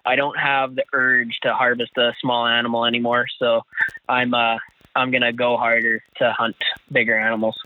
I 0.05 0.15
don't 0.15 0.37
have 0.37 0.75
the 0.75 0.83
urge 0.93 1.39
to 1.43 1.53
harvest 1.53 1.97
a 1.97 2.13
small 2.21 2.45
animal 2.45 2.85
anymore, 2.85 3.27
so 3.39 3.61
I'm 4.09 4.33
uh 4.33 4.57
I'm 4.95 5.11
gonna 5.11 5.33
go 5.33 5.57
harder 5.57 6.03
to 6.17 6.31
hunt 6.33 6.55
bigger 6.91 7.17
animals. 7.17 7.57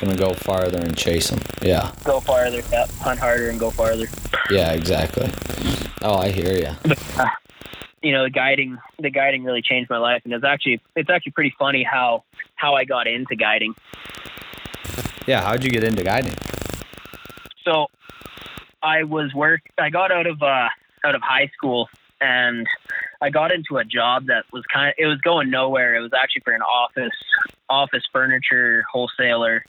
Gonna 0.00 0.16
go 0.16 0.34
farther 0.34 0.78
and 0.78 0.96
chase 0.96 1.30
them. 1.30 1.40
Yeah. 1.62 1.92
Go 2.04 2.20
farther, 2.20 2.62
yeah, 2.70 2.86
hunt 3.00 3.18
harder 3.18 3.48
and 3.48 3.58
go 3.58 3.70
farther. 3.70 4.06
Yeah. 4.50 4.72
Exactly. 4.72 5.30
Oh, 6.02 6.16
I 6.16 6.30
hear 6.30 6.52
you. 6.52 6.94
you 8.02 8.12
know, 8.12 8.24
the 8.24 8.30
guiding 8.30 8.78
the 8.98 9.10
guiding 9.10 9.44
really 9.44 9.62
changed 9.62 9.88
my 9.88 9.98
life, 9.98 10.22
and 10.24 10.32
it's 10.32 10.44
actually 10.44 10.80
it's 10.94 11.10
actually 11.10 11.32
pretty 11.32 11.54
funny 11.58 11.82
how 11.82 12.24
how 12.54 12.74
I 12.74 12.84
got 12.84 13.06
into 13.06 13.36
guiding. 13.36 13.74
Yeah. 15.26 15.42
How'd 15.42 15.64
you 15.64 15.70
get 15.70 15.82
into 15.82 16.04
guiding? 16.04 16.34
So 17.64 17.86
I 18.82 19.04
was 19.04 19.32
work 19.34 19.62
I 19.78 19.90
got 19.90 20.12
out 20.12 20.26
of 20.26 20.42
uh 20.42 20.68
out 21.04 21.14
of 21.14 21.22
high 21.22 21.50
school 21.56 21.88
and 22.20 22.66
I 23.20 23.30
got 23.30 23.52
into 23.52 23.78
a 23.78 23.84
job 23.84 24.26
that 24.26 24.44
was 24.52 24.64
kind 24.72 24.88
of 24.88 24.94
it 24.98 25.06
was 25.06 25.20
going 25.20 25.50
nowhere. 25.50 25.96
It 25.96 26.00
was 26.00 26.12
actually 26.12 26.42
for 26.42 26.52
an 26.52 26.62
office 26.62 27.16
office 27.68 28.04
furniture 28.12 28.84
wholesaler. 28.90 29.64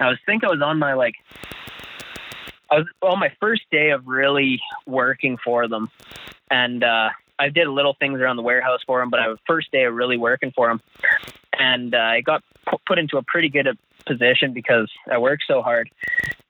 I 0.00 0.08
was 0.08 0.18
think 0.26 0.44
I 0.44 0.48
was 0.48 0.60
on 0.62 0.78
my 0.78 0.94
like 0.94 1.14
I 2.70 2.76
was 2.78 2.86
on 3.02 3.18
my 3.18 3.32
first 3.40 3.62
day 3.70 3.90
of 3.90 4.06
really 4.06 4.60
working 4.86 5.38
for 5.44 5.68
them, 5.68 5.90
and 6.50 6.82
uh, 6.82 7.10
I 7.38 7.48
did 7.50 7.68
little 7.68 7.94
things 7.98 8.20
around 8.20 8.36
the 8.36 8.42
warehouse 8.42 8.80
for 8.86 9.00
them. 9.00 9.10
But 9.10 9.20
I 9.20 9.28
was 9.28 9.38
first 9.46 9.70
day 9.72 9.84
of 9.84 9.94
really 9.94 10.16
working 10.16 10.52
for 10.52 10.68
them, 10.68 10.80
and 11.52 11.94
uh, 11.94 11.98
I 11.98 12.20
got 12.20 12.42
put 12.86 12.98
into 12.98 13.18
a 13.18 13.22
pretty 13.22 13.48
good 13.48 13.66
position 14.06 14.52
because 14.52 14.90
I 15.10 15.18
worked 15.18 15.44
so 15.46 15.62
hard. 15.62 15.90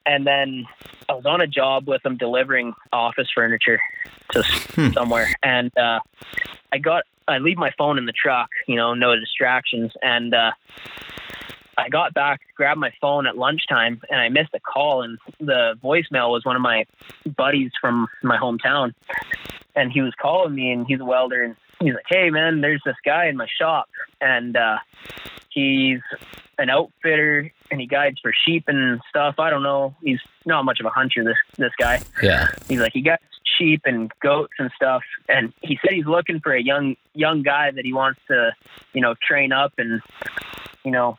And 0.04 0.26
then 0.26 0.66
I 1.12 1.14
was 1.14 1.26
on 1.26 1.42
a 1.42 1.46
job 1.46 1.86
with 1.86 2.02
them 2.02 2.16
delivering 2.16 2.72
office 2.90 3.28
furniture 3.34 3.80
to 4.30 4.42
Hmm. 4.74 4.92
somewhere, 4.92 5.28
and 5.42 5.70
uh, 5.76 6.00
I 6.72 6.78
got 6.78 7.04
I 7.28 7.36
leave 7.36 7.58
my 7.58 7.70
phone 7.76 7.98
in 7.98 8.06
the 8.06 8.12
truck, 8.12 8.48
you 8.66 8.76
know, 8.76 8.94
no 8.94 9.14
distractions, 9.14 9.92
and 10.00 10.34
uh, 10.34 10.52
I 11.76 11.90
got 11.90 12.14
back, 12.14 12.40
grabbed 12.56 12.80
my 12.80 12.92
phone 12.98 13.26
at 13.26 13.36
lunchtime, 13.36 14.00
and 14.10 14.20
I 14.20 14.30
missed 14.30 14.54
a 14.54 14.60
call, 14.60 15.02
and 15.02 15.18
the 15.38 15.78
voicemail 15.84 16.30
was 16.30 16.46
one 16.46 16.56
of 16.56 16.62
my 16.62 16.86
buddies 17.36 17.72
from 17.78 18.08
my 18.22 18.38
hometown, 18.38 18.94
and 19.76 19.92
he 19.92 20.00
was 20.00 20.14
calling 20.18 20.54
me, 20.54 20.70
and 20.72 20.86
he's 20.86 21.00
a 21.00 21.04
welder, 21.04 21.42
and 21.42 21.56
he's 21.86 21.94
like, 21.94 22.04
"Hey, 22.08 22.30
man, 22.30 22.60
there's 22.60 22.82
this 22.84 22.96
guy 23.04 23.26
in 23.26 23.36
my 23.36 23.46
shop, 23.58 23.88
and 24.20 24.56
uh, 24.56 24.78
he's 25.50 26.00
an 26.58 26.70
outfitter, 26.70 27.50
and 27.70 27.80
he 27.80 27.86
guides 27.86 28.18
for 28.20 28.32
sheep 28.44 28.64
and 28.68 29.00
stuff. 29.08 29.36
I 29.38 29.50
don't 29.50 29.62
know, 29.62 29.94
he's 30.02 30.20
not 30.46 30.64
much 30.64 30.80
of 30.80 30.86
a 30.86 30.90
hunter. 30.90 31.24
This 31.24 31.36
this 31.56 31.72
guy." 31.78 32.00
Yeah. 32.22 32.48
he's 32.68 32.78
like 32.80 32.92
he 32.92 33.00
got 33.02 33.20
sheep 33.58 33.82
and 33.84 34.10
goats 34.22 34.54
and 34.58 34.70
stuff 34.74 35.02
and 35.28 35.52
he 35.60 35.78
said 35.82 35.92
he's 35.92 36.06
looking 36.06 36.40
for 36.40 36.52
a 36.54 36.62
young 36.62 36.96
young 37.12 37.42
guy 37.42 37.70
that 37.70 37.84
he 37.84 37.92
wants 37.92 38.18
to 38.26 38.50
you 38.94 39.00
know 39.02 39.14
train 39.20 39.52
up 39.52 39.74
and 39.76 40.00
you 40.86 40.90
know 40.90 41.18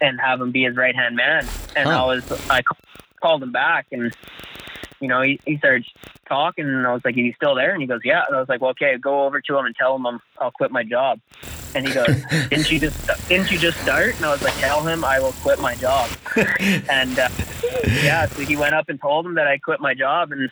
and 0.00 0.20
have 0.20 0.40
him 0.40 0.52
be 0.52 0.62
his 0.62 0.76
right 0.76 0.94
hand 0.94 1.16
man 1.16 1.44
and 1.74 1.88
Huh. 1.88 2.04
i 2.04 2.06
was 2.06 2.48
i 2.50 2.62
called 3.20 3.42
him 3.42 3.50
back 3.50 3.86
and 3.90 4.14
you 5.02 5.08
know 5.08 5.20
he, 5.20 5.38
he 5.44 5.58
started 5.58 5.84
talking 6.26 6.64
and 6.64 6.86
i 6.86 6.92
was 6.94 7.04
like 7.04 7.14
is 7.18 7.24
he 7.24 7.32
still 7.34 7.54
there? 7.54 7.72
And 7.72 7.82
he 7.82 7.86
goes 7.88 8.00
yeah. 8.04 8.22
And 8.26 8.36
i 8.36 8.40
was 8.40 8.48
like 8.48 8.60
well 8.62 8.70
okay 8.70 8.96
go 8.96 9.24
over 9.26 9.40
to 9.42 9.58
him 9.58 9.66
and 9.66 9.76
tell 9.76 9.94
him 9.96 10.06
I'm, 10.06 10.20
i'll 10.40 10.50
quit 10.52 10.70
my 10.70 10.84
job. 10.84 11.20
And 11.74 11.84
he 11.86 11.92
goes 11.92 12.06
didn't 12.50 12.70
you 12.70 12.78
just 12.78 13.28
didn't 13.28 13.50
you 13.50 13.58
just 13.58 13.78
start? 13.82 14.16
And 14.16 14.24
i 14.24 14.30
was 14.30 14.42
like 14.42 14.54
tell 14.54 14.82
him 14.86 15.04
i 15.04 15.20
will 15.20 15.32
quit 15.42 15.60
my 15.60 15.74
job. 15.74 16.08
And 16.88 17.18
uh, 17.18 17.28
yeah, 18.02 18.26
so 18.26 18.42
he 18.42 18.56
went 18.56 18.74
up 18.74 18.88
and 18.88 19.00
told 19.00 19.26
him 19.26 19.34
that 19.34 19.46
I 19.46 19.58
quit 19.58 19.80
my 19.80 19.94
job, 19.94 20.32
and 20.32 20.50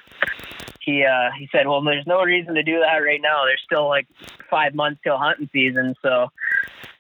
he 0.81 1.05
uh, 1.05 1.31
he 1.39 1.49
said, 1.53 1.67
"Well, 1.67 1.81
there's 1.83 2.07
no 2.07 2.23
reason 2.23 2.55
to 2.55 2.63
do 2.63 2.81
that 2.81 2.97
right 2.99 3.21
now. 3.21 3.45
There's 3.45 3.63
still 3.65 3.89
like 3.89 4.07
five 4.51 4.75
months 4.75 5.01
till 5.05 5.17
hunting 5.17 5.49
season." 5.53 5.95
So 6.03 6.29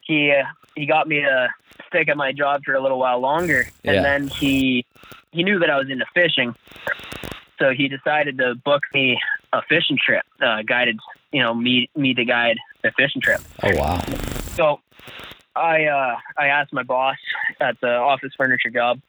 he 0.02 0.31
uh, 0.32 0.44
he 0.77 0.86
got 0.86 1.09
me 1.09 1.20
to 1.20 1.48
stick 1.89 2.09
at 2.09 2.16
my 2.16 2.32
job 2.32 2.62
for 2.64 2.74
a 2.74 2.81
little 2.82 2.98
while 2.98 3.18
longer, 3.20 3.66
and 3.85 3.97
Yeah. 3.97 4.02
then 4.02 4.28
he 4.28 4.86
he 5.32 5.43
knew 5.43 5.59
that 5.60 5.70
I 5.70 5.77
was 5.78 5.90
into 5.90 6.06
fishing, 6.14 6.55
so 7.60 7.72
he 7.76 7.88
decided 7.88 8.38
to 8.38 8.54
book 8.54 8.82
me 8.94 9.18
a 9.52 9.60
fishing 9.68 9.98
trip, 10.04 10.24
uh, 10.40 10.62
guided, 10.66 10.98
you 11.30 11.42
know, 11.42 11.54
me 11.54 11.88
me 11.94 12.14
to 12.14 12.24
guide 12.24 12.58
a 12.82 12.90
fishing 12.92 13.20
trip. 13.20 13.40
Oh 13.62 13.76
wow. 13.76 14.00
So 14.54 14.80
I 15.54 15.84
uh 15.84 16.16
I 16.38 16.46
asked 16.46 16.72
my 16.72 16.82
boss 16.82 17.18
at 17.60 17.80
the 17.80 17.90
office 17.90 18.32
furniture 18.36 18.70
job, 18.70 19.00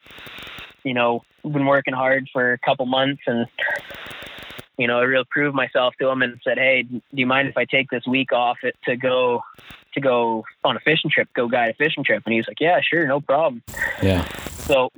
you 0.83 0.93
know, 0.93 1.23
been 1.43 1.65
working 1.65 1.93
hard 1.93 2.29
for 2.31 2.53
a 2.53 2.57
couple 2.57 2.85
months 2.85 3.21
and 3.25 3.47
you 4.77 4.87
know, 4.87 4.97
I 4.97 5.03
really 5.03 5.25
proved 5.29 5.55
myself 5.55 5.93
to 5.99 6.09
him 6.09 6.21
and 6.21 6.39
said, 6.43 6.57
Hey, 6.57 6.83
do 6.83 7.01
you 7.11 7.27
mind 7.27 7.47
if 7.47 7.57
I 7.57 7.65
take 7.65 7.89
this 7.89 8.05
week 8.07 8.31
off 8.31 8.57
it 8.63 8.75
to 8.85 8.95
go 8.95 9.43
to 9.93 10.01
go 10.01 10.43
on 10.63 10.75
a 10.75 10.79
fishing 10.79 11.11
trip, 11.11 11.29
go 11.35 11.47
guide 11.47 11.69
a 11.69 11.73
fishing 11.73 12.03
trip? 12.03 12.23
And 12.25 12.33
he's 12.33 12.47
like, 12.47 12.59
Yeah, 12.59 12.81
sure, 12.81 13.05
no 13.07 13.21
problem. 13.21 13.61
Yeah. 14.01 14.27
So 14.49 14.89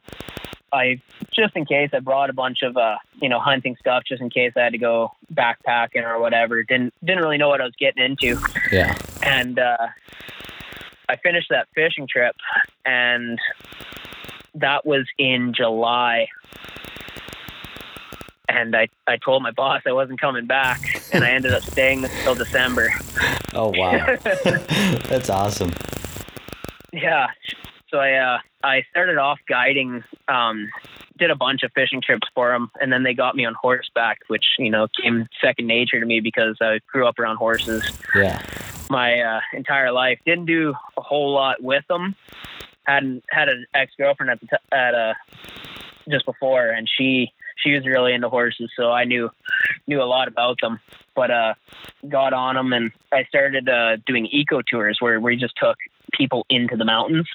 I 0.73 0.99
just 1.31 1.55
in 1.55 1.65
case 1.65 1.91
I 1.93 1.99
brought 1.99 2.29
a 2.29 2.33
bunch 2.33 2.63
of 2.63 2.75
uh, 2.75 2.95
you 3.21 3.29
know, 3.29 3.39
hunting 3.39 3.75
stuff 3.79 4.03
just 4.07 4.21
in 4.21 4.29
case 4.29 4.53
I 4.57 4.61
had 4.61 4.71
to 4.73 4.79
go 4.79 5.11
backpacking 5.33 6.03
or 6.03 6.19
whatever. 6.19 6.63
Didn't 6.63 6.93
didn't 7.03 7.23
really 7.23 7.37
know 7.37 7.49
what 7.49 7.61
I 7.61 7.65
was 7.65 7.75
getting 7.77 8.03
into 8.03 8.39
Yeah. 8.71 8.97
and 9.21 9.59
uh, 9.59 9.77
I 11.07 11.15
finished 11.17 11.47
that 11.49 11.67
fishing 11.75 12.07
trip, 12.07 12.35
and 12.85 13.37
that 14.55 14.85
was 14.85 15.05
in 15.17 15.53
July. 15.53 16.27
And 18.49 18.75
I, 18.75 18.87
I 19.07 19.17
told 19.17 19.41
my 19.41 19.51
boss 19.51 19.81
I 19.87 19.93
wasn't 19.93 20.19
coming 20.21 20.45
back, 20.45 20.81
and 21.11 21.23
I 21.23 21.31
ended 21.31 21.53
up 21.53 21.63
staying 21.63 22.03
until 22.03 22.35
December. 22.35 22.93
Oh 23.53 23.71
wow. 23.75 24.05
That's 24.23 25.29
awesome. 25.29 25.71
Yeah, 26.91 27.27
so 27.93 27.99
I 27.99 28.13
uh, 28.13 28.39
I 28.63 28.83
started 28.89 29.17
off 29.17 29.39
guiding, 29.47 30.03
um, 30.27 30.69
did 31.17 31.29
a 31.29 31.35
bunch 31.35 31.61
of 31.61 31.71
fishing 31.73 32.01
trips 32.01 32.27
for 32.33 32.51
them, 32.51 32.71
and 32.81 32.91
then 32.91 33.03
they 33.03 33.13
got 33.13 33.35
me 33.35 33.45
on 33.45 33.53
horseback, 33.53 34.19
which 34.27 34.43
you 34.57 34.71
know 34.71 34.87
came 34.99 35.27
second 35.39 35.67
nature 35.67 35.99
to 35.99 36.05
me 36.05 36.19
because 36.19 36.57
I 36.59 36.79
grew 36.91 37.07
up 37.07 37.19
around 37.19 37.37
horses. 37.37 37.83
Yeah. 38.15 38.41
my 38.89 39.19
uh, 39.21 39.39
entire 39.53 39.91
life. 39.91 40.19
Didn't 40.25 40.45
do 40.45 40.73
a 40.97 41.01
whole 41.01 41.33
lot 41.33 41.61
with 41.61 41.85
them. 41.87 42.15
Hadn't 42.85 43.23
had 43.29 43.47
an 43.47 43.65
ex 43.73 43.93
girlfriend 43.95 44.31
at 44.31 44.41
the 44.41 44.47
t- 44.47 44.75
at 44.75 44.95
uh, 44.95 45.13
just 46.09 46.25
before, 46.25 46.69
and 46.69 46.89
she 46.89 47.31
she 47.57 47.73
was 47.73 47.85
really 47.85 48.13
into 48.13 48.29
horses, 48.29 48.71
so 48.75 48.91
I 48.91 49.03
knew 49.03 49.29
knew 49.85 50.01
a 50.01 50.05
lot 50.05 50.27
about 50.27 50.59
them. 50.61 50.79
But 51.15 51.29
uh, 51.29 51.53
got 52.09 52.33
on 52.33 52.55
them, 52.55 52.73
and 52.73 52.91
I 53.11 53.25
started 53.25 53.69
uh, 53.69 53.97
doing 54.07 54.25
eco 54.31 54.63
tours 54.63 54.97
where 54.99 55.19
we 55.19 55.35
just 55.35 55.53
took 55.61 55.77
people 56.17 56.45
into 56.49 56.77
the 56.77 56.85
mountains 56.85 57.27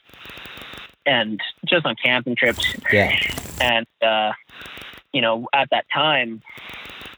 and 1.04 1.40
just 1.66 1.84
on 1.86 1.94
camping 2.02 2.36
trips 2.36 2.64
Yeah. 2.92 3.12
and 3.60 3.86
uh, 4.02 4.32
you 5.12 5.20
know 5.20 5.46
at 5.52 5.68
that 5.70 5.86
time 5.92 6.42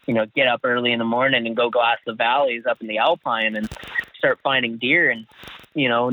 you 0.07 0.15
know 0.15 0.27
get 0.35 0.47
up 0.49 0.61
early 0.65 0.93
in 0.93 0.99
the 0.99 1.05
morning 1.05 1.47
and 1.47 1.57
go 1.57 1.71
glass 1.71 1.99
the 2.07 2.15
valleys 2.15 2.65
up 2.69 2.81
in 2.81 2.87
the 2.89 2.99
alpine 2.99 3.57
and 3.57 3.69
start 4.17 4.39
finding 4.43 4.77
deer 4.79 5.11
and 5.11 5.27
you 5.75 5.89
know 5.89 6.11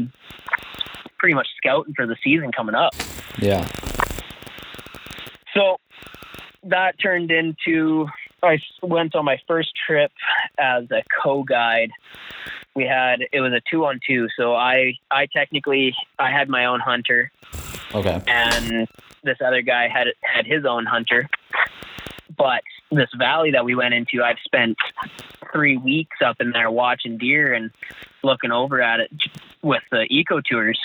pretty 1.18 1.34
much 1.34 1.48
scouting 1.58 1.94
for 1.96 2.06
the 2.06 2.16
season 2.24 2.52
coming 2.52 2.76
up 2.76 2.94
Yeah. 3.40 3.68
so 5.54 5.78
that 6.64 7.00
turned 7.00 7.32
into 7.32 8.08
I 8.44 8.60
went 8.84 9.16
on 9.16 9.26
my 9.26 9.40
first 9.48 9.70
trip 9.86 10.12
as 10.60 10.84
a 10.92 11.02
co-guide 11.24 11.90
we 12.78 12.86
had 12.86 13.24
it 13.32 13.42
was 13.42 13.52
a 13.54 13.62
two 13.70 13.86
on 13.86 14.00
two 14.08 14.28
so 14.38 14.54
i 14.54 14.94
i 15.10 15.26
technically 15.36 15.96
i 16.20 16.30
had 16.30 16.48
my 16.48 16.66
own 16.66 16.80
hunter 16.80 17.32
Okay. 17.94 18.22
and 18.28 18.88
this 19.24 19.38
other 19.46 19.62
guy 19.62 19.88
had 19.88 20.08
had 20.22 20.46
his 20.46 20.66
own 20.66 20.86
hunter. 20.86 21.30
But 22.38 22.62
this 22.92 23.10
valley 23.18 23.52
that 23.52 23.66
we 23.66 23.76
went 23.76 23.94
into, 23.94 24.24
I've 24.24 24.38
spent 24.44 24.78
three 25.54 25.78
weeks 25.78 26.18
up 26.24 26.38
in 26.40 26.52
there 26.52 26.70
watching 26.70 27.18
deer 27.18 27.54
and 27.54 27.72
looking 28.24 28.52
over 28.52 28.82
at 28.82 29.00
it 29.00 29.12
with 29.62 29.84
the 29.92 30.06
eco 30.10 30.42
tours. 30.42 30.80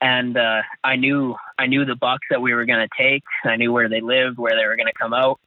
And 0.00 0.36
uh, 0.36 0.62
I 0.84 0.96
knew 0.96 1.36
I 1.58 1.66
knew 1.66 1.84
the 1.84 1.96
bucks 1.96 2.26
that 2.30 2.40
we 2.40 2.54
were 2.54 2.64
going 2.64 2.86
to 2.86 2.94
take. 2.96 3.24
I 3.44 3.56
knew 3.56 3.72
where 3.72 3.88
they 3.88 4.00
lived, 4.00 4.38
where 4.38 4.56
they 4.56 4.66
were 4.66 4.76
going 4.76 4.86
to 4.86 4.98
come 4.98 5.12
out. 5.12 5.38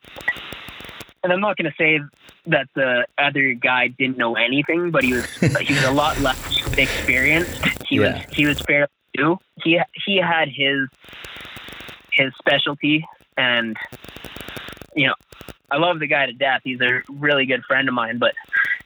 And 1.23 1.31
I'm 1.33 1.41
not 1.41 1.57
going 1.57 1.71
to 1.71 1.77
say 1.77 1.99
that 2.47 2.67
the 2.75 3.05
other 3.17 3.53
guy 3.53 3.87
didn't 3.87 4.17
know 4.17 4.35
anything, 4.35 4.91
but 4.91 5.03
he 5.03 5.13
was 5.13 5.25
he 5.61 5.73
was 5.73 5.83
a 5.83 5.91
lot 5.91 6.19
less 6.19 6.39
experienced. 6.77 7.61
He 7.87 7.97
Yeah. 7.97 8.13
was 8.25 8.35
he 8.35 8.45
was 8.45 8.59
fairly 8.61 8.87
new. 9.17 9.37
He 9.63 9.79
he 10.05 10.17
had 10.17 10.47
his 10.49 10.87
his 12.11 12.31
specialty, 12.39 13.05
and 13.37 13.77
you 14.95 15.07
know, 15.07 15.13
I 15.69 15.77
love 15.77 15.99
the 15.99 16.07
guy 16.07 16.25
to 16.25 16.33
death. 16.33 16.61
He's 16.63 16.81
a 16.81 17.01
really 17.09 17.45
good 17.45 17.63
friend 17.65 17.87
of 17.87 17.93
mine, 17.93 18.17
but 18.17 18.33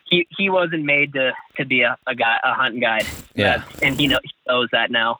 he 0.10 0.27
he 0.38 0.49
wasn't 0.49 0.84
made 0.86 1.14
to 1.14 1.32
to 1.57 1.65
be 1.65 1.82
a, 1.82 1.98
a 2.07 2.14
guy 2.15 2.38
a 2.44 2.53
hunting 2.53 2.82
guide. 2.82 3.06
Yeah. 3.36 3.57
That's- 3.57 3.82
and 3.82 3.99
he, 3.99 4.07
know, 4.07 4.19
he 4.23 4.32
knows 4.48 4.69
that 4.72 4.91
now. 4.91 5.19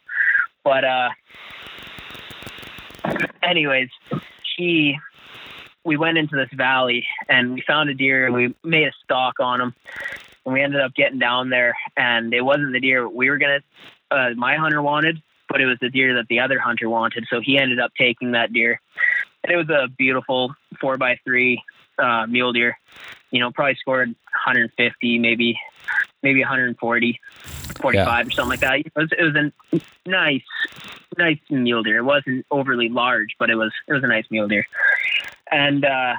But 0.64 0.84
uh, 0.84 1.10
anyways, 3.44 3.90
he 4.58 4.98
we 5.86 5.98
went 5.98 6.18
into 6.18 6.36
this 6.36 6.50
valley 6.52 7.06
and 7.30 7.54
we 7.54 7.62
found 7.62 7.90
a 7.90 7.94
deer 7.94 8.26
and 8.26 8.36
we 8.36 8.54
made 8.64 8.88
a 8.88 8.92
stalk 9.04 9.40
on 9.40 9.62
him. 9.62 9.76
And 10.44 10.54
we 10.54 10.62
ended 10.62 10.82
up 10.82 10.94
getting 10.94 11.18
down 11.18 11.50
there, 11.50 11.76
and 11.98 12.32
it 12.32 12.42
wasn't 12.42 12.74
the 12.74 12.80
deer 12.80 13.08
we 13.08 13.30
were 13.32 13.40
gonna 13.40 13.62
uh, 14.12 14.32
my 14.36 14.58
hunter 14.58 14.80
wanted, 14.82 15.22
but 15.50 15.60
it 15.60 15.66
was 15.66 15.80
the 15.82 15.90
deer 15.90 16.16
that 16.16 16.28
the 16.28 16.40
other 16.40 16.60
hunter 16.60 16.88
wanted. 16.88 17.26
So 17.32 17.40
he 17.42 17.58
ended 17.58 17.80
up 17.80 17.94
taking 17.98 18.32
that 18.32 18.54
deer, 18.54 18.80
and 19.44 19.52
it 19.52 19.56
was 19.56 19.70
a 19.70 19.88
beautiful 19.88 20.54
four 20.80 20.98
by 20.98 21.20
three 21.24 21.64
uh, 21.98 22.28
mule 22.28 22.54
deer. 22.54 22.78
You 23.32 23.40
know, 23.40 23.52
probably 23.52 23.76
scored 23.76 24.10
150, 24.10 25.18
maybe 25.18 25.60
maybe 26.22 26.42
140, 26.42 27.20
45 27.82 28.28
or 28.28 28.32
something 28.32 28.50
like 28.50 28.60
that. 28.60 28.80
It 28.80 28.92
was 28.96 29.10
it 29.18 29.24
was 29.24 29.36
a 29.36 30.10
nice 30.10 30.44
nice 31.18 31.40
mule 31.50 31.82
deer. 31.82 31.98
It 31.98 32.04
wasn't 32.04 32.46
overly 32.52 32.90
large, 32.90 33.36
but 33.40 33.50
it 33.50 33.56
was 33.56 33.72
it 33.88 33.94
was 33.94 34.04
a 34.04 34.08
nice 34.08 34.26
mule 34.30 34.48
deer. 34.48 34.68
And 35.52 35.86
uh, 35.86 36.16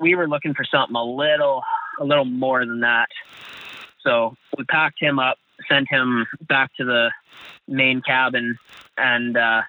we 0.00 0.14
were 0.14 0.28
looking 0.28 0.54
for 0.54 0.64
something 0.64 0.96
a 0.96 1.04
little 1.04 1.62
a 2.00 2.04
little 2.04 2.24
more 2.24 2.64
than 2.64 2.80
that. 2.80 3.08
So 4.00 4.36
we 4.56 4.64
packed 4.64 5.00
him 5.00 5.18
up, 5.18 5.38
sent 5.68 5.88
him 5.88 6.26
back 6.42 6.70
to 6.76 6.84
the 6.84 7.10
main 7.66 8.02
cabin 8.02 8.58
and 8.98 9.36
uh, 9.36 9.62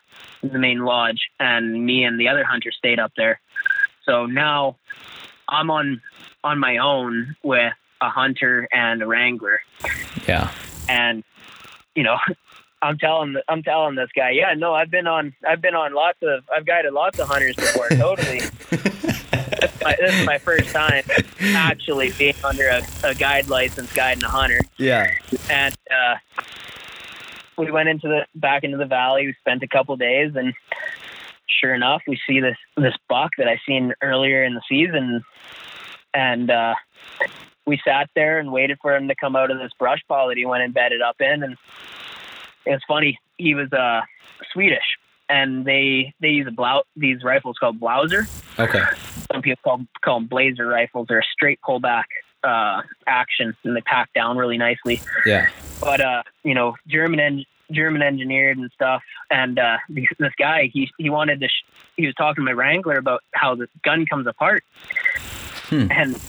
the 0.43 0.59
main 0.59 0.79
lodge, 0.79 1.21
and 1.39 1.85
me 1.85 2.03
and 2.03 2.19
the 2.19 2.27
other 2.27 2.43
hunter 2.43 2.71
stayed 2.71 2.99
up 2.99 3.11
there. 3.17 3.39
So 4.03 4.25
now 4.25 4.77
I'm 5.47 5.69
on 5.71 6.01
on 6.43 6.59
my 6.59 6.77
own 6.77 7.35
with 7.43 7.73
a 8.01 8.09
hunter 8.09 8.67
and 8.71 9.01
a 9.01 9.07
wrangler, 9.07 9.59
Yeah. 10.27 10.51
and 10.89 11.23
you 11.95 12.03
know. 12.03 12.17
I'm 12.81 12.97
telling 12.97 13.35
I'm 13.47 13.63
telling 13.63 13.95
this 13.95 14.09
guy, 14.15 14.31
yeah, 14.31 14.53
no, 14.55 14.73
I've 14.73 14.91
been 14.91 15.07
on 15.07 15.33
I've 15.47 15.61
been 15.61 15.75
on 15.75 15.93
lots 15.93 16.19
of 16.21 16.43
I've 16.55 16.65
guided 16.65 16.93
lots 16.93 17.19
of 17.19 17.27
hunters 17.27 17.55
before, 17.55 17.89
totally. 17.89 18.41
my, 19.83 19.95
this 19.99 20.13
is 20.19 20.25
my 20.25 20.37
first 20.37 20.69
time 20.69 21.03
actually 21.41 22.11
being 22.11 22.35
under 22.43 22.67
a, 22.67 22.83
a 23.03 23.15
guide 23.15 23.47
license 23.47 23.91
guiding 23.93 24.23
a 24.23 24.29
hunter. 24.29 24.59
Yeah. 24.77 25.11
And 25.49 25.75
uh, 25.89 26.15
we 27.57 27.71
went 27.71 27.89
into 27.89 28.07
the 28.07 28.25
back 28.35 28.63
into 28.63 28.77
the 28.77 28.85
valley. 28.85 29.27
We 29.27 29.35
spent 29.39 29.63
a 29.63 29.67
couple 29.67 29.95
days, 29.97 30.33
and 30.35 30.53
sure 31.47 31.73
enough, 31.73 32.03
we 32.07 32.19
see 32.27 32.39
this 32.39 32.57
this 32.75 32.95
buck 33.09 33.31
that 33.37 33.47
I 33.47 33.59
seen 33.67 33.93
earlier 34.01 34.43
in 34.43 34.53
the 34.53 34.61
season, 34.69 35.23
and 36.13 36.51
uh, 36.51 36.75
we 37.65 37.79
sat 37.83 38.09
there 38.15 38.39
and 38.39 38.51
waited 38.51 38.77
for 38.81 38.95
him 38.95 39.07
to 39.07 39.15
come 39.15 39.35
out 39.35 39.51
of 39.51 39.57
this 39.57 39.71
brush 39.79 40.01
pile 40.07 40.27
that 40.27 40.37
he 40.37 40.45
went 40.45 40.63
and 40.63 40.73
bedded 40.73 41.01
up 41.01 41.19
in. 41.19 41.43
And 41.43 41.57
it 42.68 42.72
was 42.72 42.81
funny. 42.88 43.19
He 43.38 43.56
was 43.56 43.72
uh, 43.72 44.02
Swedish, 44.53 44.98
and 45.30 45.65
they 45.65 46.14
they 46.22 46.30
use 46.30 46.48
a 46.48 46.52
blow 46.52 46.81
these 46.95 47.23
rifles 47.23 47.57
called 47.60 47.80
Blaser 47.80 48.27
Okay. 48.60 48.84
some 49.31 49.41
people 49.41 49.61
call, 49.64 49.85
call 50.02 50.19
them 50.19 50.27
blazer 50.27 50.68
rifles. 50.68 51.07
They're 51.07 51.19
a 51.19 51.31
straight 51.31 51.60
pullback 51.61 52.06
uh, 52.44 52.81
action, 53.06 53.56
and 53.64 53.76
they 53.76 53.81
pack 53.81 54.11
down 54.14 54.38
really 54.38 54.57
nicely. 54.57 55.02
Yeah. 55.26 55.48
But 55.80 56.02
uh, 56.02 56.23
you 56.44 56.53
know, 56.53 56.76
German 56.88 57.19
en- 57.19 57.45
German 57.72 58.02
engineered 58.02 58.57
and 58.57 58.72
stuff. 58.73 59.03
And 59.30 59.60
uh, 59.60 59.77
this, 59.89 60.06
this 60.18 60.34
guy, 60.39 60.69
he 60.73 60.89
he 60.98 61.10
wanted 61.10 61.39
to. 61.41 61.48
Sh- 61.48 61.65
he 61.98 62.06
was 62.06 62.15
talking 62.15 62.44
to 62.44 62.45
my 62.45 62.52
wrangler 62.52 62.98
about 62.98 63.23
how 63.34 63.56
the 63.56 63.68
gun 63.84 64.06
comes 64.06 64.27
apart. 64.27 64.64
Hmm. 65.69 65.88
And 65.91 66.19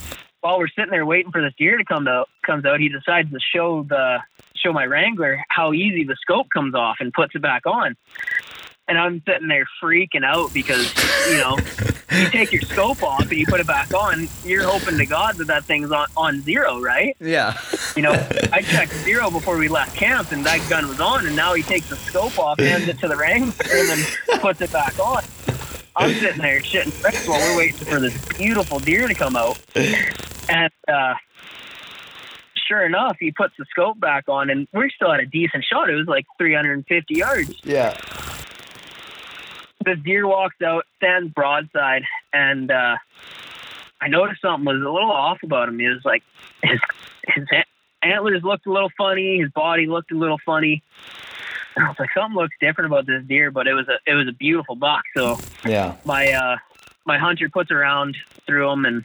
while 0.41 0.59
we're 0.59 0.69
sitting 0.69 0.91
there 0.91 1.07
waiting 1.07 1.33
for 1.33 1.43
this 1.43 1.53
deer 1.59 1.77
to 1.79 1.85
come 1.85 2.09
out, 2.09 2.29
comes 2.45 2.65
out, 2.65 2.81
he 2.81 2.89
decides 2.89 3.31
to 3.31 3.39
show 3.55 3.85
the 3.85 4.19
show 4.63 4.73
my 4.73 4.85
wrangler 4.85 5.43
how 5.49 5.73
easy 5.73 6.05
the 6.05 6.17
scope 6.21 6.49
comes 6.51 6.75
off 6.75 6.97
and 7.01 7.13
puts 7.13 7.35
it 7.35 7.43
back 7.43 7.67
on. 7.67 7.97
And 8.87 8.97
I'm 8.97 9.23
sitting 9.27 9.49
there 9.49 9.67
freaking 9.83 10.25
out 10.25 10.53
because 10.55 10.93
you 11.29 11.37
know 11.37 11.59
you 12.11 12.31
take 12.31 12.53
your 12.53 12.63
scope 12.63 13.03
off 13.03 13.21
and 13.21 13.33
you 13.33 13.47
put 13.47 13.61
it 13.61 13.67
back 13.67 13.93
on, 13.93 14.29
you're 14.45 14.65
hoping 14.65 14.97
to 14.97 15.07
God 15.07 15.37
that 15.37 15.47
that 15.49 15.65
thing's 15.65 15.93
on, 15.93 16.07
on 16.17 16.41
zero, 16.41 16.81
right? 16.81 17.15
Yeah. 17.21 17.59
You 17.97 18.03
know, 18.03 18.13
I 18.53 18.63
checked 18.63 18.95
zero 18.95 19.31
before 19.31 19.59
we 19.59 19.69
left 19.69 19.95
camp 19.95 20.33
and 20.33 20.45
that 20.47 20.67
gun 20.71 20.89
was 20.89 21.01
on, 21.01 21.27
and 21.27 21.37
now 21.37 21.53
he 21.55 21.63
takes 21.63 21.91
the 21.91 21.97
scope 21.97 22.39
off, 22.39 22.59
hands 22.59 22.89
it 22.89 22.99
to 23.01 23.09
the 23.09 23.17
wrangler, 23.17 23.53
and 23.71 23.89
then 23.89 24.41
puts 24.41 24.61
it 24.63 24.73
back 24.73 24.99
on. 24.99 25.23
I'm 25.97 26.15
sitting 26.15 26.41
there 26.41 26.61
shitting 26.61 27.01
bricks 27.03 27.29
while 27.29 27.41
we're 27.41 27.59
waiting 27.59 27.87
for 27.87 28.01
this 28.01 28.25
beautiful 28.37 28.79
deer 28.79 29.09
to 29.09 29.15
come 29.15 29.37
out. 29.37 29.61
And 30.49 30.71
uh, 30.87 31.15
sure 32.69 32.85
enough, 32.85 33.17
he 33.19 33.33
puts 33.33 33.55
the 33.59 33.65
scope 33.71 33.99
back 33.99 34.29
on, 34.29 34.51
and 34.51 34.69
we're 34.73 34.91
still 34.91 35.11
at 35.13 35.21
a 35.21 35.27
decent 35.27 35.65
shot. 35.65 35.89
It 35.91 35.95
was 35.95 36.07
like 36.07 36.27
350 36.39 37.15
yards 37.15 37.61
Yeah. 37.65 37.97
the 39.85 39.97
deer 39.97 40.27
walks 40.27 40.61
out, 40.63 40.85
stands 40.97 41.33
broadside, 41.33 42.03
and 42.33 42.71
uh, 42.71 42.97
I 44.01 44.09
noticed 44.09 44.43
something 44.43 44.65
was 44.67 44.77
a 44.77 44.91
little 44.91 45.11
off 45.11 45.39
about 45.43 45.69
him. 45.69 45.79
He 45.79 45.89
was 45.89 46.05
like 46.05 46.23
his 46.63 46.79
his 47.35 47.47
antlers 48.03 48.43
looked 48.43 48.67
a 48.67 48.73
little 48.73 48.91
funny, 48.99 49.39
his 49.41 49.51
body 49.51 49.87
looked 49.87 50.13
a 50.13 50.17
little 50.17 50.39
funny. 50.45 50.83
And 51.77 51.85
I 51.85 51.89
was 51.91 51.99
like, 51.99 52.11
something 52.15 52.37
looks 52.37 52.55
different 52.61 52.93
about 52.93 53.07
this 53.07 53.25
deer, 53.25 53.51
but 53.51 53.67
it 53.67 53.75
was 53.75 53.89
a 53.89 53.99
it 54.07 54.15
was 54.15 54.29
a 54.29 54.33
beautiful 54.33 54.75
buck. 54.77 55.05
So 55.17 55.39
Yeah. 55.65 55.97
my 56.05 56.33
uh, 56.33 56.57
my 57.07 57.19
hunter 57.19 57.49
puts 57.49 57.71
around 57.71 58.17
through 58.47 58.71
him, 58.71 58.85
and 58.85 59.05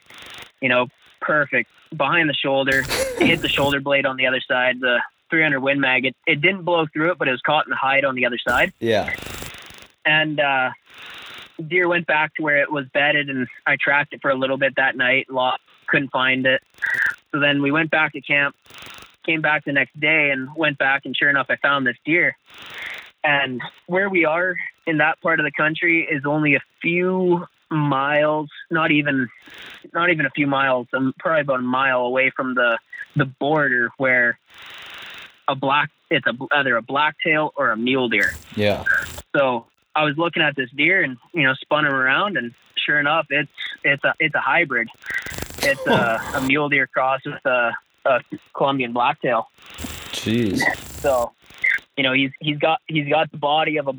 you 0.61 0.69
know, 0.69 0.87
perfect 1.21 1.69
behind 1.97 2.29
the 2.29 2.33
shoulder, 2.33 2.83
hit 3.19 3.41
the 3.41 3.49
shoulder 3.49 3.79
blade 3.79 4.05
on 4.05 4.17
the 4.17 4.27
other 4.27 4.41
side. 4.47 4.79
The 4.79 5.01
300 5.29 5.59
Win 5.59 5.79
Mag, 5.79 6.05
it, 6.05 6.15
it 6.27 6.41
didn't 6.41 6.63
blow 6.63 6.85
through 6.93 7.11
it, 7.11 7.17
but 7.17 7.27
it 7.27 7.31
was 7.31 7.41
caught 7.41 7.65
in 7.65 7.69
the 7.71 7.75
hide 7.75 8.05
on 8.05 8.15
the 8.15 8.25
other 8.25 8.37
side 8.37 8.71
Yeah. 8.79 9.13
and 10.05 10.39
uh, 10.39 10.71
deer 11.67 11.87
went 11.87 12.05
back 12.07 12.35
to 12.35 12.43
where 12.43 12.57
it 12.57 12.71
was 12.71 12.85
bedded, 12.93 13.29
and 13.29 13.47
I 13.65 13.77
tracked 13.79 14.13
it 14.13 14.21
for 14.21 14.29
a 14.31 14.35
little 14.35 14.57
bit 14.57 14.75
that 14.77 14.95
night. 14.95 15.27
Lost, 15.29 15.61
couldn't 15.87 16.11
find 16.11 16.45
it. 16.45 16.61
So 17.31 17.39
then 17.39 17.61
we 17.61 17.71
went 17.71 17.89
back 17.89 18.13
to 18.13 18.21
camp, 18.21 18.55
came 19.25 19.41
back 19.41 19.65
the 19.65 19.71
next 19.73 19.99
day, 19.99 20.29
and 20.31 20.49
went 20.55 20.77
back, 20.77 21.01
and 21.05 21.15
sure 21.17 21.29
enough, 21.29 21.47
I 21.49 21.55
found 21.55 21.87
this 21.87 21.97
deer. 22.05 22.35
And 23.23 23.61
where 23.87 24.09
we 24.09 24.25
are 24.25 24.55
in 24.85 24.97
that 24.97 25.21
part 25.21 25.39
of 25.39 25.45
the 25.45 25.51
country 25.51 26.05
is 26.09 26.23
only 26.25 26.55
a 26.55 26.61
few 26.81 27.45
miles, 27.73 28.49
not 28.71 28.91
even, 28.91 29.29
not 29.93 30.09
even 30.09 30.25
a 30.25 30.29
few 30.31 30.47
miles. 30.47 30.87
I'm 30.93 31.13
probably 31.19 31.41
about 31.41 31.59
a 31.59 31.63
mile 31.63 32.01
away 32.01 32.31
from 32.35 32.55
the 32.55 32.77
the 33.15 33.25
border 33.25 33.91
where 33.97 34.39
a 35.47 35.55
black 35.55 35.91
it's 36.09 36.25
a 36.27 36.33
either 36.51 36.77
a 36.77 36.81
blacktail 36.81 37.53
or 37.55 37.71
a 37.71 37.77
mule 37.77 38.09
deer. 38.09 38.33
Yeah. 38.55 38.83
So 39.35 39.67
I 39.95 40.03
was 40.03 40.17
looking 40.17 40.41
at 40.41 40.55
this 40.55 40.69
deer 40.75 41.03
and 41.03 41.17
you 41.33 41.43
know 41.43 41.53
spun 41.55 41.85
him 41.85 41.93
around, 41.93 42.37
and 42.37 42.53
sure 42.75 42.99
enough, 42.99 43.27
it's 43.29 43.51
it's 43.83 44.03
a 44.03 44.13
it's 44.19 44.35
a 44.35 44.39
hybrid. 44.39 44.89
It's 45.59 45.85
a, 45.87 46.21
a 46.35 46.41
mule 46.41 46.69
deer 46.69 46.87
cross 46.87 47.21
with 47.25 47.45
a, 47.45 47.71
a 48.05 48.21
Columbian 48.53 48.93
blacktail. 48.93 49.49
Jeez. 50.11 50.61
So 51.01 51.31
you 51.97 52.03
know 52.03 52.13
he's 52.13 52.31
he's 52.39 52.57
got 52.57 52.79
he's 52.87 53.07
got 53.07 53.31
the 53.31 53.37
body 53.37 53.77
of 53.77 53.87
a 53.87 53.93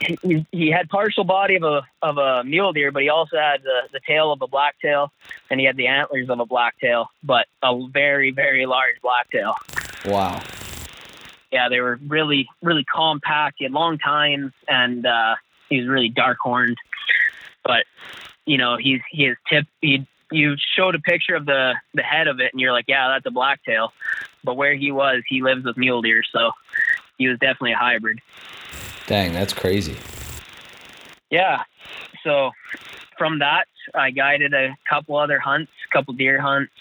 he, 0.00 0.46
he 0.52 0.70
had 0.70 0.88
partial 0.88 1.24
body 1.24 1.56
of 1.56 1.64
a 1.64 1.82
of 2.02 2.18
a 2.18 2.44
mule 2.44 2.72
deer, 2.72 2.92
but 2.92 3.02
he 3.02 3.08
also 3.08 3.36
had 3.36 3.62
the, 3.62 3.88
the 3.92 4.00
tail 4.06 4.32
of 4.32 4.40
a 4.42 4.46
blacktail, 4.46 5.12
and 5.50 5.58
he 5.60 5.66
had 5.66 5.76
the 5.76 5.86
antlers 5.86 6.28
of 6.30 6.40
a 6.40 6.46
blacktail, 6.46 7.10
but 7.22 7.46
a 7.62 7.86
very 7.88 8.30
very 8.30 8.66
large 8.66 8.96
blacktail. 9.02 9.54
Wow. 10.06 10.40
yeah, 11.50 11.68
they 11.68 11.80
were 11.80 11.98
really, 12.06 12.48
really 12.62 12.84
compact. 12.84 13.56
He 13.58 13.64
had 13.64 13.72
long 13.72 13.98
tines 13.98 14.52
and 14.68 15.06
uh, 15.06 15.36
he 15.68 15.78
was 15.78 15.88
really 15.88 16.08
dark 16.08 16.38
horned. 16.42 16.76
But 17.64 17.84
you 18.46 18.58
know, 18.58 18.76
he's 18.76 19.00
he 19.10 19.26
is 19.26 19.36
tip. 19.48 19.66
He 19.80 20.06
you 20.30 20.56
showed 20.76 20.94
a 20.94 21.00
picture 21.00 21.34
of 21.34 21.46
the 21.46 21.74
the 21.94 22.02
head 22.02 22.28
of 22.28 22.40
it, 22.40 22.52
and 22.52 22.60
you're 22.60 22.72
like, 22.72 22.86
yeah, 22.88 23.08
that's 23.08 23.26
a 23.26 23.30
blacktail. 23.30 23.92
But 24.44 24.56
where 24.56 24.74
he 24.74 24.92
was, 24.92 25.22
he 25.28 25.42
lives 25.42 25.64
with 25.64 25.76
mule 25.76 26.02
deer, 26.02 26.22
so 26.32 26.52
he 27.18 27.28
was 27.28 27.38
definitely 27.38 27.72
a 27.72 27.76
hybrid. 27.76 28.20
Dang, 29.08 29.32
that's 29.32 29.54
crazy. 29.54 29.96
Yeah. 31.30 31.62
So 32.22 32.50
from 33.16 33.38
that, 33.38 33.64
I 33.94 34.10
guided 34.10 34.52
a 34.52 34.76
couple 34.88 35.16
other 35.16 35.38
hunts, 35.38 35.72
a 35.90 35.92
couple 35.96 36.12
deer 36.12 36.38
hunts, 36.40 36.72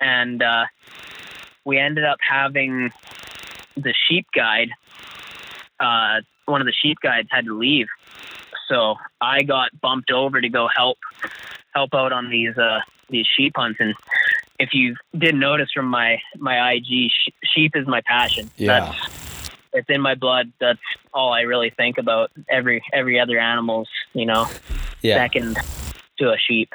and 0.00 0.42
uh, 0.42 0.64
we 1.64 1.78
ended 1.78 2.04
up 2.04 2.18
having 2.28 2.92
the 3.76 3.94
sheep 4.08 4.26
guide. 4.34 4.70
Uh, 5.78 6.22
one 6.46 6.60
of 6.60 6.66
the 6.66 6.72
sheep 6.72 6.98
guides 7.00 7.28
had 7.30 7.44
to 7.44 7.56
leave, 7.56 7.86
so 8.68 8.96
I 9.20 9.42
got 9.42 9.80
bumped 9.80 10.10
over 10.10 10.40
to 10.40 10.48
go 10.48 10.68
help 10.74 10.98
help 11.72 11.94
out 11.94 12.12
on 12.12 12.30
these 12.30 12.58
uh, 12.58 12.80
these 13.10 13.26
sheep 13.26 13.52
hunts. 13.54 13.78
And 13.78 13.94
if 14.58 14.70
you 14.72 14.96
didn't 15.16 15.40
notice 15.40 15.70
from 15.72 15.86
my 15.86 16.20
my 16.36 16.72
IG, 16.72 17.10
sh- 17.10 17.28
sheep 17.44 17.76
is 17.76 17.86
my 17.86 18.00
passion. 18.00 18.50
Yeah. 18.56 18.80
That's, 18.80 19.35
it's 19.76 19.88
in 19.90 20.00
my 20.00 20.14
blood. 20.14 20.52
That's 20.58 20.80
all 21.12 21.32
I 21.32 21.42
really 21.42 21.70
think 21.70 21.98
about. 21.98 22.30
Every 22.48 22.82
every 22.92 23.20
other 23.20 23.38
animal's, 23.38 23.88
you 24.14 24.26
know, 24.26 24.48
Yeah. 25.02 25.16
second 25.16 25.56
to 26.18 26.32
a 26.32 26.38
sheep. 26.38 26.72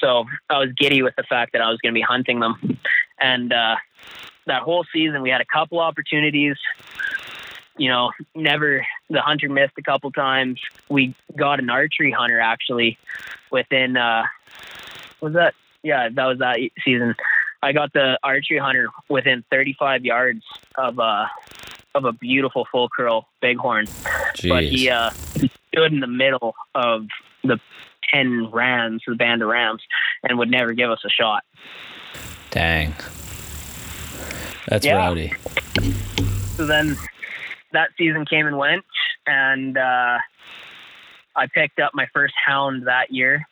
So 0.00 0.26
I 0.50 0.58
was 0.58 0.70
giddy 0.76 1.02
with 1.02 1.16
the 1.16 1.22
fact 1.22 1.52
that 1.52 1.62
I 1.62 1.70
was 1.70 1.78
going 1.80 1.92
to 1.94 1.98
be 1.98 2.02
hunting 2.02 2.38
them. 2.40 2.78
And 3.18 3.52
uh, 3.52 3.76
that 4.46 4.62
whole 4.62 4.84
season, 4.92 5.22
we 5.22 5.30
had 5.30 5.40
a 5.40 5.46
couple 5.46 5.80
opportunities. 5.80 6.56
You 7.78 7.88
know, 7.90 8.12
never 8.34 8.86
the 9.10 9.20
hunter 9.20 9.48
missed 9.48 9.74
a 9.78 9.82
couple 9.82 10.10
times. 10.12 10.60
We 10.88 11.14
got 11.34 11.60
an 11.60 11.70
archery 11.70 12.10
hunter 12.10 12.40
actually 12.40 12.98
within, 13.50 13.96
uh, 13.96 14.24
was 15.20 15.32
that? 15.34 15.54
Yeah, 15.82 16.08
that 16.12 16.24
was 16.26 16.38
that 16.38 16.58
season. 16.84 17.14
I 17.62 17.72
got 17.72 17.92
the 17.92 18.18
archery 18.22 18.58
hunter 18.58 18.88
within 19.08 19.44
35 19.50 20.04
yards 20.04 20.42
of 20.76 20.98
uh, 20.98 21.26
of 21.96 22.04
a 22.04 22.12
beautiful 22.12 22.66
full 22.70 22.88
curl 22.88 23.26
bighorn 23.40 23.86
but 24.48 24.64
he 24.64 24.90
uh, 24.90 25.10
stood 25.72 25.92
in 25.92 26.00
the 26.00 26.06
middle 26.06 26.54
of 26.74 27.06
the 27.42 27.58
10 28.12 28.50
rams, 28.52 29.02
the 29.06 29.14
band 29.14 29.42
of 29.42 29.48
rams, 29.48 29.82
and 30.22 30.38
would 30.38 30.50
never 30.50 30.72
give 30.72 30.90
us 30.90 31.00
a 31.04 31.08
shot. 31.08 31.42
Dang. 32.50 32.94
That's 34.68 34.84
Yeah. 34.84 34.96
rowdy. 34.96 35.32
So 36.56 36.66
then 36.66 36.96
that 37.72 37.90
season 37.98 38.24
came 38.24 38.46
and 38.46 38.56
went, 38.56 38.84
and 39.26 39.76
uh, 39.76 40.18
I 41.34 41.46
picked 41.52 41.80
up 41.80 41.92
my 41.94 42.06
first 42.14 42.34
hound 42.44 42.86
that 42.86 43.10
year. 43.10 43.46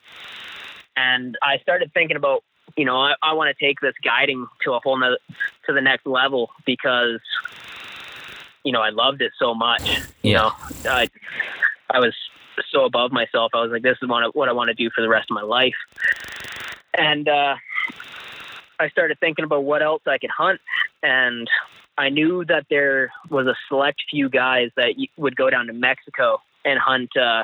And 0.97 1.37
I 1.41 1.57
started 1.59 1.91
thinking 1.93 2.15
about, 2.17 2.43
you 2.77 2.85
know, 2.85 2.97
I, 2.97 3.15
I 3.21 3.33
want 3.33 3.55
to 3.55 3.65
take 3.65 3.79
this 3.81 3.93
guiding 4.03 4.47
to 4.63 4.73
a 4.73 4.79
whole 4.79 4.97
nother, 4.97 5.17
to 5.67 5.73
the 5.73 5.81
next 5.81 6.05
level 6.07 6.49
because, 6.65 7.19
you 8.65 8.73
know, 8.73 8.81
I 8.81 8.89
loved 8.89 9.21
it 9.21 9.31
so 9.39 9.53
much. 9.53 9.87
You 10.23 10.33
Yeah. 10.33 10.49
know, 10.83 10.91
I, 10.91 11.07
I 11.89 11.99
was 11.99 12.13
so 12.71 12.83
above 12.83 13.11
myself. 13.13 13.51
I 13.53 13.61
was 13.61 13.71
like, 13.71 13.83
this 13.83 13.97
is 14.01 14.09
what 14.09 14.23
I, 14.23 14.27
what 14.27 14.49
I 14.49 14.51
want 14.51 14.67
to 14.69 14.73
do 14.73 14.89
for 14.93 15.01
the 15.01 15.07
rest 15.07 15.29
of 15.29 15.35
my 15.35 15.43
life. 15.43 15.75
And 16.97 17.29
uh, 17.29 17.55
I 18.79 18.89
started 18.89 19.19
thinking 19.19 19.45
about 19.45 19.63
what 19.63 19.81
else 19.81 20.01
I 20.07 20.17
could 20.17 20.31
hunt, 20.31 20.59
and 21.03 21.47
I 21.97 22.09
knew 22.09 22.43
that 22.45 22.65
there 22.69 23.11
was 23.29 23.47
a 23.47 23.55
select 23.69 24.01
few 24.09 24.29
guys 24.29 24.71
that 24.75 24.95
would 25.15 25.35
go 25.35 25.49
down 25.49 25.67
to 25.67 25.73
Mexico 25.73 26.41
and 26.65 26.79
hunt 26.79 27.15
uh, 27.15 27.43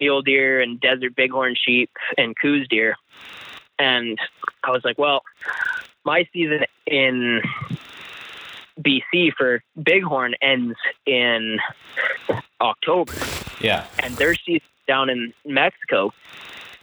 mule 0.00 0.22
deer 0.22 0.60
and 0.60 0.80
desert 0.80 1.14
bighorn 1.16 1.54
sheep 1.56 1.90
and 2.18 2.34
Coues 2.38 2.66
deer. 2.68 2.96
And 3.78 4.18
I 4.64 4.70
was 4.70 4.84
like, 4.84 4.98
well, 4.98 5.22
my 6.04 6.26
season 6.32 6.64
in 6.86 7.42
BC 8.80 9.32
for 9.36 9.62
bighorn 9.76 10.34
ends 10.42 10.76
in 11.06 11.58
October. 12.60 13.12
Yeah. 13.60 13.86
And 14.02 14.16
their 14.16 14.34
season 14.34 14.66
down 14.86 15.10
in 15.10 15.32
Mexico 15.44 16.12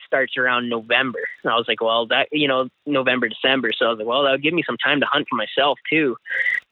starts 0.05 0.37
around 0.37 0.69
November. 0.69 1.19
And 1.43 1.51
I 1.51 1.55
was 1.55 1.65
like, 1.67 1.81
well, 1.81 2.05
that, 2.07 2.27
you 2.31 2.47
know, 2.47 2.69
November, 2.85 3.27
December. 3.29 3.71
So 3.77 3.85
I 3.85 3.89
was 3.89 3.97
like, 3.97 4.07
well, 4.07 4.23
that'll 4.23 4.37
give 4.37 4.53
me 4.53 4.63
some 4.65 4.77
time 4.77 4.99
to 4.99 5.05
hunt 5.05 5.27
for 5.29 5.35
myself 5.35 5.79
too. 5.89 6.17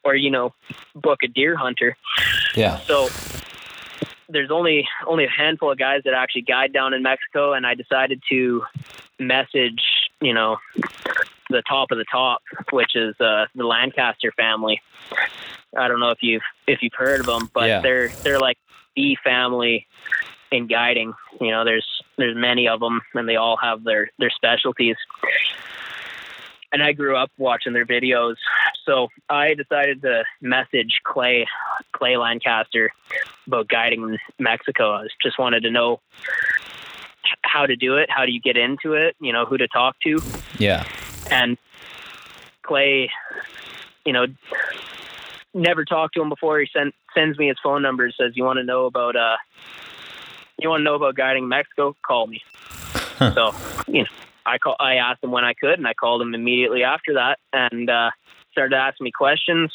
Or, 0.04 0.16
you 0.16 0.30
know, 0.30 0.54
book 0.96 1.20
a 1.24 1.28
deer 1.28 1.56
hunter. 1.56 1.96
Yeah. 2.56 2.80
So 2.82 3.10
there's 4.30 4.52
only 4.52 4.88
only 5.08 5.26
a 5.26 5.30
handful 5.30 5.72
of 5.72 5.78
guys 5.78 6.02
that 6.06 6.14
actually 6.14 6.44
guide 6.44 6.74
down 6.74 6.94
in 6.94 7.04
Mexico 7.04 7.54
and 7.54 7.66
I 7.66 7.76
decided 7.76 8.22
to 8.30 8.64
message, 9.20 9.82
you 10.22 10.34
know, 10.34 10.58
the 11.50 11.62
top 11.68 11.92
of 11.92 11.98
the 11.98 12.06
top, 12.12 12.42
which 12.72 12.96
is 12.96 13.20
uh, 13.20 13.46
the 13.56 13.66
Lancaster 13.66 14.32
family. 14.32 14.82
I 15.78 15.88
don't 15.88 16.00
know 16.00 16.10
if 16.10 16.20
you've 16.22 16.42
if 16.68 16.82
you've 16.82 16.94
heard 16.96 17.20
of 17.22 17.26
them, 17.26 17.50
but 17.54 17.68
Yeah. 17.68 17.82
they're 17.82 18.10
they're 18.24 18.40
like 18.40 18.58
the 18.96 19.18
family 19.24 19.88
in 20.52 20.68
guiding. 20.68 21.14
You 21.40 21.52
know, 21.52 21.64
there's 21.66 21.88
there's 22.18 22.36
many 22.36 22.68
of 22.68 22.80
them, 22.80 23.02
and 23.14 23.28
they 23.28 23.36
all 23.38 23.58
have 23.58 23.84
their 23.84 24.10
their 24.20 24.30
specialties. 24.30 24.98
And 26.74 26.82
I 26.82 26.94
grew 26.94 27.18
up 27.18 27.30
watching 27.38 27.74
their 27.74 27.86
videos, 27.86 28.36
so 28.86 29.10
I 29.30 29.56
decided 29.56 30.02
to 30.04 30.24
message 30.40 31.02
Clay 31.04 31.46
Clay 31.92 32.16
Lancaster 32.16 32.92
about 33.46 33.68
guiding 33.68 34.04
in 34.04 34.18
Mexico. 34.40 34.94
I 34.94 35.08
just 35.22 35.38
wanted 35.38 35.64
to 35.64 35.72
know 35.72 36.00
how 37.44 37.66
to 37.66 37.76
do 37.76 37.98
it, 37.98 38.10
how 38.10 38.26
do 38.26 38.32
you 38.32 38.42
get 38.42 38.58
into 38.58 38.94
it, 38.94 39.16
you 39.20 39.34
know, 39.34 39.46
who 39.46 39.58
to 39.58 39.68
talk 39.68 39.96
to 40.02 40.22
Yeah. 40.58 40.84
and 41.30 41.58
Clay, 42.64 43.10
you 44.06 44.14
know, 44.14 44.28
never 45.54 45.84
talked 45.86 46.14
to 46.16 46.22
him 46.22 46.30
before. 46.30 46.60
He 46.60 46.68
sent 46.72 46.94
sends 47.14 47.38
me 47.38 47.48
his 47.48 47.58
phone 47.62 47.82
number. 47.82 48.10
Says 48.12 48.34
you 48.36 48.44
want 48.44 48.58
to 48.58 48.64
know 48.64 48.86
about 48.86 49.16
uh, 49.16 49.38
you 50.60 50.70
want 50.70 50.82
to 50.82 50.84
know 50.84 50.96
about 50.96 51.16
guiding 51.16 51.48
Mexico? 51.48 51.96
Call 52.06 52.28
me. 52.28 52.42
so 53.20 53.54
you 53.88 54.04
know, 54.04 54.10
I 54.46 54.58
call. 54.58 54.76
I 54.80 54.96
asked 54.96 55.24
him 55.24 55.32
when 55.32 55.44
I 55.44 55.54
could, 55.54 55.78
and 55.78 55.88
I 55.88 55.94
called 55.94 56.22
him 56.22 56.34
immediately 56.34 56.84
after 56.84 57.16
that, 57.16 57.40
and 57.52 57.90
uh, 57.90 58.12
started 58.52 58.76
asking 58.76 59.06
me 59.06 59.12
questions. 59.12 59.74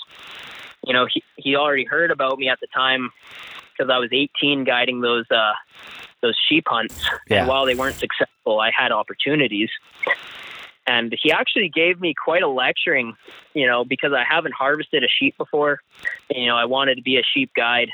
You 0.85 0.93
know, 0.93 1.06
he 1.12 1.23
he 1.36 1.56
already 1.56 1.85
heard 1.85 2.10
about 2.10 2.39
me 2.39 2.48
at 2.48 2.60
the 2.60 2.68
time 2.68 3.10
because 3.73 3.90
I 3.90 3.98
was 3.98 4.10
18 4.12 4.64
guiding 4.64 5.01
those 5.01 5.24
uh, 5.31 5.52
those 6.22 6.36
sheep 6.48 6.64
hunts. 6.66 7.09
Yeah. 7.28 7.40
And 7.40 7.48
while 7.48 7.66
they 7.66 7.74
weren't 7.74 7.97
successful, 7.97 8.60
I 8.60 8.70
had 8.76 8.93
opportunities. 8.93 9.70
And 10.86 11.14
he 11.20 11.32
actually 11.32 11.68
gave 11.68 12.01
me 12.01 12.14
quite 12.14 12.43
a 12.43 12.48
lecturing, 12.48 13.14
you 13.55 13.66
know, 13.66 13.84
because 13.84 14.12
I 14.12 14.22
haven't 14.22 14.55
harvested 14.55 15.02
a 15.02 15.09
sheep 15.09 15.36
before. 15.36 15.80
You 16.30 16.47
know, 16.47 16.56
I 16.56 16.64
wanted 16.64 16.94
to 16.97 17.02
be 17.02 17.16
a 17.16 17.22
sheep 17.34 17.51
guide. 17.56 17.90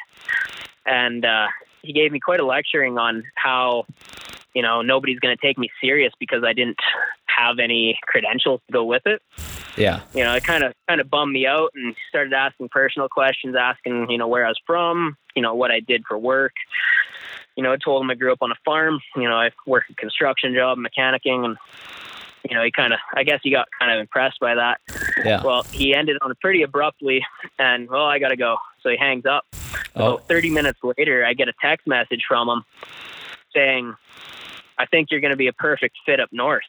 And 0.84 1.24
uh, 1.24 1.46
he 1.82 1.92
gave 1.92 2.12
me 2.12 2.20
quite 2.20 2.40
a 2.40 2.44
lecturing 2.44 2.98
on 2.98 3.24
how, 3.34 3.86
you 4.54 4.60
know, 4.60 4.82
nobody's 4.82 5.20
going 5.20 5.34
to 5.34 5.40
take 5.40 5.56
me 5.56 5.70
serious 5.80 6.12
because 6.20 6.44
I 6.44 6.52
didn't 6.52 6.80
have 7.26 7.58
any 7.58 7.98
credentials 8.02 8.60
to 8.66 8.72
go 8.72 8.84
with 8.84 9.06
it 9.06 9.22
Yeah. 9.76 10.00
you 10.14 10.22
know, 10.22 10.34
it 10.34 10.44
kind 10.44 10.62
of 10.64 10.74
kind 10.86 11.00
of 11.00 11.08
bummed 11.08 11.32
me 11.32 11.46
out 11.46 11.70
and 11.74 11.94
started 12.08 12.34
asking 12.34 12.68
personal 12.68 13.08
questions, 13.08 13.56
asking, 13.58 14.10
you 14.10 14.18
know, 14.18 14.28
where 14.28 14.44
I 14.44 14.48
was 14.48 14.60
from, 14.66 15.16
you 15.34 15.42
know, 15.42 15.54
what 15.54 15.70
I 15.70 15.80
did 15.80 16.04
for 16.06 16.18
work. 16.18 16.52
You 17.56 17.62
know, 17.62 17.72
I 17.72 17.76
told 17.76 18.02
him 18.02 18.10
I 18.10 18.14
grew 18.14 18.32
up 18.32 18.42
on 18.42 18.50
a 18.50 18.56
farm. 18.64 19.00
You 19.16 19.28
know, 19.28 19.36
I 19.36 19.50
worked 19.66 19.90
a 19.90 19.94
construction 19.94 20.54
job, 20.54 20.78
mechanicking, 20.78 21.44
and 21.44 21.56
you 22.48 22.56
know, 22.56 22.64
he 22.64 22.70
kind 22.70 22.92
of, 22.92 22.98
I 23.14 23.22
guess 23.22 23.40
he 23.42 23.50
got 23.50 23.68
kind 23.78 23.92
of 23.92 24.00
impressed 24.00 24.40
by 24.40 24.54
that. 24.54 24.80
Yeah. 25.24 25.42
Well, 25.42 25.62
he 25.70 25.94
ended 25.94 26.16
on 26.22 26.30
it 26.30 26.40
pretty 26.40 26.62
abruptly, 26.62 27.24
and 27.58 27.88
well, 27.88 28.04
I 28.04 28.18
got 28.18 28.28
to 28.28 28.36
go. 28.36 28.56
So 28.82 28.88
he 28.90 28.96
hangs 28.96 29.26
up. 29.26 29.44
Oh. 29.94 30.16
So 30.16 30.22
30 30.28 30.50
minutes 30.50 30.80
later, 30.82 31.24
I 31.24 31.34
get 31.34 31.48
a 31.48 31.52
text 31.62 31.86
message 31.86 32.22
from 32.26 32.48
him 32.48 32.64
saying, 33.54 33.94
I 34.78 34.86
think 34.86 35.08
you're 35.10 35.20
going 35.20 35.32
to 35.32 35.36
be 35.36 35.46
a 35.46 35.52
perfect 35.52 35.96
fit 36.04 36.18
up 36.18 36.30
north. 36.32 36.64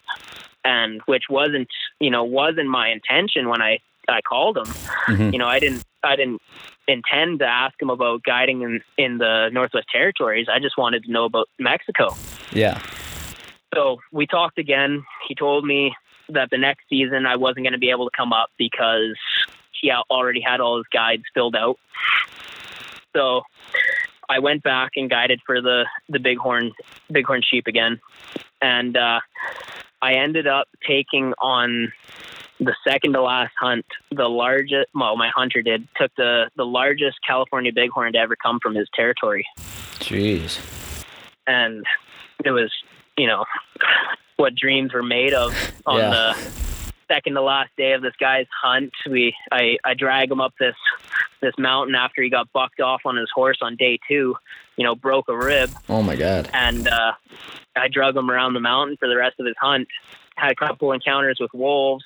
And 0.65 1.01
which 1.07 1.23
wasn't, 1.29 1.69
you 1.99 2.09
know, 2.09 2.23
wasn't 2.23 2.67
my 2.67 2.89
intention 2.89 3.49
when 3.49 3.61
I, 3.61 3.79
I 4.07 4.21
called 4.21 4.57
him. 4.57 4.65
Mhm. 4.65 5.33
You 5.33 5.39
know, 5.39 5.47
I 5.47 5.59
didn't, 5.59 5.83
I 6.03 6.15
didn't 6.15 6.41
intend 6.87 7.39
to 7.39 7.45
ask 7.45 7.81
him 7.81 7.89
about 7.89 8.23
guiding 8.23 8.61
in, 8.61 8.81
in 8.97 9.17
the 9.17 9.49
Northwest 9.51 9.87
Territories. 9.91 10.47
I 10.51 10.59
just 10.59 10.77
wanted 10.77 11.03
to 11.05 11.11
know 11.11 11.25
about 11.25 11.49
Mexico. 11.59 12.15
Yeah. 12.51 12.81
So 13.73 13.99
we 14.11 14.27
talked 14.27 14.59
again. 14.59 15.03
He 15.27 15.35
told 15.35 15.65
me 15.65 15.95
that 16.29 16.49
the 16.51 16.57
next 16.57 16.83
season 16.89 17.25
I 17.25 17.37
wasn't 17.37 17.65
going 17.65 17.73
to 17.73 17.79
be 17.79 17.89
able 17.89 18.09
to 18.09 18.15
come 18.15 18.33
up 18.33 18.49
because 18.57 19.17
he 19.81 19.91
already 19.91 20.41
had 20.41 20.59
all 20.59 20.77
his 20.77 20.85
guides 20.91 21.23
filled 21.33 21.55
out. 21.55 21.77
So 23.15 23.41
I 24.29 24.39
went 24.39 24.63
back 24.63 24.91
and 24.95 25.09
guided 25.09 25.41
for 25.45 25.61
the 25.61 25.85
the 26.09 26.19
bighorn 26.19 26.71
bighorn 27.09 27.41
sheep 27.43 27.67
again, 27.67 27.99
and 28.61 28.95
uh, 28.95 29.19
I 30.01 30.13
ended 30.13 30.47
up 30.47 30.67
taking 30.87 31.33
on 31.39 31.91
the 32.59 32.75
second 32.87 33.13
to 33.13 33.21
last 33.21 33.53
hunt 33.59 33.85
the 34.11 34.27
largest. 34.29 34.89
Well, 34.93 35.15
my 35.17 35.29
hunter 35.35 35.61
did 35.61 35.87
took 35.97 36.11
the 36.15 36.49
the 36.55 36.65
largest 36.65 37.17
California 37.25 37.71
bighorn 37.73 38.13
to 38.13 38.19
ever 38.19 38.35
come 38.35 38.59
from 38.61 38.75
his 38.75 38.87
territory 38.93 39.45
Jeez. 39.99 40.59
and 41.47 41.85
it 42.45 42.51
was 42.51 42.71
you 43.17 43.27
know 43.27 43.45
what 44.37 44.55
dreams 44.55 44.93
were 44.93 45.03
made 45.03 45.33
of 45.33 45.53
on 45.85 45.99
Yeah. 45.99 46.09
the 46.09 46.51
second 47.07 47.33
to 47.35 47.41
last 47.41 47.69
day 47.77 47.91
of 47.93 48.01
this 48.01 48.13
guy's 48.19 48.47
hunt 48.63 48.91
we 49.09 49.35
i 49.51 49.77
i 49.83 49.93
drag 49.93 50.31
him 50.31 50.41
up 50.41 50.53
this 50.59 50.75
this 51.41 51.53
mountain 51.57 51.95
after 51.95 52.21
he 52.23 52.29
got 52.29 52.51
bucked 52.53 52.79
off 52.79 53.01
on 53.05 53.15
his 53.17 53.29
horse 53.35 53.57
on 53.61 53.75
day 53.75 53.99
two 54.07 54.35
you 54.77 54.83
know 54.83 54.95
broke 54.95 55.27
a 55.27 55.35
rib 55.37 55.69
Oh 55.89 56.01
my 56.01 56.15
God. 56.15 56.49
and 56.53 56.87
uh 56.87 57.11
i 57.75 57.87
drug 57.87 58.15
him 58.15 58.31
around 58.31 58.53
the 58.53 58.59
mountain 58.61 58.97
for 58.97 59.07
the 59.09 59.17
rest 59.17 59.39
of 59.39 59.45
his 59.45 59.55
hunt 59.59 59.87
had 60.35 60.51
a 60.51 60.55
couple 60.55 60.91
encounters 60.91 61.37
with 61.39 61.53
wolves 61.53 62.03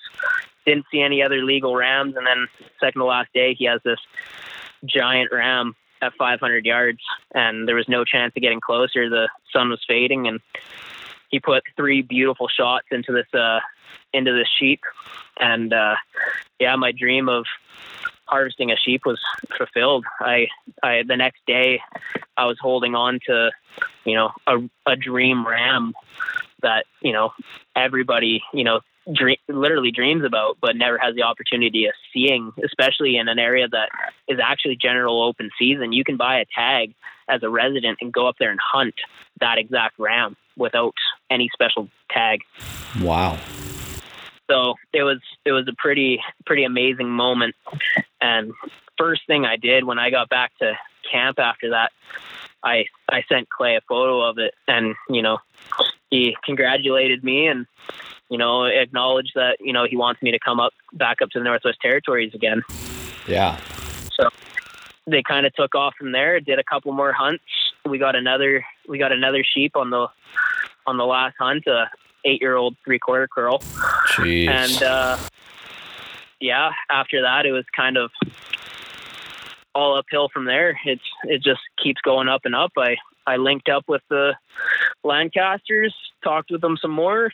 didn't 0.68 0.86
see 0.92 1.02
any 1.02 1.24
other 1.24 1.44
legal 1.44 1.76
rams 1.76 2.16
and 2.18 2.28
then 2.28 2.48
second 2.80 3.00
to 3.00 3.06
last 3.06 3.30
day 3.34 3.56
he 3.56 3.66
has 3.66 3.80
this 3.84 4.00
giant 4.86 5.32
ram 5.32 5.76
at 6.02 6.14
500 6.14 6.66
yards 6.66 7.00
and 7.34 7.68
there 7.68 7.76
was 7.76 7.88
no 7.88 8.04
chance 8.04 8.34
of 8.36 8.42
getting 8.42 8.60
closer. 8.60 9.10
The 9.10 9.30
sun 9.52 9.70
was 9.70 9.84
fading 9.88 10.28
and 10.28 10.40
he 11.30 11.40
put 11.40 11.64
three 11.76 12.02
beautiful 12.02 12.48
shots 12.48 12.88
into 12.92 13.12
this 13.12 13.34
uh 13.34 13.62
into 14.14 14.34
this 14.34 14.48
sheep. 14.60 14.82
And 15.40 15.74
uh 15.74 15.96
yeah 16.60 16.76
my 16.76 16.92
dream 16.92 17.30
of 17.30 17.46
harvesting 18.26 18.72
a 18.72 18.76
sheep 18.76 19.02
was 19.06 19.22
fulfilled. 19.58 20.06
I 20.20 20.48
i 20.84 21.04
the 21.08 21.16
next 21.16 21.40
day 21.48 21.82
i 22.36 22.46
was 22.46 22.58
holding 22.60 22.94
on 22.94 23.20
to 23.28 23.52
you 24.06 24.16
know 24.16 24.32
a, 24.46 24.58
a 24.86 24.96
dream 24.96 25.48
ram 25.48 25.94
that 26.62 26.86
you 27.02 27.14
know 27.14 27.32
everybody 27.76 28.42
you 28.54 28.64
know 28.64 28.80
dream, 29.14 29.38
literally 29.48 29.92
dreams 29.92 30.24
about 30.26 30.58
but 30.62 30.76
never 30.76 30.98
has 30.98 31.16
the 31.16 31.24
opportunity 31.24 31.86
of 31.86 31.94
seeing 32.14 32.52
especially 32.64 33.18
in 33.18 33.28
an 33.28 33.40
area 33.40 33.68
that 33.68 33.90
is 34.28 34.40
actually 34.44 34.76
general 34.76 35.24
open 35.24 35.50
season. 35.58 35.94
You 35.94 36.04
can 36.04 36.18
buy 36.18 36.40
a 36.40 36.46
tag 36.54 36.94
as 37.30 37.44
a 37.44 37.50
resident 37.50 38.00
and 38.02 38.12
go 38.12 38.28
up 38.28 38.36
there 38.40 38.52
and 38.52 38.60
hunt 38.62 38.96
that 39.40 39.58
exact 39.58 40.00
ram 40.00 40.36
without 40.58 40.96
any 41.30 41.50
special 41.54 41.90
tag. 42.10 42.42
Wow. 43.02 43.38
so 44.50 44.76
it 44.94 45.04
was 45.04 45.20
it 45.46 45.52
was 45.52 45.68
a 45.68 45.74
pretty 45.78 46.22
pretty 46.46 46.64
amazing 46.64 47.10
moment. 47.10 47.56
And 48.22 48.54
first 48.98 49.28
thing 49.28 49.46
i 49.46 49.56
did 49.56 49.84
when 49.84 50.00
i 50.00 50.10
got 50.10 50.28
back 50.28 50.52
to 50.58 50.74
camp 51.12 51.38
after 51.38 51.70
that 51.70 51.92
i 52.64 52.86
i 53.10 53.24
sent 53.30 53.50
clay 53.50 53.76
a 53.76 53.82
photo 53.88 54.22
of 54.22 54.38
it 54.38 54.54
and 54.68 54.96
you 55.10 55.22
know 55.22 55.38
he 56.10 56.36
congratulated 56.44 57.24
me 57.24 57.48
and 57.48 57.66
you 58.30 58.38
know 58.38 58.66
acknowledged 58.66 59.32
that 59.36 59.58
you 59.60 59.74
know 59.74 59.86
he 59.86 59.96
wants 59.96 60.22
me 60.22 60.32
to 60.32 60.40
come 60.40 60.60
up 60.60 60.74
back 60.94 61.22
up 61.22 61.30
to 61.30 61.40
the 61.40 61.46
northwest 61.46 61.78
territories 61.82 62.34
again 62.34 62.62
Yeah. 63.28 63.58
So 64.14 64.30
they 65.06 65.22
kind 65.22 65.46
of 65.46 65.54
took 65.54 65.76
off 65.76 65.96
from 65.98 66.12
there 66.12 66.40
did 66.40 66.60
a 66.60 66.64
couple 66.64 66.92
more 66.92 67.14
hunts 67.14 67.44
we 67.86 67.98
got 67.98 68.16
another 68.16 68.66
we 68.88 68.98
got 68.98 69.12
another 69.12 69.44
sheep 69.44 69.76
on 69.76 69.90
the 69.90 70.08
on 70.86 70.98
the 70.98 71.06
last 71.06 71.36
hunt 71.40 71.66
a 71.68 71.90
eight 72.26 72.42
year 72.42 72.56
old 72.56 72.76
three 72.84 73.00
quarter 73.00 73.28
curl 73.28 73.60
Jeez. 73.60 74.48
and 74.48 74.84
uh, 74.84 75.18
yeah, 76.40 76.72
after 76.90 77.22
that, 77.22 77.46
it 77.46 77.52
was 77.52 77.66
kind 77.76 77.98
of 77.98 78.12
all 79.78 79.98
uphill 79.98 80.28
from 80.34 80.46
there. 80.46 80.80
It's 80.86 81.04
it 81.24 81.44
just 81.44 81.62
keeps 81.82 82.02
going 82.02 82.28
up 82.28 82.42
and 82.46 82.56
up. 82.56 82.72
I 82.78 82.96
I 83.28 83.38
linked 83.38 83.70
up 83.70 83.84
with 83.88 84.02
the 84.10 84.34
Lancasters, 85.04 85.94
talked 86.24 86.50
with 86.50 86.62
them 86.62 86.78
some 86.82 86.92
more, 86.92 87.32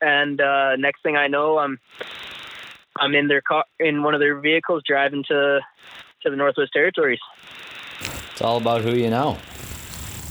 and 0.00 0.40
uh, 0.40 0.76
next 0.76 1.02
thing 1.02 1.16
I 1.16 1.26
know, 1.26 1.58
I'm 1.58 1.78
I'm 2.98 3.14
in 3.14 3.26
their 3.28 3.40
car 3.40 3.64
in 3.78 4.02
one 4.02 4.14
of 4.14 4.20
their 4.20 4.38
vehicles 4.38 4.82
driving 4.86 5.24
to 5.28 5.60
to 6.22 6.30
the 6.30 6.36
Northwest 6.36 6.72
Territories. 6.72 7.18
It's 8.32 8.42
all 8.42 8.58
about 8.58 8.82
who 8.82 8.94
you 8.94 9.10
know. 9.10 9.38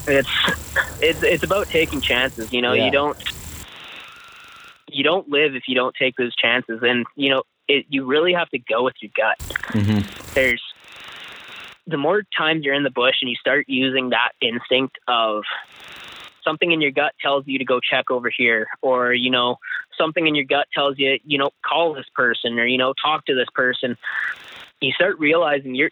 It's 0.07 0.30
it's 1.02 1.23
it's 1.23 1.44
about 1.44 1.68
taking 1.68 1.99
chances. 2.02 2.53
You 2.53 2.61
know, 2.61 2.73
Yeah. 2.73 2.86
you 2.86 2.91
don't 2.91 3.18
you 4.88 5.03
don't 5.03 5.27
live 5.30 5.56
if 5.56 5.64
you 5.68 5.76
don't 5.76 5.95
take 5.95 6.15
those 6.15 6.36
chances, 6.36 6.80
and 6.81 7.06
you 7.15 7.30
know 7.30 7.44
it. 7.68 7.86
You 7.90 8.06
really 8.06 8.34
have 8.34 8.49
to 8.49 8.60
go 8.60 8.84
with 8.84 8.95
your 9.02 9.11
gut. 9.15 9.38
Mm-hmm. 9.73 10.34
there's 10.34 10.64
the 11.89 11.97
more 11.97 12.23
times 12.37 12.63
you're 12.63 12.75
in 12.75 12.83
the 12.83 12.89
bush 12.91 13.15
and 13.21 13.29
you 13.29 13.35
start 13.35 13.65
using 13.67 14.09
that 14.09 14.31
instinct 14.41 14.97
of 15.07 15.43
something 16.43 16.71
in 16.71 16.81
your 16.81 16.91
gut 16.91 17.13
tells 17.21 17.45
you 17.47 17.57
to 17.59 17.65
go 17.65 17.79
check 17.79 18.09
over 18.11 18.29
here 18.35 18.67
or 18.81 19.13
you 19.13 19.29
know 19.29 19.57
something 19.97 20.27
in 20.27 20.35
your 20.35 20.45
gut 20.45 20.67
tells 20.73 20.97
you 20.97 21.19
you 21.25 21.37
know 21.37 21.49
call 21.65 21.93
this 21.93 22.05
person 22.15 22.59
or 22.59 22.65
you 22.65 22.77
know 22.77 22.93
talk 23.03 23.25
to 23.25 23.35
this 23.35 23.47
person 23.53 23.97
you 24.81 24.91
start 24.93 25.19
realizing 25.19 25.75
you're 25.75 25.91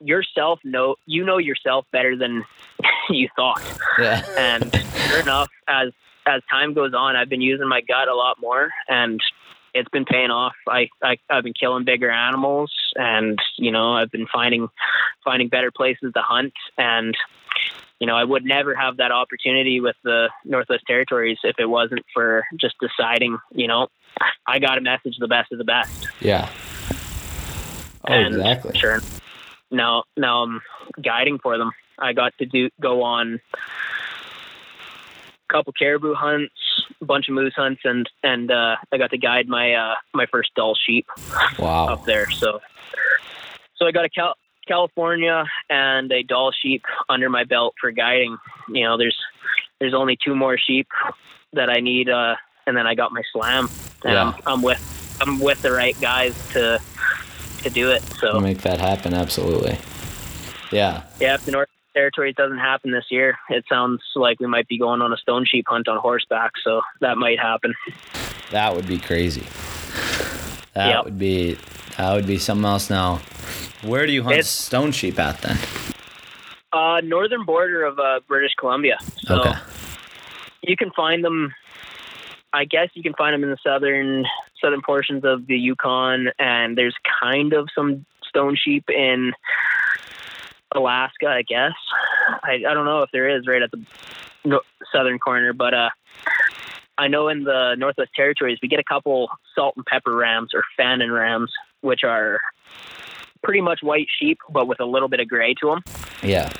yourself 0.00 0.60
know 0.64 0.94
you 1.06 1.24
know 1.24 1.38
yourself 1.38 1.84
better 1.92 2.16
than 2.16 2.44
you 3.10 3.28
thought 3.36 3.60
Yeah. 3.98 4.22
and 4.38 4.74
sure 5.08 5.20
enough 5.20 5.48
as 5.68 5.88
as 6.26 6.40
time 6.50 6.74
goes 6.74 6.94
on 6.94 7.16
i've 7.16 7.28
been 7.28 7.40
using 7.42 7.68
my 7.68 7.80
gut 7.80 8.08
a 8.08 8.14
lot 8.14 8.36
more 8.40 8.70
and 8.88 9.20
it's 9.74 9.88
been 9.90 10.04
paying 10.04 10.30
off 10.30 10.54
I, 10.68 10.88
I 11.02 11.16
i've 11.28 11.44
been 11.44 11.54
killing 11.54 11.84
bigger 11.84 12.10
animals 12.10 12.72
and 12.96 13.38
you 13.56 13.70
know 13.70 13.92
i've 13.92 14.10
been 14.10 14.26
finding 14.32 14.68
finding 15.24 15.48
better 15.48 15.70
places 15.70 16.12
to 16.14 16.22
hunt 16.22 16.52
and 16.78 17.16
you 17.98 18.06
know 18.06 18.16
i 18.16 18.24
would 18.24 18.44
never 18.44 18.74
have 18.74 18.98
that 18.98 19.12
opportunity 19.12 19.80
with 19.80 19.96
the 20.04 20.30
northwest 20.44 20.84
territories 20.86 21.38
if 21.44 21.56
it 21.58 21.66
wasn't 21.66 22.04
for 22.12 22.44
just 22.60 22.74
deciding 22.80 23.38
you 23.52 23.66
know 23.66 23.88
i 24.46 24.58
got 24.58 24.76
to 24.76 24.80
message 24.80 25.16
the 25.18 25.28
best 25.28 25.52
of 25.52 25.58
the 25.58 25.64
best 25.64 26.08
Yeah. 26.20 26.48
Oh, 28.08 28.12
and 28.12 28.36
exactly. 28.36 28.78
Sure. 28.78 29.00
Now, 29.70 30.04
now 30.16 30.42
I'm 30.42 30.60
guiding 31.02 31.38
for 31.38 31.58
them. 31.58 31.70
I 31.98 32.12
got 32.12 32.36
to 32.38 32.46
do 32.46 32.70
go 32.80 33.02
on 33.02 33.40
a 33.54 35.52
couple 35.52 35.72
caribou 35.72 36.14
hunts, 36.14 36.52
a 37.00 37.04
bunch 37.04 37.28
of 37.28 37.34
moose 37.34 37.54
hunts, 37.56 37.82
and 37.84 38.08
and 38.22 38.50
uh, 38.50 38.76
I 38.92 38.98
got 38.98 39.10
to 39.10 39.18
guide 39.18 39.48
my 39.48 39.74
uh, 39.74 39.94
my 40.14 40.26
first 40.26 40.54
Dall 40.54 40.74
sheep 40.86 41.06
Wow. 41.58 41.88
up 41.88 42.04
there. 42.04 42.30
So, 42.30 42.60
so 43.76 43.86
I 43.86 43.92
got 43.92 44.04
a 44.04 44.08
Cal- 44.10 44.36
California 44.66 45.44
and 45.68 46.10
a 46.12 46.22
Dall 46.22 46.52
sheep 46.52 46.82
under 47.08 47.28
my 47.28 47.44
belt 47.44 47.74
for 47.80 47.90
guiding. 47.90 48.36
You 48.68 48.84
know, 48.84 48.96
there's 48.96 49.16
there's 49.80 49.94
only 49.94 50.16
two 50.22 50.34
more 50.34 50.58
sheep 50.58 50.88
that 51.52 51.68
I 51.70 51.80
need, 51.80 52.08
uh, 52.08 52.36
and 52.66 52.76
then 52.76 52.86
I 52.86 52.94
got 52.94 53.12
my 53.12 53.22
slam. 53.32 53.68
And 54.04 54.14
Yeah. 54.14 54.28
I'm, 54.28 54.42
I'm 54.46 54.62
with 54.62 55.18
I'm 55.20 55.40
with 55.40 55.60
the 55.62 55.72
right 55.72 55.98
guys 56.00 56.34
to 56.52 56.80
to 57.62 57.70
do 57.70 57.90
it. 57.90 58.02
So 58.02 58.40
Make 58.40 58.58
that 58.62 58.78
happen. 58.80 59.12
Absolutely. 59.14 59.78
Yeah. 60.72 61.02
yeah, 61.18 61.34
if 61.34 61.44
the 61.44 61.50
North 61.52 61.68
Territories 61.94 62.34
doesn't 62.36 62.58
happen 62.58 62.92
this 62.92 63.06
year, 63.10 63.36
it 63.48 63.64
sounds 63.68 64.00
like 64.14 64.38
we 64.38 64.46
might 64.46 64.68
be 64.68 64.78
going 64.78 65.02
on 65.02 65.12
a 65.12 65.16
stone 65.16 65.44
sheep 65.44 65.66
hunt 65.68 65.88
on 65.88 65.98
horseback. 65.98 66.52
So 66.62 66.82
that 67.00 67.16
might 67.18 67.38
happen. 67.40 67.74
That 68.52 68.74
would 68.76 68.86
be 68.86 68.98
crazy. 68.98 69.42
That 70.74 70.88
Yep. 70.88 71.04
would 71.04 71.18
be 71.18 71.56
that 71.98 72.14
would 72.14 72.26
be 72.26 72.38
something 72.38 72.64
else 72.64 72.88
now. 72.88 73.16
Where 73.82 74.06
do 74.06 74.12
you 74.12 74.22
hunt 74.22 74.34
It's- 74.34 74.48
stone 74.48 74.92
sheep 74.92 75.18
at 75.18 75.40
then? 75.42 75.58
Uh, 76.72 77.00
northern 77.02 77.44
border 77.44 77.84
of 77.84 77.98
uh, 77.98 78.20
British 78.28 78.54
Columbia. 78.54 78.96
So 79.26 79.40
Okay. 79.40 79.52
you 80.62 80.76
can 80.76 80.92
find 80.92 81.24
them. 81.24 81.52
I 82.52 82.64
guess 82.64 82.88
you 82.94 83.02
can 83.02 83.14
find 83.14 83.34
them 83.34 83.42
in 83.42 83.50
the 83.50 83.58
southern 83.62 84.24
southern 84.60 84.82
portions 84.82 85.24
of 85.24 85.46
the 85.48 85.58
Yukon, 85.58 86.30
and 86.38 86.78
there's 86.78 86.94
kind 87.20 87.52
of 87.52 87.68
some 87.74 88.04
stone 88.28 88.54
sheep 88.56 88.88
in 88.88 89.32
Alaska. 90.74 91.26
I 91.26 91.42
guess 91.42 91.72
I, 92.42 92.62
I 92.68 92.74
don't 92.74 92.84
know 92.84 93.02
if 93.02 93.10
there 93.12 93.28
is 93.28 93.46
right 93.46 93.62
at 93.62 93.70
the 93.70 93.82
no, 94.44 94.60
southern 94.92 95.18
corner, 95.18 95.52
but 95.52 95.74
uh, 95.74 95.90
I 96.98 97.08
know 97.08 97.28
in 97.28 97.44
the 97.44 97.74
Northwest 97.76 98.10
Territories 98.14 98.58
we 98.62 98.68
get 98.68 98.80
a 98.80 98.84
couple 98.84 99.28
salt 99.54 99.74
and 99.76 99.84
pepper 99.86 100.14
rams 100.14 100.50
or 100.54 100.62
Fannin 100.76 101.10
rams, 101.10 101.52
which 101.80 102.04
are 102.04 102.40
pretty 103.42 103.60
much 103.60 103.80
white 103.82 104.08
sheep, 104.18 104.38
but 104.50 104.66
with 104.66 104.80
a 104.80 104.84
little 104.84 105.08
bit 105.08 105.20
of 105.20 105.28
gray 105.28 105.54
to 105.54 105.66
them 105.68 105.82
Yeah. 106.22 106.50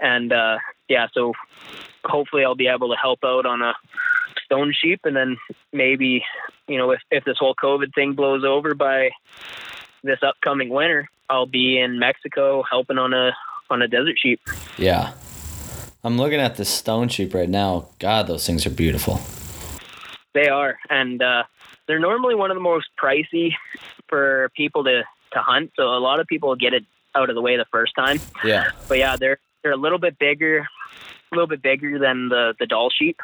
and 0.00 0.32
uh, 0.32 0.58
yeah, 0.88 1.06
so 1.12 1.32
hopefully 2.04 2.44
I'll 2.44 2.54
be 2.54 2.68
able 2.68 2.88
to 2.90 2.96
help 2.96 3.20
out 3.24 3.46
on 3.46 3.62
a 3.62 3.74
stone 4.44 4.72
sheep, 4.78 5.00
and 5.04 5.14
then 5.16 5.36
maybe 5.72 6.24
you 6.66 6.78
know 6.78 6.90
if 6.92 7.00
if 7.10 7.24
this 7.24 7.36
whole 7.38 7.54
COVID 7.54 7.94
thing 7.94 8.14
blows 8.14 8.44
over 8.44 8.74
by 8.74 9.10
this 10.02 10.18
upcoming 10.22 10.68
winter, 10.68 11.08
I'll 11.28 11.46
be 11.46 11.78
in 11.78 11.98
Mexico 11.98 12.62
helping 12.68 12.98
on 12.98 13.12
a 13.12 13.32
on 13.70 13.82
a 13.82 13.88
desert 13.88 14.18
sheep. 14.18 14.40
Yeah. 14.76 15.12
I'm 16.04 16.16
looking 16.16 16.40
at 16.40 16.56
the 16.56 16.64
stone 16.64 17.08
sheep 17.08 17.34
right 17.34 17.48
now. 17.48 17.88
God, 17.98 18.28
those 18.28 18.46
things 18.46 18.64
are 18.66 18.70
beautiful. 18.70 19.20
They 20.32 20.48
are, 20.48 20.78
and 20.88 21.20
uh, 21.20 21.42
they're 21.86 21.98
normally 21.98 22.34
one 22.34 22.50
of 22.50 22.54
the 22.54 22.62
most 22.62 22.86
pricey 23.02 23.54
for 24.08 24.50
people 24.56 24.84
to 24.84 25.02
to 25.32 25.38
hunt. 25.40 25.72
So 25.76 25.82
a 25.82 25.98
lot 25.98 26.20
of 26.20 26.26
people 26.26 26.54
get 26.54 26.72
it 26.72 26.84
out 27.14 27.28
of 27.28 27.34
the 27.34 27.42
way 27.42 27.56
the 27.56 27.66
first 27.70 27.94
time. 27.96 28.20
Yeah. 28.44 28.70
But 28.88 28.98
yeah, 28.98 29.16
they're 29.16 29.38
they're 29.62 29.72
a 29.72 29.76
little 29.76 29.98
bit 29.98 30.18
bigger, 30.18 30.58
a 30.60 31.34
little 31.34 31.48
bit 31.48 31.62
bigger 31.62 31.98
than 31.98 32.28
the 32.28 32.54
the 32.58 32.66
Dall 32.66 32.90
sheep, 32.90 33.20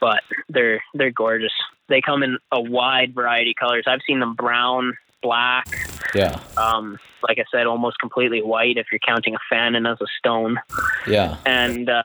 but 0.00 0.22
they're 0.48 0.82
they're 0.94 1.10
gorgeous. 1.10 1.52
They 1.88 2.00
come 2.00 2.22
in 2.22 2.38
a 2.52 2.60
wide 2.60 3.14
variety 3.14 3.50
of 3.50 3.56
colors. 3.56 3.84
I've 3.86 4.00
seen 4.06 4.20
them 4.20 4.34
brown, 4.34 4.96
black, 5.22 5.66
Yeah. 6.14 6.38
um, 6.56 6.98
like 7.26 7.38
I 7.38 7.44
said, 7.52 7.66
almost 7.66 7.98
completely 7.98 8.42
white 8.42 8.76
if 8.76 8.86
you're 8.92 8.98
counting 9.00 9.34
a 9.34 9.38
Fannin 9.50 9.86
as 9.86 9.98
a 10.00 10.06
stone, 10.18 10.58
Yeah. 11.06 11.36
and 11.44 11.88
uh, 11.88 12.02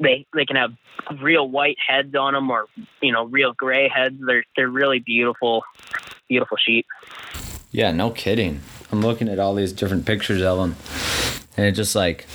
they 0.00 0.26
they 0.34 0.44
can 0.44 0.56
have 0.56 0.72
real 1.20 1.48
white 1.48 1.76
heads 1.84 2.14
on 2.14 2.34
them 2.34 2.50
or 2.50 2.66
you 3.00 3.12
know 3.12 3.24
real 3.24 3.52
gray 3.52 3.88
heads. 3.88 4.16
They're 4.24 4.44
they're 4.56 4.68
really 4.68 4.98
beautiful, 5.00 5.64
beautiful 6.28 6.56
sheep. 6.56 6.86
Yeah, 7.70 7.92
no 7.92 8.10
kidding. 8.10 8.60
I'm 8.92 9.00
looking 9.02 9.28
at 9.28 9.38
all 9.38 9.54
these 9.54 9.72
different 9.72 10.06
pictures 10.06 10.40
of 10.42 10.58
them, 10.58 10.76
and 11.56 11.66
it 11.66 11.72
just 11.72 11.94
like 11.94 12.26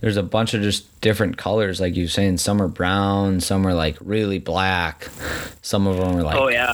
there's 0.00 0.16
a 0.18 0.22
bunch 0.22 0.52
of 0.54 0.62
just 0.62 1.00
different 1.00 1.36
colors, 1.38 1.80
like 1.80 1.96
you're 1.96 2.08
saying. 2.08 2.36
Some 2.38 2.60
are 2.60 2.68
brown, 2.68 3.40
some 3.40 3.66
are 3.66 3.74
like 3.74 3.96
really 4.00 4.38
black, 4.38 5.08
some 5.62 5.86
of 5.86 5.96
them 5.96 6.16
are 6.16 6.22
like 6.22 6.36
oh 6.36 6.48
yeah. 6.48 6.72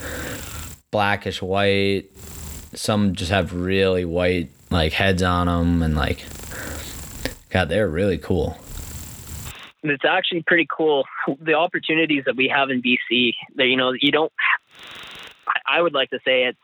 Blackish 0.90 1.40
white. 1.42 2.04
Some 2.74 3.14
just 3.14 3.30
have 3.30 3.52
really 3.54 4.04
white 4.04 4.50
like 4.70 4.92
heads 4.92 5.22
on 5.22 5.46
them, 5.46 5.82
and 5.82 5.96
like, 5.96 6.24
God, 7.50 7.68
they're 7.68 7.88
really 7.88 8.18
cool. 8.18 8.56
it's 9.82 10.04
actually 10.04 10.42
pretty 10.42 10.66
cool 10.70 11.04
the 11.40 11.54
opportunities 11.54 12.24
that 12.26 12.36
we 12.36 12.48
have 12.48 12.70
in 12.70 12.82
BC. 12.82 13.34
That 13.56 13.66
you 13.66 13.76
know, 13.76 13.92
you 13.92 14.12
don't. 14.12 14.32
I- 15.66 15.82
would 15.82 15.94
like 15.94 16.10
to 16.10 16.20
say 16.24 16.44
it's 16.44 16.58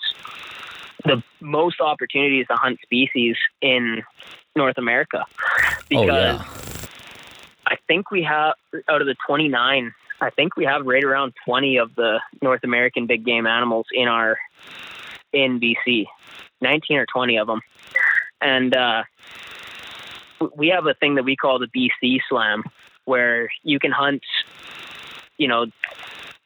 the 1.05 1.23
most 1.40 1.81
opportunities 1.81 2.47
to 2.48 2.57
hunt 2.57 2.78
species 2.82 3.36
in 3.61 4.03
North 4.55 4.78
America 4.78 5.24
because 5.89 6.11
oh 6.11 6.15
yeah, 6.15 6.44
I 7.66 7.77
think 7.89 8.11
we 8.11 8.23
have 8.23 8.55
out 8.89 9.01
of 9.01 9.07
the 9.07 9.16
29. 9.27 9.93
I 10.20 10.30
think 10.30 10.56
we 10.56 10.64
have 10.64 10.86
right 10.86 11.05
around 11.05 11.34
20 11.44 11.78
of 11.78 11.94
the 11.94 12.20
North 12.43 12.64
American 12.64 13.06
big 13.06 13.24
game 13.24 13.47
animals 13.47 13.86
in 13.93 14.09
our 14.09 14.38
in 15.32 15.60
BC, 15.60 16.06
19 16.60 16.98
or 16.98 17.06
20 17.06 17.38
of 17.38 17.47
them, 17.47 17.60
and 18.40 18.74
uh, 18.74 19.02
we 20.56 20.68
have 20.68 20.86
a 20.86 20.94
thing 20.94 21.16
that 21.16 21.24
we 21.24 21.36
call 21.36 21.59
the 21.59 21.66
BC 21.66 22.20
Slam, 22.28 22.64
where 23.05 23.48
you 23.62 23.78
can 23.78 23.93
hunt. 23.93 24.22
You 25.38 25.48
know, 25.48 25.66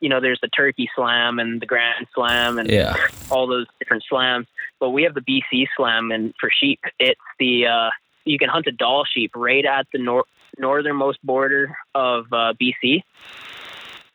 you 0.01 0.09
know, 0.09 0.21
there's 0.21 0.41
the 0.41 0.49
Turkey 0.49 0.91
Slam 0.95 1.39
and 1.39 1.61
the 1.61 1.67
Grand 1.67 2.07
Slam 2.15 2.59
and 2.59 2.69
yeah, 2.69 2.97
all 3.31 3.47
those 3.47 3.67
different 3.79 4.03
slams. 4.09 4.47
But 4.79 4.91
we 4.91 5.03
have 5.05 5.15
the 5.15 5.21
BC 5.21 5.67
Slam, 5.77 6.11
and 6.11 6.35
for 6.41 6.51
sheep, 6.51 6.81
it's 6.99 7.21
the 7.39 7.67
uh, 7.67 7.91
you 8.25 8.39
can 8.39 8.49
hunt 8.49 8.67
a 8.67 8.73
Dall 8.73 9.05
sheep 9.05 9.33
right 9.35 9.65
at 9.65 9.87
the 9.93 9.99
nor- 9.99 10.25
northernmost 10.59 11.25
border 11.25 11.77
of 11.95 12.27
uh, 12.33 12.55
BC, 12.61 13.03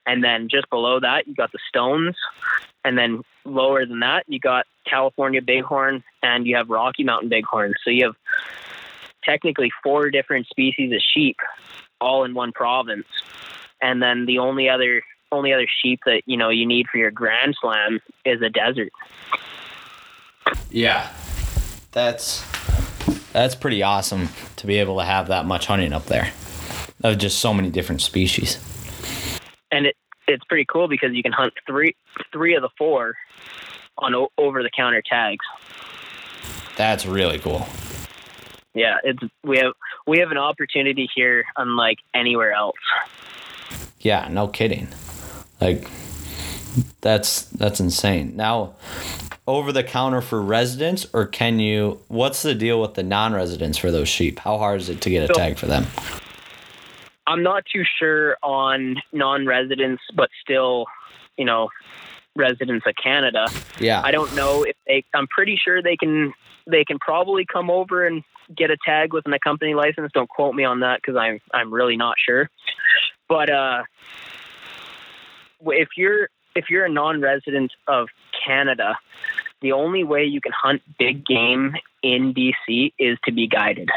and 0.06 0.23
then 0.23 0.48
just 0.49 0.69
below 0.69 0.99
that 0.99 1.27
you 1.27 1.36
got 1.36 1.52
the 1.52 1.60
Stones, 1.69 2.15
and 2.84 2.98
then 2.98 3.22
lower 3.44 3.86
than 3.86 3.99
that 3.99 4.26
you 4.27 4.40
got 4.40 4.65
California 4.86 5.41
Bighorn, 5.41 6.03
and 6.22 6.45
you 6.45 6.56
have 6.56 6.69
Rocky 6.69 7.03
Mountain 7.03 7.30
Bighorn. 7.30 7.73
So 7.84 7.90
you 7.90 8.06
have 8.06 8.15
technically 9.23 9.72
four 9.84 10.10
different 10.11 10.48
species 10.48 10.94
of 10.94 11.02
sheep, 11.02 11.38
all 11.99 12.23
in 12.23 12.34
one 12.34 12.52
province, 12.52 13.07
and 13.82 14.02
then 14.02 14.26
the 14.26 14.40
only 14.40 14.69
other 14.69 15.02
only 15.32 15.52
other 15.52 15.68
sheep 15.82 15.99
that 16.06 16.22
you 16.26 16.38
know 16.38 16.49
you 16.49 16.65
need 16.65 16.88
for 16.88 16.98
your 16.98 17.11
Grand 17.11 17.56
Slam 17.60 17.99
is 18.26 18.41
a 18.41 18.49
desert. 18.49 18.91
yeah. 20.69 21.11
That's 21.95 22.45
that's 23.32 23.56
pretty 23.56 23.82
awesome 23.84 24.30
to 24.57 24.68
be 24.68 24.80
able 24.80 24.98
to 24.99 25.06
have 25.06 25.30
that 25.30 25.45
much 25.45 25.65
hunting 25.68 25.94
up 25.94 26.07
there 26.07 26.34
of 27.03 27.18
just 27.18 27.40
so 27.40 27.53
many 27.53 27.69
different 27.69 28.02
species. 28.02 28.60
And 29.72 29.86
it 29.88 29.96
it's 30.28 30.44
pretty 30.46 30.66
cool 30.66 30.88
because 30.88 31.14
you 31.14 31.22
can 31.24 31.32
hunt 31.32 31.54
three 31.68 31.96
three 32.32 32.56
of 32.56 32.62
the 32.62 32.70
four 32.78 33.16
on 33.98 34.14
o- 34.16 34.30
over 34.38 34.64
the 34.64 34.70
counter 34.70 35.02
tags. 35.02 35.46
That's 36.78 37.06
really 37.06 37.40
cool. 37.40 37.66
Yeah, 38.74 38.98
it's 39.04 39.20
we 39.44 39.58
have 39.60 39.74
we 40.08 40.20
have 40.20 40.32
an 40.32 40.38
opportunity 40.38 41.10
here 41.16 41.46
unlike 41.58 42.00
anywhere 42.14 42.52
else. 42.52 42.76
Yeah, 44.00 44.28
no 44.30 44.48
kidding. 44.48 44.88
Like 45.62 45.88
that's 47.02 47.44
that's 47.44 47.80
insane. 47.80 48.36
Now, 48.36 48.74
over 49.48 49.72
the 49.72 49.84
counter 49.84 50.22
for 50.22 50.42
residents, 50.42 51.08
or 51.14 51.26
can 51.26 51.60
you? 51.60 52.02
What's 52.10 52.42
the 52.42 52.54
deal 52.54 52.82
with 52.82 52.96
the 52.96 53.04
non-residents 53.04 53.78
for 53.78 53.92
those 53.92 54.10
sheep? 54.10 54.40
How 54.40 54.58
hard 54.58 54.82
is 54.82 54.90
it 54.90 55.00
to 55.02 55.10
get 55.10 55.24
a 55.30 55.34
So- 55.34 55.40
tag 55.40 55.58
for 55.58 55.68
them? 55.68 55.86
I'm 57.28 57.44
not 57.44 57.66
too 57.66 57.84
sure 58.00 58.38
on 58.44 58.98
non-residents, 59.12 60.04
but 60.14 60.30
still, 60.42 60.86
you 61.38 61.46
know, 61.46 61.70
residents 62.36 62.86
of 62.86 62.94
Canada. 63.02 63.48
Yeah, 63.80 64.02
I 64.04 64.12
don't 64.12 64.34
know 64.36 64.64
if 64.64 64.76
they. 64.88 65.04
I'm 65.14 65.28
pretty 65.28 65.56
sure 65.56 65.82
they 65.82 65.98
can. 65.98 66.34
They 66.68 66.84
can 66.84 67.00
probably 67.00 67.46
come 67.46 67.70
over 67.70 68.06
and 68.06 68.24
get 68.56 68.72
a 68.72 68.78
tag 68.86 69.14
with 69.14 69.26
an 69.26 69.34
accompany 69.34 69.74
license. 69.74 70.12
Don't 70.14 70.30
quote 70.30 70.56
me 70.56 70.64
on 70.64 70.82
that 70.82 71.02
because 71.02 71.16
I'm 71.16 71.40
I'm 71.54 71.74
really 71.74 71.98
not 71.98 72.16
sure. 72.24 72.50
But 73.28 73.50
uh, 73.50 73.84
if 75.66 75.90
you're 75.98 76.30
if 76.56 76.70
you're 76.70 76.86
a 76.86 76.90
non-resident 76.90 77.72
of 77.88 78.10
Canada, 78.46 78.98
the 79.62 79.72
only 79.72 80.04
way 80.04 80.26
you 80.26 80.42
can 80.42 80.52
hunt 80.52 80.82
big 80.98 81.26
game 81.26 81.76
in 82.02 82.34
BC 82.34 82.94
is 83.00 83.18
to 83.26 83.32
be 83.32 83.48
guided. 83.48 83.90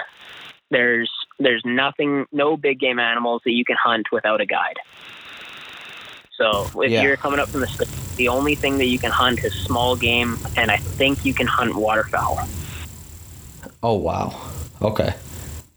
There's 0.71 1.11
there's 1.39 1.63
nothing, 1.65 2.27
no 2.33 2.57
big 2.57 2.81
game 2.81 2.99
animals 2.99 3.43
that 3.45 3.53
you 3.53 3.65
can 3.65 3.77
hunt 3.77 4.07
without 4.11 4.41
a 4.41 4.47
guide. 4.47 4.77
So 6.37 6.69
if 6.83 6.91
Yeah. 6.91 7.03
you're 7.03 7.17
coming 7.17 7.41
up 7.41 7.49
from 7.49 7.61
the 7.61 7.89
the 8.17 8.29
only 8.29 8.55
thing 8.55 8.79
that 8.79 8.87
you 8.87 8.99
can 8.99 9.11
hunt 9.11 9.45
is 9.45 9.53
small 9.55 9.97
game, 9.97 10.39
and 10.57 10.71
I 10.71 10.77
think 10.77 11.25
you 11.25 11.33
can 11.35 11.47
hunt 11.47 11.77
waterfowl. 11.77 12.41
Oh 13.83 13.95
wow. 13.95 14.35
Okay. 14.83 15.15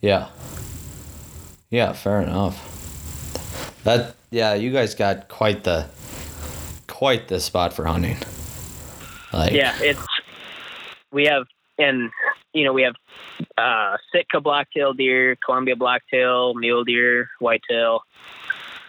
Yeah. 0.01 0.27
Yeah, 1.69 1.93
fair 1.93 2.21
enough. 2.21 2.67
That 3.83 4.15
yeah, 4.29 4.53
you 4.55 4.71
guys 4.71 4.93
got 4.95 5.29
quite 5.29 5.63
the 5.63 5.87
quite 6.87 7.27
the 7.27 7.39
spot 7.39 7.73
for 7.73 7.85
hunting. 7.85 8.17
Like 9.33 9.53
Yeah, 9.53 9.75
it's 9.81 10.05
we 11.11 11.25
have 11.25 11.45
and 11.81 12.11
you 12.53 12.63
know 12.63 12.73
we 12.73 12.83
have 12.83 12.95
uh, 13.57 13.97
Sitka 14.11 14.41
blacktail 14.41 14.93
deer, 14.93 15.37
Columbia 15.43 15.75
blacktail, 15.75 16.53
mule 16.53 16.83
deer, 16.83 17.29
whitetail. 17.39 18.01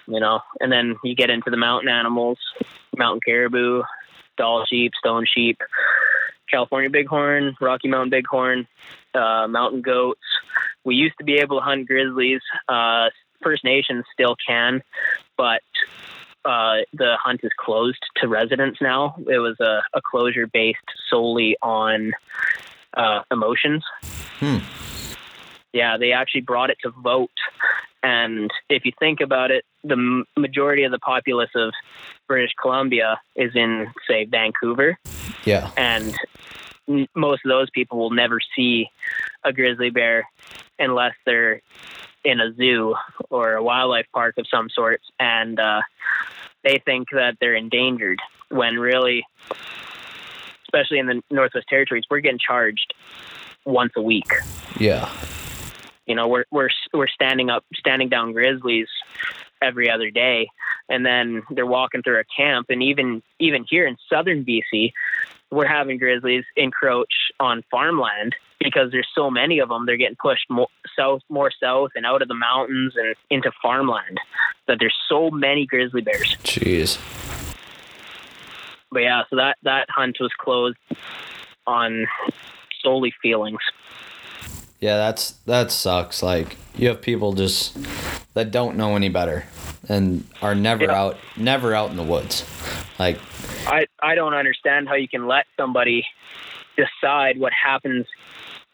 You 0.09 0.19
know, 0.19 0.41
and 0.59 0.73
then 0.73 0.97
you 1.05 1.15
get 1.15 1.31
into 1.31 1.51
the 1.51 1.57
mountain 1.57 1.89
animals, 1.89 2.39
mountain 2.97 3.21
caribou, 3.25 3.85
Dall 4.37 4.65
sheep, 4.67 4.93
stone 4.99 5.27
sheep, 5.33 5.59
California 6.51 6.91
bighorn, 6.91 7.57
Rocky 7.61 7.89
Mountain 7.89 8.11
bighorn, 8.11 8.67
uh, 9.15 9.47
mountain 9.49 9.81
goats. 9.81 10.21
We 10.85 10.97
used 10.97 11.15
to 11.19 11.25
be 11.25 11.35
able 11.35 11.59
to 11.59 11.65
hunt 11.65 11.87
grizzlies. 11.87 12.41
Uh, 12.69 13.11
First 13.43 13.65
Nations 13.65 14.05
still 14.13 14.37
can, 14.47 14.83
but 15.37 15.63
uh, 16.45 16.79
the 16.93 17.17
hunt 17.23 17.41
is 17.43 17.51
closed 17.59 18.03
to 18.17 18.29
residents 18.29 18.81
now. 18.81 19.17
It 19.29 19.39
was 19.39 19.57
a, 19.61 19.83
a 19.95 20.01
closure 20.09 20.47
based 20.47 20.79
solely 21.09 21.57
on 21.63 22.13
uh, 22.95 23.23
emotions. 23.31 23.85
Hmm. 24.39 24.59
Yeah, 25.73 25.97
they 25.97 26.13
actually 26.13 26.43
brought 26.43 26.71
it 26.71 26.79
to 26.83 26.91
vote. 26.91 27.31
And 28.03 28.51
if 28.69 28.85
you 28.85 28.93
think 28.99 29.21
about 29.21 29.51
it, 29.51 29.65
the 29.85 30.25
majority 30.37 30.83
of 30.85 30.91
the 30.93 30.99
populace 30.99 31.51
of 31.55 31.73
British 32.29 32.53
Columbia 32.61 33.21
is 33.37 33.53
in, 33.55 33.93
say, 34.09 34.25
Vancouver 34.25 34.99
Yeah. 35.45 35.71
and 35.77 36.15
most 37.15 37.45
of 37.45 37.49
those 37.49 37.71
people 37.71 37.99
will 37.99 38.11
never 38.11 38.39
see 38.57 38.91
a 39.45 39.53
grizzly 39.53 39.91
bear 39.91 40.29
unless 40.79 41.15
they're 41.25 41.61
in 42.25 42.41
a 42.41 42.53
zoo 42.55 42.95
or 43.31 43.55
a 43.55 43.63
wildlife 43.63 44.07
park 44.13 44.35
of 44.39 44.47
some 44.49 44.69
sort, 44.69 45.01
and 45.19 45.59
uh, 45.59 45.81
they 46.65 46.79
think 46.85 47.09
that 47.13 47.37
they're 47.41 47.55
endangered 47.55 48.19
when 48.49 48.79
really, 48.79 49.25
especially 50.73 50.99
in 50.99 51.07
the 51.07 51.23
Northwest 51.31 51.67
Territories, 51.69 52.05
we're 52.11 52.21
getting 52.21 52.39
charged 52.39 52.95
once 53.65 53.93
a 53.97 54.03
week. 54.03 54.33
Yeah. 54.79 55.11
You 56.07 56.15
know, 56.15 56.29
we're 56.29 56.45
we're 56.51 56.71
we're 56.93 57.09
standing 57.09 57.51
up, 57.51 57.65
standing 57.77 58.09
down 58.09 58.33
grizzlies 58.33 58.89
every 59.61 59.89
other 59.89 60.11
day, 60.11 60.49
and 60.89 61.07
then 61.07 61.43
they're 61.51 61.67
walking 61.67 62.03
through 62.03 62.19
a 62.19 62.25
camp, 62.25 62.67
and 62.71 62.83
even 62.83 63.23
even 63.39 63.65
here 63.69 63.87
in 63.87 63.97
southern 64.11 64.45
BC, 64.45 64.93
we're 65.51 65.67
having 65.67 65.99
grizzlies 65.99 66.45
encroach 66.57 67.13
on 67.39 67.63
farmland 67.71 68.35
because 68.59 68.91
there's 68.91 69.09
so 69.15 69.31
many 69.31 69.61
of 69.61 69.69
them. 69.69 69.87
They're 69.87 69.97
getting 69.97 70.17
pushed 70.21 70.51
more 70.51 70.69
south, 70.99 71.23
more 71.29 71.53
south, 71.63 71.91
and 71.95 72.05
out 72.05 72.23
of 72.23 72.29
the 72.29 72.35
mountains 72.35 72.95
and 72.97 73.15
into 73.31 73.53
farmland. 73.63 74.19
That 74.67 74.79
there's 74.81 74.97
so 75.09 75.31
many 75.31 75.67
grizzly 75.67 76.01
bears. 76.01 76.37
Jeez. 76.43 76.99
But 78.93 79.01
yeah, 79.03 79.23
so 79.31 79.37
that 79.37 79.57
that 79.63 79.89
hunt 79.91 80.19
was 80.21 80.31
closed 80.39 80.77
on 81.67 82.07
solely 82.83 83.13
feelings. 83.23 83.61
Yeah, 84.81 84.97
that's 84.99 85.33
that 85.47 85.71
sucks. 85.71 86.23
Like 86.23 86.57
you 86.77 86.89
have 86.89 87.01
people 87.01 87.33
just 87.33 87.77
that 88.35 88.51
don't 88.51 88.77
know 88.77 88.95
any 88.97 89.09
better 89.09 89.45
and 89.89 90.27
are 90.43 90.55
never 90.55 90.85
Yeah. 90.85 91.01
out 91.01 91.17
never 91.37 91.75
out 91.75 91.91
in 91.91 91.97
the 91.97 92.03
woods. 92.03 92.45
Like 92.99 93.19
I 93.67 93.87
I 94.03 94.15
don't 94.15 94.35
understand 94.35 94.89
how 94.89 94.95
you 94.95 95.09
can 95.09 95.27
let 95.27 95.47
somebody 95.57 96.05
decide 96.77 97.39
what 97.39 97.53
happens 97.53 98.07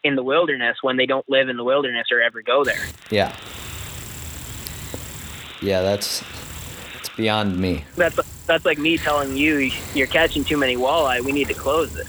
in 0.03 0.15
the 0.15 0.23
wilderness 0.23 0.77
when 0.81 0.97
they 0.97 1.05
don't 1.05 1.27
live 1.29 1.49
in 1.49 1.57
the 1.57 1.63
wilderness 1.63 2.07
or 2.11 2.21
ever 2.21 2.41
go 2.41 2.63
there. 2.63 2.79
yeah. 3.09 3.35
Yeah, 5.61 5.81
that's 5.81 6.23
beyond 7.19 7.57
me. 7.59 7.83
That's 7.97 8.17
that's 8.47 8.65
like 8.65 8.77
me 8.79 8.97
telling 8.97 9.35
you 9.35 9.69
you're 9.93 10.07
catching 10.07 10.43
too 10.45 10.55
many 10.57 10.77
walleye. 10.77 11.19
We 11.21 11.33
need 11.33 11.49
to 11.49 11.53
close 11.53 11.95
it. 11.97 12.07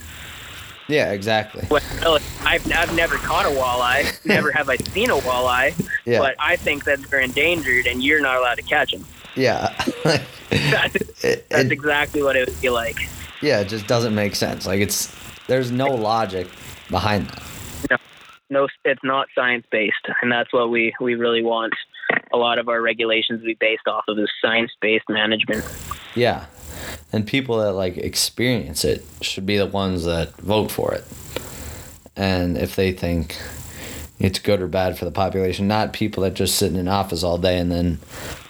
Yeah, 0.86 1.10
exactly. 1.12 1.66
Well, 1.70 2.18
I've 2.42 2.72
I've 2.72 2.94
never 2.94 3.16
caught 3.16 3.44
a 3.44 3.50
walleye. 3.50 4.24
Never 4.24 4.50
have 4.52 4.68
I 4.70 4.76
seen 4.76 5.10
a 5.10 5.16
walleye. 5.16 5.72
Yeah. 6.04 6.20
But 6.20 6.36
I 6.38 6.54
think 6.56 6.84
that 6.84 7.00
they're 7.10 7.20
endangered, 7.20 7.86
and 7.86 8.02
you're 8.02 8.20
not 8.22 8.36
allowed 8.36 8.54
to 8.56 8.62
catch 8.62 8.92
them. 8.92 9.04
Yeah. 9.36 9.74
That's, 10.50 10.96
It- 11.24 11.48
that's 11.48 11.64
it- 11.66 11.72
exactly 11.72 12.22
what 12.22 12.34
it 12.36 12.48
would 12.48 12.60
be 12.60 12.70
like. 12.70 12.98
yeah, 13.42 13.60
it 13.60 13.68
just 13.68 13.86
doesn't 13.88 14.14
make 14.14 14.34
sense. 14.36 14.66
Like 14.66 14.80
it's 14.80 15.14
there's 15.48 15.70
no 15.72 15.88
logic 15.88 16.48
behind 16.88 17.26
that. 17.28 17.42
No, 17.90 17.96
no 18.50 18.68
it's 18.84 19.02
not 19.04 19.26
science 19.34 19.64
based 19.70 20.06
and 20.22 20.30
that's 20.32 20.52
what 20.52 20.70
we 20.70 20.92
we 21.00 21.14
really 21.14 21.42
want 21.42 21.74
a 22.32 22.36
lot 22.36 22.58
of 22.58 22.68
our 22.68 22.80
regulations 22.80 23.42
be 23.42 23.56
based 23.58 23.86
off 23.86 24.04
of 24.08 24.18
is 24.18 24.30
science 24.42 24.70
based 24.80 25.08
management 25.08 25.64
Yeah. 26.14 26.46
And 27.12 27.26
people 27.26 27.58
that 27.58 27.72
like 27.72 27.96
experience 27.96 28.84
it 28.84 29.04
should 29.20 29.46
be 29.46 29.56
the 29.56 29.66
ones 29.66 30.04
that 30.04 30.36
vote 30.36 30.70
for 30.70 30.94
it. 30.94 31.04
And 32.16 32.56
if 32.58 32.76
they 32.76 32.92
think 32.92 33.36
it's 34.18 34.38
good 34.38 34.60
or 34.60 34.66
bad 34.66 34.98
for 34.98 35.04
the 35.06 35.10
population, 35.10 35.66
not 35.66 35.92
people 35.92 36.22
that 36.22 36.34
just 36.34 36.56
sit 36.56 36.70
in 36.70 36.76
an 36.76 36.88
office 36.88 37.22
all 37.22 37.38
day 37.38 37.58
and 37.58 37.72
then 37.72 37.98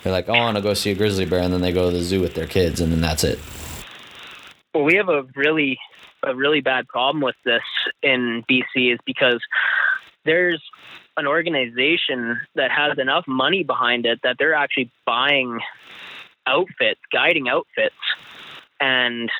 they're 0.02 0.12
like, 0.12 0.28
oh, 0.28 0.32
I 0.32 0.40
want 0.40 0.56
to 0.56 0.62
go 0.62 0.74
see 0.74 0.90
a 0.90 0.94
grizzly 0.94 1.26
bear, 1.26 1.40
and 1.40 1.52
then 1.52 1.60
they 1.60 1.72
go 1.72 1.90
to 1.90 1.96
the 1.96 2.02
zoo 2.02 2.20
with 2.20 2.34
their 2.34 2.46
kids, 2.46 2.80
and 2.80 2.90
then 2.90 3.02
that's 3.02 3.22
it. 3.22 3.38
well 4.74 4.84
we 4.84 4.94
have 4.94 5.08
a 5.08 5.24
really 5.36 5.78
a 6.22 6.34
really 6.34 6.60
bad 6.60 6.88
problem 6.88 7.22
with 7.22 7.36
this 7.44 7.62
in 8.02 8.44
BC 8.50 8.92
is 8.92 8.98
because 9.06 9.40
there's 10.24 10.62
an 11.16 11.26
organization 11.26 12.40
that 12.54 12.70
has 12.70 12.98
enough 12.98 13.24
money 13.26 13.62
behind 13.62 14.06
it 14.06 14.20
that 14.22 14.36
they're 14.38 14.54
actually 14.54 14.90
buying 15.04 15.60
outfits, 16.46 17.00
guiding 17.12 17.48
outfits, 17.48 17.94
and 18.80 19.30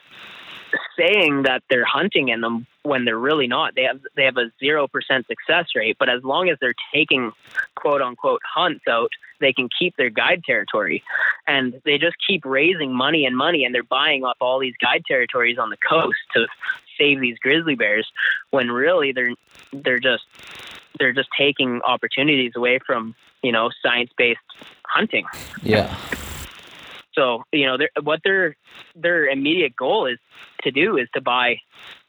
saying 0.98 1.42
that 1.44 1.62
they're 1.68 1.84
hunting 1.84 2.28
in 2.28 2.40
them 2.40 2.66
when 2.82 3.04
they're 3.04 3.18
really 3.18 3.46
not. 3.46 3.74
They 3.74 3.82
have 3.82 4.00
they 4.16 4.24
have 4.24 4.36
a 4.36 4.50
zero 4.58 4.86
percent 4.88 5.26
success 5.26 5.66
rate, 5.74 5.96
but 5.98 6.08
as 6.08 6.22
long 6.22 6.48
as 6.48 6.58
they're 6.60 6.74
taking 6.94 7.32
quote 7.74 8.02
unquote 8.02 8.42
hunts 8.44 8.84
out, 8.88 9.10
they 9.40 9.52
can 9.52 9.68
keep 9.76 9.96
their 9.96 10.10
guide 10.10 10.42
territory. 10.44 11.02
And 11.46 11.80
they 11.84 11.98
just 11.98 12.16
keep 12.26 12.44
raising 12.44 12.94
money 12.94 13.24
and 13.26 13.36
money 13.36 13.64
and 13.64 13.74
they're 13.74 13.82
buying 13.82 14.24
up 14.24 14.36
all 14.40 14.58
these 14.58 14.74
guide 14.80 15.04
territories 15.06 15.58
on 15.58 15.70
the 15.70 15.76
coast 15.76 16.18
to 16.34 16.46
save 16.98 17.20
these 17.20 17.38
grizzly 17.38 17.74
bears 17.74 18.10
when 18.50 18.70
really 18.70 19.12
they're 19.12 19.34
they're 19.72 19.98
just 19.98 20.24
they're 20.98 21.12
just 21.12 21.28
taking 21.36 21.80
opportunities 21.82 22.52
away 22.56 22.78
from, 22.84 23.14
you 23.42 23.52
know, 23.52 23.70
science 23.82 24.10
based 24.16 24.40
hunting. 24.84 25.26
Yeah. 25.62 25.94
So 27.14 27.44
you 27.52 27.66
know, 27.66 27.76
they're, 27.76 27.90
what 28.02 28.20
their 28.24 28.56
their 28.94 29.26
immediate 29.26 29.74
goal 29.76 30.06
is 30.06 30.18
to 30.62 30.70
do 30.70 30.96
is 30.96 31.08
to 31.14 31.20
buy 31.20 31.58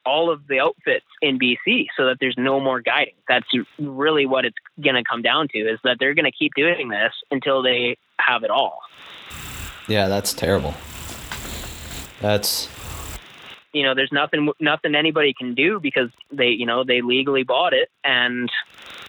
all 0.06 0.32
of 0.32 0.48
the 0.48 0.60
outfits 0.60 1.06
in 1.22 1.38
BC 1.38 1.88
so 1.96 2.06
that 2.06 2.18
there's 2.20 2.36
no 2.38 2.60
more 2.60 2.82
guiding. 2.82 3.14
That's 3.28 3.48
really 3.80 4.26
what 4.26 4.46
it's 4.46 4.58
going 4.80 4.96
to 4.96 5.04
come 5.04 5.22
down 5.22 5.48
to 5.50 5.60
is 5.60 5.80
that 5.84 5.98
they're 6.00 6.14
going 6.14 6.26
to 6.26 6.32
keep 6.32 6.54
doing 6.56 6.90
this 6.90 7.14
until 7.30 7.62
they 7.62 7.98
have 8.20 8.44
it 8.44 8.50
all. 8.50 8.82
Yeah, 9.88 10.08
that's 10.08 10.34
terrible. 10.34 10.74
That's 12.20 12.68
you 13.74 13.84
know, 13.84 13.94
there's 13.96 14.12
nothing 14.12 14.52
nothing 14.60 14.96
anybody 14.96 15.34
can 15.34 15.54
do 15.56 15.80
because 15.80 16.10
they, 16.32 16.50
you 16.50 16.66
know, 16.66 16.84
they 16.84 17.02
legally 17.02 17.44
bought 17.44 17.74
it 17.74 17.90
and 18.04 18.50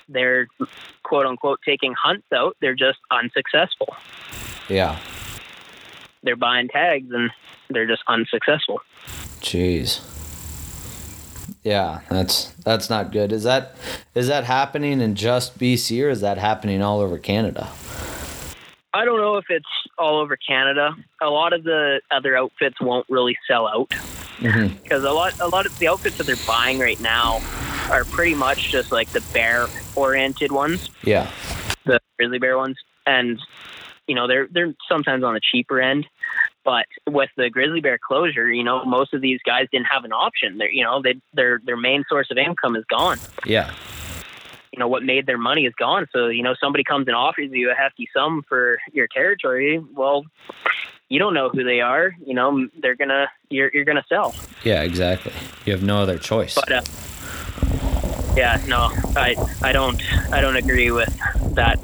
they're 0.08 0.46
quote 1.02 1.26
unquote 1.26 1.60
taking 1.64 1.94
hunts 1.94 2.26
out. 2.32 2.56
They're 2.60 2.74
just 2.74 2.98
unsuccessful. 3.10 3.94
yeah. 4.68 4.98
They're 6.24 6.36
buying 6.36 6.68
tags 6.68 7.10
and 7.10 7.30
they're 7.68 7.88
just 7.88 8.02
unsuccessful. 8.06 8.80
Jeez. 9.40 10.00
Yeah, 11.64 12.00
that's 12.08 12.52
that's 12.64 12.88
not 12.88 13.12
good. 13.12 13.32
Is 13.32 13.42
that 13.44 13.74
is 14.14 14.28
that 14.28 14.44
happening 14.44 15.00
in 15.00 15.14
just 15.14 15.58
BC 15.58 16.04
or 16.04 16.10
is 16.10 16.20
that 16.20 16.38
happening 16.38 16.82
all 16.82 17.00
over 17.00 17.18
Canada? 17.18 17.68
I 18.94 19.04
don't 19.04 19.20
know 19.20 19.36
if 19.36 19.46
it's 19.48 19.64
all 19.98 20.20
over 20.20 20.36
Canada. 20.36 20.94
A 21.20 21.28
lot 21.30 21.52
of 21.52 21.64
the 21.64 22.00
other 22.10 22.36
outfits 22.36 22.80
won't 22.80 23.06
really 23.08 23.36
sell 23.48 23.66
out 23.66 23.88
mm-hmm. 24.38 24.74
because 24.82 25.04
a 25.04 25.10
lot 25.10 25.38
a 25.40 25.48
lot 25.48 25.66
of 25.66 25.78
the 25.78 25.88
outfits 25.88 26.18
that 26.18 26.26
they're 26.26 26.36
buying 26.46 26.78
right 26.78 27.00
now 27.00 27.40
are 27.90 28.04
pretty 28.04 28.34
much 28.34 28.70
just 28.70 28.92
like 28.92 29.08
the 29.10 29.22
bear 29.32 29.66
oriented 29.96 30.52
ones, 30.52 30.90
Yeah. 31.04 31.30
the 31.84 32.00
grizzly 32.18 32.38
bear 32.38 32.56
ones, 32.56 32.76
and 33.06 33.40
you 34.06 34.14
know 34.14 34.26
they're 34.26 34.48
they're 34.50 34.74
sometimes 34.88 35.24
on 35.24 35.34
the 35.34 35.40
cheaper 35.40 35.80
end. 35.80 36.06
But 36.64 36.86
with 37.08 37.30
the 37.36 37.50
grizzly 37.50 37.80
bear 37.80 37.98
closure, 37.98 38.52
you 38.52 38.62
know 38.62 38.84
most 38.84 39.14
of 39.14 39.20
these 39.20 39.40
guys 39.44 39.68
didn't 39.72 39.86
have 39.86 40.04
an 40.04 40.12
option. 40.12 40.58
They're 40.58 40.70
you 40.70 40.84
know 40.84 41.00
they 41.02 41.14
their 41.32 41.60
their 41.64 41.76
main 41.76 42.04
source 42.08 42.30
of 42.30 42.36
income 42.36 42.76
is 42.76 42.84
gone. 42.90 43.18
Yeah. 43.46 43.72
You 44.72 44.78
know 44.78 44.88
what 44.88 45.02
made 45.02 45.26
their 45.26 45.38
money 45.38 45.66
is 45.66 45.74
gone. 45.74 46.06
So 46.12 46.28
you 46.28 46.42
know 46.42 46.54
somebody 46.60 46.84
comes 46.84 47.06
and 47.06 47.16
offers 47.16 47.50
you 47.52 47.70
a 47.70 47.74
hefty 47.74 48.08
sum 48.14 48.42
for 48.48 48.78
your 48.92 49.06
territory. 49.06 49.78
Well, 49.78 50.24
you 51.08 51.18
don't 51.18 51.34
know 51.34 51.50
who 51.50 51.62
they 51.62 51.80
are. 51.80 52.14
You 52.24 52.34
know 52.34 52.68
they're 52.80 52.96
gonna 52.96 53.28
you're 53.50 53.70
you're 53.72 53.84
gonna 53.84 54.04
sell. 54.08 54.34
Yeah, 54.64 54.82
exactly. 54.82 55.32
You 55.66 55.72
have 55.72 55.82
no 55.82 55.98
other 55.98 56.18
choice. 56.18 56.54
But 56.54 56.72
uh, 56.72 56.82
yeah, 58.34 58.62
no, 58.66 58.90
I 59.14 59.36
I 59.62 59.72
don't 59.72 60.02
I 60.32 60.40
don't 60.40 60.56
agree 60.56 60.90
with 60.90 61.14
that 61.54 61.78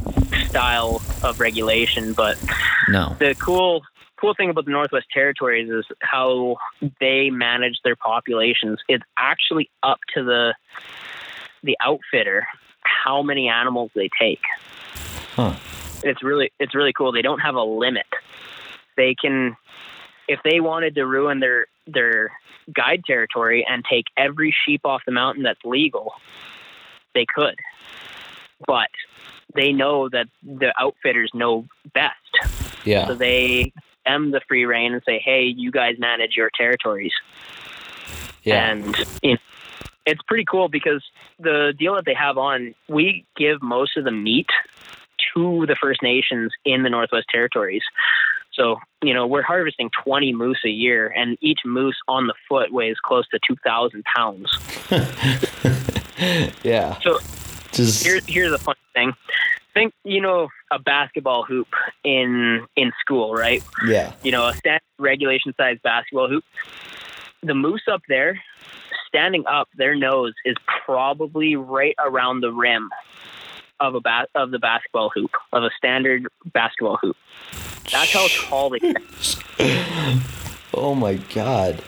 style 0.48 1.02
of 1.22 1.40
regulation. 1.40 2.14
But 2.14 2.42
no. 2.88 3.16
the 3.18 3.34
cool 3.34 3.82
cool 4.16 4.34
thing 4.34 4.48
about 4.48 4.64
the 4.64 4.70
Northwest 4.70 5.06
Territories 5.12 5.70
is 5.70 5.84
how 6.00 6.56
they 7.00 7.28
manage 7.28 7.80
their 7.84 7.96
populations. 7.96 8.78
It's 8.88 9.04
actually 9.18 9.70
up 9.82 10.00
to 10.14 10.24
the 10.24 10.54
the 11.62 11.76
outfitter 11.82 12.46
how 13.04 13.22
many 13.22 13.48
animals 13.48 13.90
they 13.94 14.08
take. 14.20 14.40
Huh. 15.34 15.54
It's 16.02 16.22
really 16.22 16.52
it's 16.58 16.74
really 16.74 16.92
cool. 16.92 17.12
They 17.12 17.22
don't 17.22 17.40
have 17.40 17.54
a 17.54 17.62
limit. 17.62 18.06
They 18.96 19.14
can 19.14 19.56
if 20.26 20.40
they 20.44 20.60
wanted 20.60 20.94
to 20.96 21.06
ruin 21.06 21.40
their 21.40 21.66
their 21.86 22.32
guide 22.72 23.02
territory 23.06 23.66
and 23.68 23.84
take 23.90 24.06
every 24.16 24.54
sheep 24.64 24.82
off 24.84 25.02
the 25.06 25.12
mountain 25.12 25.42
that's 25.42 25.64
legal, 25.64 26.12
they 27.14 27.26
could. 27.26 27.56
But 28.66 28.90
they 29.54 29.72
know 29.72 30.08
that 30.08 30.26
the 30.42 30.72
outfitters 30.78 31.30
know 31.34 31.66
best. 31.94 32.14
Yeah. 32.84 33.06
So 33.06 33.14
they 33.14 33.72
them 34.04 34.30
the 34.30 34.40
free 34.48 34.64
reign 34.64 34.92
and 34.92 35.02
say, 35.04 35.20
"Hey, 35.24 35.44
you 35.44 35.70
guys 35.70 35.96
manage 35.98 36.36
your 36.36 36.50
territories." 36.54 37.12
Yeah. 38.42 38.70
And 38.70 38.96
you 39.22 39.32
know, 39.32 39.38
it's 40.06 40.22
pretty 40.22 40.44
cool 40.44 40.68
because 40.68 41.02
the 41.38 41.72
deal 41.78 41.94
that 41.94 42.04
they 42.04 42.14
have 42.14 42.38
on, 42.38 42.74
we 42.88 43.24
give 43.36 43.62
most 43.62 43.96
of 43.96 44.04
the 44.04 44.10
meat 44.10 44.48
to 45.34 45.66
the 45.66 45.76
First 45.80 46.02
Nations 46.02 46.52
in 46.64 46.82
the 46.82 46.90
Northwest 46.90 47.26
Territories. 47.30 47.82
So, 48.52 48.78
you 49.02 49.14
know, 49.14 49.26
we're 49.26 49.42
harvesting 49.42 49.90
20 50.04 50.34
moose 50.34 50.60
a 50.64 50.70
year, 50.70 51.06
and 51.08 51.38
each 51.40 51.60
moose 51.64 51.96
on 52.08 52.26
the 52.26 52.34
foot 52.48 52.72
weighs 52.72 52.96
close 53.04 53.28
to 53.28 53.38
2,000 53.46 54.04
pounds. 54.04 54.50
yeah. 56.64 56.98
So 57.00 57.18
Just 57.72 58.04
Here, 58.04 58.20
here's 58.26 58.52
a 58.52 58.58
funny 58.58 58.78
thing. 58.94 59.12
Think, 59.74 59.94
you 60.02 60.20
know, 60.20 60.48
a 60.72 60.80
basketball 60.80 61.44
hoop 61.44 61.68
in 62.02 62.66
in 62.74 62.92
school, 63.00 63.32
right? 63.32 63.62
yeah. 63.86 64.12
you 64.24 64.32
know, 64.32 64.48
a 64.48 64.54
standard 64.54 64.82
regulation 64.98 65.54
size 65.56 65.78
basketball 65.84 66.28
hoop. 66.28 66.44
The 67.44 67.54
moose 67.54 67.84
up 67.88 68.02
there, 68.08 68.40
standing 69.18 69.44
up, 69.48 69.68
their 69.76 69.96
nose 69.96 70.32
is 70.44 70.54
probably 70.84 71.56
right 71.56 71.96
around 71.98 72.40
the 72.40 72.52
rim 72.52 72.88
of 73.80 73.96
a 73.96 74.00
ba- 74.00 74.28
of 74.36 74.52
the 74.52 74.58
basketball 74.60 75.10
hoop 75.12 75.32
of 75.52 75.64
a 75.64 75.70
standard 75.76 76.26
basketball 76.52 76.96
hoop. 76.98 77.16
That's 77.90 78.12
how 78.12 78.28
tall 78.28 78.70
they 78.70 78.78
get. 78.78 78.96
Oh 80.74 80.94
my 80.94 81.14
god. 81.34 81.82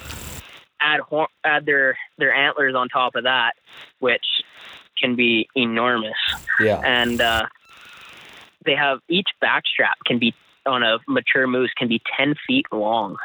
add 0.81 0.99
hor- 1.01 1.29
add 1.45 1.65
their 1.67 1.97
their 2.19 2.35
antlers 2.35 2.75
on 2.75 2.89
top 2.89 3.15
of 3.15 3.23
that, 3.25 3.53
which 4.01 4.25
can 5.01 5.15
be 5.15 5.49
enormous. 5.55 6.17
Yeah. 6.61 6.81
And 6.85 7.21
uh, 7.21 7.47
they 8.65 8.75
have 8.75 8.99
each 9.09 9.29
backstrap 9.41 9.95
can 10.07 10.19
be 10.19 10.35
on 10.67 10.83
a 10.83 10.99
mature 11.07 11.47
moose 11.47 11.71
can 11.77 11.87
be 11.87 12.03
ten 12.17 12.35
feet 12.47 12.67
long. 12.73 13.17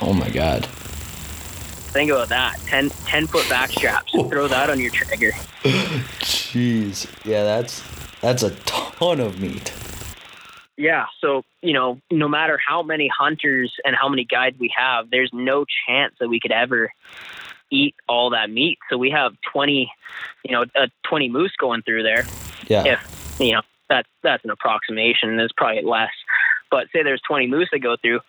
Oh 0.00 0.12
my 0.14 0.30
god. 0.30 0.66
Think 1.90 2.10
about 2.10 2.28
that 2.28 2.58
10, 2.66 2.90
10 2.90 3.26
foot 3.26 3.48
back 3.48 3.70
straps. 3.70 4.12
Throw 4.12 4.46
that 4.48 4.70
on 4.70 4.80
your 4.80 4.90
Traeger. 4.90 5.32
Jeez. 5.62 7.08
Yeah, 7.24 7.44
that's 7.44 7.82
that's 8.20 8.42
a 8.42 8.50
ton 8.50 9.20
of 9.20 9.40
meat. 9.40 9.72
Yeah. 10.80 11.06
So, 11.20 11.42
you 11.60 11.74
know, 11.74 12.00
no 12.10 12.26
matter 12.26 12.58
how 12.64 12.82
many 12.82 13.08
hunters 13.08 13.74
and 13.84 13.94
how 13.94 14.08
many 14.08 14.24
guides 14.24 14.58
we 14.58 14.72
have, 14.74 15.10
there's 15.10 15.30
no 15.30 15.66
chance 15.86 16.14
that 16.20 16.28
we 16.28 16.40
could 16.40 16.52
ever 16.52 16.90
eat 17.70 17.94
all 18.08 18.30
that 18.30 18.48
meat. 18.50 18.78
So 18.88 18.96
we 18.96 19.10
have 19.10 19.34
20, 19.52 19.92
you 20.44 20.52
know, 20.52 20.64
uh, 20.74 20.86
20 21.02 21.28
moose 21.28 21.52
going 21.58 21.82
through 21.82 22.02
there. 22.04 22.24
Yeah. 22.66 22.94
If, 22.94 23.36
you 23.38 23.52
know, 23.52 23.62
that's, 23.90 24.08
that's 24.22 24.42
an 24.42 24.50
approximation. 24.50 25.36
There's 25.36 25.52
probably 25.54 25.82
less. 25.82 26.12
But 26.70 26.86
say 26.94 27.02
there's 27.02 27.20
20 27.28 27.48
moose 27.48 27.68
that 27.72 27.80
go 27.80 27.96
through. 28.00 28.20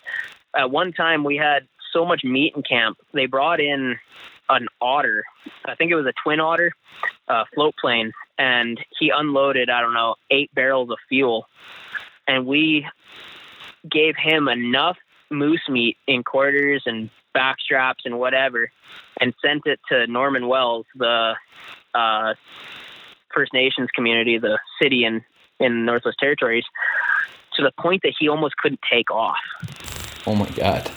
At 0.54 0.72
one 0.72 0.92
time, 0.92 1.24
we 1.24 1.38
had 1.38 1.68
so 1.92 2.06
much 2.06 2.24
meat 2.24 2.54
in 2.56 2.64
camp. 2.64 2.98
They 3.14 3.26
brought 3.26 3.60
in 3.60 3.98
an 4.50 4.68
otter. 4.82 5.24
I 5.66 5.76
think 5.76 5.92
it 5.92 5.96
was 5.96 6.06
a 6.06 6.14
twin 6.24 6.40
otter, 6.40 6.74
uh, 7.28 7.46
float 7.54 7.76
plane, 7.80 8.12
and 8.38 8.80
he 9.00 9.10
unloaded 9.10 9.70
I 9.70 9.82
don't 9.82 9.94
know 9.94 10.16
eight 10.30 10.54
barrels 10.54 10.90
of 10.90 10.98
fuel, 11.10 11.48
and 12.28 12.46
we 12.46 12.88
gave 13.90 14.16
him 14.16 14.48
enough 14.48 14.98
moose 15.30 15.68
meat 15.70 15.98
in 16.08 16.24
quarters 16.24 16.84
and 16.86 17.10
back 17.34 17.60
straps 17.60 18.04
and 18.06 18.20
whatever, 18.20 18.72
and 19.20 19.34
sent 19.44 19.66
it 19.66 19.80
to 19.90 20.06
Norman 20.08 20.48
Wells, 20.48 20.86
the 20.96 21.36
uh, 21.94 22.34
First 23.34 23.54
Nations 23.54 23.90
community, 23.96 24.38
the 24.38 24.60
city 24.82 25.06
in 25.06 25.24
in 25.60 25.86
Northwest 25.86 26.18
Territories, 26.20 26.66
to 27.54 27.64
the 27.64 27.72
point 27.80 28.02
that 28.02 28.14
he 28.20 28.28
almost 28.28 28.58
couldn't 28.58 28.82
take 28.92 29.12
off 29.12 29.38
Oh 30.28 30.36
my 30.36 30.50
god. 30.52 30.90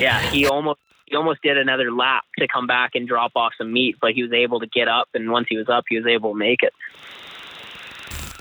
Yeah, 0.00 0.20
he 0.30 0.46
almost 0.46 0.80
he 1.06 1.14
almost 1.16 1.40
did 1.42 1.56
another 1.56 1.92
lap 1.92 2.24
to 2.38 2.48
come 2.48 2.66
back 2.66 2.92
and 2.94 3.06
drop 3.06 3.32
off 3.36 3.52
some 3.56 3.72
meat, 3.72 3.96
but 4.00 4.12
he 4.12 4.22
was 4.22 4.32
able 4.32 4.60
to 4.60 4.66
get 4.66 4.88
up, 4.88 5.08
and 5.14 5.30
once 5.30 5.46
he 5.48 5.56
was 5.56 5.68
up, 5.68 5.84
he 5.88 5.96
was 5.96 6.06
able 6.06 6.32
to 6.32 6.38
make 6.38 6.62
it. 6.62 6.72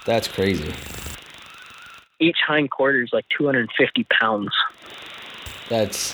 That's 0.06 0.28
crazy. 0.28 0.74
Each 2.20 2.38
hind 2.46 2.72
quarter 2.72 3.02
is 3.02 3.10
like 3.12 3.26
250 3.38 4.06
pounds. 4.20 4.52
That's 5.70 6.14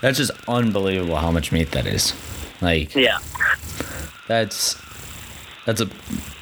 that's 0.00 0.18
just 0.18 0.30
unbelievable 0.48 1.16
how 1.16 1.30
much 1.30 1.52
meat 1.52 1.72
that 1.72 1.86
is. 1.86 2.14
Like 2.60 2.94
Yeah, 2.94 3.18
that's 4.26 4.80
that's 5.66 5.80
a 5.80 5.88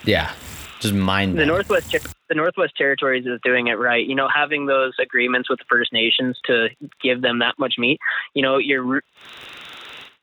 yeah, 0.05 0.33
just 0.81 0.95
mind. 0.95 1.39
the 1.39 1.47
Northwest 1.47 1.91
Ter- 1.91 2.01
the 2.29 2.35
Northwest 2.35 2.75
Territories 2.77 3.25
is 3.27 3.41
doing 3.45 3.69
it 3.69 3.75
right. 3.79 4.05
You 4.07 4.15
know, 4.15 4.29
having 4.29 4.67
those 4.67 4.95
agreements 5.01 5.49
with 5.49 5.59
the 5.61 5.65
First 5.69 5.93
Nations 5.93 6.39
to 6.47 6.69
give 7.03 7.23
them 7.23 7.39
that 7.41 7.55
much 7.59 7.75
meat. 7.79 8.01
You 8.35 8.43
know, 8.43 8.59
you're 8.59 9.03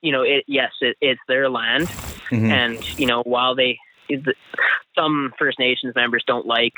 you 0.02 0.12
know, 0.12 0.22
it 0.24 0.44
yes, 0.48 0.72
it, 0.82 0.98
it's 1.00 1.22
their 1.28 1.50
land, 1.50 1.88
Mhm. 2.30 2.52
and 2.52 3.00
you 3.00 3.06
know, 3.08 3.22
while 3.24 3.56
they 3.56 3.80
some 4.96 5.34
First 5.40 5.60
Nations 5.60 5.96
members 5.96 6.24
don't 6.28 6.46
like 6.46 6.74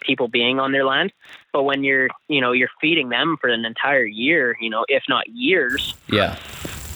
people 0.00 0.28
being 0.28 0.58
on 0.60 0.72
their 0.72 0.84
land, 0.84 1.12
but 1.52 1.64
when 1.64 1.82
you're 1.84 2.08
you 2.28 2.40
know 2.40 2.52
you're 2.52 2.70
feeding 2.80 3.08
them 3.08 3.36
for 3.40 3.48
an 3.50 3.64
entire 3.64 4.04
year, 4.04 4.56
you 4.60 4.70
know, 4.70 4.84
if 4.88 5.02
not 5.08 5.28
years, 5.28 5.94
Yeah. 6.08 6.36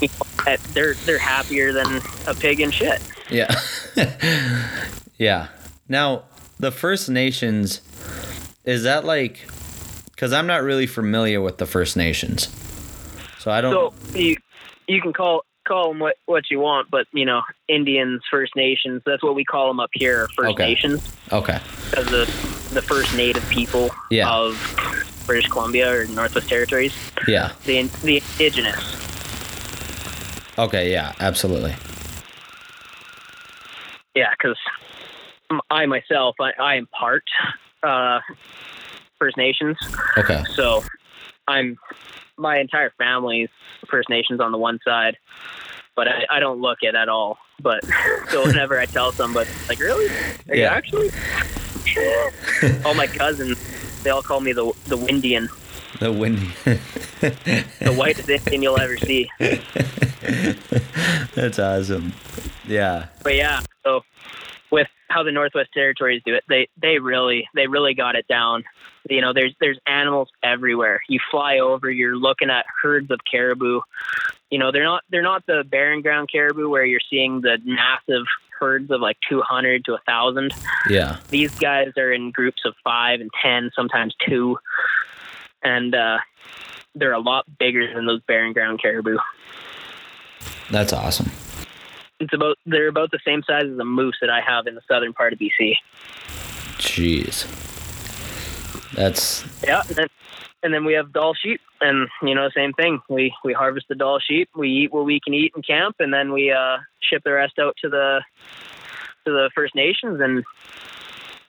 you 0.00 0.08
know, 0.08 0.56
they're 0.72 0.94
they're 0.94 1.18
happier 1.18 1.72
than 1.72 2.00
a 2.28 2.34
pig 2.34 2.60
in 2.60 2.70
shit. 2.70 3.02
Yeah. 3.28 3.52
yeah. 5.18 5.48
Now, 5.88 6.24
the 6.58 6.70
First 6.70 7.08
Nations 7.08 7.80
is 8.64 8.82
that 8.84 9.04
like 9.04 9.46
cuz 10.16 10.32
I'm 10.32 10.46
not 10.46 10.62
really 10.62 10.86
familiar 10.86 11.40
with 11.40 11.58
the 11.58 11.66
First 11.66 11.96
Nations. 11.96 12.48
So 13.38 13.50
I 13.50 13.60
don't 13.60 13.72
So 14.12 14.18
you 14.18 14.36
you 14.88 15.00
can 15.00 15.12
call 15.12 15.42
call 15.66 15.88
them 15.90 15.98
what 15.98 16.16
what 16.26 16.44
you 16.50 16.60
want, 16.60 16.90
but 16.90 17.06
you 17.12 17.24
know, 17.24 17.42
Indians, 17.68 18.22
First 18.30 18.54
Nations, 18.56 19.02
that's 19.04 19.22
what 19.22 19.34
we 19.34 19.44
call 19.44 19.68
them 19.68 19.80
up 19.80 19.90
here, 19.92 20.28
First 20.36 20.50
Okay. 20.50 20.66
Nations, 20.68 21.12
Okay. 21.32 21.58
as 21.96 22.06
the 22.06 22.24
the 22.72 22.82
first 22.82 23.14
native 23.14 23.46
people 23.50 23.90
Yeah. 24.10 24.30
of 24.30 24.56
British 25.26 25.48
Columbia 25.48 25.92
or 25.92 26.04
Northwest 26.06 26.48
Territories, 26.48 26.94
Yeah. 27.26 27.50
the 27.64 27.82
the 28.04 28.16
indigenous. 28.38 29.02
Okay. 30.58 30.90
Yeah. 30.90 31.12
Absolutely. 31.20 31.74
Yeah, 34.14 34.30
because 34.38 34.56
I 35.70 35.86
myself, 35.86 36.36
I, 36.40 36.52
I 36.58 36.74
am 36.76 36.86
part 36.86 37.24
uh, 37.82 38.20
First 39.18 39.36
Nations, 39.36 39.76
Okay. 40.16 40.42
so 40.54 40.82
I'm 41.48 41.78
my 42.36 42.58
entire 42.58 42.90
family's 42.98 43.48
First 43.88 44.08
Nations 44.10 44.40
on 44.40 44.52
the 44.52 44.58
one 44.58 44.78
side, 44.84 45.16
but 45.94 46.08
I, 46.08 46.26
I 46.30 46.40
don't 46.40 46.60
look 46.60 46.78
it 46.82 46.94
at 46.94 47.08
all. 47.08 47.38
But 47.62 47.84
so 48.30 48.44
whenever 48.44 48.78
I 48.78 48.86
tell 48.86 49.12
somebody, 49.12 49.48
like, 49.68 49.78
really, 49.80 50.08
are 50.48 50.56
Yeah. 50.56 50.72
actually? 50.72 51.10
all 52.84 52.94
my 52.94 53.06
cousins, 53.06 53.56
they 54.02 54.10
all 54.10 54.22
call 54.22 54.40
me 54.40 54.52
the 54.52 54.72
the 54.86 54.96
Windian, 54.96 55.48
The 56.00 56.12
windy. 56.12 56.48
the 57.20 57.94
whitest 57.96 58.28
Indian 58.28 58.62
you'll 58.62 58.80
ever 58.80 58.96
see. 58.98 59.30
That's 61.34 61.58
awesome. 61.58 62.12
Yeah. 62.66 63.06
but 63.22 63.36
yeah, 63.36 63.60
so 63.84 64.02
how 65.08 65.22
the 65.22 65.32
Northwest 65.32 65.70
Territories 65.72 66.22
do 66.24 66.34
it, 66.34 66.44
they 66.48 66.68
they 66.80 66.98
really 66.98 67.48
they 67.54 67.66
really 67.66 67.94
got 67.94 68.16
it 68.16 68.26
down. 68.28 68.64
You 69.08 69.20
know, 69.20 69.32
there's 69.32 69.54
there's 69.60 69.78
animals 69.86 70.28
everywhere. 70.42 71.00
You 71.08 71.20
fly 71.30 71.58
over, 71.58 71.90
you're 71.90 72.16
looking 72.16 72.50
at 72.50 72.66
herds 72.82 73.10
of 73.10 73.20
caribou. 73.30 73.80
You 74.50 74.58
know, 74.58 74.72
they're 74.72 74.84
not 74.84 75.04
they're 75.10 75.22
not 75.22 75.44
the 75.46 75.64
barren 75.64 76.02
ground 76.02 76.28
caribou 76.30 76.68
where 76.68 76.84
you're 76.84 77.00
seeing 77.10 77.40
the 77.40 77.58
massive 77.64 78.26
herds 78.58 78.90
of 78.90 79.00
like 79.00 79.18
200 79.28 79.84
to 79.84 79.92
1000. 79.92 80.52
Yeah. 80.88 81.18
These 81.28 81.54
guys 81.56 81.92
are 81.98 82.10
in 82.10 82.30
groups 82.30 82.62
of 82.64 82.74
5 82.84 83.20
and 83.20 83.30
10, 83.42 83.70
sometimes 83.74 84.14
2. 84.26 84.56
And 85.62 85.94
uh 85.94 86.18
they're 86.94 87.12
a 87.12 87.20
lot 87.20 87.44
bigger 87.58 87.92
than 87.92 88.06
those 88.06 88.22
barren 88.22 88.54
ground 88.54 88.80
caribou. 88.80 89.18
That's 90.70 90.92
awesome. 90.92 91.30
It's 92.18 92.32
about 92.32 92.56
they're 92.64 92.88
about 92.88 93.10
the 93.10 93.20
same 93.24 93.42
size 93.42 93.64
as 93.64 93.78
a 93.78 93.84
moose 93.84 94.16
that 94.20 94.30
I 94.30 94.40
have 94.40 94.66
in 94.66 94.74
the 94.74 94.80
southern 94.88 95.12
part 95.12 95.32
of 95.32 95.38
BC. 95.38 95.76
Jeez. 96.78 97.46
That's 98.94 99.44
Yeah, 99.62 99.82
and 99.88 99.96
then, 99.96 100.06
and 100.62 100.74
then 100.74 100.84
we 100.84 100.94
have 100.94 101.12
Dall 101.12 101.34
sheep, 101.34 101.60
and 101.80 102.08
you 102.22 102.34
know, 102.34 102.48
same 102.54 102.72
thing. 102.72 103.00
We 103.08 103.34
we 103.44 103.52
harvest 103.52 103.88
the 103.88 103.94
Dall 103.94 104.18
sheep, 104.18 104.48
we 104.56 104.70
eat 104.70 104.92
what 104.92 105.04
we 105.04 105.20
can 105.20 105.34
eat 105.34 105.52
in 105.54 105.62
camp, 105.62 105.96
and 105.98 106.12
then 106.12 106.32
we 106.32 106.50
uh, 106.50 106.78
ship 107.00 107.22
the 107.24 107.32
rest 107.32 107.58
out 107.58 107.76
to 107.82 107.90
the 107.90 108.20
to 109.26 109.32
the 109.32 109.50
First 109.54 109.74
Nations, 109.74 110.20
and 110.20 110.44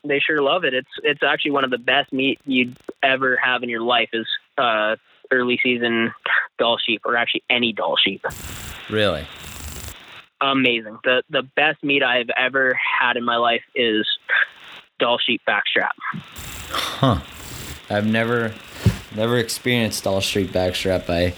they 0.03 0.19
sure 0.19 0.41
love 0.41 0.65
it. 0.65 0.73
It's 0.73 0.89
it's 1.03 1.23
actually 1.23 1.52
one 1.52 1.64
of 1.64 1.72
the 1.72 1.77
best 1.77 2.11
meat 2.11 2.39
you'd 2.45 2.76
ever 3.02 3.38
have 3.38 3.64
in 3.64 3.69
your 3.69 3.81
life 3.81 4.10
is 4.11 4.27
uh, 4.57 4.98
early 5.31 5.60
season 5.64 6.14
Dall 6.60 6.77
sheep, 6.77 7.02
or 7.06 7.15
actually 7.15 7.44
any 7.49 7.72
Dall 7.72 7.95
sheep. 7.95 8.26
really. 8.89 9.26
Amazing. 10.41 10.97
The 11.03 11.23
the 11.30 11.43
best 11.43 11.84
meat 11.84 12.03
I've 12.03 12.30
ever 12.38 12.73
had 12.99 13.18
in 13.18 13.23
my 13.26 13.38
life 13.38 13.64
is 13.76 14.07
Dall 14.99 15.18
sheep 15.18 15.41
backstrap. 15.47 15.91
Huh. 16.69 17.19
I've 17.89 18.05
never 18.05 18.53
never 19.15 19.38
experienced 19.38 20.03
Dall 20.03 20.22
sheep 20.22 20.49
backstrap. 20.51 21.09
I 21.09 21.34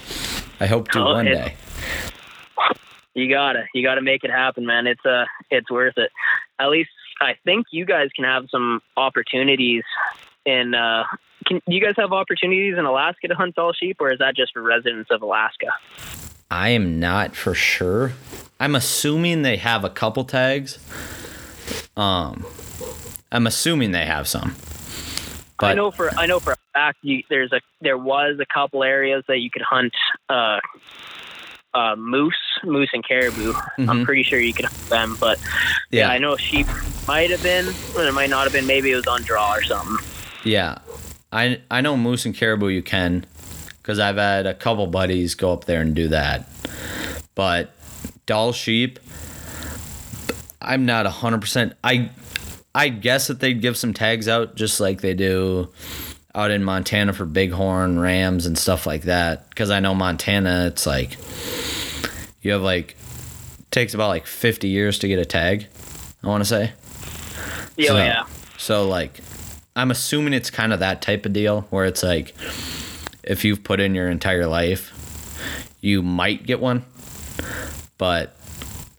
I 0.62 0.66
hope 0.66 0.88
to 0.88 1.00
Oh, 1.00 1.14
one 1.14 1.28
it- 1.28 1.34
day. 1.34 1.56
You 3.12 3.28
gotta, 3.28 3.64
you 3.74 3.82
gotta 3.82 4.02
make 4.02 4.22
it 4.22 4.30
happen, 4.30 4.64
man. 4.64 4.86
It's 4.86 5.04
uh, 5.04 5.24
it's 5.50 5.68
worth 5.70 5.98
it. 5.98 6.10
At 6.60 6.70
least 6.70 6.90
I 7.20 7.34
think 7.44 7.66
you 7.72 7.84
guys 7.84 8.08
can 8.14 8.24
have 8.24 8.46
some 8.50 8.80
opportunities 8.96 9.82
in. 10.46 10.74
Uh, 10.74 11.04
can 11.46 11.60
you 11.66 11.80
guys 11.80 11.94
have 11.98 12.12
opportunities 12.12 12.78
in 12.78 12.84
Alaska 12.84 13.26
to 13.28 13.34
hunt 13.34 13.56
Dall 13.56 13.72
sheep, 13.72 13.96
or 14.00 14.12
is 14.12 14.20
that 14.20 14.36
just 14.36 14.52
for 14.52 14.62
residents 14.62 15.10
of 15.10 15.22
Alaska? 15.22 15.66
I 16.52 16.70
am 16.70 17.00
not 17.00 17.34
for 17.34 17.52
sure. 17.54 18.12
I'm 18.60 18.74
assuming 18.76 19.42
they 19.42 19.56
have 19.56 19.84
a 19.84 19.90
couple 19.90 20.24
tags. 20.24 20.78
Um 21.96 22.44
I'm 23.32 23.46
assuming 23.46 23.92
they 23.92 24.06
have 24.06 24.26
some. 24.28 24.54
I 25.60 25.74
know 25.74 25.90
for 25.90 26.10
I 26.18 26.26
know 26.26 26.40
for 26.40 26.52
a 26.52 26.56
fact 26.72 26.98
you, 27.02 27.22
there's 27.28 27.52
a 27.52 27.60
there 27.80 27.98
was 27.98 28.38
a 28.40 28.46
couple 28.46 28.82
areas 28.82 29.24
that 29.28 29.38
you 29.38 29.50
could 29.50 29.62
hunt 29.62 29.92
uh, 30.28 30.58
uh, 31.74 31.94
moose, 31.96 32.34
moose 32.64 32.88
and 32.94 33.06
caribou. 33.06 33.52
I'm 33.78 33.86
Mhm. 33.86 34.04
pretty 34.04 34.22
sure 34.22 34.40
you 34.40 34.54
could 34.54 34.64
hunt 34.64 34.88
them, 34.88 35.16
but 35.20 35.38
yeah. 35.90 36.06
yeah, 36.06 36.10
I 36.10 36.18
know 36.18 36.36
sheep 36.36 36.66
might 37.06 37.30
have 37.30 37.42
been, 37.42 37.66
and 37.68 38.08
it 38.08 38.12
might 38.12 38.30
not 38.30 38.44
have 38.44 38.52
been. 38.54 38.66
Maybe 38.66 38.90
it 38.90 38.96
was 38.96 39.06
on 39.06 39.22
draw 39.22 39.52
or 39.54 39.62
something. 39.62 39.98
yeah. 40.44 40.78
I 41.32 41.60
I 41.70 41.80
know 41.82 41.96
moose 41.96 42.24
and 42.26 42.34
caribou 42.34 42.68
you 42.68 42.82
can 42.82 43.24
cuz 43.84 43.98
I've 44.00 44.16
had 44.16 44.46
a 44.46 44.54
couple 44.54 44.86
buddies 44.88 45.34
go 45.36 45.52
up 45.52 45.66
there 45.66 45.80
and 45.82 45.94
do 45.94 46.08
that. 46.08 46.48
But 47.36 47.70
Dall 48.30 48.52
sheep 48.52 49.00
I'm 50.62 50.86
not 50.86 51.04
100% 51.04 51.72
I 51.82 52.10
I 52.72 52.88
guess 52.88 53.26
that 53.26 53.40
they'd 53.40 53.60
give 53.60 53.76
some 53.76 53.92
tags 53.92 54.28
out 54.28 54.54
just 54.54 54.78
like 54.78 55.00
they 55.00 55.14
do 55.14 55.68
out 56.32 56.52
in 56.52 56.62
Montana 56.62 57.12
for 57.12 57.24
bighorn 57.24 57.98
rams 57.98 58.46
and 58.46 58.56
stuff 58.56 58.86
like 58.86 59.02
that. 59.02 59.48
Because 59.50 59.68
I 59.72 59.80
know 59.80 59.96
Montana 59.96 60.66
it's 60.68 60.86
like 60.86 61.16
you 62.40 62.52
have 62.52 62.62
like 62.62 62.94
takes 63.72 63.94
about 63.94 64.06
like 64.10 64.28
50 64.28 64.68
years 64.68 65.00
to 65.00 65.08
get 65.08 65.18
a 65.18 65.24
tag 65.24 65.66
I 66.22 66.28
want 66.28 66.40
to 66.42 66.48
say. 66.48 66.72
Yeah, 67.76 67.88
So- 67.88 67.96
yeah. 67.96 68.26
so 68.58 68.86
like 68.88 69.20
I'm 69.74 69.90
assuming 69.90 70.34
it's 70.34 70.50
kind 70.50 70.72
of 70.72 70.78
that 70.78 71.02
type 71.02 71.26
of 71.26 71.32
deal 71.32 71.62
where 71.70 71.84
it's 71.84 72.04
like 72.04 72.32
if 73.24 73.44
you've 73.44 73.64
put 73.64 73.80
in 73.80 73.96
your 73.96 74.08
entire 74.08 74.46
life 74.46 74.92
you 75.80 76.00
might 76.00 76.46
get 76.46 76.60
one 76.60 76.84
but 78.00 78.34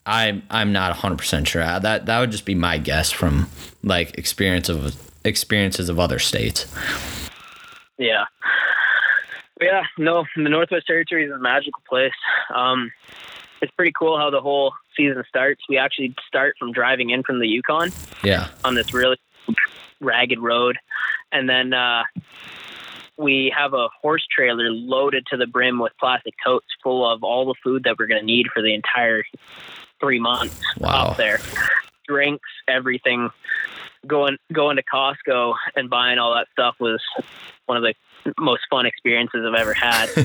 I'm 0.05 0.43
I'm 0.51 0.71
not 0.71 0.95
100% 0.95 1.47
sure 1.47 1.63
that 1.63 2.05
that 2.05 2.19
would 2.19 2.31
just 2.31 2.45
be 2.45 2.55
my 2.55 2.77
guess 2.77 3.11
from 3.11 3.49
like 3.83 4.17
experience 4.17 4.69
of 4.69 4.95
experiences 5.25 5.89
of 5.89 5.99
other 5.99 6.19
states 6.19 6.71
Yeah. 7.97 8.25
Yeah, 9.59 9.83
no, 9.97 10.25
the 10.35 10.49
Northwest 10.49 10.87
Territories 10.87 11.29
is 11.29 11.35
a 11.35 11.39
magical 11.39 11.83
place. 11.87 12.13
Um, 12.55 12.91
it's 13.61 13.71
pretty 13.73 13.91
cool 13.91 14.17
how 14.17 14.31
the 14.31 14.41
whole 14.41 14.73
season 14.97 15.23
starts. 15.29 15.61
We 15.69 15.77
actually 15.77 16.15
start 16.27 16.55
from 16.57 16.71
driving 16.71 17.11
in 17.11 17.21
from 17.21 17.39
the 17.39 17.47
Yukon 17.47 17.91
yeah 18.23 18.49
on 18.63 18.75
this 18.75 18.93
really 18.93 19.17
ragged 19.99 20.39
road, 20.39 20.77
and 21.31 21.47
then 21.47 21.73
uh, 21.73 22.03
we 23.17 23.53
have 23.55 23.73
a 23.73 23.87
horse 24.01 24.25
trailer 24.33 24.69
loaded 24.71 25.25
to 25.31 25.37
the 25.37 25.47
brim 25.47 25.79
with 25.79 25.91
plastic 25.99 26.33
totes 26.43 26.67
full 26.83 27.09
of 27.09 27.23
all 27.23 27.45
the 27.45 27.55
food 27.63 27.83
that 27.83 27.97
we're 27.99 28.07
going 28.07 28.19
to 28.21 28.25
need 28.25 28.47
for 28.53 28.61
the 28.61 28.73
entire 28.73 29.23
three 29.99 30.19
months 30.19 30.59
Wow. 30.79 31.07
up 31.09 31.17
there. 31.17 31.39
Drinks, 32.07 32.49
everything. 32.67 33.29
Going 34.07 34.37
going 34.51 34.77
to 34.77 34.83
Costco 34.83 35.53
and 35.75 35.89
buying 35.89 36.17
all 36.17 36.33
that 36.33 36.47
stuff 36.53 36.75
was 36.79 36.99
one 37.67 37.77
of 37.77 37.83
the 37.83 37.93
most 38.39 38.61
fun 38.69 38.85
experiences 38.87 39.45
I've 39.47 39.53
ever 39.59 39.73
had. 39.73 40.09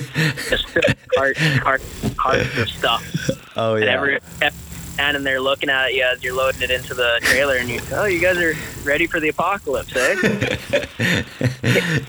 Just 0.48 0.66
cart, 1.14 1.36
cart, 1.60 1.82
carts 2.16 2.58
of 2.58 2.68
stuff, 2.70 3.52
oh 3.56 3.74
and 3.74 3.84
every 3.84 4.18
every 4.40 4.58
standing 4.96 5.24
there 5.24 5.42
looking 5.42 5.68
at 5.68 5.92
you 5.92 6.02
as 6.02 6.24
you're 6.24 6.34
loading 6.34 6.62
it 6.62 6.70
into 6.70 6.94
the 6.94 7.18
trailer, 7.20 7.56
and 7.56 7.68
you, 7.68 7.82
oh, 7.92 8.06
you 8.06 8.18
guys 8.18 8.38
are 8.38 8.54
ready 8.82 9.06
for 9.06 9.20
the 9.20 9.28
apocalypse, 9.28 9.94
eh? 9.94 10.16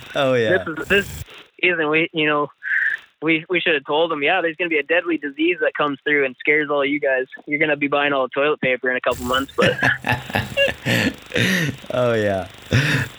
oh 0.15 0.33
yeah 0.33 0.63
This 0.63 0.67
is 0.67 0.87
this 0.87 1.23
season. 1.61 1.89
We, 1.89 2.09
you 2.13 2.25
know, 2.25 2.47
we 3.21 3.43
we 3.49 3.59
should 3.59 3.73
have 3.73 3.83
told 3.83 4.09
them, 4.09 4.23
yeah, 4.23 4.39
there's 4.39 4.55
going 4.55 4.69
to 4.69 4.73
be 4.73 4.79
a 4.79 4.83
deadly 4.83 5.17
disease 5.17 5.57
that 5.59 5.73
comes 5.73 5.99
through 6.05 6.25
and 6.25 6.33
scares 6.39 6.69
all 6.69 6.85
you 6.85 7.01
guys. 7.01 7.25
You're 7.45 7.59
going 7.59 7.71
to 7.71 7.75
be 7.75 7.89
buying 7.89 8.13
all 8.13 8.23
the 8.23 8.31
toilet 8.33 8.61
paper 8.61 8.89
in 8.89 8.95
a 8.95 9.01
couple 9.01 9.25
months, 9.25 9.51
but 9.57 9.71
oh 11.91 12.13
yeah 12.13 12.47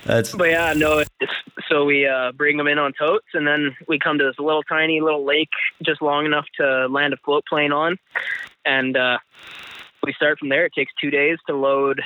that's 0.09 0.35
but 0.35 0.49
yeah, 0.49 0.73
no. 0.75 1.01
It's, 1.01 1.33
so 1.69 1.85
we 1.85 2.07
uh, 2.07 2.33
bring 2.33 2.57
them 2.57 2.67
in 2.67 2.79
on 2.79 2.95
totes, 2.99 3.27
and 3.35 3.47
then 3.47 3.77
we 3.87 3.99
come 3.99 4.17
to 4.17 4.25
this 4.25 4.39
little 4.39 4.63
tiny 4.63 5.03
little 5.03 5.27
lake, 5.27 5.51
just 5.85 6.01
long 6.01 6.25
enough 6.25 6.47
to 6.57 6.87
land 6.89 7.13
a 7.13 7.19
float 7.19 7.45
plane 7.47 7.73
on, 7.73 7.99
and 8.69 8.97
uh, 8.97 9.19
we 10.05 10.13
start 10.13 10.39
from 10.39 10.51
there. 10.51 10.67
It 10.67 10.73
takes 10.75 10.93
two 11.01 11.11
days 11.11 11.39
to 11.49 11.57
load 11.57 12.03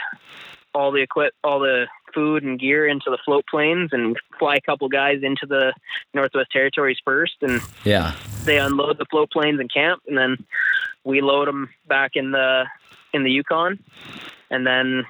all 0.75 0.93
the 0.93 1.03
equip, 1.03 1.35
all 1.45 1.61
the 1.61 1.87
food 2.15 2.43
and 2.43 2.59
gear 2.59 2.87
into 2.87 3.11
the 3.11 3.19
float 3.25 3.45
planes, 3.51 3.91
and 3.93 4.17
fly 4.39 4.57
a 4.57 4.61
couple 4.61 4.89
guys 4.89 5.23
into 5.23 5.47
the 5.47 5.75
Northwest 6.15 6.51
Territories 6.53 6.99
first, 7.05 7.35
and 7.43 7.61
yeah 7.85 8.15
they 8.45 8.59
unload 8.59 8.99
the 8.99 9.07
float 9.11 9.31
planes 9.31 9.61
and 9.61 9.73
camp, 9.73 10.03
and 10.07 10.17
then 10.17 10.45
we 11.05 11.21
load 11.21 11.49
them 11.49 11.69
back 11.87 12.13
in 12.15 12.33
the 12.33 12.65
in 13.13 13.25
the 13.25 13.31
Yukon, 13.31 13.79
and 14.51 14.67
then 14.67 15.05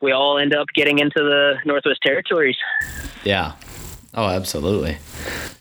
we 0.00 0.12
all 0.12 0.38
end 0.38 0.54
up 0.54 0.68
getting 0.74 0.98
into 0.98 1.20
the 1.20 1.54
Northwest 1.64 2.00
Territories. 2.02 2.56
Yeah. 3.24 3.52
Oh, 4.14 4.26
absolutely. 4.26 4.98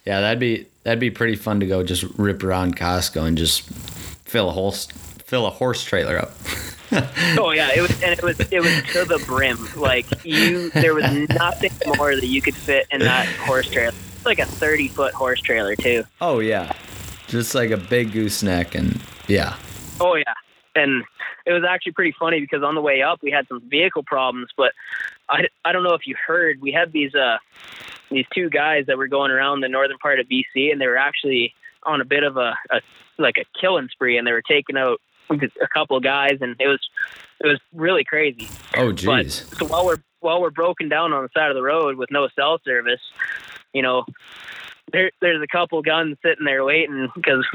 Yeah, 0.05 0.19
that'd 0.19 0.39
be 0.39 0.67
that'd 0.83 0.99
be 0.99 1.11
pretty 1.11 1.35
fun 1.35 1.59
to 1.59 1.67
go 1.67 1.83
just 1.83 2.03
rip 2.17 2.43
around 2.43 2.75
Costco 2.75 3.25
and 3.27 3.37
just 3.37 3.69
fill 4.31 4.47
a 4.47 4.53
horse 4.53 4.85
fill 4.85 5.45
a 5.45 5.49
horse 5.49 5.83
trailer 5.83 6.17
up. 6.17 6.31
oh 7.37 7.51
yeah, 7.51 7.69
it 7.75 7.81
was 7.81 7.91
and 8.01 8.13
it 8.13 8.23
was 8.23 8.39
it 8.51 8.61
was 8.61 8.83
to 8.93 9.05
the 9.05 9.21
brim. 9.25 9.57
Like 9.75 10.05
you, 10.25 10.69
there 10.71 10.93
was 10.93 11.05
nothing 11.29 11.71
more 11.97 12.15
that 12.15 12.25
you 12.25 12.41
could 12.41 12.55
fit 12.55 12.87
in 12.91 13.01
that 13.01 13.27
horse 13.27 13.69
trailer. 13.69 13.93
It's 14.15 14.25
like 14.25 14.39
a 14.39 14.45
thirty 14.45 14.87
foot 14.87 15.13
horse 15.13 15.41
trailer 15.41 15.75
too. 15.75 16.03
Oh 16.21 16.39
yeah, 16.39 16.73
just 17.27 17.55
like 17.55 17.71
a 17.71 17.77
big 17.77 18.13
gooseneck, 18.13 18.73
and 18.73 19.01
yeah. 19.27 19.57
Oh 19.99 20.15
yeah, 20.15 20.33
and 20.75 21.03
it 21.45 21.51
was 21.51 21.63
actually 21.67 21.93
pretty 21.93 22.15
funny 22.17 22.39
because 22.39 22.63
on 22.63 22.75
the 22.75 22.81
way 22.81 23.01
up 23.01 23.19
we 23.21 23.31
had 23.31 23.47
some 23.47 23.61
vehicle 23.69 24.03
problems, 24.03 24.49
but 24.55 24.73
I, 25.29 25.47
I 25.65 25.71
don't 25.71 25.83
know 25.83 25.93
if 25.93 26.07
you 26.07 26.15
heard 26.25 26.61
we 26.61 26.71
had 26.71 26.91
these 26.93 27.15
uh 27.15 27.37
these 28.09 28.25
two 28.33 28.49
guys 28.49 28.85
that 28.87 28.97
were 28.97 29.07
going 29.07 29.31
around 29.31 29.61
the 29.61 29.69
northern 29.69 29.97
part 29.97 30.19
of 30.19 30.27
BC 30.27 30.71
and 30.71 30.81
they 30.81 30.87
were 30.87 30.97
actually 30.97 31.53
on 31.83 32.01
a 32.01 32.05
bit 32.05 32.23
of 32.23 32.37
a, 32.37 32.55
a 32.69 32.81
like 33.17 33.37
a 33.37 33.45
killing 33.59 33.89
spree 33.91 34.17
and 34.17 34.25
they 34.25 34.31
were 34.31 34.41
taking 34.41 34.77
out 34.77 34.99
a 35.29 35.67
couple 35.73 35.97
of 35.97 36.03
guys, 36.03 36.37
and 36.41 36.55
it 36.59 36.67
was 36.67 36.79
it 37.39 37.47
was 37.47 37.59
really 37.73 38.03
crazy. 38.03 38.47
Oh, 38.75 38.91
jeez. 38.91 39.57
So 39.57 39.65
while 39.65 39.85
we're 39.85 40.01
while 40.19 40.41
we're 40.41 40.51
broken 40.51 40.89
down 40.89 41.13
on 41.13 41.23
the 41.23 41.29
side 41.33 41.49
of 41.49 41.55
the 41.55 41.61
road 41.61 41.97
with 41.97 42.11
no 42.11 42.27
cell 42.35 42.59
service, 42.63 43.01
you 43.73 43.81
know, 43.81 44.05
there 44.91 45.11
there's 45.21 45.41
a 45.41 45.47
couple 45.47 45.81
guns 45.81 46.17
sitting 46.23 46.45
there 46.45 46.63
waiting 46.63 47.09
because 47.15 47.45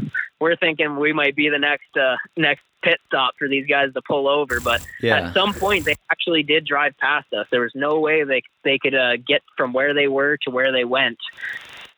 we're 0.40 0.56
thinking 0.56 0.96
we 0.96 1.12
might 1.12 1.36
be 1.36 1.48
the 1.48 1.58
next 1.58 1.96
uh, 2.00 2.16
next 2.36 2.62
pit 2.82 2.98
stop 3.06 3.34
for 3.38 3.48
these 3.48 3.66
guys 3.66 3.92
to 3.94 4.02
pull 4.02 4.28
over. 4.28 4.60
But 4.60 4.86
yeah. 5.00 5.28
at 5.28 5.34
some 5.34 5.52
point, 5.54 5.84
they 5.84 5.96
actually 6.10 6.42
did 6.42 6.66
drive 6.66 6.96
past 6.98 7.32
us. 7.32 7.46
There 7.50 7.62
was 7.62 7.72
no 7.74 8.00
way 8.00 8.24
they 8.24 8.42
they 8.64 8.78
could 8.78 8.94
uh, 8.94 9.16
get 9.16 9.42
from 9.56 9.72
where 9.72 9.94
they 9.94 10.08
were 10.08 10.36
to 10.42 10.50
where 10.50 10.72
they 10.72 10.84
went 10.84 11.18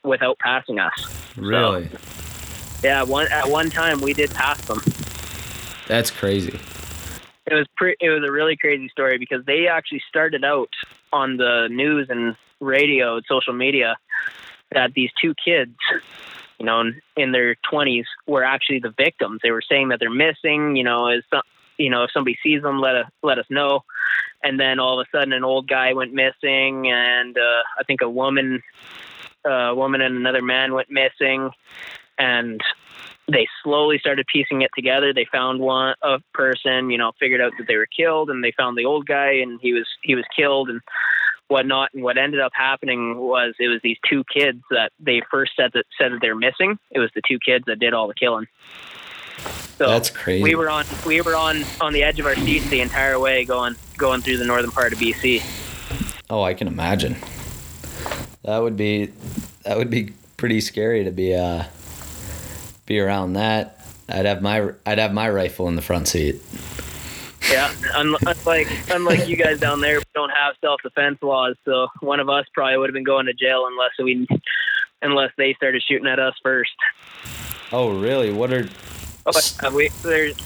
without 0.09 0.39
passing 0.39 0.79
us. 0.79 0.93
Really? 1.37 1.89
So, 1.89 1.99
yeah, 2.83 3.03
one 3.03 3.29
at 3.29 3.49
one 3.49 3.71
time 3.71 4.01
we 4.01 4.15
did 4.15 4.31
pass 4.31 4.61
them. 4.63 4.81
That's 5.87 6.11
crazy. 6.11 6.59
It 7.47 7.55
was 7.55 7.67
pre- 7.77 7.97
it 8.01 8.11
was 8.11 8.23
a 8.29 8.33
really 8.33 8.57
crazy 8.57 8.89
story 8.89 9.19
because 9.19 9.45
they 9.47 9.69
actually 9.69 10.03
started 10.09 10.45
out 10.45 10.71
on 11.13 11.39
the 11.39 11.69
news 11.71 12.09
and 12.11 12.37
radio 12.61 13.17
and 13.17 13.25
social 13.29 13.55
media 13.55 13.97
that 14.73 14.93
these 14.95 15.11
two 15.21 15.35
kids, 15.43 15.75
you 16.59 16.67
know, 16.67 16.83
in, 17.17 17.33
their 17.33 17.57
20s 17.73 18.05
were 18.27 18.45
actually 18.45 18.81
the 18.81 18.93
victims. 18.97 19.41
They 19.43 19.51
were 19.51 19.63
saying 19.63 19.89
that 19.89 19.99
they're 19.99 20.11
missing, 20.11 20.77
you 20.77 20.85
know, 20.85 21.11
some, 21.31 21.43
you 21.79 21.91
know, 21.91 22.05
if 22.05 22.11
somebody 22.13 22.39
sees 22.43 22.63
them, 22.63 22.81
let 22.81 22.97
us 22.97 23.07
let 23.23 23.39
us 23.39 23.47
know. 23.49 23.85
And 24.43 24.59
then 24.61 24.79
all 24.79 25.01
of 25.01 25.07
a 25.07 25.17
sudden, 25.17 25.33
an 25.33 25.43
old 25.43 25.69
guy 25.69 25.95
went 25.95 26.13
missing, 26.13 26.91
and 26.91 27.37
uh, 27.37 27.63
I 27.79 27.83
think 27.85 28.03
a 28.03 28.11
woman, 28.11 28.63
a 29.45 29.75
woman 29.75 30.01
and 30.01 30.17
another 30.17 30.43
man 30.43 30.75
went 30.75 30.89
missing, 30.91 31.51
and 32.19 32.61
they 33.31 33.47
slowly 33.63 33.99
started 33.99 34.27
piecing 34.33 34.63
it 34.63 34.71
together. 34.75 35.13
They 35.13 35.27
found 35.31 35.61
one 35.61 35.95
a 36.03 36.19
person, 36.33 36.91
you 36.91 36.99
know, 36.99 37.13
figured 37.21 37.41
out 37.41 37.53
that 37.59 37.67
they 37.67 37.77
were 37.77 37.87
killed, 37.87 38.31
and 38.31 38.43
they 38.43 38.53
found 38.57 38.77
the 38.77 38.85
old 38.85 39.07
guy, 39.07 39.33
and 39.35 39.61
he 39.61 39.73
was 39.73 39.87
he 40.03 40.15
was 40.15 40.25
killed, 40.37 40.71
and 40.71 40.81
whatnot. 41.49 41.91
And 41.95 42.03
what 42.03 42.17
ended 42.17 42.41
up 42.41 42.53
happening 42.55 43.19
was 43.19 43.55
it 43.59 43.69
was 43.69 43.81
these 43.83 43.99
two 44.09 44.25
kids 44.33 44.63
that 44.71 44.93
they 45.01 45.23
first 45.31 45.53
said 45.57 45.71
that 45.75 45.85
said 45.99 46.13
that 46.13 46.21
they're 46.21 46.37
missing. 46.37 46.79
It 46.91 47.01
was 47.01 47.11
the 47.15 47.23
two 47.27 47.39
kids 47.39 47.65
that 47.67 47.79
did 47.79 47.95
all 47.95 48.09
the 48.09 48.15
killing. 48.15 48.47
So 49.79 49.87
That's 49.87 50.11
crazy. 50.11 50.43
We 50.43 50.55
were 50.55 50.71
on 50.71 50.85
we 51.07 51.21
were 51.21 51.37
on 51.37 51.65
on 51.81 51.93
the 51.93 52.03
edge 52.03 52.19
of 52.21 52.27
our 52.27 52.35
seats 52.35 52.69
the 52.71 52.81
entire 52.81 53.19
way 53.19 53.45
going 53.45 53.77
going 53.97 54.23
through 54.23 54.39
the 54.39 54.45
northern 54.45 54.71
part 54.71 54.93
of 54.93 54.99
BC. 54.99 55.43
Oh, 56.31 56.43
I 56.43 56.55
can 56.55 56.69
imagine. 56.69 57.17
That 58.49 58.63
would 58.63 58.79
be 58.79 59.13
that 59.65 59.77
would 59.77 59.91
be 59.91 60.15
pretty 60.39 60.63
scary 60.63 61.05
to 61.05 61.11
be 61.11 61.35
uh 61.35 61.65
be 62.87 62.99
around 62.99 63.35
that. 63.35 63.85
I'd 64.09 64.25
have 64.25 64.41
my 64.41 64.71
I'd 64.87 64.99
have 64.99 65.13
my 65.13 65.29
rifle 65.29 65.69
in 65.69 65.77
the 65.77 65.83
front 65.83 66.09
seat. 66.09 66.41
Yeah, 67.51 67.71
unlike 67.95 68.69
unlike 68.91 69.29
you 69.29 69.37
guys 69.37 69.61
down 69.61 69.83
there, 69.83 69.99
we 69.99 70.05
don't 70.15 70.31
have 70.31 70.55
self 70.63 70.81
defense 70.83 71.19
laws, 71.21 71.57
so 71.67 71.89
one 72.01 72.21
of 72.21 72.31
us 72.31 72.47
probably 72.55 72.79
would 72.79 72.89
have 72.89 72.95
been 72.95 73.05
going 73.05 73.27
to 73.27 73.35
jail 73.35 73.67
unless 73.67 73.91
we 73.99 74.27
unless 75.03 75.31
they 75.37 75.53
started 75.53 75.83
shooting 75.87 76.07
at 76.07 76.19
us 76.19 76.33
first. 76.43 76.73
Oh, 77.71 78.01
really? 78.01 78.33
What 78.33 78.51
are? 78.51 78.67
Oh, 79.27 79.75
we 79.75 79.89
there's 80.03 80.37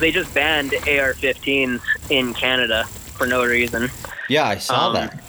they 0.00 0.10
just 0.10 0.34
banned 0.34 0.74
AR-15s 0.74 1.80
in 2.10 2.34
Canada 2.34 2.82
for 2.84 3.28
no 3.28 3.44
reason. 3.44 3.90
Yeah, 4.28 4.48
I 4.48 4.58
saw 4.58 4.88
um, 4.88 4.94
that. 4.94 5.22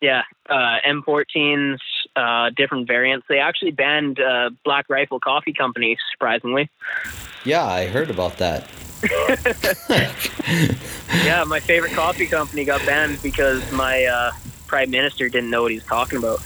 Yeah, 0.00 0.22
uh, 0.48 0.78
M14s, 0.86 1.78
uh, 2.16 2.50
different 2.56 2.86
variants. 2.86 3.26
They 3.28 3.38
actually 3.38 3.72
banned 3.72 4.20
uh, 4.20 4.50
Black 4.64 4.86
Rifle 4.88 5.20
Coffee 5.20 5.52
Company, 5.52 5.96
surprisingly. 6.12 6.70
Yeah, 7.44 7.64
I 7.64 7.86
heard 7.86 8.10
about 8.10 8.38
that. 8.38 8.68
yeah, 11.24 11.44
my 11.44 11.60
favorite 11.60 11.92
coffee 11.92 12.26
company 12.26 12.64
got 12.64 12.84
banned 12.84 13.22
because 13.22 13.70
my 13.70 14.04
uh, 14.04 14.32
prime 14.66 14.90
minister 14.90 15.28
didn't 15.28 15.50
know 15.50 15.62
what 15.62 15.70
he 15.70 15.76
was 15.76 15.86
talking 15.86 16.18
about. 16.18 16.40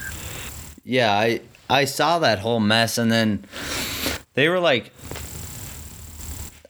Yeah, 0.85 1.13
I 1.13 1.41
I 1.71 1.87
saw 1.87 2.19
that 2.19 2.41
whole 2.41 2.61
mess, 2.61 2.99
and 2.99 3.11
then 3.11 3.45
they 4.35 4.49
were 4.49 4.61
like, 4.61 4.93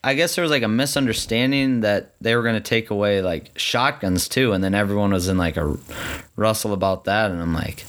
I 0.03 0.15
guess 0.15 0.35
there 0.35 0.41
was 0.41 0.51
like 0.51 0.63
a 0.63 0.67
misunderstanding 0.67 1.81
that 1.81 2.13
they 2.19 2.35
were 2.35 2.43
going 2.43 2.55
to 2.55 2.61
take 2.61 2.89
away 2.89 3.21
like 3.21 3.57
shotguns 3.57 4.27
too, 4.27 4.51
and 4.51 4.63
then 4.63 4.75
everyone 4.75 5.11
was 5.11 5.27
in 5.29 5.37
like 5.37 5.55
a 5.55 5.77
rustle 6.35 6.73
about 6.73 7.05
that, 7.05 7.31
and 7.31 7.41
I'm 7.41 7.53
like, 7.53 7.85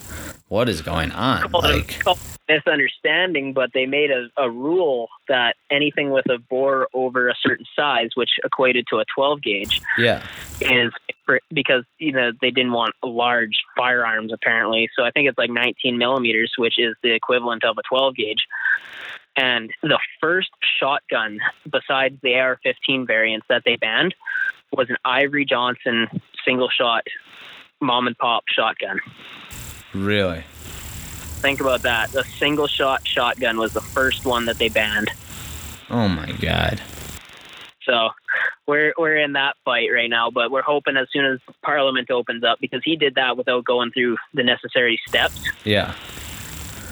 what 0.49 0.69
is 0.69 0.81
going 0.81 1.11
on? 1.11 1.51
Like, 1.53 2.01
misunderstanding, 2.49 3.53
but 3.53 3.71
they 3.73 3.87
made 3.87 4.11
a, 4.11 4.29
a 4.37 4.51
rule 4.51 5.09
that 5.29 5.57
anything 5.71 6.11
with 6.11 6.29
a 6.31 6.39
bore 6.39 6.89
over 6.93 7.29
a 7.29 7.35
certain 7.43 7.67
size, 7.75 8.11
which 8.15 8.31
equated 8.45 8.87
to 8.91 8.99
a 8.99 9.05
12 9.15 9.43
gauge, 9.43 9.81
yeah, 9.99 10.23
is 10.61 10.93
because 11.53 11.85
you 11.99 12.13
know 12.13 12.33
they 12.41 12.51
didn't 12.51 12.73
want 12.73 12.95
large 13.03 13.63
firearms 13.77 14.33
apparently. 14.33 14.89
So 14.97 15.05
I 15.05 15.11
think 15.11 15.29
it's 15.29 15.39
like 15.39 15.51
19 15.51 15.99
millimeters, 15.99 16.53
which 16.59 16.79
is 16.79 16.95
the 17.03 17.13
equivalent 17.13 17.65
of 17.65 17.77
a 17.79 17.83
12 17.89 18.15
gauge. 18.15 18.47
And 19.37 19.71
the 19.83 19.99
first 20.21 20.51
shotgun, 20.79 21.41
besides 21.71 22.17
the 22.23 22.35
AR-15 22.35 23.07
variants 23.07 23.47
that 23.49 23.63
they 23.65 23.77
banned, 23.77 24.15
was 24.73 24.91
an 24.91 24.97
Iver 25.05 25.45
Johnson 25.45 26.09
single 26.45 26.69
shot 26.69 27.05
mom 27.81 28.07
and 28.07 28.17
pop 28.17 28.45
shotgun. 28.49 29.01
Really? 29.93 30.45
Think 31.41 31.61
about 31.61 31.83
that. 31.83 32.11
The 32.11 32.25
single 32.25 32.67
shot 32.67 33.07
shotgun 33.07 33.59
was 33.59 33.73
the 33.73 33.81
first 33.81 34.25
one 34.25 34.47
that 34.47 34.59
they 34.59 34.69
banned. 34.69 35.11
Oh 35.91 36.09
my 36.09 36.33
god. 36.33 36.81
So 37.83 38.11
we're 38.67 38.95
we're 38.97 39.19
in 39.19 39.35
that 39.35 39.57
fight 39.65 39.91
right 39.93 40.09
now, 40.09 40.31
but 40.31 40.51
we're 40.51 40.63
hoping 40.63 40.97
as 40.97 41.09
soon 41.13 41.27
as 41.27 41.39
Parliament 41.63 42.11
opens 42.11 42.45
up 42.45 42.59
because 42.61 42.81
he 42.83 42.97
did 42.97 43.17
that 43.17 43.37
without 43.37 43.65
going 43.65 43.91
through 43.91 44.17
the 44.33 44.43
necessary 44.43 44.99
steps. 45.07 45.39
Yeah. 45.65 45.95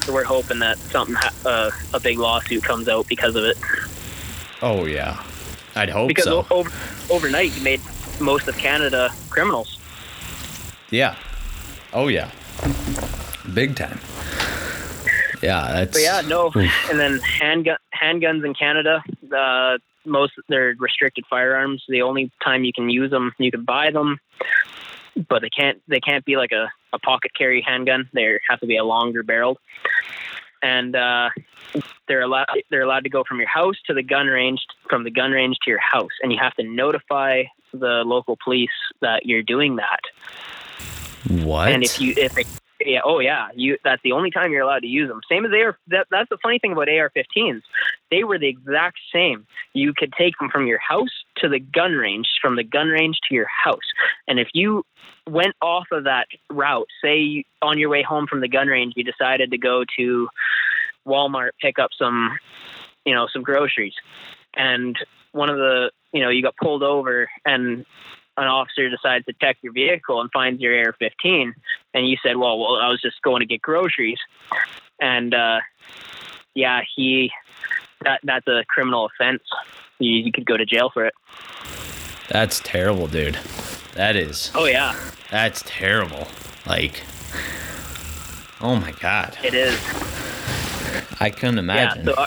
So 0.05 0.13
we're 0.13 0.25
hoping 0.25 0.59
that 0.59 0.79
something 0.79 1.15
ha- 1.15 1.33
uh, 1.45 1.71
a 1.95 2.01
big 2.01 2.19
lawsuit 2.19 2.65
comes 2.65 2.89
out 2.89 3.07
because 3.09 3.37
of 3.37 3.45
it. 3.45 3.57
Oh 4.61 4.85
yeah, 4.85 5.23
I'd 5.77 5.91
hope 5.91 6.09
because 6.09 6.25
so. 6.25 6.43
Because 6.43 6.67
over, 6.67 6.71
overnight, 7.11 7.57
you 7.57 7.63
made 7.63 7.81
most 8.21 8.49
of 8.49 8.57
Canada 8.59 9.11
criminals. 9.31 9.79
Yeah. 10.91 11.15
Oh 11.93 12.09
yeah. 12.09 12.31
Big 13.55 13.77
time. 13.77 14.01
Yeah, 15.43 15.71
that's. 15.73 15.93
But 15.93 16.03
yeah, 16.03 16.21
no. 16.23 16.47
Oof. 16.47 16.91
And 16.91 16.99
then 16.99 17.19
handgun 17.19 17.79
handguns 17.95 18.45
in 18.45 18.55
Canada, 18.55 19.03
uh, 19.37 19.79
most 20.05 20.33
they're 20.49 20.75
restricted 20.79 21.25
firearms. 21.29 21.85
The 21.89 22.03
only 22.03 22.31
time 22.43 22.65
you 22.65 22.73
can 22.73 22.91
use 22.91 23.11
them, 23.11 23.33
you 23.39 23.51
can 23.51 23.65
buy 23.65 23.91
them, 23.91 24.19
but 25.29 25.43
they 25.43 25.51
can't 25.51 25.81
they 25.89 26.01
can't 26.01 26.25
be 26.25 26.37
like 26.37 26.53
a, 26.53 26.71
a 26.93 26.99
pocket 26.99 27.33
carry 27.37 27.63
handgun. 27.63 28.09
They 28.13 28.39
have 28.49 28.61
to 28.61 28.67
be 28.67 28.77
a 28.77 28.85
longer 28.85 29.23
barreled, 29.23 29.59
and 30.63 30.95
uh, 30.97 31.31
they're 32.09 32.23
allowed 32.23 32.47
they're 32.71 32.83
allowed 32.83 33.05
to 33.05 33.11
go 33.11 33.25
from 33.25 33.39
your 33.39 33.49
house 33.49 33.77
to 33.87 33.95
the 33.95 34.03
gun 34.03 34.27
range, 34.27 34.61
from 34.89 35.05
the 35.05 35.11
gun 35.11 35.31
range 35.31 35.57
to 35.65 35.71
your 35.71 35.81
house, 35.81 36.13
and 36.23 36.33
you 36.33 36.39
have 36.41 36.55
to 36.55 36.63
notify 36.63 37.45
the 37.73 38.03
local 38.05 38.37
police 38.43 38.71
that 39.01 39.27
you're 39.27 39.43
doing 39.43 39.77
that. 39.77 40.01
What? 41.45 41.69
And 41.69 41.83
if 41.83 42.01
you 42.01 42.15
if 42.17 42.35
they 42.35 42.45
yeah, 42.85 43.01
oh 43.05 43.21
yeah, 43.21 43.49
you. 43.55 43.79
That's 43.85 44.03
the 44.03 44.13
only 44.13 44.31
time 44.31 44.53
you're 44.53 44.63
allowed 44.63 44.81
to 44.81 44.89
use 44.89 45.09
them. 45.09 45.21
Same 45.29 45.45
as 45.45 45.53
AR. 45.53 45.79
That, 45.89 46.07
that's 46.11 46.29
the 46.29 46.39
funny 46.43 46.59
thing 46.59 46.73
about 46.73 46.89
AR-15s. 46.89 47.63
They 48.11 48.25
were 48.25 48.39
the 48.39 48.49
exact 48.49 48.99
same. 49.13 49.47
You 49.73 49.93
could 49.97 50.13
take 50.13 50.37
them 50.39 50.51
from 50.51 50.67
your 50.67 50.79
house 50.79 51.22
to 51.37 51.49
the 51.49 51.59
gun 51.59 51.93
range, 51.93 52.29
from 52.41 52.57
the 52.57 52.65
gun 52.65 52.89
range 52.89 53.19
to 53.29 53.35
your 53.35 53.47
house. 53.47 53.79
And 54.29 54.39
if 54.39 54.49
you 54.55 54.85
went 55.29 55.55
off 55.61 55.87
of 55.93 56.05
that 56.05 56.27
route, 56.51 56.89
say 57.03 57.45
on 57.61 57.79
your 57.79 57.89
way 57.89 58.03
home 58.03 58.27
from 58.27 58.41
the 58.41 58.49
gun 58.49 58.69
range, 58.69 58.95
you 58.97 59.05
decided 59.05 59.51
to 59.51 59.59
go 59.59 59.85
to 59.99 60.29
Walmart, 61.07 61.51
pick 61.61 61.79
up 61.79 61.91
some, 61.99 62.39
you 63.05 63.15
know, 63.15 63.27
some 63.33 63.43
groceries, 63.43 63.95
and 64.55 64.97
one 65.33 65.49
of 65.49 65.57
the, 65.57 65.91
you 66.13 66.21
know, 66.21 66.29
you 66.29 66.43
got 66.43 66.55
pulled 66.57 66.83
over 66.83 67.29
and 67.45 67.87
an 68.37 68.47
officer 68.47 68.89
decides 68.89 69.25
to 69.27 69.35
check 69.41 69.59
your 69.63 69.73
vehicle 69.73 70.21
and 70.21 70.31
finds 70.33 70.61
your 70.61 70.75
AR-15, 70.87 71.53
and 71.95 72.09
you 72.09 72.17
said, 72.23 72.37
"Well, 72.37 72.59
well, 72.59 72.77
I 72.77 72.89
was 72.89 73.01
just 73.01 73.21
going 73.23 73.41
to 73.41 73.47
get 73.47 73.61
groceries," 73.61 74.19
and 75.01 75.35
uh, 75.35 75.61
yeah, 76.55 76.81
he 76.97 77.31
that 78.05 78.21
that's 78.25 78.47
a 78.47 78.65
criminal 78.69 79.07
offense. 79.07 79.43
You, 79.99 80.13
you 80.13 80.33
could 80.33 80.47
go 80.47 80.57
to 80.57 80.65
jail 80.65 80.91
for 80.93 81.07
it. 81.07 81.15
That's 82.29 82.61
terrible, 82.61 83.07
dude. 83.07 83.39
That 83.95 84.17
is. 84.17 84.51
Oh 84.55 84.65
yeah, 84.65 84.95
That's 85.31 85.63
terrible. 85.67 86.29
Like, 86.67 87.03
oh 88.61 88.77
my 88.77 88.93
god, 89.01 89.37
it 89.45 89.55
is. 89.55 89.79
I 91.21 91.31
couldn't 91.31 91.59
imagine. 91.59 92.07
Yeah, 92.07 92.15
so 92.15 92.23
uh, 92.23 92.27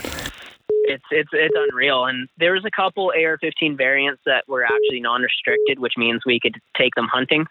it's 0.87 1.03
it's 1.11 1.29
it's 1.33 1.55
unreal. 1.57 2.05
And 2.05 2.29
there 2.37 2.53
was 2.53 2.65
a 2.65 2.71
couple 2.71 3.11
AR-15 3.15 3.77
variants 3.77 4.21
that 4.25 4.47
were 4.47 4.63
actually 4.63 4.99
non-restricted, 4.99 5.79
which 5.79 5.93
means 5.97 6.21
we 6.25 6.39
could 6.39 6.57
take 6.77 6.95
them 6.95 7.07
hunting. 7.07 7.45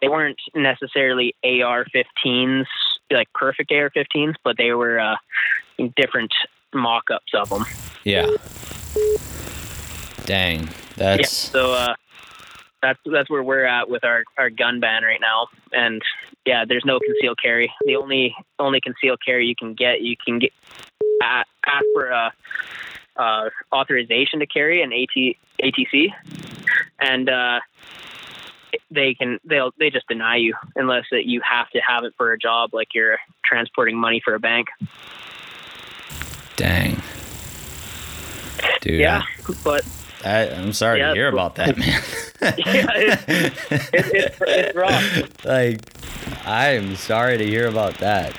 They 0.00 0.08
weren't 0.08 0.40
necessarily 0.54 1.34
AR-15s, 1.42 2.66
like 3.10 3.32
perfect 3.34 3.72
AR-15s, 3.72 4.34
but 4.44 4.56
they 4.56 4.72
were 4.72 5.00
uh, 5.00 5.16
different 5.96 6.32
mock-ups 6.74 7.32
of 7.34 7.48
them. 7.48 7.64
yeah. 8.04 8.26
Dang, 10.24 10.64
Yeah. 10.64 10.68
that's 10.96 11.32
So 11.32 11.72
uh, 11.72 11.94
that's 12.82 12.98
that's 13.06 13.30
where 13.30 13.42
we're 13.42 13.64
at 13.64 13.88
with 13.88 14.04
our, 14.04 14.24
our 14.36 14.50
gun 14.50 14.80
ban 14.80 15.02
right 15.02 15.20
now. 15.20 15.48
And 15.72 16.02
yeah, 16.44 16.64
there's 16.66 16.84
no 16.84 16.98
concealed 17.00 17.38
carry. 17.42 17.72
The 17.86 17.96
only 17.96 18.34
only 18.58 18.80
concealed 18.80 19.20
carry 19.24 19.46
you 19.46 19.56
can 19.56 19.74
get, 19.74 20.02
you 20.02 20.16
can 20.22 20.38
get 20.38 20.52
ask 21.22 21.46
for 21.94 22.08
a 22.08 22.32
uh, 23.16 23.50
authorization 23.72 24.40
to 24.40 24.46
carry 24.46 24.82
an 24.82 24.92
AT, 24.92 25.34
ATC, 25.62 26.12
and 27.00 27.28
uh, 27.28 27.60
they 28.90 29.14
can 29.14 29.38
they'll 29.44 29.72
they 29.78 29.90
just 29.90 30.06
deny 30.08 30.36
you 30.36 30.54
unless 30.76 31.04
that 31.10 31.26
you 31.26 31.40
have 31.42 31.68
to 31.70 31.80
have 31.80 32.04
it 32.04 32.14
for 32.16 32.32
a 32.32 32.38
job, 32.38 32.72
like 32.72 32.88
you're 32.94 33.18
transporting 33.44 33.96
money 33.96 34.20
for 34.24 34.34
a 34.34 34.40
bank. 34.40 34.68
Dang, 36.58 37.00
dude. 38.80 39.00
Yeah, 39.00 39.22
but 39.64 39.86
I, 40.24 40.48
I'm 40.50 40.72
sorry 40.72 40.98
Yeah, 40.98 41.08
to 41.08 41.14
hear 41.14 41.28
about 41.28 41.54
that, 41.54 41.76
man. 41.78 42.02
yeah, 42.42 42.86
it's, 42.94 43.24
it's, 43.28 43.92
it's, 43.94 44.36
it's 44.42 44.76
rough. 44.76 45.44
like, 45.44 45.80
I'm 46.46 46.96
sorry 46.96 47.38
to 47.38 47.46
hear 47.46 47.68
about 47.68 47.94
that. 47.98 48.34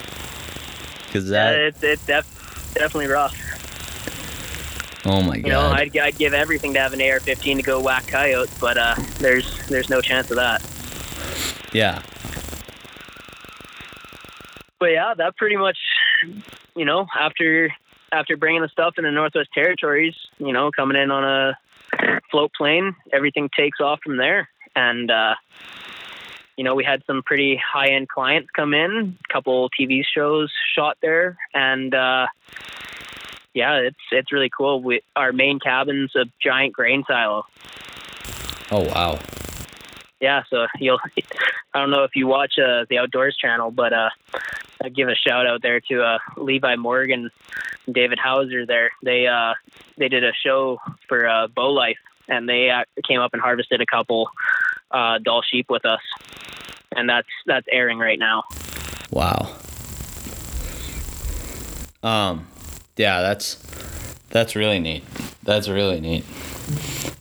Cause 1.14 1.30
Yeah, 1.30 1.52
that, 1.52 1.56
it's 1.60 1.82
it's 1.84 2.06
def- 2.06 2.74
definitely 2.76 3.08
rough. 3.08 3.34
oh 5.06 5.22
my 5.24 5.38
god! 5.40 5.48
You 5.48 5.54
know. 5.54 5.70
I'd, 5.72 5.98
I'd 5.98 6.18
give 6.18 6.34
everything 6.34 6.74
to 6.76 6.80
have 6.80 6.94
an 6.94 7.02
AR-15 7.02 7.56
to 7.58 7.64
go 7.64 7.80
whack 7.80 8.06
coyotes, 8.08 8.56
but 8.60 8.78
uh, 8.78 8.96
there's 9.18 9.66
there's 9.70 9.90
no 9.90 10.02
chance 10.02 10.30
of 10.30 10.36
that. 10.38 10.62
yeah, 11.74 12.02
But 14.80 14.91
yeah, 14.91 15.14
that 15.18 15.36
pretty 15.38 15.56
much, 15.58 15.78
you 16.76 16.86
know, 16.86 17.08
after 17.20 17.74
after 18.11 18.38
bringing 18.38 18.61
the 18.61 18.69
stuff 18.69 18.95
in 18.98 19.03
the 19.03 19.11
Northwest 19.11 19.49
Territories, 19.53 20.15
you 20.38 20.53
know, 20.53 20.72
coming 20.72 20.98
in 20.98 21.11
on 21.11 21.23
a 21.23 21.57
float 22.31 22.52
plane, 22.53 22.95
everything 23.11 23.49
takes 23.56 23.80
off 23.80 23.99
from 24.03 24.18
there. 24.18 24.49
And 24.76 25.10
uh, 25.10 25.36
you 26.60 26.64
know, 26.64 26.76
we 26.76 26.84
had 26.84 27.03
some 27.07 27.23
pretty 27.23 27.56
high 27.56 27.91
end 27.91 28.10
clients 28.10 28.49
come 28.53 28.73
in, 28.73 29.18
a 29.30 29.34
couple 29.34 29.69
TV 29.69 30.02
shows 30.03 30.52
shot 30.76 30.98
there, 31.02 31.38
and 31.53 31.95
uh, 31.95 32.27
yeah, 33.53 33.76
it's 33.77 33.98
it's 34.11 34.31
really 34.34 34.49
cool. 34.49 34.81
We, 34.81 35.02
our 35.15 35.31
main 35.31 35.60
cabin's 35.60 36.15
a 36.18 36.26
giant 36.44 36.73
grain 36.73 37.06
silo. 37.07 37.45
oh 38.72 38.84
wow. 38.84 39.19
yeah, 40.19 40.44
so 40.49 40.68
you'll. 40.80 40.99
I 41.73 41.80
don't 41.80 41.91
know 41.91 42.03
if 42.03 42.15
you 42.15 42.27
watch 42.27 42.57
uh, 42.57 42.86
the 42.90 42.98
Outdoors 42.98 43.38
channel, 43.38 43.69
but 43.69 43.94
uh, 43.94 44.10
Give 44.88 45.10
a 45.10 45.15
shout 45.15 45.45
out 45.45 45.61
there 45.61 45.81
to 45.81 46.01
uh, 46.01 46.19
Levi 46.38 46.77
Morgan, 46.77 47.30
David 47.91 48.18
Hauser. 48.18 48.65
There, 48.65 48.91
they 49.03 49.27
uh, 49.27 49.53
they 49.97 50.07
did 50.07 50.23
a 50.23 50.31
show 50.34 50.80
for 51.07 51.27
uh, 51.27 51.47
Bow 51.47 51.72
Life, 51.72 51.97
and 52.30 52.47
they 52.47 52.69
uh, 52.69 52.85
came 53.06 53.19
up 53.19 53.34
and 53.34 53.41
harvested 53.41 53.81
a 53.81 53.85
couple 53.85 54.30
uh, 54.91 55.18
Dall 55.18 55.41
sheep 55.41 55.65
with 55.69 55.85
us, 55.85 55.99
and 56.95 57.10
that's 57.10 57.27
that's 57.45 57.68
airing 57.69 57.99
right 57.99 58.18
now. 58.18 58.43
Wow. 59.11 59.57
Um, 62.01 62.47
yeah, 62.95 63.22
that's 63.22 63.56
that's 64.30 64.56
really 64.56 64.80
neat. 64.80 65.03
That's 65.43 65.68
really 65.68 65.99
neat. 65.99 66.23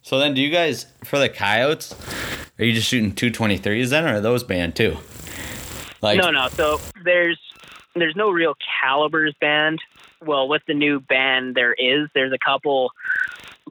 So 0.02 0.18
then, 0.18 0.34
do 0.34 0.40
you 0.40 0.50
guys 0.50 0.86
for 1.04 1.18
the 1.18 1.28
coyotes? 1.28 1.94
Are 2.58 2.64
you 2.64 2.72
just 2.72 2.88
shooting 2.88 3.14
two 3.14 3.30
twenty 3.30 3.56
threes 3.56 3.90
then, 3.90 4.04
or 4.04 4.14
are 4.14 4.20
those 4.20 4.44
banned 4.44 4.76
too? 4.76 4.98
Like, 6.00 6.18
no, 6.20 6.30
no. 6.30 6.48
So 6.48 6.80
there's 7.04 7.38
there's 7.94 8.16
no 8.16 8.30
real 8.30 8.54
calibers 8.80 9.34
banned. 9.40 9.80
Well, 10.24 10.48
with 10.48 10.62
the 10.66 10.74
new 10.74 11.00
ban, 11.00 11.54
there 11.54 11.72
is. 11.74 12.08
There's 12.14 12.32
a 12.32 12.38
couple 12.38 12.92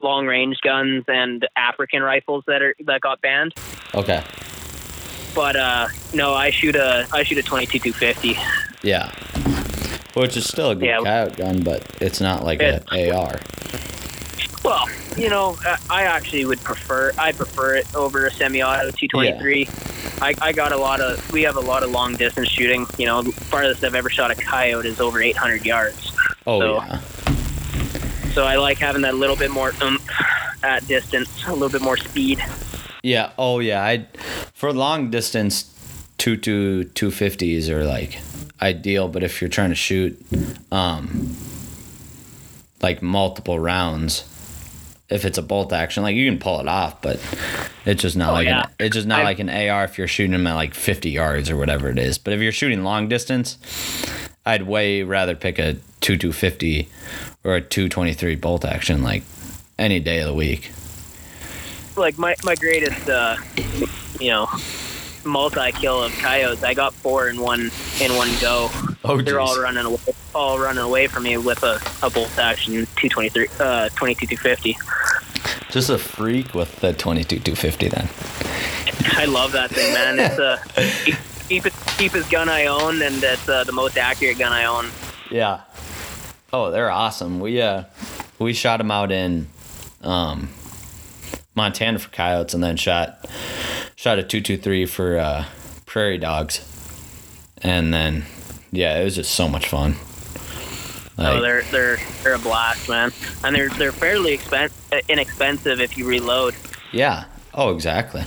long 0.02 0.26
range 0.26 0.58
guns 0.62 1.04
and 1.08 1.46
African 1.56 2.02
rifles 2.02 2.44
that 2.46 2.62
are 2.62 2.74
that 2.86 3.00
got 3.00 3.20
banned. 3.20 3.54
okay, 3.94 4.22
But 5.34 5.56
uh, 5.56 5.88
no, 6.14 6.34
I 6.34 6.50
shoot 6.50 6.76
a 6.76 7.06
I 7.12 7.22
shoot 7.22 7.38
a 7.38 7.42
22 7.42 7.78
250. 7.92 8.38
yeah, 8.86 9.10
which 10.14 10.36
is 10.36 10.46
still 10.48 10.70
a 10.70 10.74
good 10.74 10.84
Yeah. 10.86 11.00
coyote 11.02 11.36
gun, 11.36 11.62
but 11.62 11.84
it's 12.00 12.20
not 12.20 12.44
like 12.44 12.62
an 12.62 12.82
AR. 12.90 13.40
Well, 14.68 14.86
you 15.16 15.30
know, 15.30 15.56
I- 15.88 16.02
actually 16.02 16.44
would 16.44 16.60
prefer 16.60 17.12
I 17.16 17.32
prefer 17.32 17.76
it 17.76 17.94
over 17.94 18.26
a 18.26 18.30
semi-auto 18.30 18.90
223. 18.90 19.66
I, 20.20 20.34
I 20.42 20.52
got 20.52 20.72
a 20.72 20.76
lot 20.76 21.00
of 21.00 21.32
we 21.32 21.42
have 21.44 21.56
a 21.56 21.60
lot 21.60 21.82
of 21.82 21.90
long 21.90 22.16
distance 22.16 22.48
shooting. 22.50 22.86
You 22.98 23.06
know, 23.06 23.22
the 23.22 23.32
farthest 23.32 23.82
I've 23.82 23.94
ever 23.94 24.10
shot 24.10 24.30
a 24.30 24.34
coyote 24.34 24.86
is 24.86 25.00
over 25.00 25.22
800 25.22 25.64
yards. 25.64 26.12
Oh 26.46 26.60
So- 26.60 26.74
yeah, 26.82 27.00
So 28.34 28.44
I 28.44 28.56
like 28.56 28.76
having 28.76 29.02
that 29.02 29.14
little 29.14 29.36
bit 29.36 29.50
more 29.50 29.72
oomph 29.82 30.06
at 30.62 30.86
distance, 30.86 31.30
a 31.46 31.52
little 31.54 31.70
bit 31.70 31.80
more 31.82 31.96
speed. 31.96 32.44
yeah. 33.02 33.30
Oh 33.38 33.60
yeah. 33.60 33.82
I 33.82 34.06
for 34.52 34.70
long 34.72 35.08
distance, 35.10 35.72
two 36.18 36.36
to 36.36 36.84
two 36.84 37.10
fifties 37.10 37.70
are 37.70 37.84
like 37.86 38.20
ideal. 38.60 39.08
But 39.08 39.22
if 39.22 39.40
you're 39.40 39.48
trying 39.48 39.70
to 39.70 39.74
shoot, 39.76 40.20
um, 40.70 41.34
like 42.82 43.00
multiple 43.02 43.58
rounds, 43.58 44.24
if 45.10 45.24
it's 45.24 45.38
a 45.38 45.42
bolt 45.42 45.72
action, 45.72 46.02
like 46.02 46.16
you 46.16 46.28
can 46.30 46.38
pull 46.38 46.60
it 46.60 46.68
off, 46.68 47.00
but 47.00 47.18
it's 47.86 48.02
just 48.02 48.16
not 48.16 48.30
Oh, 48.30 48.32
like 48.34 48.46
yeah. 48.46 48.64
an, 48.64 48.70
it's 48.78 48.94
just 48.94 49.06
not 49.08 49.20
I- 49.20 49.24
like 49.24 49.38
an 49.38 49.48
AR 49.48 49.84
if 49.84 49.96
you're 49.98 50.06
shooting 50.08 50.32
them 50.32 50.46
at 50.46 50.54
like 50.54 50.74
50 50.74 51.10
yards 51.10 51.48
or 51.50 51.56
whatever 51.56 51.88
it 51.88 51.98
is. 51.98 52.18
But 52.18 52.34
if 52.34 52.40
you're 52.40 52.52
shooting 52.52 52.84
long 52.84 53.08
distance, 53.08 53.56
I'd 54.44 54.62
way 54.64 55.02
rather 55.02 55.34
pick 55.34 55.58
a 55.58 55.76
two 56.00 56.16
two 56.16 56.32
fifty 56.32 56.88
or 57.44 57.56
a 57.56 57.60
two 57.60 57.88
twenty 57.88 58.14
three 58.14 58.34
bolt 58.36 58.64
action 58.64 59.02
like 59.02 59.22
any 59.78 60.00
day 60.00 60.20
of 60.20 60.26
the 60.26 60.34
week. 60.34 60.70
Like 61.96 62.16
my 62.18 62.34
my 62.44 62.54
greatest, 62.54 63.08
uh, 63.08 63.36
you 64.20 64.28
know, 64.30 64.46
multi 65.24 65.72
kill 65.72 66.02
of 66.02 66.12
coyotes. 66.18 66.62
I 66.62 66.74
got 66.74 66.92
four 66.94 67.28
in 67.28 67.40
one 67.40 67.70
in 68.00 68.14
one 68.16 68.30
go. 68.40 68.70
Oh, 69.04 69.20
They're 69.20 69.40
all 69.40 69.60
running 69.60 69.84
away, 69.86 69.98
all 70.34 70.58
running 70.58 70.82
away 70.82 71.06
from 71.06 71.22
me 71.24 71.36
with 71.36 71.62
a, 71.62 71.80
a 72.02 72.10
bolt 72.10 72.36
action 72.38 72.72
223, 72.96 73.48
uh, 73.60 73.88
22 73.90 74.26
250. 74.36 74.76
just 75.70 75.88
a 75.90 75.98
freak 75.98 76.54
with 76.54 76.80
the 76.80 76.92
22 76.92 77.36
250 77.40 77.88
then. 77.88 78.08
I 79.16 79.24
love 79.26 79.52
that 79.52 79.70
thing, 79.70 79.92
man. 79.94 80.18
It's 80.18 80.38
a 80.38 80.58
keep 81.48 81.66
it 81.66 81.72
cheapest 81.96 82.30
gun 82.30 82.48
I 82.48 82.66
own, 82.66 83.00
and 83.02 83.22
it's 83.22 83.48
uh, 83.48 83.64
the 83.64 83.72
most 83.72 83.96
accurate 83.96 84.38
gun 84.38 84.52
I 84.52 84.64
own. 84.64 84.88
Yeah. 85.30 85.60
Oh, 86.52 86.70
they're 86.70 86.90
awesome. 86.90 87.40
We 87.40 87.60
uh 87.60 87.84
we 88.38 88.52
shot 88.52 88.78
them 88.78 88.90
out 88.90 89.12
in 89.12 89.48
um 90.02 90.48
Montana 91.58 91.98
for 91.98 92.08
coyotes 92.10 92.54
and 92.54 92.62
then 92.62 92.76
shot 92.76 93.28
shot 93.96 94.18
a 94.18 94.22
223 94.22 94.86
for 94.86 95.18
uh 95.18 95.44
prairie 95.84 96.16
dogs. 96.18 96.64
And 97.60 97.92
then 97.92 98.24
yeah, 98.72 98.98
it 98.98 99.04
was 99.04 99.16
just 99.16 99.34
so 99.34 99.48
much 99.48 99.66
fun. 99.66 99.96
oh, 101.18 101.40
they're 101.42 101.62
they're 101.62 101.98
they're 102.22 102.34
a 102.34 102.38
blast, 102.38 102.88
man, 102.88 103.10
and 103.44 103.54
they're 103.54 103.68
they're 103.70 103.92
fairly 103.92 104.38
expen- 104.38 104.72
uh, 104.92 105.00
inexpensive 105.08 105.80
if 105.80 105.98
you 105.98 106.06
reload. 106.06 106.54
yeah. 106.92 107.24
Oh, 107.54 107.74
exactly. 107.74 108.22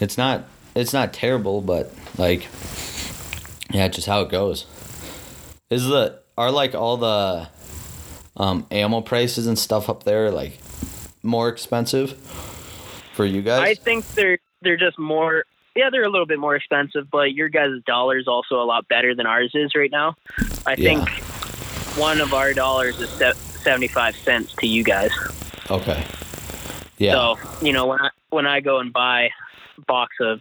It's 0.00 0.18
not 0.18 0.44
it's 0.74 0.92
not 0.92 1.12
terrible, 1.12 1.60
but 1.60 1.92
like 2.18 2.48
yeah, 3.70 3.86
just 3.88 4.08
how 4.08 4.22
it 4.22 4.30
goes. 4.30 4.66
Is 5.70 5.86
the 5.86 6.18
are 6.36 6.50
like 6.50 6.74
all 6.74 6.96
the 6.96 7.48
um 8.36 8.66
ammo 8.70 9.00
prices 9.02 9.46
and 9.46 9.58
stuff 9.58 9.88
up 9.88 10.02
there 10.04 10.30
like 10.30 10.58
more 11.22 11.48
expensive 11.48 12.12
for 13.14 13.24
you 13.24 13.42
guys? 13.42 13.60
I 13.60 13.74
think 13.74 14.06
they're 14.14 14.38
they're 14.62 14.76
just 14.76 14.98
more. 14.98 15.44
Yeah, 15.74 15.88
they're 15.90 16.04
a 16.04 16.10
little 16.10 16.26
bit 16.26 16.38
more 16.38 16.54
expensive, 16.54 17.10
but 17.10 17.32
your 17.32 17.48
guys' 17.48 17.80
dollar 17.86 18.18
is 18.18 18.28
also 18.28 18.56
a 18.62 18.64
lot 18.66 18.88
better 18.88 19.14
than 19.14 19.24
ours 19.26 19.52
is 19.54 19.70
right 19.74 19.90
now. 19.90 20.14
I 20.66 20.74
Yeah. 20.76 21.04
think 21.04 21.08
one 21.98 22.20
of 22.20 22.34
our 22.34 22.52
dollars 22.52 23.00
is 23.00 23.08
seventy-five 23.62 24.16
cents 24.16 24.54
to 24.60 24.66
you 24.66 24.84
guys. 24.84 25.12
Okay. 25.70 26.04
Yeah. 26.98 27.12
So 27.12 27.38
you 27.62 27.72
know 27.72 27.86
when 27.86 28.00
I 28.00 28.10
when 28.30 28.46
I 28.46 28.60
go 28.60 28.78
and 28.80 28.92
buy 28.92 29.30
a 29.78 29.80
box 29.86 30.14
of 30.20 30.40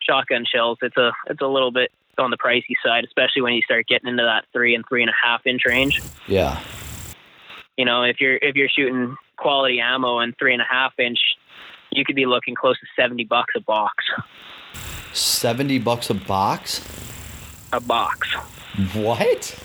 shotgun 0.00 0.44
shells, 0.50 0.78
it's 0.82 0.96
a 0.96 1.12
it's 1.28 1.42
a 1.42 1.46
little 1.46 1.70
bit 1.70 1.90
on 2.18 2.30
the 2.30 2.38
pricey 2.38 2.74
side, 2.82 3.04
especially 3.04 3.42
when 3.42 3.52
you 3.52 3.60
start 3.62 3.86
getting 3.86 4.08
into 4.08 4.22
that 4.22 4.46
three 4.52 4.74
and 4.74 4.84
three 4.88 5.02
and 5.02 5.10
a 5.10 5.14
half 5.22 5.46
inch 5.46 5.66
range. 5.66 6.00
yeah. 6.26 6.60
You 7.76 7.84
know, 7.84 8.04
if 8.04 8.22
you're 8.22 8.36
if 8.40 8.56
you're 8.56 8.70
shooting 8.70 9.16
quality 9.46 9.78
ammo 9.78 10.18
and 10.18 10.36
three 10.40 10.52
and 10.52 10.60
a 10.60 10.64
half 10.68 10.98
inch, 10.98 11.20
you 11.92 12.04
could 12.04 12.16
be 12.16 12.26
looking 12.26 12.56
close 12.56 12.76
to 12.80 12.86
seventy 13.00 13.22
bucks 13.22 13.54
a 13.56 13.60
box. 13.60 14.04
Seventy 15.12 15.78
bucks 15.78 16.10
a 16.10 16.14
box. 16.14 16.80
A 17.72 17.78
box. 17.78 18.34
What? 18.92 19.60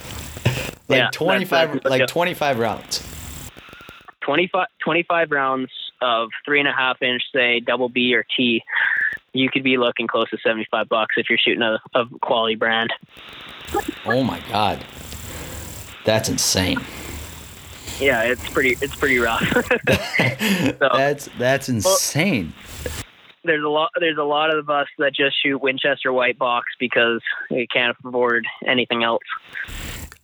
like 0.88 0.99
Yeah, 0.99 1.10
twenty 1.12 1.45
five, 1.45 1.84
like 1.84 2.06
twenty 2.06 2.36
five 2.36 2.60
rounds. 2.60 3.08
25, 4.22 4.68
25 4.84 5.32
rounds 5.32 5.72
of 5.99 6.30
three 6.45 6.60
and 6.60 6.70
a 6.70 6.72
half 6.72 7.02
inch, 7.02 7.24
say 7.34 7.60
double 7.60 7.90
B 7.90 8.14
or 8.14 8.24
T, 8.38 8.62
you 9.34 9.49
could 9.49 9.64
be 9.64 9.78
looking 9.80 10.06
close 10.06 10.30
to 10.30 10.38
75 10.45 10.88
bucks 10.90 11.16
if 11.18 11.28
you're 11.28 11.40
shooting 11.40 11.64
a, 11.64 11.80
a 11.95 12.06
quality 12.22 12.53
brand. 12.53 12.94
Oh 14.06 14.24
my 14.24 14.40
god, 14.52 14.86
that's 16.06 16.30
insane. 16.30 16.80
Yeah, 17.99 18.23
it's 18.23 18.47
pretty, 18.49 18.77
it's 18.81 18.95
pretty 18.95 19.19
rough. 19.19 19.43
so 19.51 20.89
That's 20.93 21.30
that's 21.38 21.69
insane. 21.69 22.53
there's 23.43 23.63
a 23.63 23.68
lot, 23.69 23.89
there's 23.99 24.18
a 24.18 24.23
lot 24.23 24.55
of 24.55 24.69
us 24.69 24.88
that 24.97 25.13
just 25.13 25.35
shoot 25.43 25.59
Winchester 25.61 26.11
white 26.11 26.38
box 26.39 26.68
because 26.80 27.22
they 27.49 27.68
can't 27.68 27.95
afford 28.03 28.45
anything 28.65 29.03
else. 29.03 29.23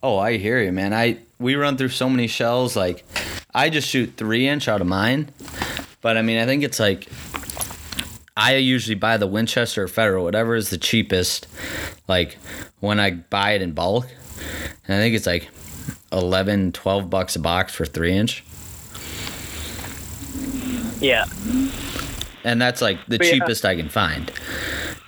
Oh, 0.02 0.18
I 0.18 0.36
hear 0.36 0.62
you, 0.62 0.72
man. 0.72 0.94
I 0.94 1.18
we 1.38 1.56
run 1.56 1.76
through 1.76 1.88
so 1.88 2.08
many 2.08 2.26
shells. 2.26 2.76
Like, 2.76 3.04
I 3.54 3.70
just 3.70 3.88
shoot 3.88 4.14
three 4.16 4.46
inch 4.46 4.68
out 4.68 4.80
of 4.80 4.86
mine, 4.86 5.30
but 6.00 6.16
I 6.16 6.22
mean, 6.22 6.38
I 6.38 6.46
think 6.46 6.62
it's 6.62 6.78
like 6.80 7.08
I 8.36 8.54
usually 8.56 8.94
buy 8.94 9.16
the 9.16 9.26
Winchester 9.26 9.84
or 9.84 9.88
Federal, 9.88 10.24
whatever 10.24 10.54
is 10.54 10.70
the 10.70 10.78
cheapest. 10.78 11.48
Like 12.06 12.38
when 12.80 13.00
I 13.00 13.10
buy 13.10 13.52
it 13.52 13.62
in 13.62 13.72
bulk, 13.72 14.06
and 14.86 14.96
I 14.96 14.98
think 15.00 15.16
it's 15.16 15.26
like 15.26 15.48
11, 16.12 16.72
12 16.72 17.10
bucks 17.10 17.36
a 17.36 17.38
box 17.40 17.74
for 17.74 17.84
three 17.84 18.12
inch, 18.16 18.42
Yeah. 21.00 21.24
and 22.44 22.60
that's 22.60 22.80
like 22.82 22.98
the 23.06 23.18
But 23.18 23.26
yeah. 23.26 23.32
cheapest 23.34 23.64
I 23.64 23.76
can 23.76 23.88
find. 23.88 24.30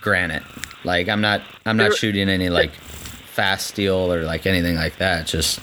Granite, 0.01 0.43
like 0.85 1.09
I'm 1.09 1.20
not 1.20 1.43
I'm 1.66 1.77
not 1.77 1.90
There- 1.90 1.97
shooting 1.97 2.28
any 2.28 2.48
like 2.48 2.72
fast 2.74 3.68
steel 3.68 4.12
or 4.12 4.22
like 4.22 4.47
anything 4.47 4.77
like 4.77 4.97
that. 4.97 5.22
It's 5.22 5.32
just 5.32 5.60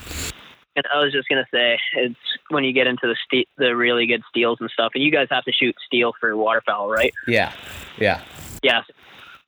And 0.75 0.85
I 0.93 1.03
was 1.03 1.11
just 1.11 1.27
gonna 1.27 1.47
say, 1.51 1.79
it's 1.95 2.15
when 2.49 2.63
you 2.63 2.71
get 2.73 2.85
into 2.87 3.07
the 3.07 3.15
ste- 3.25 3.47
the 3.57 3.75
really 3.75 4.05
good 4.05 4.21
steels 4.29 4.57
and 4.61 4.69
stuff, 4.69 4.91
and 4.95 5.03
you 5.03 5.11
guys 5.11 5.27
have 5.31 5.43
to 5.45 5.51
shoot 5.51 5.75
steel 5.85 6.13
for 6.19 6.35
waterfowl, 6.37 6.89
right? 6.89 7.13
yeah, 7.27 7.51
yeah. 7.99 8.21
Yes, 8.63 8.83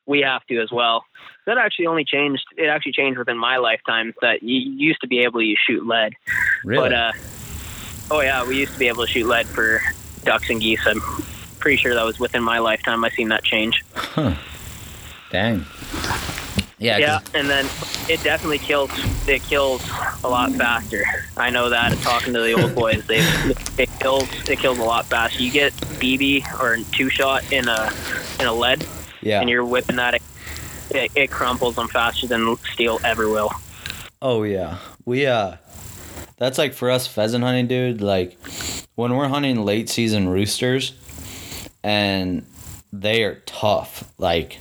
we 0.05 0.21
have 0.21 0.43
to 0.47 0.59
as 0.61 0.71
well. 0.71 1.03
That 1.49 1.57
actually 1.57 1.87
only 1.87 2.05
changed. 2.05 2.45
It 2.57 2.67
actually 2.67 2.91
changed 2.91 3.17
within 3.17 3.37
my 3.37 3.57
lifetime. 3.57 4.13
That 4.21 4.43
you 4.43 4.59
used 4.59 5.01
to 5.01 5.07
be 5.07 5.19
able 5.23 5.39
to 5.39 5.55
shoot 5.55 5.83
lead, 5.85 6.13
Really. 6.63 6.89
but 6.89 6.93
uh, 6.93 7.11
oh 8.11 8.21
yeah, 8.21 8.45
we 8.47 8.59
used 8.59 8.73
to 8.73 8.79
be 8.79 8.87
able 8.87 9.03
to 9.05 9.11
shoot 9.11 9.25
lead 9.27 9.47
for 9.47 9.81
ducks 10.23 10.49
and 10.51 10.61
geese. 10.61 10.85
I'm 10.85 11.01
pretty 11.59 11.77
sure 11.77 11.95
that 11.95 12.03
was 12.05 12.19
within 12.19 12.43
my 12.43 12.59
lifetime. 12.59 13.03
I've 13.03 13.13
seen 13.13 13.29
that 13.29 13.43
change. 13.43 13.83
Huh. 13.95 14.35
Dang. 15.31 15.65
Yeah. 16.77 16.97
Yeah, 16.97 17.19
and 17.33 17.49
then 17.49 17.65
it 18.07 18.21
definitely 18.23 18.59
kills. 18.59 18.91
It 19.27 19.41
kills 19.43 19.81
a 20.23 20.29
lot 20.29 20.51
faster. 20.53 21.03
I 21.35 21.49
know 21.49 21.69
that. 21.71 21.97
Talking 21.99 22.33
to 22.33 22.41
the 22.41 22.53
old 22.53 22.75
boys, 22.75 23.05
they 23.07 23.19
it 23.77 23.89
kills. 23.99 24.29
It 24.47 24.59
kills 24.59 24.77
a 24.77 24.83
lot 24.83 25.07
faster. 25.07 25.41
You 25.43 25.51
get 25.51 25.73
BB 25.73 26.45
or 26.61 26.77
two 26.93 27.09
shot 27.09 27.51
in 27.51 27.67
a 27.67 27.91
in 28.39 28.45
a 28.45 28.53
lead, 28.53 28.85
Yeah. 29.21 29.41
and 29.41 29.49
you're 29.49 29.65
whipping 29.65 29.95
that. 29.97 30.21
It, 30.91 31.11
it 31.15 31.31
crumples 31.31 31.75
them 31.75 31.87
faster 31.87 32.27
than 32.27 32.55
steel 32.73 32.99
ever 33.03 33.29
will. 33.29 33.51
Oh 34.21 34.43
yeah. 34.43 34.77
We 35.05 35.25
uh 35.25 35.57
that's 36.37 36.57
like 36.57 36.73
for 36.73 36.89
us 36.89 37.07
pheasant 37.07 37.43
hunting, 37.43 37.67
dude, 37.67 38.01
like 38.01 38.37
when 38.95 39.15
we're 39.15 39.27
hunting 39.27 39.65
late 39.65 39.89
season 39.89 40.29
roosters 40.29 40.93
and 41.83 42.45
they 42.91 43.23
are 43.23 43.35
tough. 43.45 44.11
Like 44.17 44.59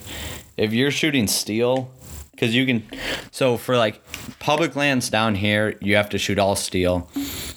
if 0.57 0.73
you're 0.73 0.91
shooting 0.91 1.27
steel 1.27 1.91
cuz 2.37 2.55
you 2.55 2.67
can 2.67 2.85
so 3.31 3.57
for 3.57 3.77
like 3.77 4.01
public 4.39 4.77
lands 4.77 5.11
down 5.11 5.35
here, 5.35 5.77
you 5.81 5.97
have 5.97 6.09
to 6.11 6.19
shoot 6.19 6.39
all 6.39 6.57
steel 6.57 7.09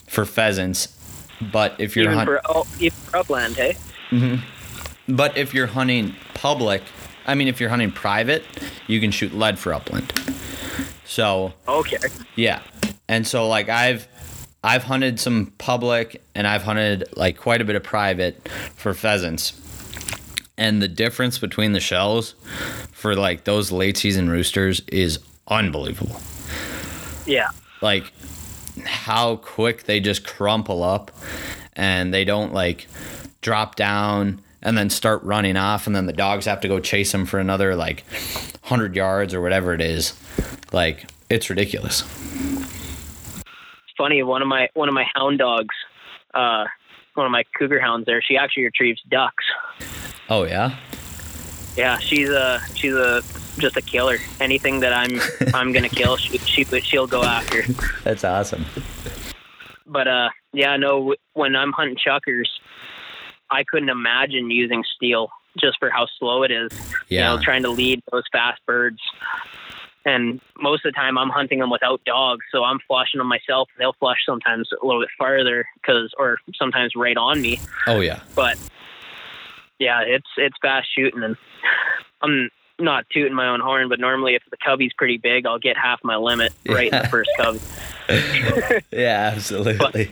for 0.08 0.24
pheasants. 0.24 0.88
But 1.52 1.74
if 1.78 1.96
you're 1.96 2.10
hunting 2.10 2.26
for 2.26 2.40
oh, 2.46 2.66
even 2.78 2.96
for 2.98 3.16
upland, 3.18 3.56
hey. 3.56 3.76
but 5.08 5.36
if 5.36 5.54
you're 5.54 5.66
hunting 5.66 6.14
public, 6.34 6.82
I 7.26 7.34
mean 7.34 7.48
if 7.48 7.60
you're 7.60 7.70
hunting 7.70 7.92
private, 7.92 8.44
you 8.86 9.00
can 9.00 9.10
shoot 9.10 9.34
lead 9.34 9.58
for 9.58 9.72
upland. 9.72 10.12
So 11.04 11.52
Okay. 11.68 11.98
Yeah. 12.36 12.60
And 13.08 13.26
so 13.26 13.48
like 13.48 13.68
I've 13.68 14.08
I've 14.64 14.84
hunted 14.84 15.18
some 15.18 15.52
public 15.58 16.22
and 16.34 16.46
I've 16.46 16.62
hunted 16.62 17.04
like 17.16 17.36
quite 17.36 17.60
a 17.60 17.64
bit 17.64 17.76
of 17.76 17.82
private 17.82 18.48
for 18.76 18.94
pheasants. 18.94 19.58
And 20.56 20.80
the 20.80 20.88
difference 20.88 21.38
between 21.38 21.72
the 21.72 21.80
shells 21.80 22.34
for 22.92 23.16
like 23.16 23.44
those 23.44 23.72
late 23.72 23.96
season 23.96 24.30
roosters 24.30 24.80
is 24.88 25.18
unbelievable. 25.48 26.20
Yeah. 27.26 27.48
Like 27.80 28.12
how 28.84 29.36
quick 29.36 29.84
they 29.84 29.98
just 29.98 30.24
crumple 30.24 30.82
up 30.82 31.10
and 31.74 32.14
they 32.14 32.24
don't 32.24 32.52
like 32.52 32.86
drop 33.40 33.74
down 33.74 34.40
and 34.62 34.78
then 34.78 34.90
start 34.90 35.22
running 35.22 35.56
off 35.56 35.86
and 35.86 35.94
then 35.94 36.06
the 36.06 36.12
dogs 36.12 36.46
have 36.46 36.60
to 36.60 36.68
go 36.68 36.80
chase 36.80 37.12
them 37.12 37.26
for 37.26 37.38
another 37.38 37.74
like 37.74 38.04
100 38.62 38.94
yards 38.94 39.34
or 39.34 39.40
whatever 39.40 39.74
it 39.74 39.80
is. 39.80 40.14
Like 40.72 41.10
it's 41.28 41.50
ridiculous. 41.50 42.02
It's 43.40 43.96
funny. 43.96 44.22
One 44.22 44.42
of 44.42 44.48
my 44.48 44.68
one 44.74 44.88
of 44.88 44.94
my 44.94 45.06
hound 45.14 45.38
dogs, 45.38 45.74
uh, 46.34 46.64
one 47.14 47.26
of 47.26 47.32
my 47.32 47.44
cougar 47.58 47.80
hounds, 47.80 48.06
there, 48.06 48.22
she 48.22 48.36
actually 48.36 48.64
retrieves 48.64 49.02
ducks. 49.10 49.44
Oh 50.28 50.44
yeah. 50.44 50.76
Yeah, 51.76 51.98
she's 51.98 52.28
a 52.28 52.60
she's 52.74 52.94
a 52.94 53.22
just 53.58 53.76
a 53.76 53.82
killer. 53.82 54.18
Anything 54.40 54.80
that 54.80 54.92
I'm 54.92 55.20
I'm 55.54 55.72
gonna 55.72 55.88
kill, 55.88 56.16
she, 56.16 56.38
she 56.38 56.64
she'll 56.64 57.06
go 57.06 57.22
after. 57.22 57.62
That's 58.04 58.24
awesome. 58.24 58.64
But 59.86 60.08
uh, 60.08 60.30
yeah, 60.52 60.76
no. 60.76 61.14
When 61.34 61.56
I'm 61.56 61.72
hunting 61.72 61.96
chukars, 61.96 62.48
I 63.52 63.64
couldn't 63.64 63.90
imagine 63.90 64.50
using 64.50 64.82
steel 64.96 65.30
just 65.60 65.78
for 65.78 65.90
how 65.90 66.06
slow 66.18 66.42
it 66.42 66.50
is. 66.50 66.70
Yeah. 67.08 67.32
You 67.32 67.36
know, 67.36 67.42
trying 67.42 67.62
to 67.62 67.70
lead 67.70 68.02
those 68.10 68.24
fast 68.32 68.60
birds. 68.66 69.00
And 70.04 70.40
most 70.58 70.84
of 70.84 70.92
the 70.92 70.96
time, 70.96 71.16
I'm 71.16 71.28
hunting 71.28 71.60
them 71.60 71.70
without 71.70 72.02
dogs, 72.04 72.44
so 72.50 72.64
I'm 72.64 72.80
flushing 72.88 73.18
them 73.18 73.28
myself. 73.28 73.68
They'll 73.78 73.92
flush 73.92 74.18
sometimes 74.26 74.68
a 74.72 74.84
little 74.84 75.00
bit 75.02 75.10
farther, 75.16 75.66
cause 75.86 76.10
or 76.18 76.38
sometimes 76.56 76.94
right 76.96 77.16
on 77.16 77.40
me. 77.40 77.60
Oh 77.86 78.00
yeah. 78.00 78.20
But 78.34 78.58
yeah, 79.78 80.00
it's 80.00 80.26
it's 80.36 80.56
fast 80.60 80.88
shooting, 80.92 81.22
and 81.22 81.36
I'm 82.20 82.50
not 82.80 83.04
tooting 83.10 83.34
my 83.34 83.48
own 83.48 83.60
horn, 83.60 83.88
but 83.88 84.00
normally 84.00 84.34
if 84.34 84.42
the 84.50 84.56
covey's 84.56 84.92
pretty 84.96 85.18
big, 85.18 85.46
I'll 85.46 85.60
get 85.60 85.76
half 85.76 86.00
my 86.02 86.16
limit 86.16 86.52
right 86.68 86.92
in 86.92 87.02
the 87.02 87.08
first 87.08 87.30
cub. 87.36 87.58
Yeah, 88.90 89.30
But 89.30 89.36
absolutely. 89.36 90.10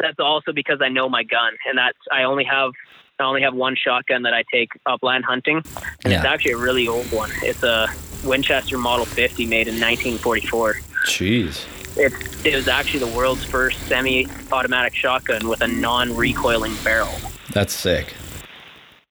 That's 0.00 0.18
also 0.18 0.52
because 0.52 0.78
I 0.82 0.88
know 0.88 1.08
my 1.08 1.24
gun, 1.24 1.52
and 1.66 1.78
that's 1.78 1.98
I 2.10 2.24
only 2.24 2.44
have 2.44 2.72
I 3.18 3.24
only 3.24 3.42
have 3.42 3.54
one 3.54 3.74
shotgun 3.76 4.22
that 4.22 4.34
I 4.34 4.44
take 4.52 4.70
upland 4.86 5.24
hunting, 5.24 5.62
and 6.04 6.12
it's 6.12 6.24
actually 6.24 6.52
a 6.52 6.58
really 6.58 6.86
old 6.86 7.10
one. 7.10 7.30
It's 7.42 7.62
a 7.62 7.88
Winchester 8.24 8.78
Model 8.78 9.04
50 9.04 9.46
made 9.46 9.68
in 9.68 9.74
1944. 9.74 10.74
Jeez. 11.04 11.66
It 11.96 12.12
it 12.46 12.54
was 12.54 12.68
actually 12.68 13.00
the 13.00 13.16
world's 13.16 13.44
first 13.44 13.80
semi-automatic 13.88 14.94
shotgun 14.94 15.48
with 15.48 15.60
a 15.62 15.68
non-recoiling 15.68 16.74
barrel. 16.84 17.14
That's 17.52 17.72
sick. 17.72 18.14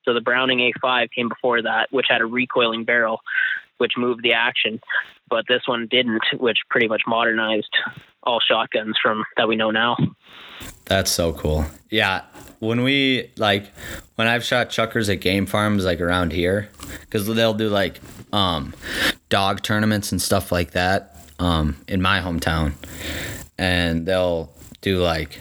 So 0.06 0.14
the 0.14 0.22
Browning 0.22 0.60
A5 0.60 1.10
came 1.14 1.28
before 1.28 1.62
that, 1.64 1.92
which 1.92 2.06
had 2.10 2.22
a 2.22 2.26
recoiling 2.26 2.86
barrel, 2.86 3.20
which 3.78 3.94
moved 3.98 4.24
the 4.24 4.32
action. 4.32 4.80
But 5.30 5.46
this 5.50 5.64
one 5.66 5.88
didn't, 5.92 6.24
which 6.38 6.60
pretty 6.70 6.88
much 6.88 7.02
modernized 7.06 7.76
all 8.28 8.40
shotguns 8.40 8.96
from 9.02 9.24
that 9.38 9.48
we 9.48 9.56
know 9.56 9.72
now. 9.72 9.98
That's 10.86 11.12
so 11.12 11.34
cool. 11.34 11.66
Yeah, 11.90 12.22
when 12.60 12.84
we 12.84 13.32
like 13.38 13.72
when 14.16 14.28
I've 14.28 14.44
shot 14.44 14.70
chukars 14.70 15.12
at 15.12 15.22
game 15.22 15.46
farms 15.46 15.86
like 15.86 16.02
around 16.02 16.32
here 16.32 16.70
cuz 17.10 17.26
they'll 17.28 17.54
do 17.54 17.70
like 17.70 18.00
um 18.34 18.74
dog 19.30 19.62
tournaments 19.62 20.12
and 20.12 20.22
stuff 20.22 20.52
like 20.52 20.72
that 20.72 21.16
um 21.40 21.78
in 21.88 22.02
my 22.02 22.20
hometown 22.20 22.74
and 23.58 24.06
they'll 24.06 24.52
do 24.82 24.98
like 25.00 25.40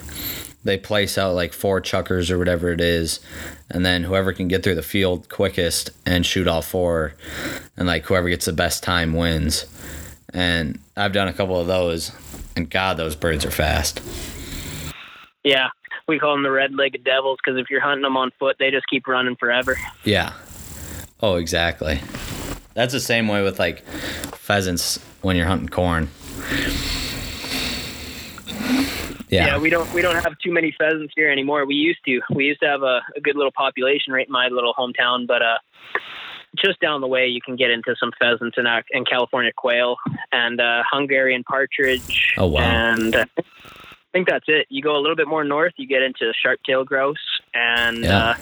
they 0.65 0.77
place 0.77 1.17
out 1.17 1.35
like 1.35 1.53
four 1.53 1.81
chukars 1.81 2.31
or 2.31 2.39
whatever 2.39 2.71
it 2.71 2.81
is 2.81 3.21
and 3.71 3.87
then 3.87 4.03
whoever 4.03 4.33
can 4.33 4.49
get 4.49 4.63
through 4.63 4.75
the 4.75 4.83
field 4.83 5.29
quickest 5.29 5.91
and 6.05 6.27
shoot 6.27 6.47
all 6.47 6.63
four 6.63 7.15
and 7.77 7.87
like 7.87 8.05
whoever 8.05 8.29
gets 8.29 8.45
the 8.47 8.53
best 8.53 8.83
time 8.83 9.15
wins 9.15 9.65
and 10.35 10.79
i've 10.97 11.13
done 11.13 11.29
a 11.29 11.33
couple 11.33 11.59
of 11.59 11.67
those 11.67 12.11
and 12.57 12.69
god 12.71 12.97
those 12.97 13.15
birds 13.15 13.45
are 13.45 13.51
fast 13.51 14.01
Yeah, 15.45 15.69
we 16.09 16.19
call 16.19 16.33
them 16.35 16.43
the 16.43 16.51
red-legged 16.51 17.05
devils 17.05 17.39
because 17.45 17.61
if 17.61 17.71
you're 17.71 17.81
hunting 17.81 18.03
them 18.03 18.17
on 18.17 18.31
foot, 18.39 18.57
they 18.59 18.71
just 18.73 18.87
keep 18.89 19.07
running 19.07 19.37
forever. 19.37 19.77
yeah 20.05 20.33
oh 21.21 21.37
exactly 21.37 22.01
that's 22.75 22.93
the 22.93 23.01
same 23.01 23.29
way 23.29 23.43
with 23.43 23.59
like 23.59 23.85
pheasants 24.35 24.99
when 25.23 25.37
you're 25.37 25.47
hunting 25.47 25.69
corn 25.69 26.09
Yeah. 29.29 29.47
Yeah. 29.47 29.59
we 29.59 29.71
don't 29.71 29.93
we 29.93 30.03
don't 30.03 30.15
have 30.23 30.39
too 30.39 30.53
many 30.53 30.73
pheasants 30.79 31.13
here 31.17 31.31
anymore. 31.31 31.67
We 31.67 31.75
used 31.75 31.99
to. 32.07 32.21
We 32.33 32.45
used 32.45 32.61
to 32.61 32.67
have 32.69 32.83
a, 32.83 33.01
a 33.17 33.21
good 33.21 33.35
little 33.35 33.51
population 33.51 34.13
right 34.13 34.25
in 34.27 34.31
my 34.33 34.47
little 34.49 34.73
hometown, 34.75 35.27
but 35.27 35.43
uh, 35.43 35.59
just 36.57 36.81
down 36.81 37.01
the 37.01 37.07
way 37.07 37.27
you 37.27 37.41
can 37.41 37.57
get 37.57 37.71
into 37.71 37.95
some 37.99 38.13
pheasants 38.19 38.57
and 38.59 38.67
uh, 38.67 38.83
and 38.93 39.09
California 39.09 39.53
quail 39.57 39.97
and 40.33 40.61
uh, 40.61 40.83
Hungarian 40.91 41.45
partridge. 41.45 42.35
Oh, 42.39 42.47
wow. 42.47 42.61
And 42.61 43.15
uh, 43.15 43.27
I 43.39 43.43
think 44.13 44.29
that's 44.29 44.45
it. 44.49 44.67
You 44.71 44.83
go 44.83 44.97
a 44.97 45.01
little 45.01 45.17
bit 45.17 45.29
more 45.29 45.45
north, 45.45 45.75
you 45.77 45.87
get 45.87 46.03
into 46.03 46.33
sharp-tailed 46.43 46.87
grouse, 46.87 47.17
and 47.55 47.99
Yeah. 47.99 48.19
uh, 48.31 48.35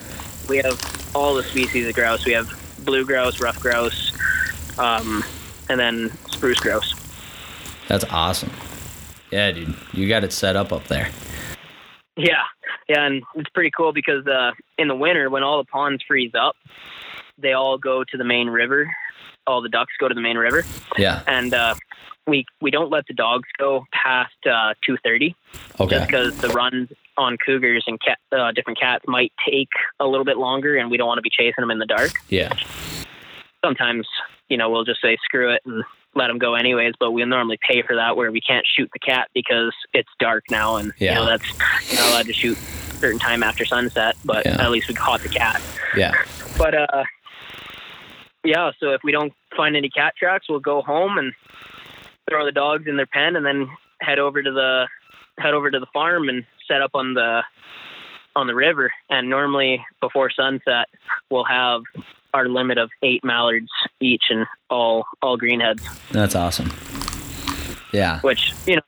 we 0.48 0.58
have 0.58 1.12
all 1.14 1.34
the 1.34 1.42
species 1.42 1.86
of 1.88 1.94
grouse. 1.94 2.24
We 2.24 2.32
have 2.32 2.48
blue 2.84 3.04
grouse, 3.04 3.40
rough 3.40 3.60
grouse, 3.60 4.12
um, 4.78 5.24
and 5.68 5.80
then 5.80 6.10
spruce 6.28 6.60
grouse. 6.60 6.94
That's 7.88 8.04
awesome. 8.10 8.50
Yeah, 9.30 9.50
dude. 9.50 9.74
You 9.92 10.08
got 10.08 10.22
it 10.22 10.32
set 10.32 10.54
up 10.54 10.72
up 10.72 10.84
there. 10.84 11.08
Yeah, 12.16 12.42
yeah, 12.88 13.06
and 13.06 13.24
it's 13.34 13.50
pretty 13.50 13.72
cool 13.76 13.92
because 13.92 14.24
uh, 14.26 14.52
in 14.78 14.86
the 14.86 14.94
winter 14.94 15.28
when 15.28 15.42
all 15.42 15.58
the 15.58 15.66
ponds 15.66 16.04
freeze 16.06 16.32
up, 16.38 16.54
they 17.38 17.52
all 17.52 17.78
go 17.78 18.04
to 18.04 18.16
the 18.16 18.24
main 18.24 18.48
river. 18.48 18.92
All 19.46 19.60
the 19.60 19.68
ducks 19.68 19.92
go 20.00 20.08
to 20.08 20.14
the 20.14 20.22
main 20.22 20.38
river, 20.38 20.64
Yeah. 20.96 21.22
and 21.26 21.52
uh, 21.52 21.74
we 22.26 22.46
we 22.62 22.70
don't 22.70 22.90
let 22.90 23.06
the 23.06 23.12
dogs 23.12 23.46
go 23.58 23.84
past 23.92 24.32
uh, 24.50 24.72
two 24.86 24.96
thirty, 25.04 25.36
just 25.88 26.06
because 26.06 26.34
the 26.38 26.48
runs 26.48 26.88
on 27.18 27.36
cougars 27.44 27.84
and 27.86 28.00
cat, 28.00 28.18
uh, 28.32 28.52
different 28.52 28.80
cats 28.80 29.04
might 29.06 29.32
take 29.46 29.68
a 30.00 30.06
little 30.06 30.24
bit 30.24 30.38
longer, 30.38 30.76
and 30.78 30.90
we 30.90 30.96
don't 30.96 31.06
want 31.06 31.18
to 31.18 31.22
be 31.22 31.28
chasing 31.30 31.60
them 31.60 31.70
in 31.70 31.78
the 31.78 31.84
dark. 31.84 32.12
Yeah. 32.30 32.52
Sometimes, 33.62 34.06
you 34.48 34.56
know, 34.56 34.70
we'll 34.70 34.84
just 34.84 35.00
say 35.02 35.16
screw 35.24 35.52
it 35.52 35.60
and 35.66 35.84
let 36.14 36.28
them 36.28 36.38
go 36.38 36.54
anyways, 36.54 36.94
but 37.00 37.10
we 37.12 37.24
normally 37.24 37.58
pay 37.68 37.82
for 37.82 37.96
that 37.96 38.16
where 38.16 38.30
we 38.30 38.40
can't 38.40 38.64
shoot 38.66 38.88
the 38.92 38.98
cat 38.98 39.28
because 39.34 39.74
it's 39.92 40.08
dark 40.20 40.44
now, 40.50 40.76
and 40.76 40.86
you 40.98 41.06
Yeah. 41.08 41.14
know 41.16 41.26
that's 41.26 41.44
you're 41.92 42.00
not 42.00 42.10
allowed 42.12 42.26
to 42.26 42.32
shoot 42.32 42.56
certain 42.56 43.18
time 43.18 43.42
after 43.42 43.66
sunset. 43.66 44.16
But 44.24 44.46
Yeah. 44.46 44.62
at 44.64 44.70
least 44.70 44.88
we 44.88 44.94
caught 44.94 45.20
the 45.20 45.28
cat. 45.28 45.60
Yeah. 45.96 46.12
But 46.56 46.74
uh, 46.74 47.04
yeah. 48.44 48.70
So 48.80 48.90
if 48.90 49.00
we 49.02 49.12
don't 49.12 49.32
find 49.56 49.76
any 49.76 49.88
cat 49.88 50.14
tracks, 50.16 50.46
we'll 50.48 50.60
go 50.60 50.82
home 50.82 51.18
and 51.18 51.32
throw 52.28 52.44
the 52.44 52.52
dogs 52.52 52.84
in 52.86 52.96
their 52.96 53.06
pen, 53.06 53.36
and 53.36 53.44
then 53.44 53.68
head 54.00 54.18
over 54.18 54.42
to 54.42 54.50
the 54.50 54.86
head 55.38 55.54
over 55.54 55.70
to 55.70 55.80
the 55.80 55.86
farm 55.92 56.28
and 56.28 56.44
set 56.68 56.82
up 56.82 56.92
on 56.94 57.14
the 57.14 57.42
on 58.36 58.46
the 58.46 58.54
river. 58.54 58.92
And 59.10 59.28
normally 59.28 59.84
before 60.00 60.30
sunset, 60.30 60.88
we'll 61.30 61.44
have 61.44 61.82
our 62.32 62.48
limit 62.48 62.78
of 62.78 62.90
eight 63.02 63.24
mallards 63.24 63.70
each, 64.00 64.24
and 64.30 64.46
all 64.70 65.06
all 65.22 65.38
greenheads, 65.38 65.82
That's 66.10 66.34
awesome. 66.34 66.70
Yeah. 67.92 68.20
which 68.22 68.52
you 68.66 68.76
know 68.76 68.82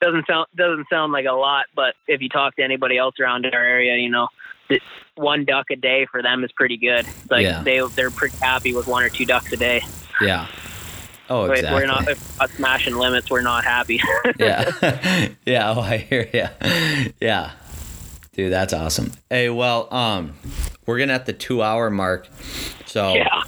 doesn't 0.00 0.26
sound 0.26 0.46
doesn't 0.56 0.86
sound 0.90 1.12
like 1.12 1.26
a 1.26 1.32
lot, 1.32 1.66
but 1.74 1.94
if 2.08 2.20
you 2.20 2.28
talk 2.28 2.56
to 2.56 2.62
anybody 2.62 2.98
else 2.98 3.14
around 3.20 3.46
our 3.46 3.64
area, 3.64 3.96
you 3.96 4.10
know. 4.10 4.28
One 5.16 5.44
duck 5.44 5.66
a 5.70 5.76
day 5.76 6.06
for 6.10 6.22
them 6.22 6.44
is 6.44 6.52
pretty 6.52 6.76
good. 6.76 7.06
Like 7.30 7.44
Yeah. 7.44 7.62
they 7.62 7.80
they're 7.94 8.10
pretty 8.10 8.36
happy 8.38 8.74
with 8.74 8.86
one 8.86 9.02
or 9.02 9.08
two 9.08 9.26
ducks 9.26 9.52
a 9.52 9.56
day. 9.56 9.82
Yeah. 10.20 10.46
Oh, 11.28 11.44
exactly. 11.44 11.80
We're 11.82 11.86
not 11.86 12.08
if 12.08 12.38
we're 12.38 12.46
not 12.46 12.50
smashing 12.56 12.96
limits. 12.96 13.30
We're 13.30 13.42
not 13.42 13.64
happy. 13.64 14.00
yeah. 14.38 14.70
yeah. 15.46 15.72
Oh, 15.76 15.80
I 15.80 15.98
hear 15.98 16.28
you. 16.32 16.46
Yeah. 17.20 17.52
Dude, 18.32 18.52
that's 18.52 18.72
awesome. 18.72 19.12
Hey, 19.28 19.48
well, 19.50 19.92
um, 19.92 20.34
we're 20.86 20.98
gonna 20.98 21.12
at 21.12 21.26
the 21.26 21.32
two 21.32 21.62
hour 21.62 21.90
mark. 21.90 22.28
So 22.86 23.14
yeah, 23.14 23.42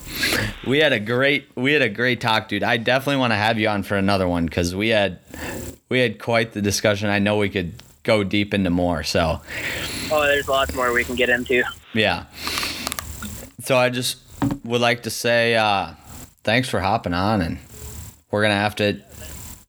we 0.67 0.79
had 0.79 0.93
a 0.93 1.01
great 1.01 1.49
we 1.57 1.73
had 1.73 1.83
a 1.83 1.89
great 1.89 2.21
talk, 2.21 2.49
dude. 2.49 2.63
I 2.63 2.77
definitely 2.77 3.17
want 3.17 3.33
to 3.33 3.37
have 3.37 3.59
you 3.59 3.69
on 3.69 3.83
for 3.83 3.97
another 3.97 4.29
one 4.29 4.45
because 4.47 4.75
we 4.75 4.89
had 4.91 5.19
we 5.89 5.99
had 6.01 6.21
quite 6.21 6.53
the 6.53 6.63
discussion. 6.63 7.09
I 7.09 7.19
know 7.19 7.37
we 7.39 7.49
could 7.49 7.73
go 8.03 8.25
deep 8.25 8.55
into 8.55 8.71
more. 8.71 9.03
So 9.03 9.41
oh, 10.11 10.23
there's 10.23 10.49
lots 10.49 10.75
more 10.75 10.93
we 10.93 11.05
can 11.05 11.15
get 11.15 11.29
into. 11.29 11.63
yeah. 11.95 12.27
So 13.61 13.77
I 13.77 13.91
just 13.91 14.19
would 14.65 14.81
like 14.81 15.05
to 15.05 15.11
say 15.11 15.55
uh, 15.55 15.93
thanks 16.43 16.69
for 16.69 16.81
hopping 16.81 17.15
on, 17.15 17.41
and 17.41 17.59
we're 18.31 18.43
gonna 18.43 18.55
have 18.55 18.77
to 18.77 19.01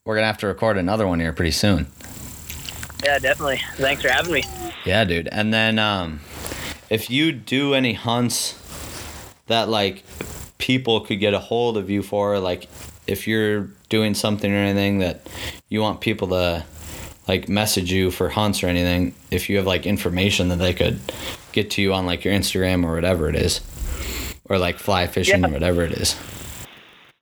we're 0.05 0.15
gonna 0.15 0.27
have 0.27 0.39
to 0.39 0.47
record 0.47 0.77
another 0.77 1.07
one 1.07 1.19
here 1.19 1.33
pretty 1.33 1.51
soon. 1.51 1.87
Yeah, 3.03 3.19
definitely. 3.19 3.61
Thanks 3.75 4.01
for 4.01 4.09
having 4.09 4.31
me. 4.33 4.43
Yeah, 4.85 5.03
dude. 5.03 5.27
And 5.31 5.53
then 5.53 5.77
um, 5.77 6.21
if 6.89 7.09
you 7.09 7.31
do 7.31 7.73
any 7.73 7.93
hunts 7.93 8.59
that 9.47 9.67
like 9.67 10.03
people 10.57 11.01
could 11.01 11.19
get 11.19 11.33
a 11.33 11.39
hold 11.39 11.77
of 11.77 11.89
you 11.89 12.01
for, 12.01 12.39
like 12.39 12.69
if 13.05 13.27
you're 13.27 13.69
doing 13.89 14.13
something 14.13 14.51
or 14.51 14.55
anything 14.55 14.99
that 14.99 15.27
you 15.67 15.81
want 15.81 15.99
people 15.99 16.29
to 16.29 16.65
like 17.27 17.47
message 17.47 17.91
you 17.91 18.11
for 18.11 18.29
hunts 18.29 18.63
or 18.63 18.67
anything, 18.67 19.15
if 19.31 19.49
you 19.49 19.57
have 19.57 19.65
like 19.65 19.85
information 19.85 20.49
that 20.49 20.57
they 20.57 20.73
could 20.73 20.99
get 21.51 21.69
to 21.71 21.81
you 21.81 21.93
on 21.93 22.05
like 22.05 22.23
your 22.25 22.33
Instagram 22.33 22.85
or 22.85 22.93
whatever 22.95 23.29
it 23.29 23.35
is, 23.35 23.61
or 24.45 24.57
like 24.57 24.77
fly 24.79 25.07
fishing 25.07 25.41
Yeah. 25.41 25.47
or 25.49 25.51
whatever 25.51 25.83
it 25.83 25.93
is. 25.93 26.15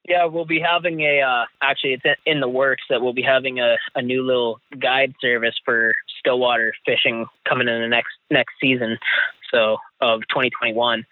Yeah, 0.07 0.25
we'll 0.25 0.45
be 0.45 0.59
having 0.59 1.01
a. 1.01 1.21
Uh, 1.21 1.45
actually, 1.61 1.93
it's 1.93 2.19
in 2.25 2.41
the 2.41 2.49
works 2.49 2.83
that 2.89 3.01
we'll 3.01 3.13
be 3.13 3.21
having 3.21 3.59
a, 3.59 3.77
a 3.95 4.01
new 4.01 4.23
little 4.23 4.59
guide 4.77 5.13
service 5.21 5.55
for 5.63 5.93
stillwater 6.19 6.73
fishing 6.85 7.27
coming 7.47 7.67
in 7.69 7.81
the 7.81 7.87
next 7.87 8.11
next 8.29 8.53
season, 8.59 8.97
so 9.51 9.77
of 10.01 10.21
2021. 10.29 11.05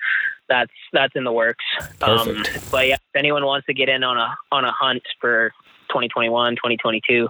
That's 0.49 0.71
that's 0.91 1.15
in 1.15 1.23
the 1.23 1.31
works. 1.31 1.63
Perfect. 1.99 2.49
Um, 2.57 2.61
but 2.71 2.87
yeah, 2.87 2.95
if 2.95 3.15
anyone 3.15 3.45
wants 3.45 3.67
to 3.67 3.73
get 3.73 3.87
in 3.87 4.03
on 4.03 4.17
a 4.17 4.35
on 4.51 4.65
a 4.65 4.71
hunt 4.71 5.03
for 5.21 5.51
2021, 5.89 6.55
2022, 6.55 7.29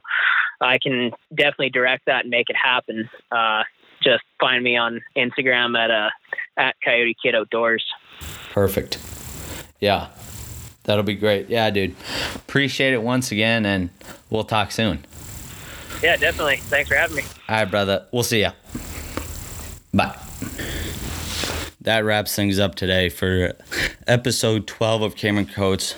I 0.62 0.78
can 0.78 1.12
definitely 1.34 1.70
direct 1.70 2.06
that 2.06 2.22
and 2.22 2.30
make 2.30 2.50
it 2.50 2.56
happen. 2.56 3.10
Uh, 3.32 3.64
just 4.04 4.24
find 4.40 4.64
me 4.64 4.78
on 4.78 5.02
Instagram 5.18 5.78
at 5.78 5.92
uh, 5.92 6.10
at 6.58 6.76
Coyote 6.84 7.16
Kid 7.22 7.36
Outdoors. 7.36 7.86
Perfect. 8.52 8.98
Yeah. 9.80 10.10
That'll 10.84 11.04
be 11.04 11.16
great. 11.16 11.50
Yeah, 11.50 11.70
dude. 11.70 11.96
Appreciate 12.36 12.94
it 12.94 13.04
once 13.04 13.32
again, 13.32 13.66
and 13.66 13.92
we'll 14.30 14.44
talk 14.44 14.72
soon. 14.72 15.06
Yeah, 16.02 16.16
definitely. 16.16 16.58
Thanks 16.58 16.90
for 16.90 16.96
having 16.96 17.18
me. 17.18 17.24
All 17.48 17.58
right, 17.58 17.66
brother. 17.70 18.08
We'll 18.12 18.24
see 18.24 18.42
ya. 18.42 18.54
Bye. 19.94 20.18
that 21.82 22.00
wraps 22.04 22.36
things 22.36 22.58
up 22.58 22.76
today 22.76 23.10
for 23.10 23.54
episode 24.08 24.66
12 24.66 25.02
of 25.02 25.16
Cameron 25.16 25.46
Coates. 25.48 25.96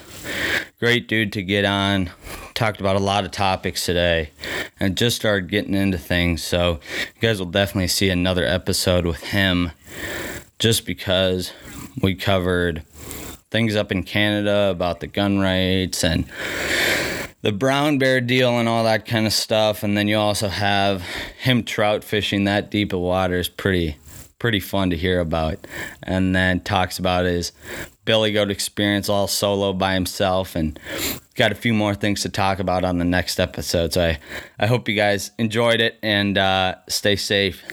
Great 0.80 1.08
dude 1.08 1.32
to 1.34 1.44
get 1.44 1.64
on. 1.66 2.10
Talked 2.54 2.80
about 2.80 2.96
a 2.96 3.00
lot 3.00 3.24
of 3.24 3.32
topics 3.32 3.86
today 3.86 4.32
and 4.80 4.98
just 4.98 5.16
started 5.16 5.50
getting 5.50 5.74
into 5.74 5.98
things. 5.98 6.44
So, 6.44 6.80
you 7.16 7.22
guys 7.22 7.40
will 7.40 7.50
definitely 7.50 7.88
see 7.88 8.10
another 8.10 8.46
episode 8.46 9.06
with 9.06 9.24
him 9.24 9.72
just 10.60 10.86
because 10.86 11.54
we 12.02 12.16
covered 12.16 12.84
things 13.50 13.76
up 13.76 13.92
in 13.92 14.04
Canada 14.04 14.70
about 14.70 15.00
the 15.00 15.08
gun 15.08 15.40
rights 15.40 16.04
and 16.04 16.26
the 17.42 17.52
brown 17.52 17.98
bear 17.98 18.22
deal 18.22 18.60
and 18.60 18.70
all 18.70 18.84
that 18.84 19.06
kind 19.06 19.26
of 19.26 19.34
stuff. 19.34 19.84
And 19.84 19.98
then 19.98 20.08
you 20.08 20.18
also 20.18 20.48
have 20.48 21.02
him 21.42 21.64
trout 21.64 22.04
fishing 22.04 22.46
that 22.46 22.72
deep 22.72 22.94
of 22.94 23.00
water 23.00 23.36
is 23.36 23.50
pretty 23.50 23.98
pretty 24.40 24.60
fun 24.60 24.90
to 24.90 24.98
hear 24.98 25.20
about. 25.20 25.68
And 26.02 26.36
then 26.36 26.62
talks 26.62 26.98
about 26.98 27.26
his 27.26 27.52
billy 28.06 28.32
goat 28.32 28.52
experience 28.52 29.10
all 29.10 29.28
solo 29.28 29.74
by 29.74 29.94
himself 29.94 30.56
and 30.56 30.80
got 31.36 31.52
a 31.52 31.56
few 31.56 31.74
more 31.74 31.96
things 31.96 32.22
to 32.22 32.30
talk 32.30 32.60
about 32.60 32.84
on 32.84 32.98
the 32.98 33.06
next 33.06 33.40
episode. 33.40 33.94
So 33.94 34.02
I, 34.02 34.20
I 34.60 34.68
hope 34.68 34.88
you 34.88 34.96
guys 34.96 35.32
enjoyed 35.38 35.82
it 35.82 35.98
and 36.02 36.38
uh, 36.38 36.76
stay 36.88 37.16
safe. 37.16 37.64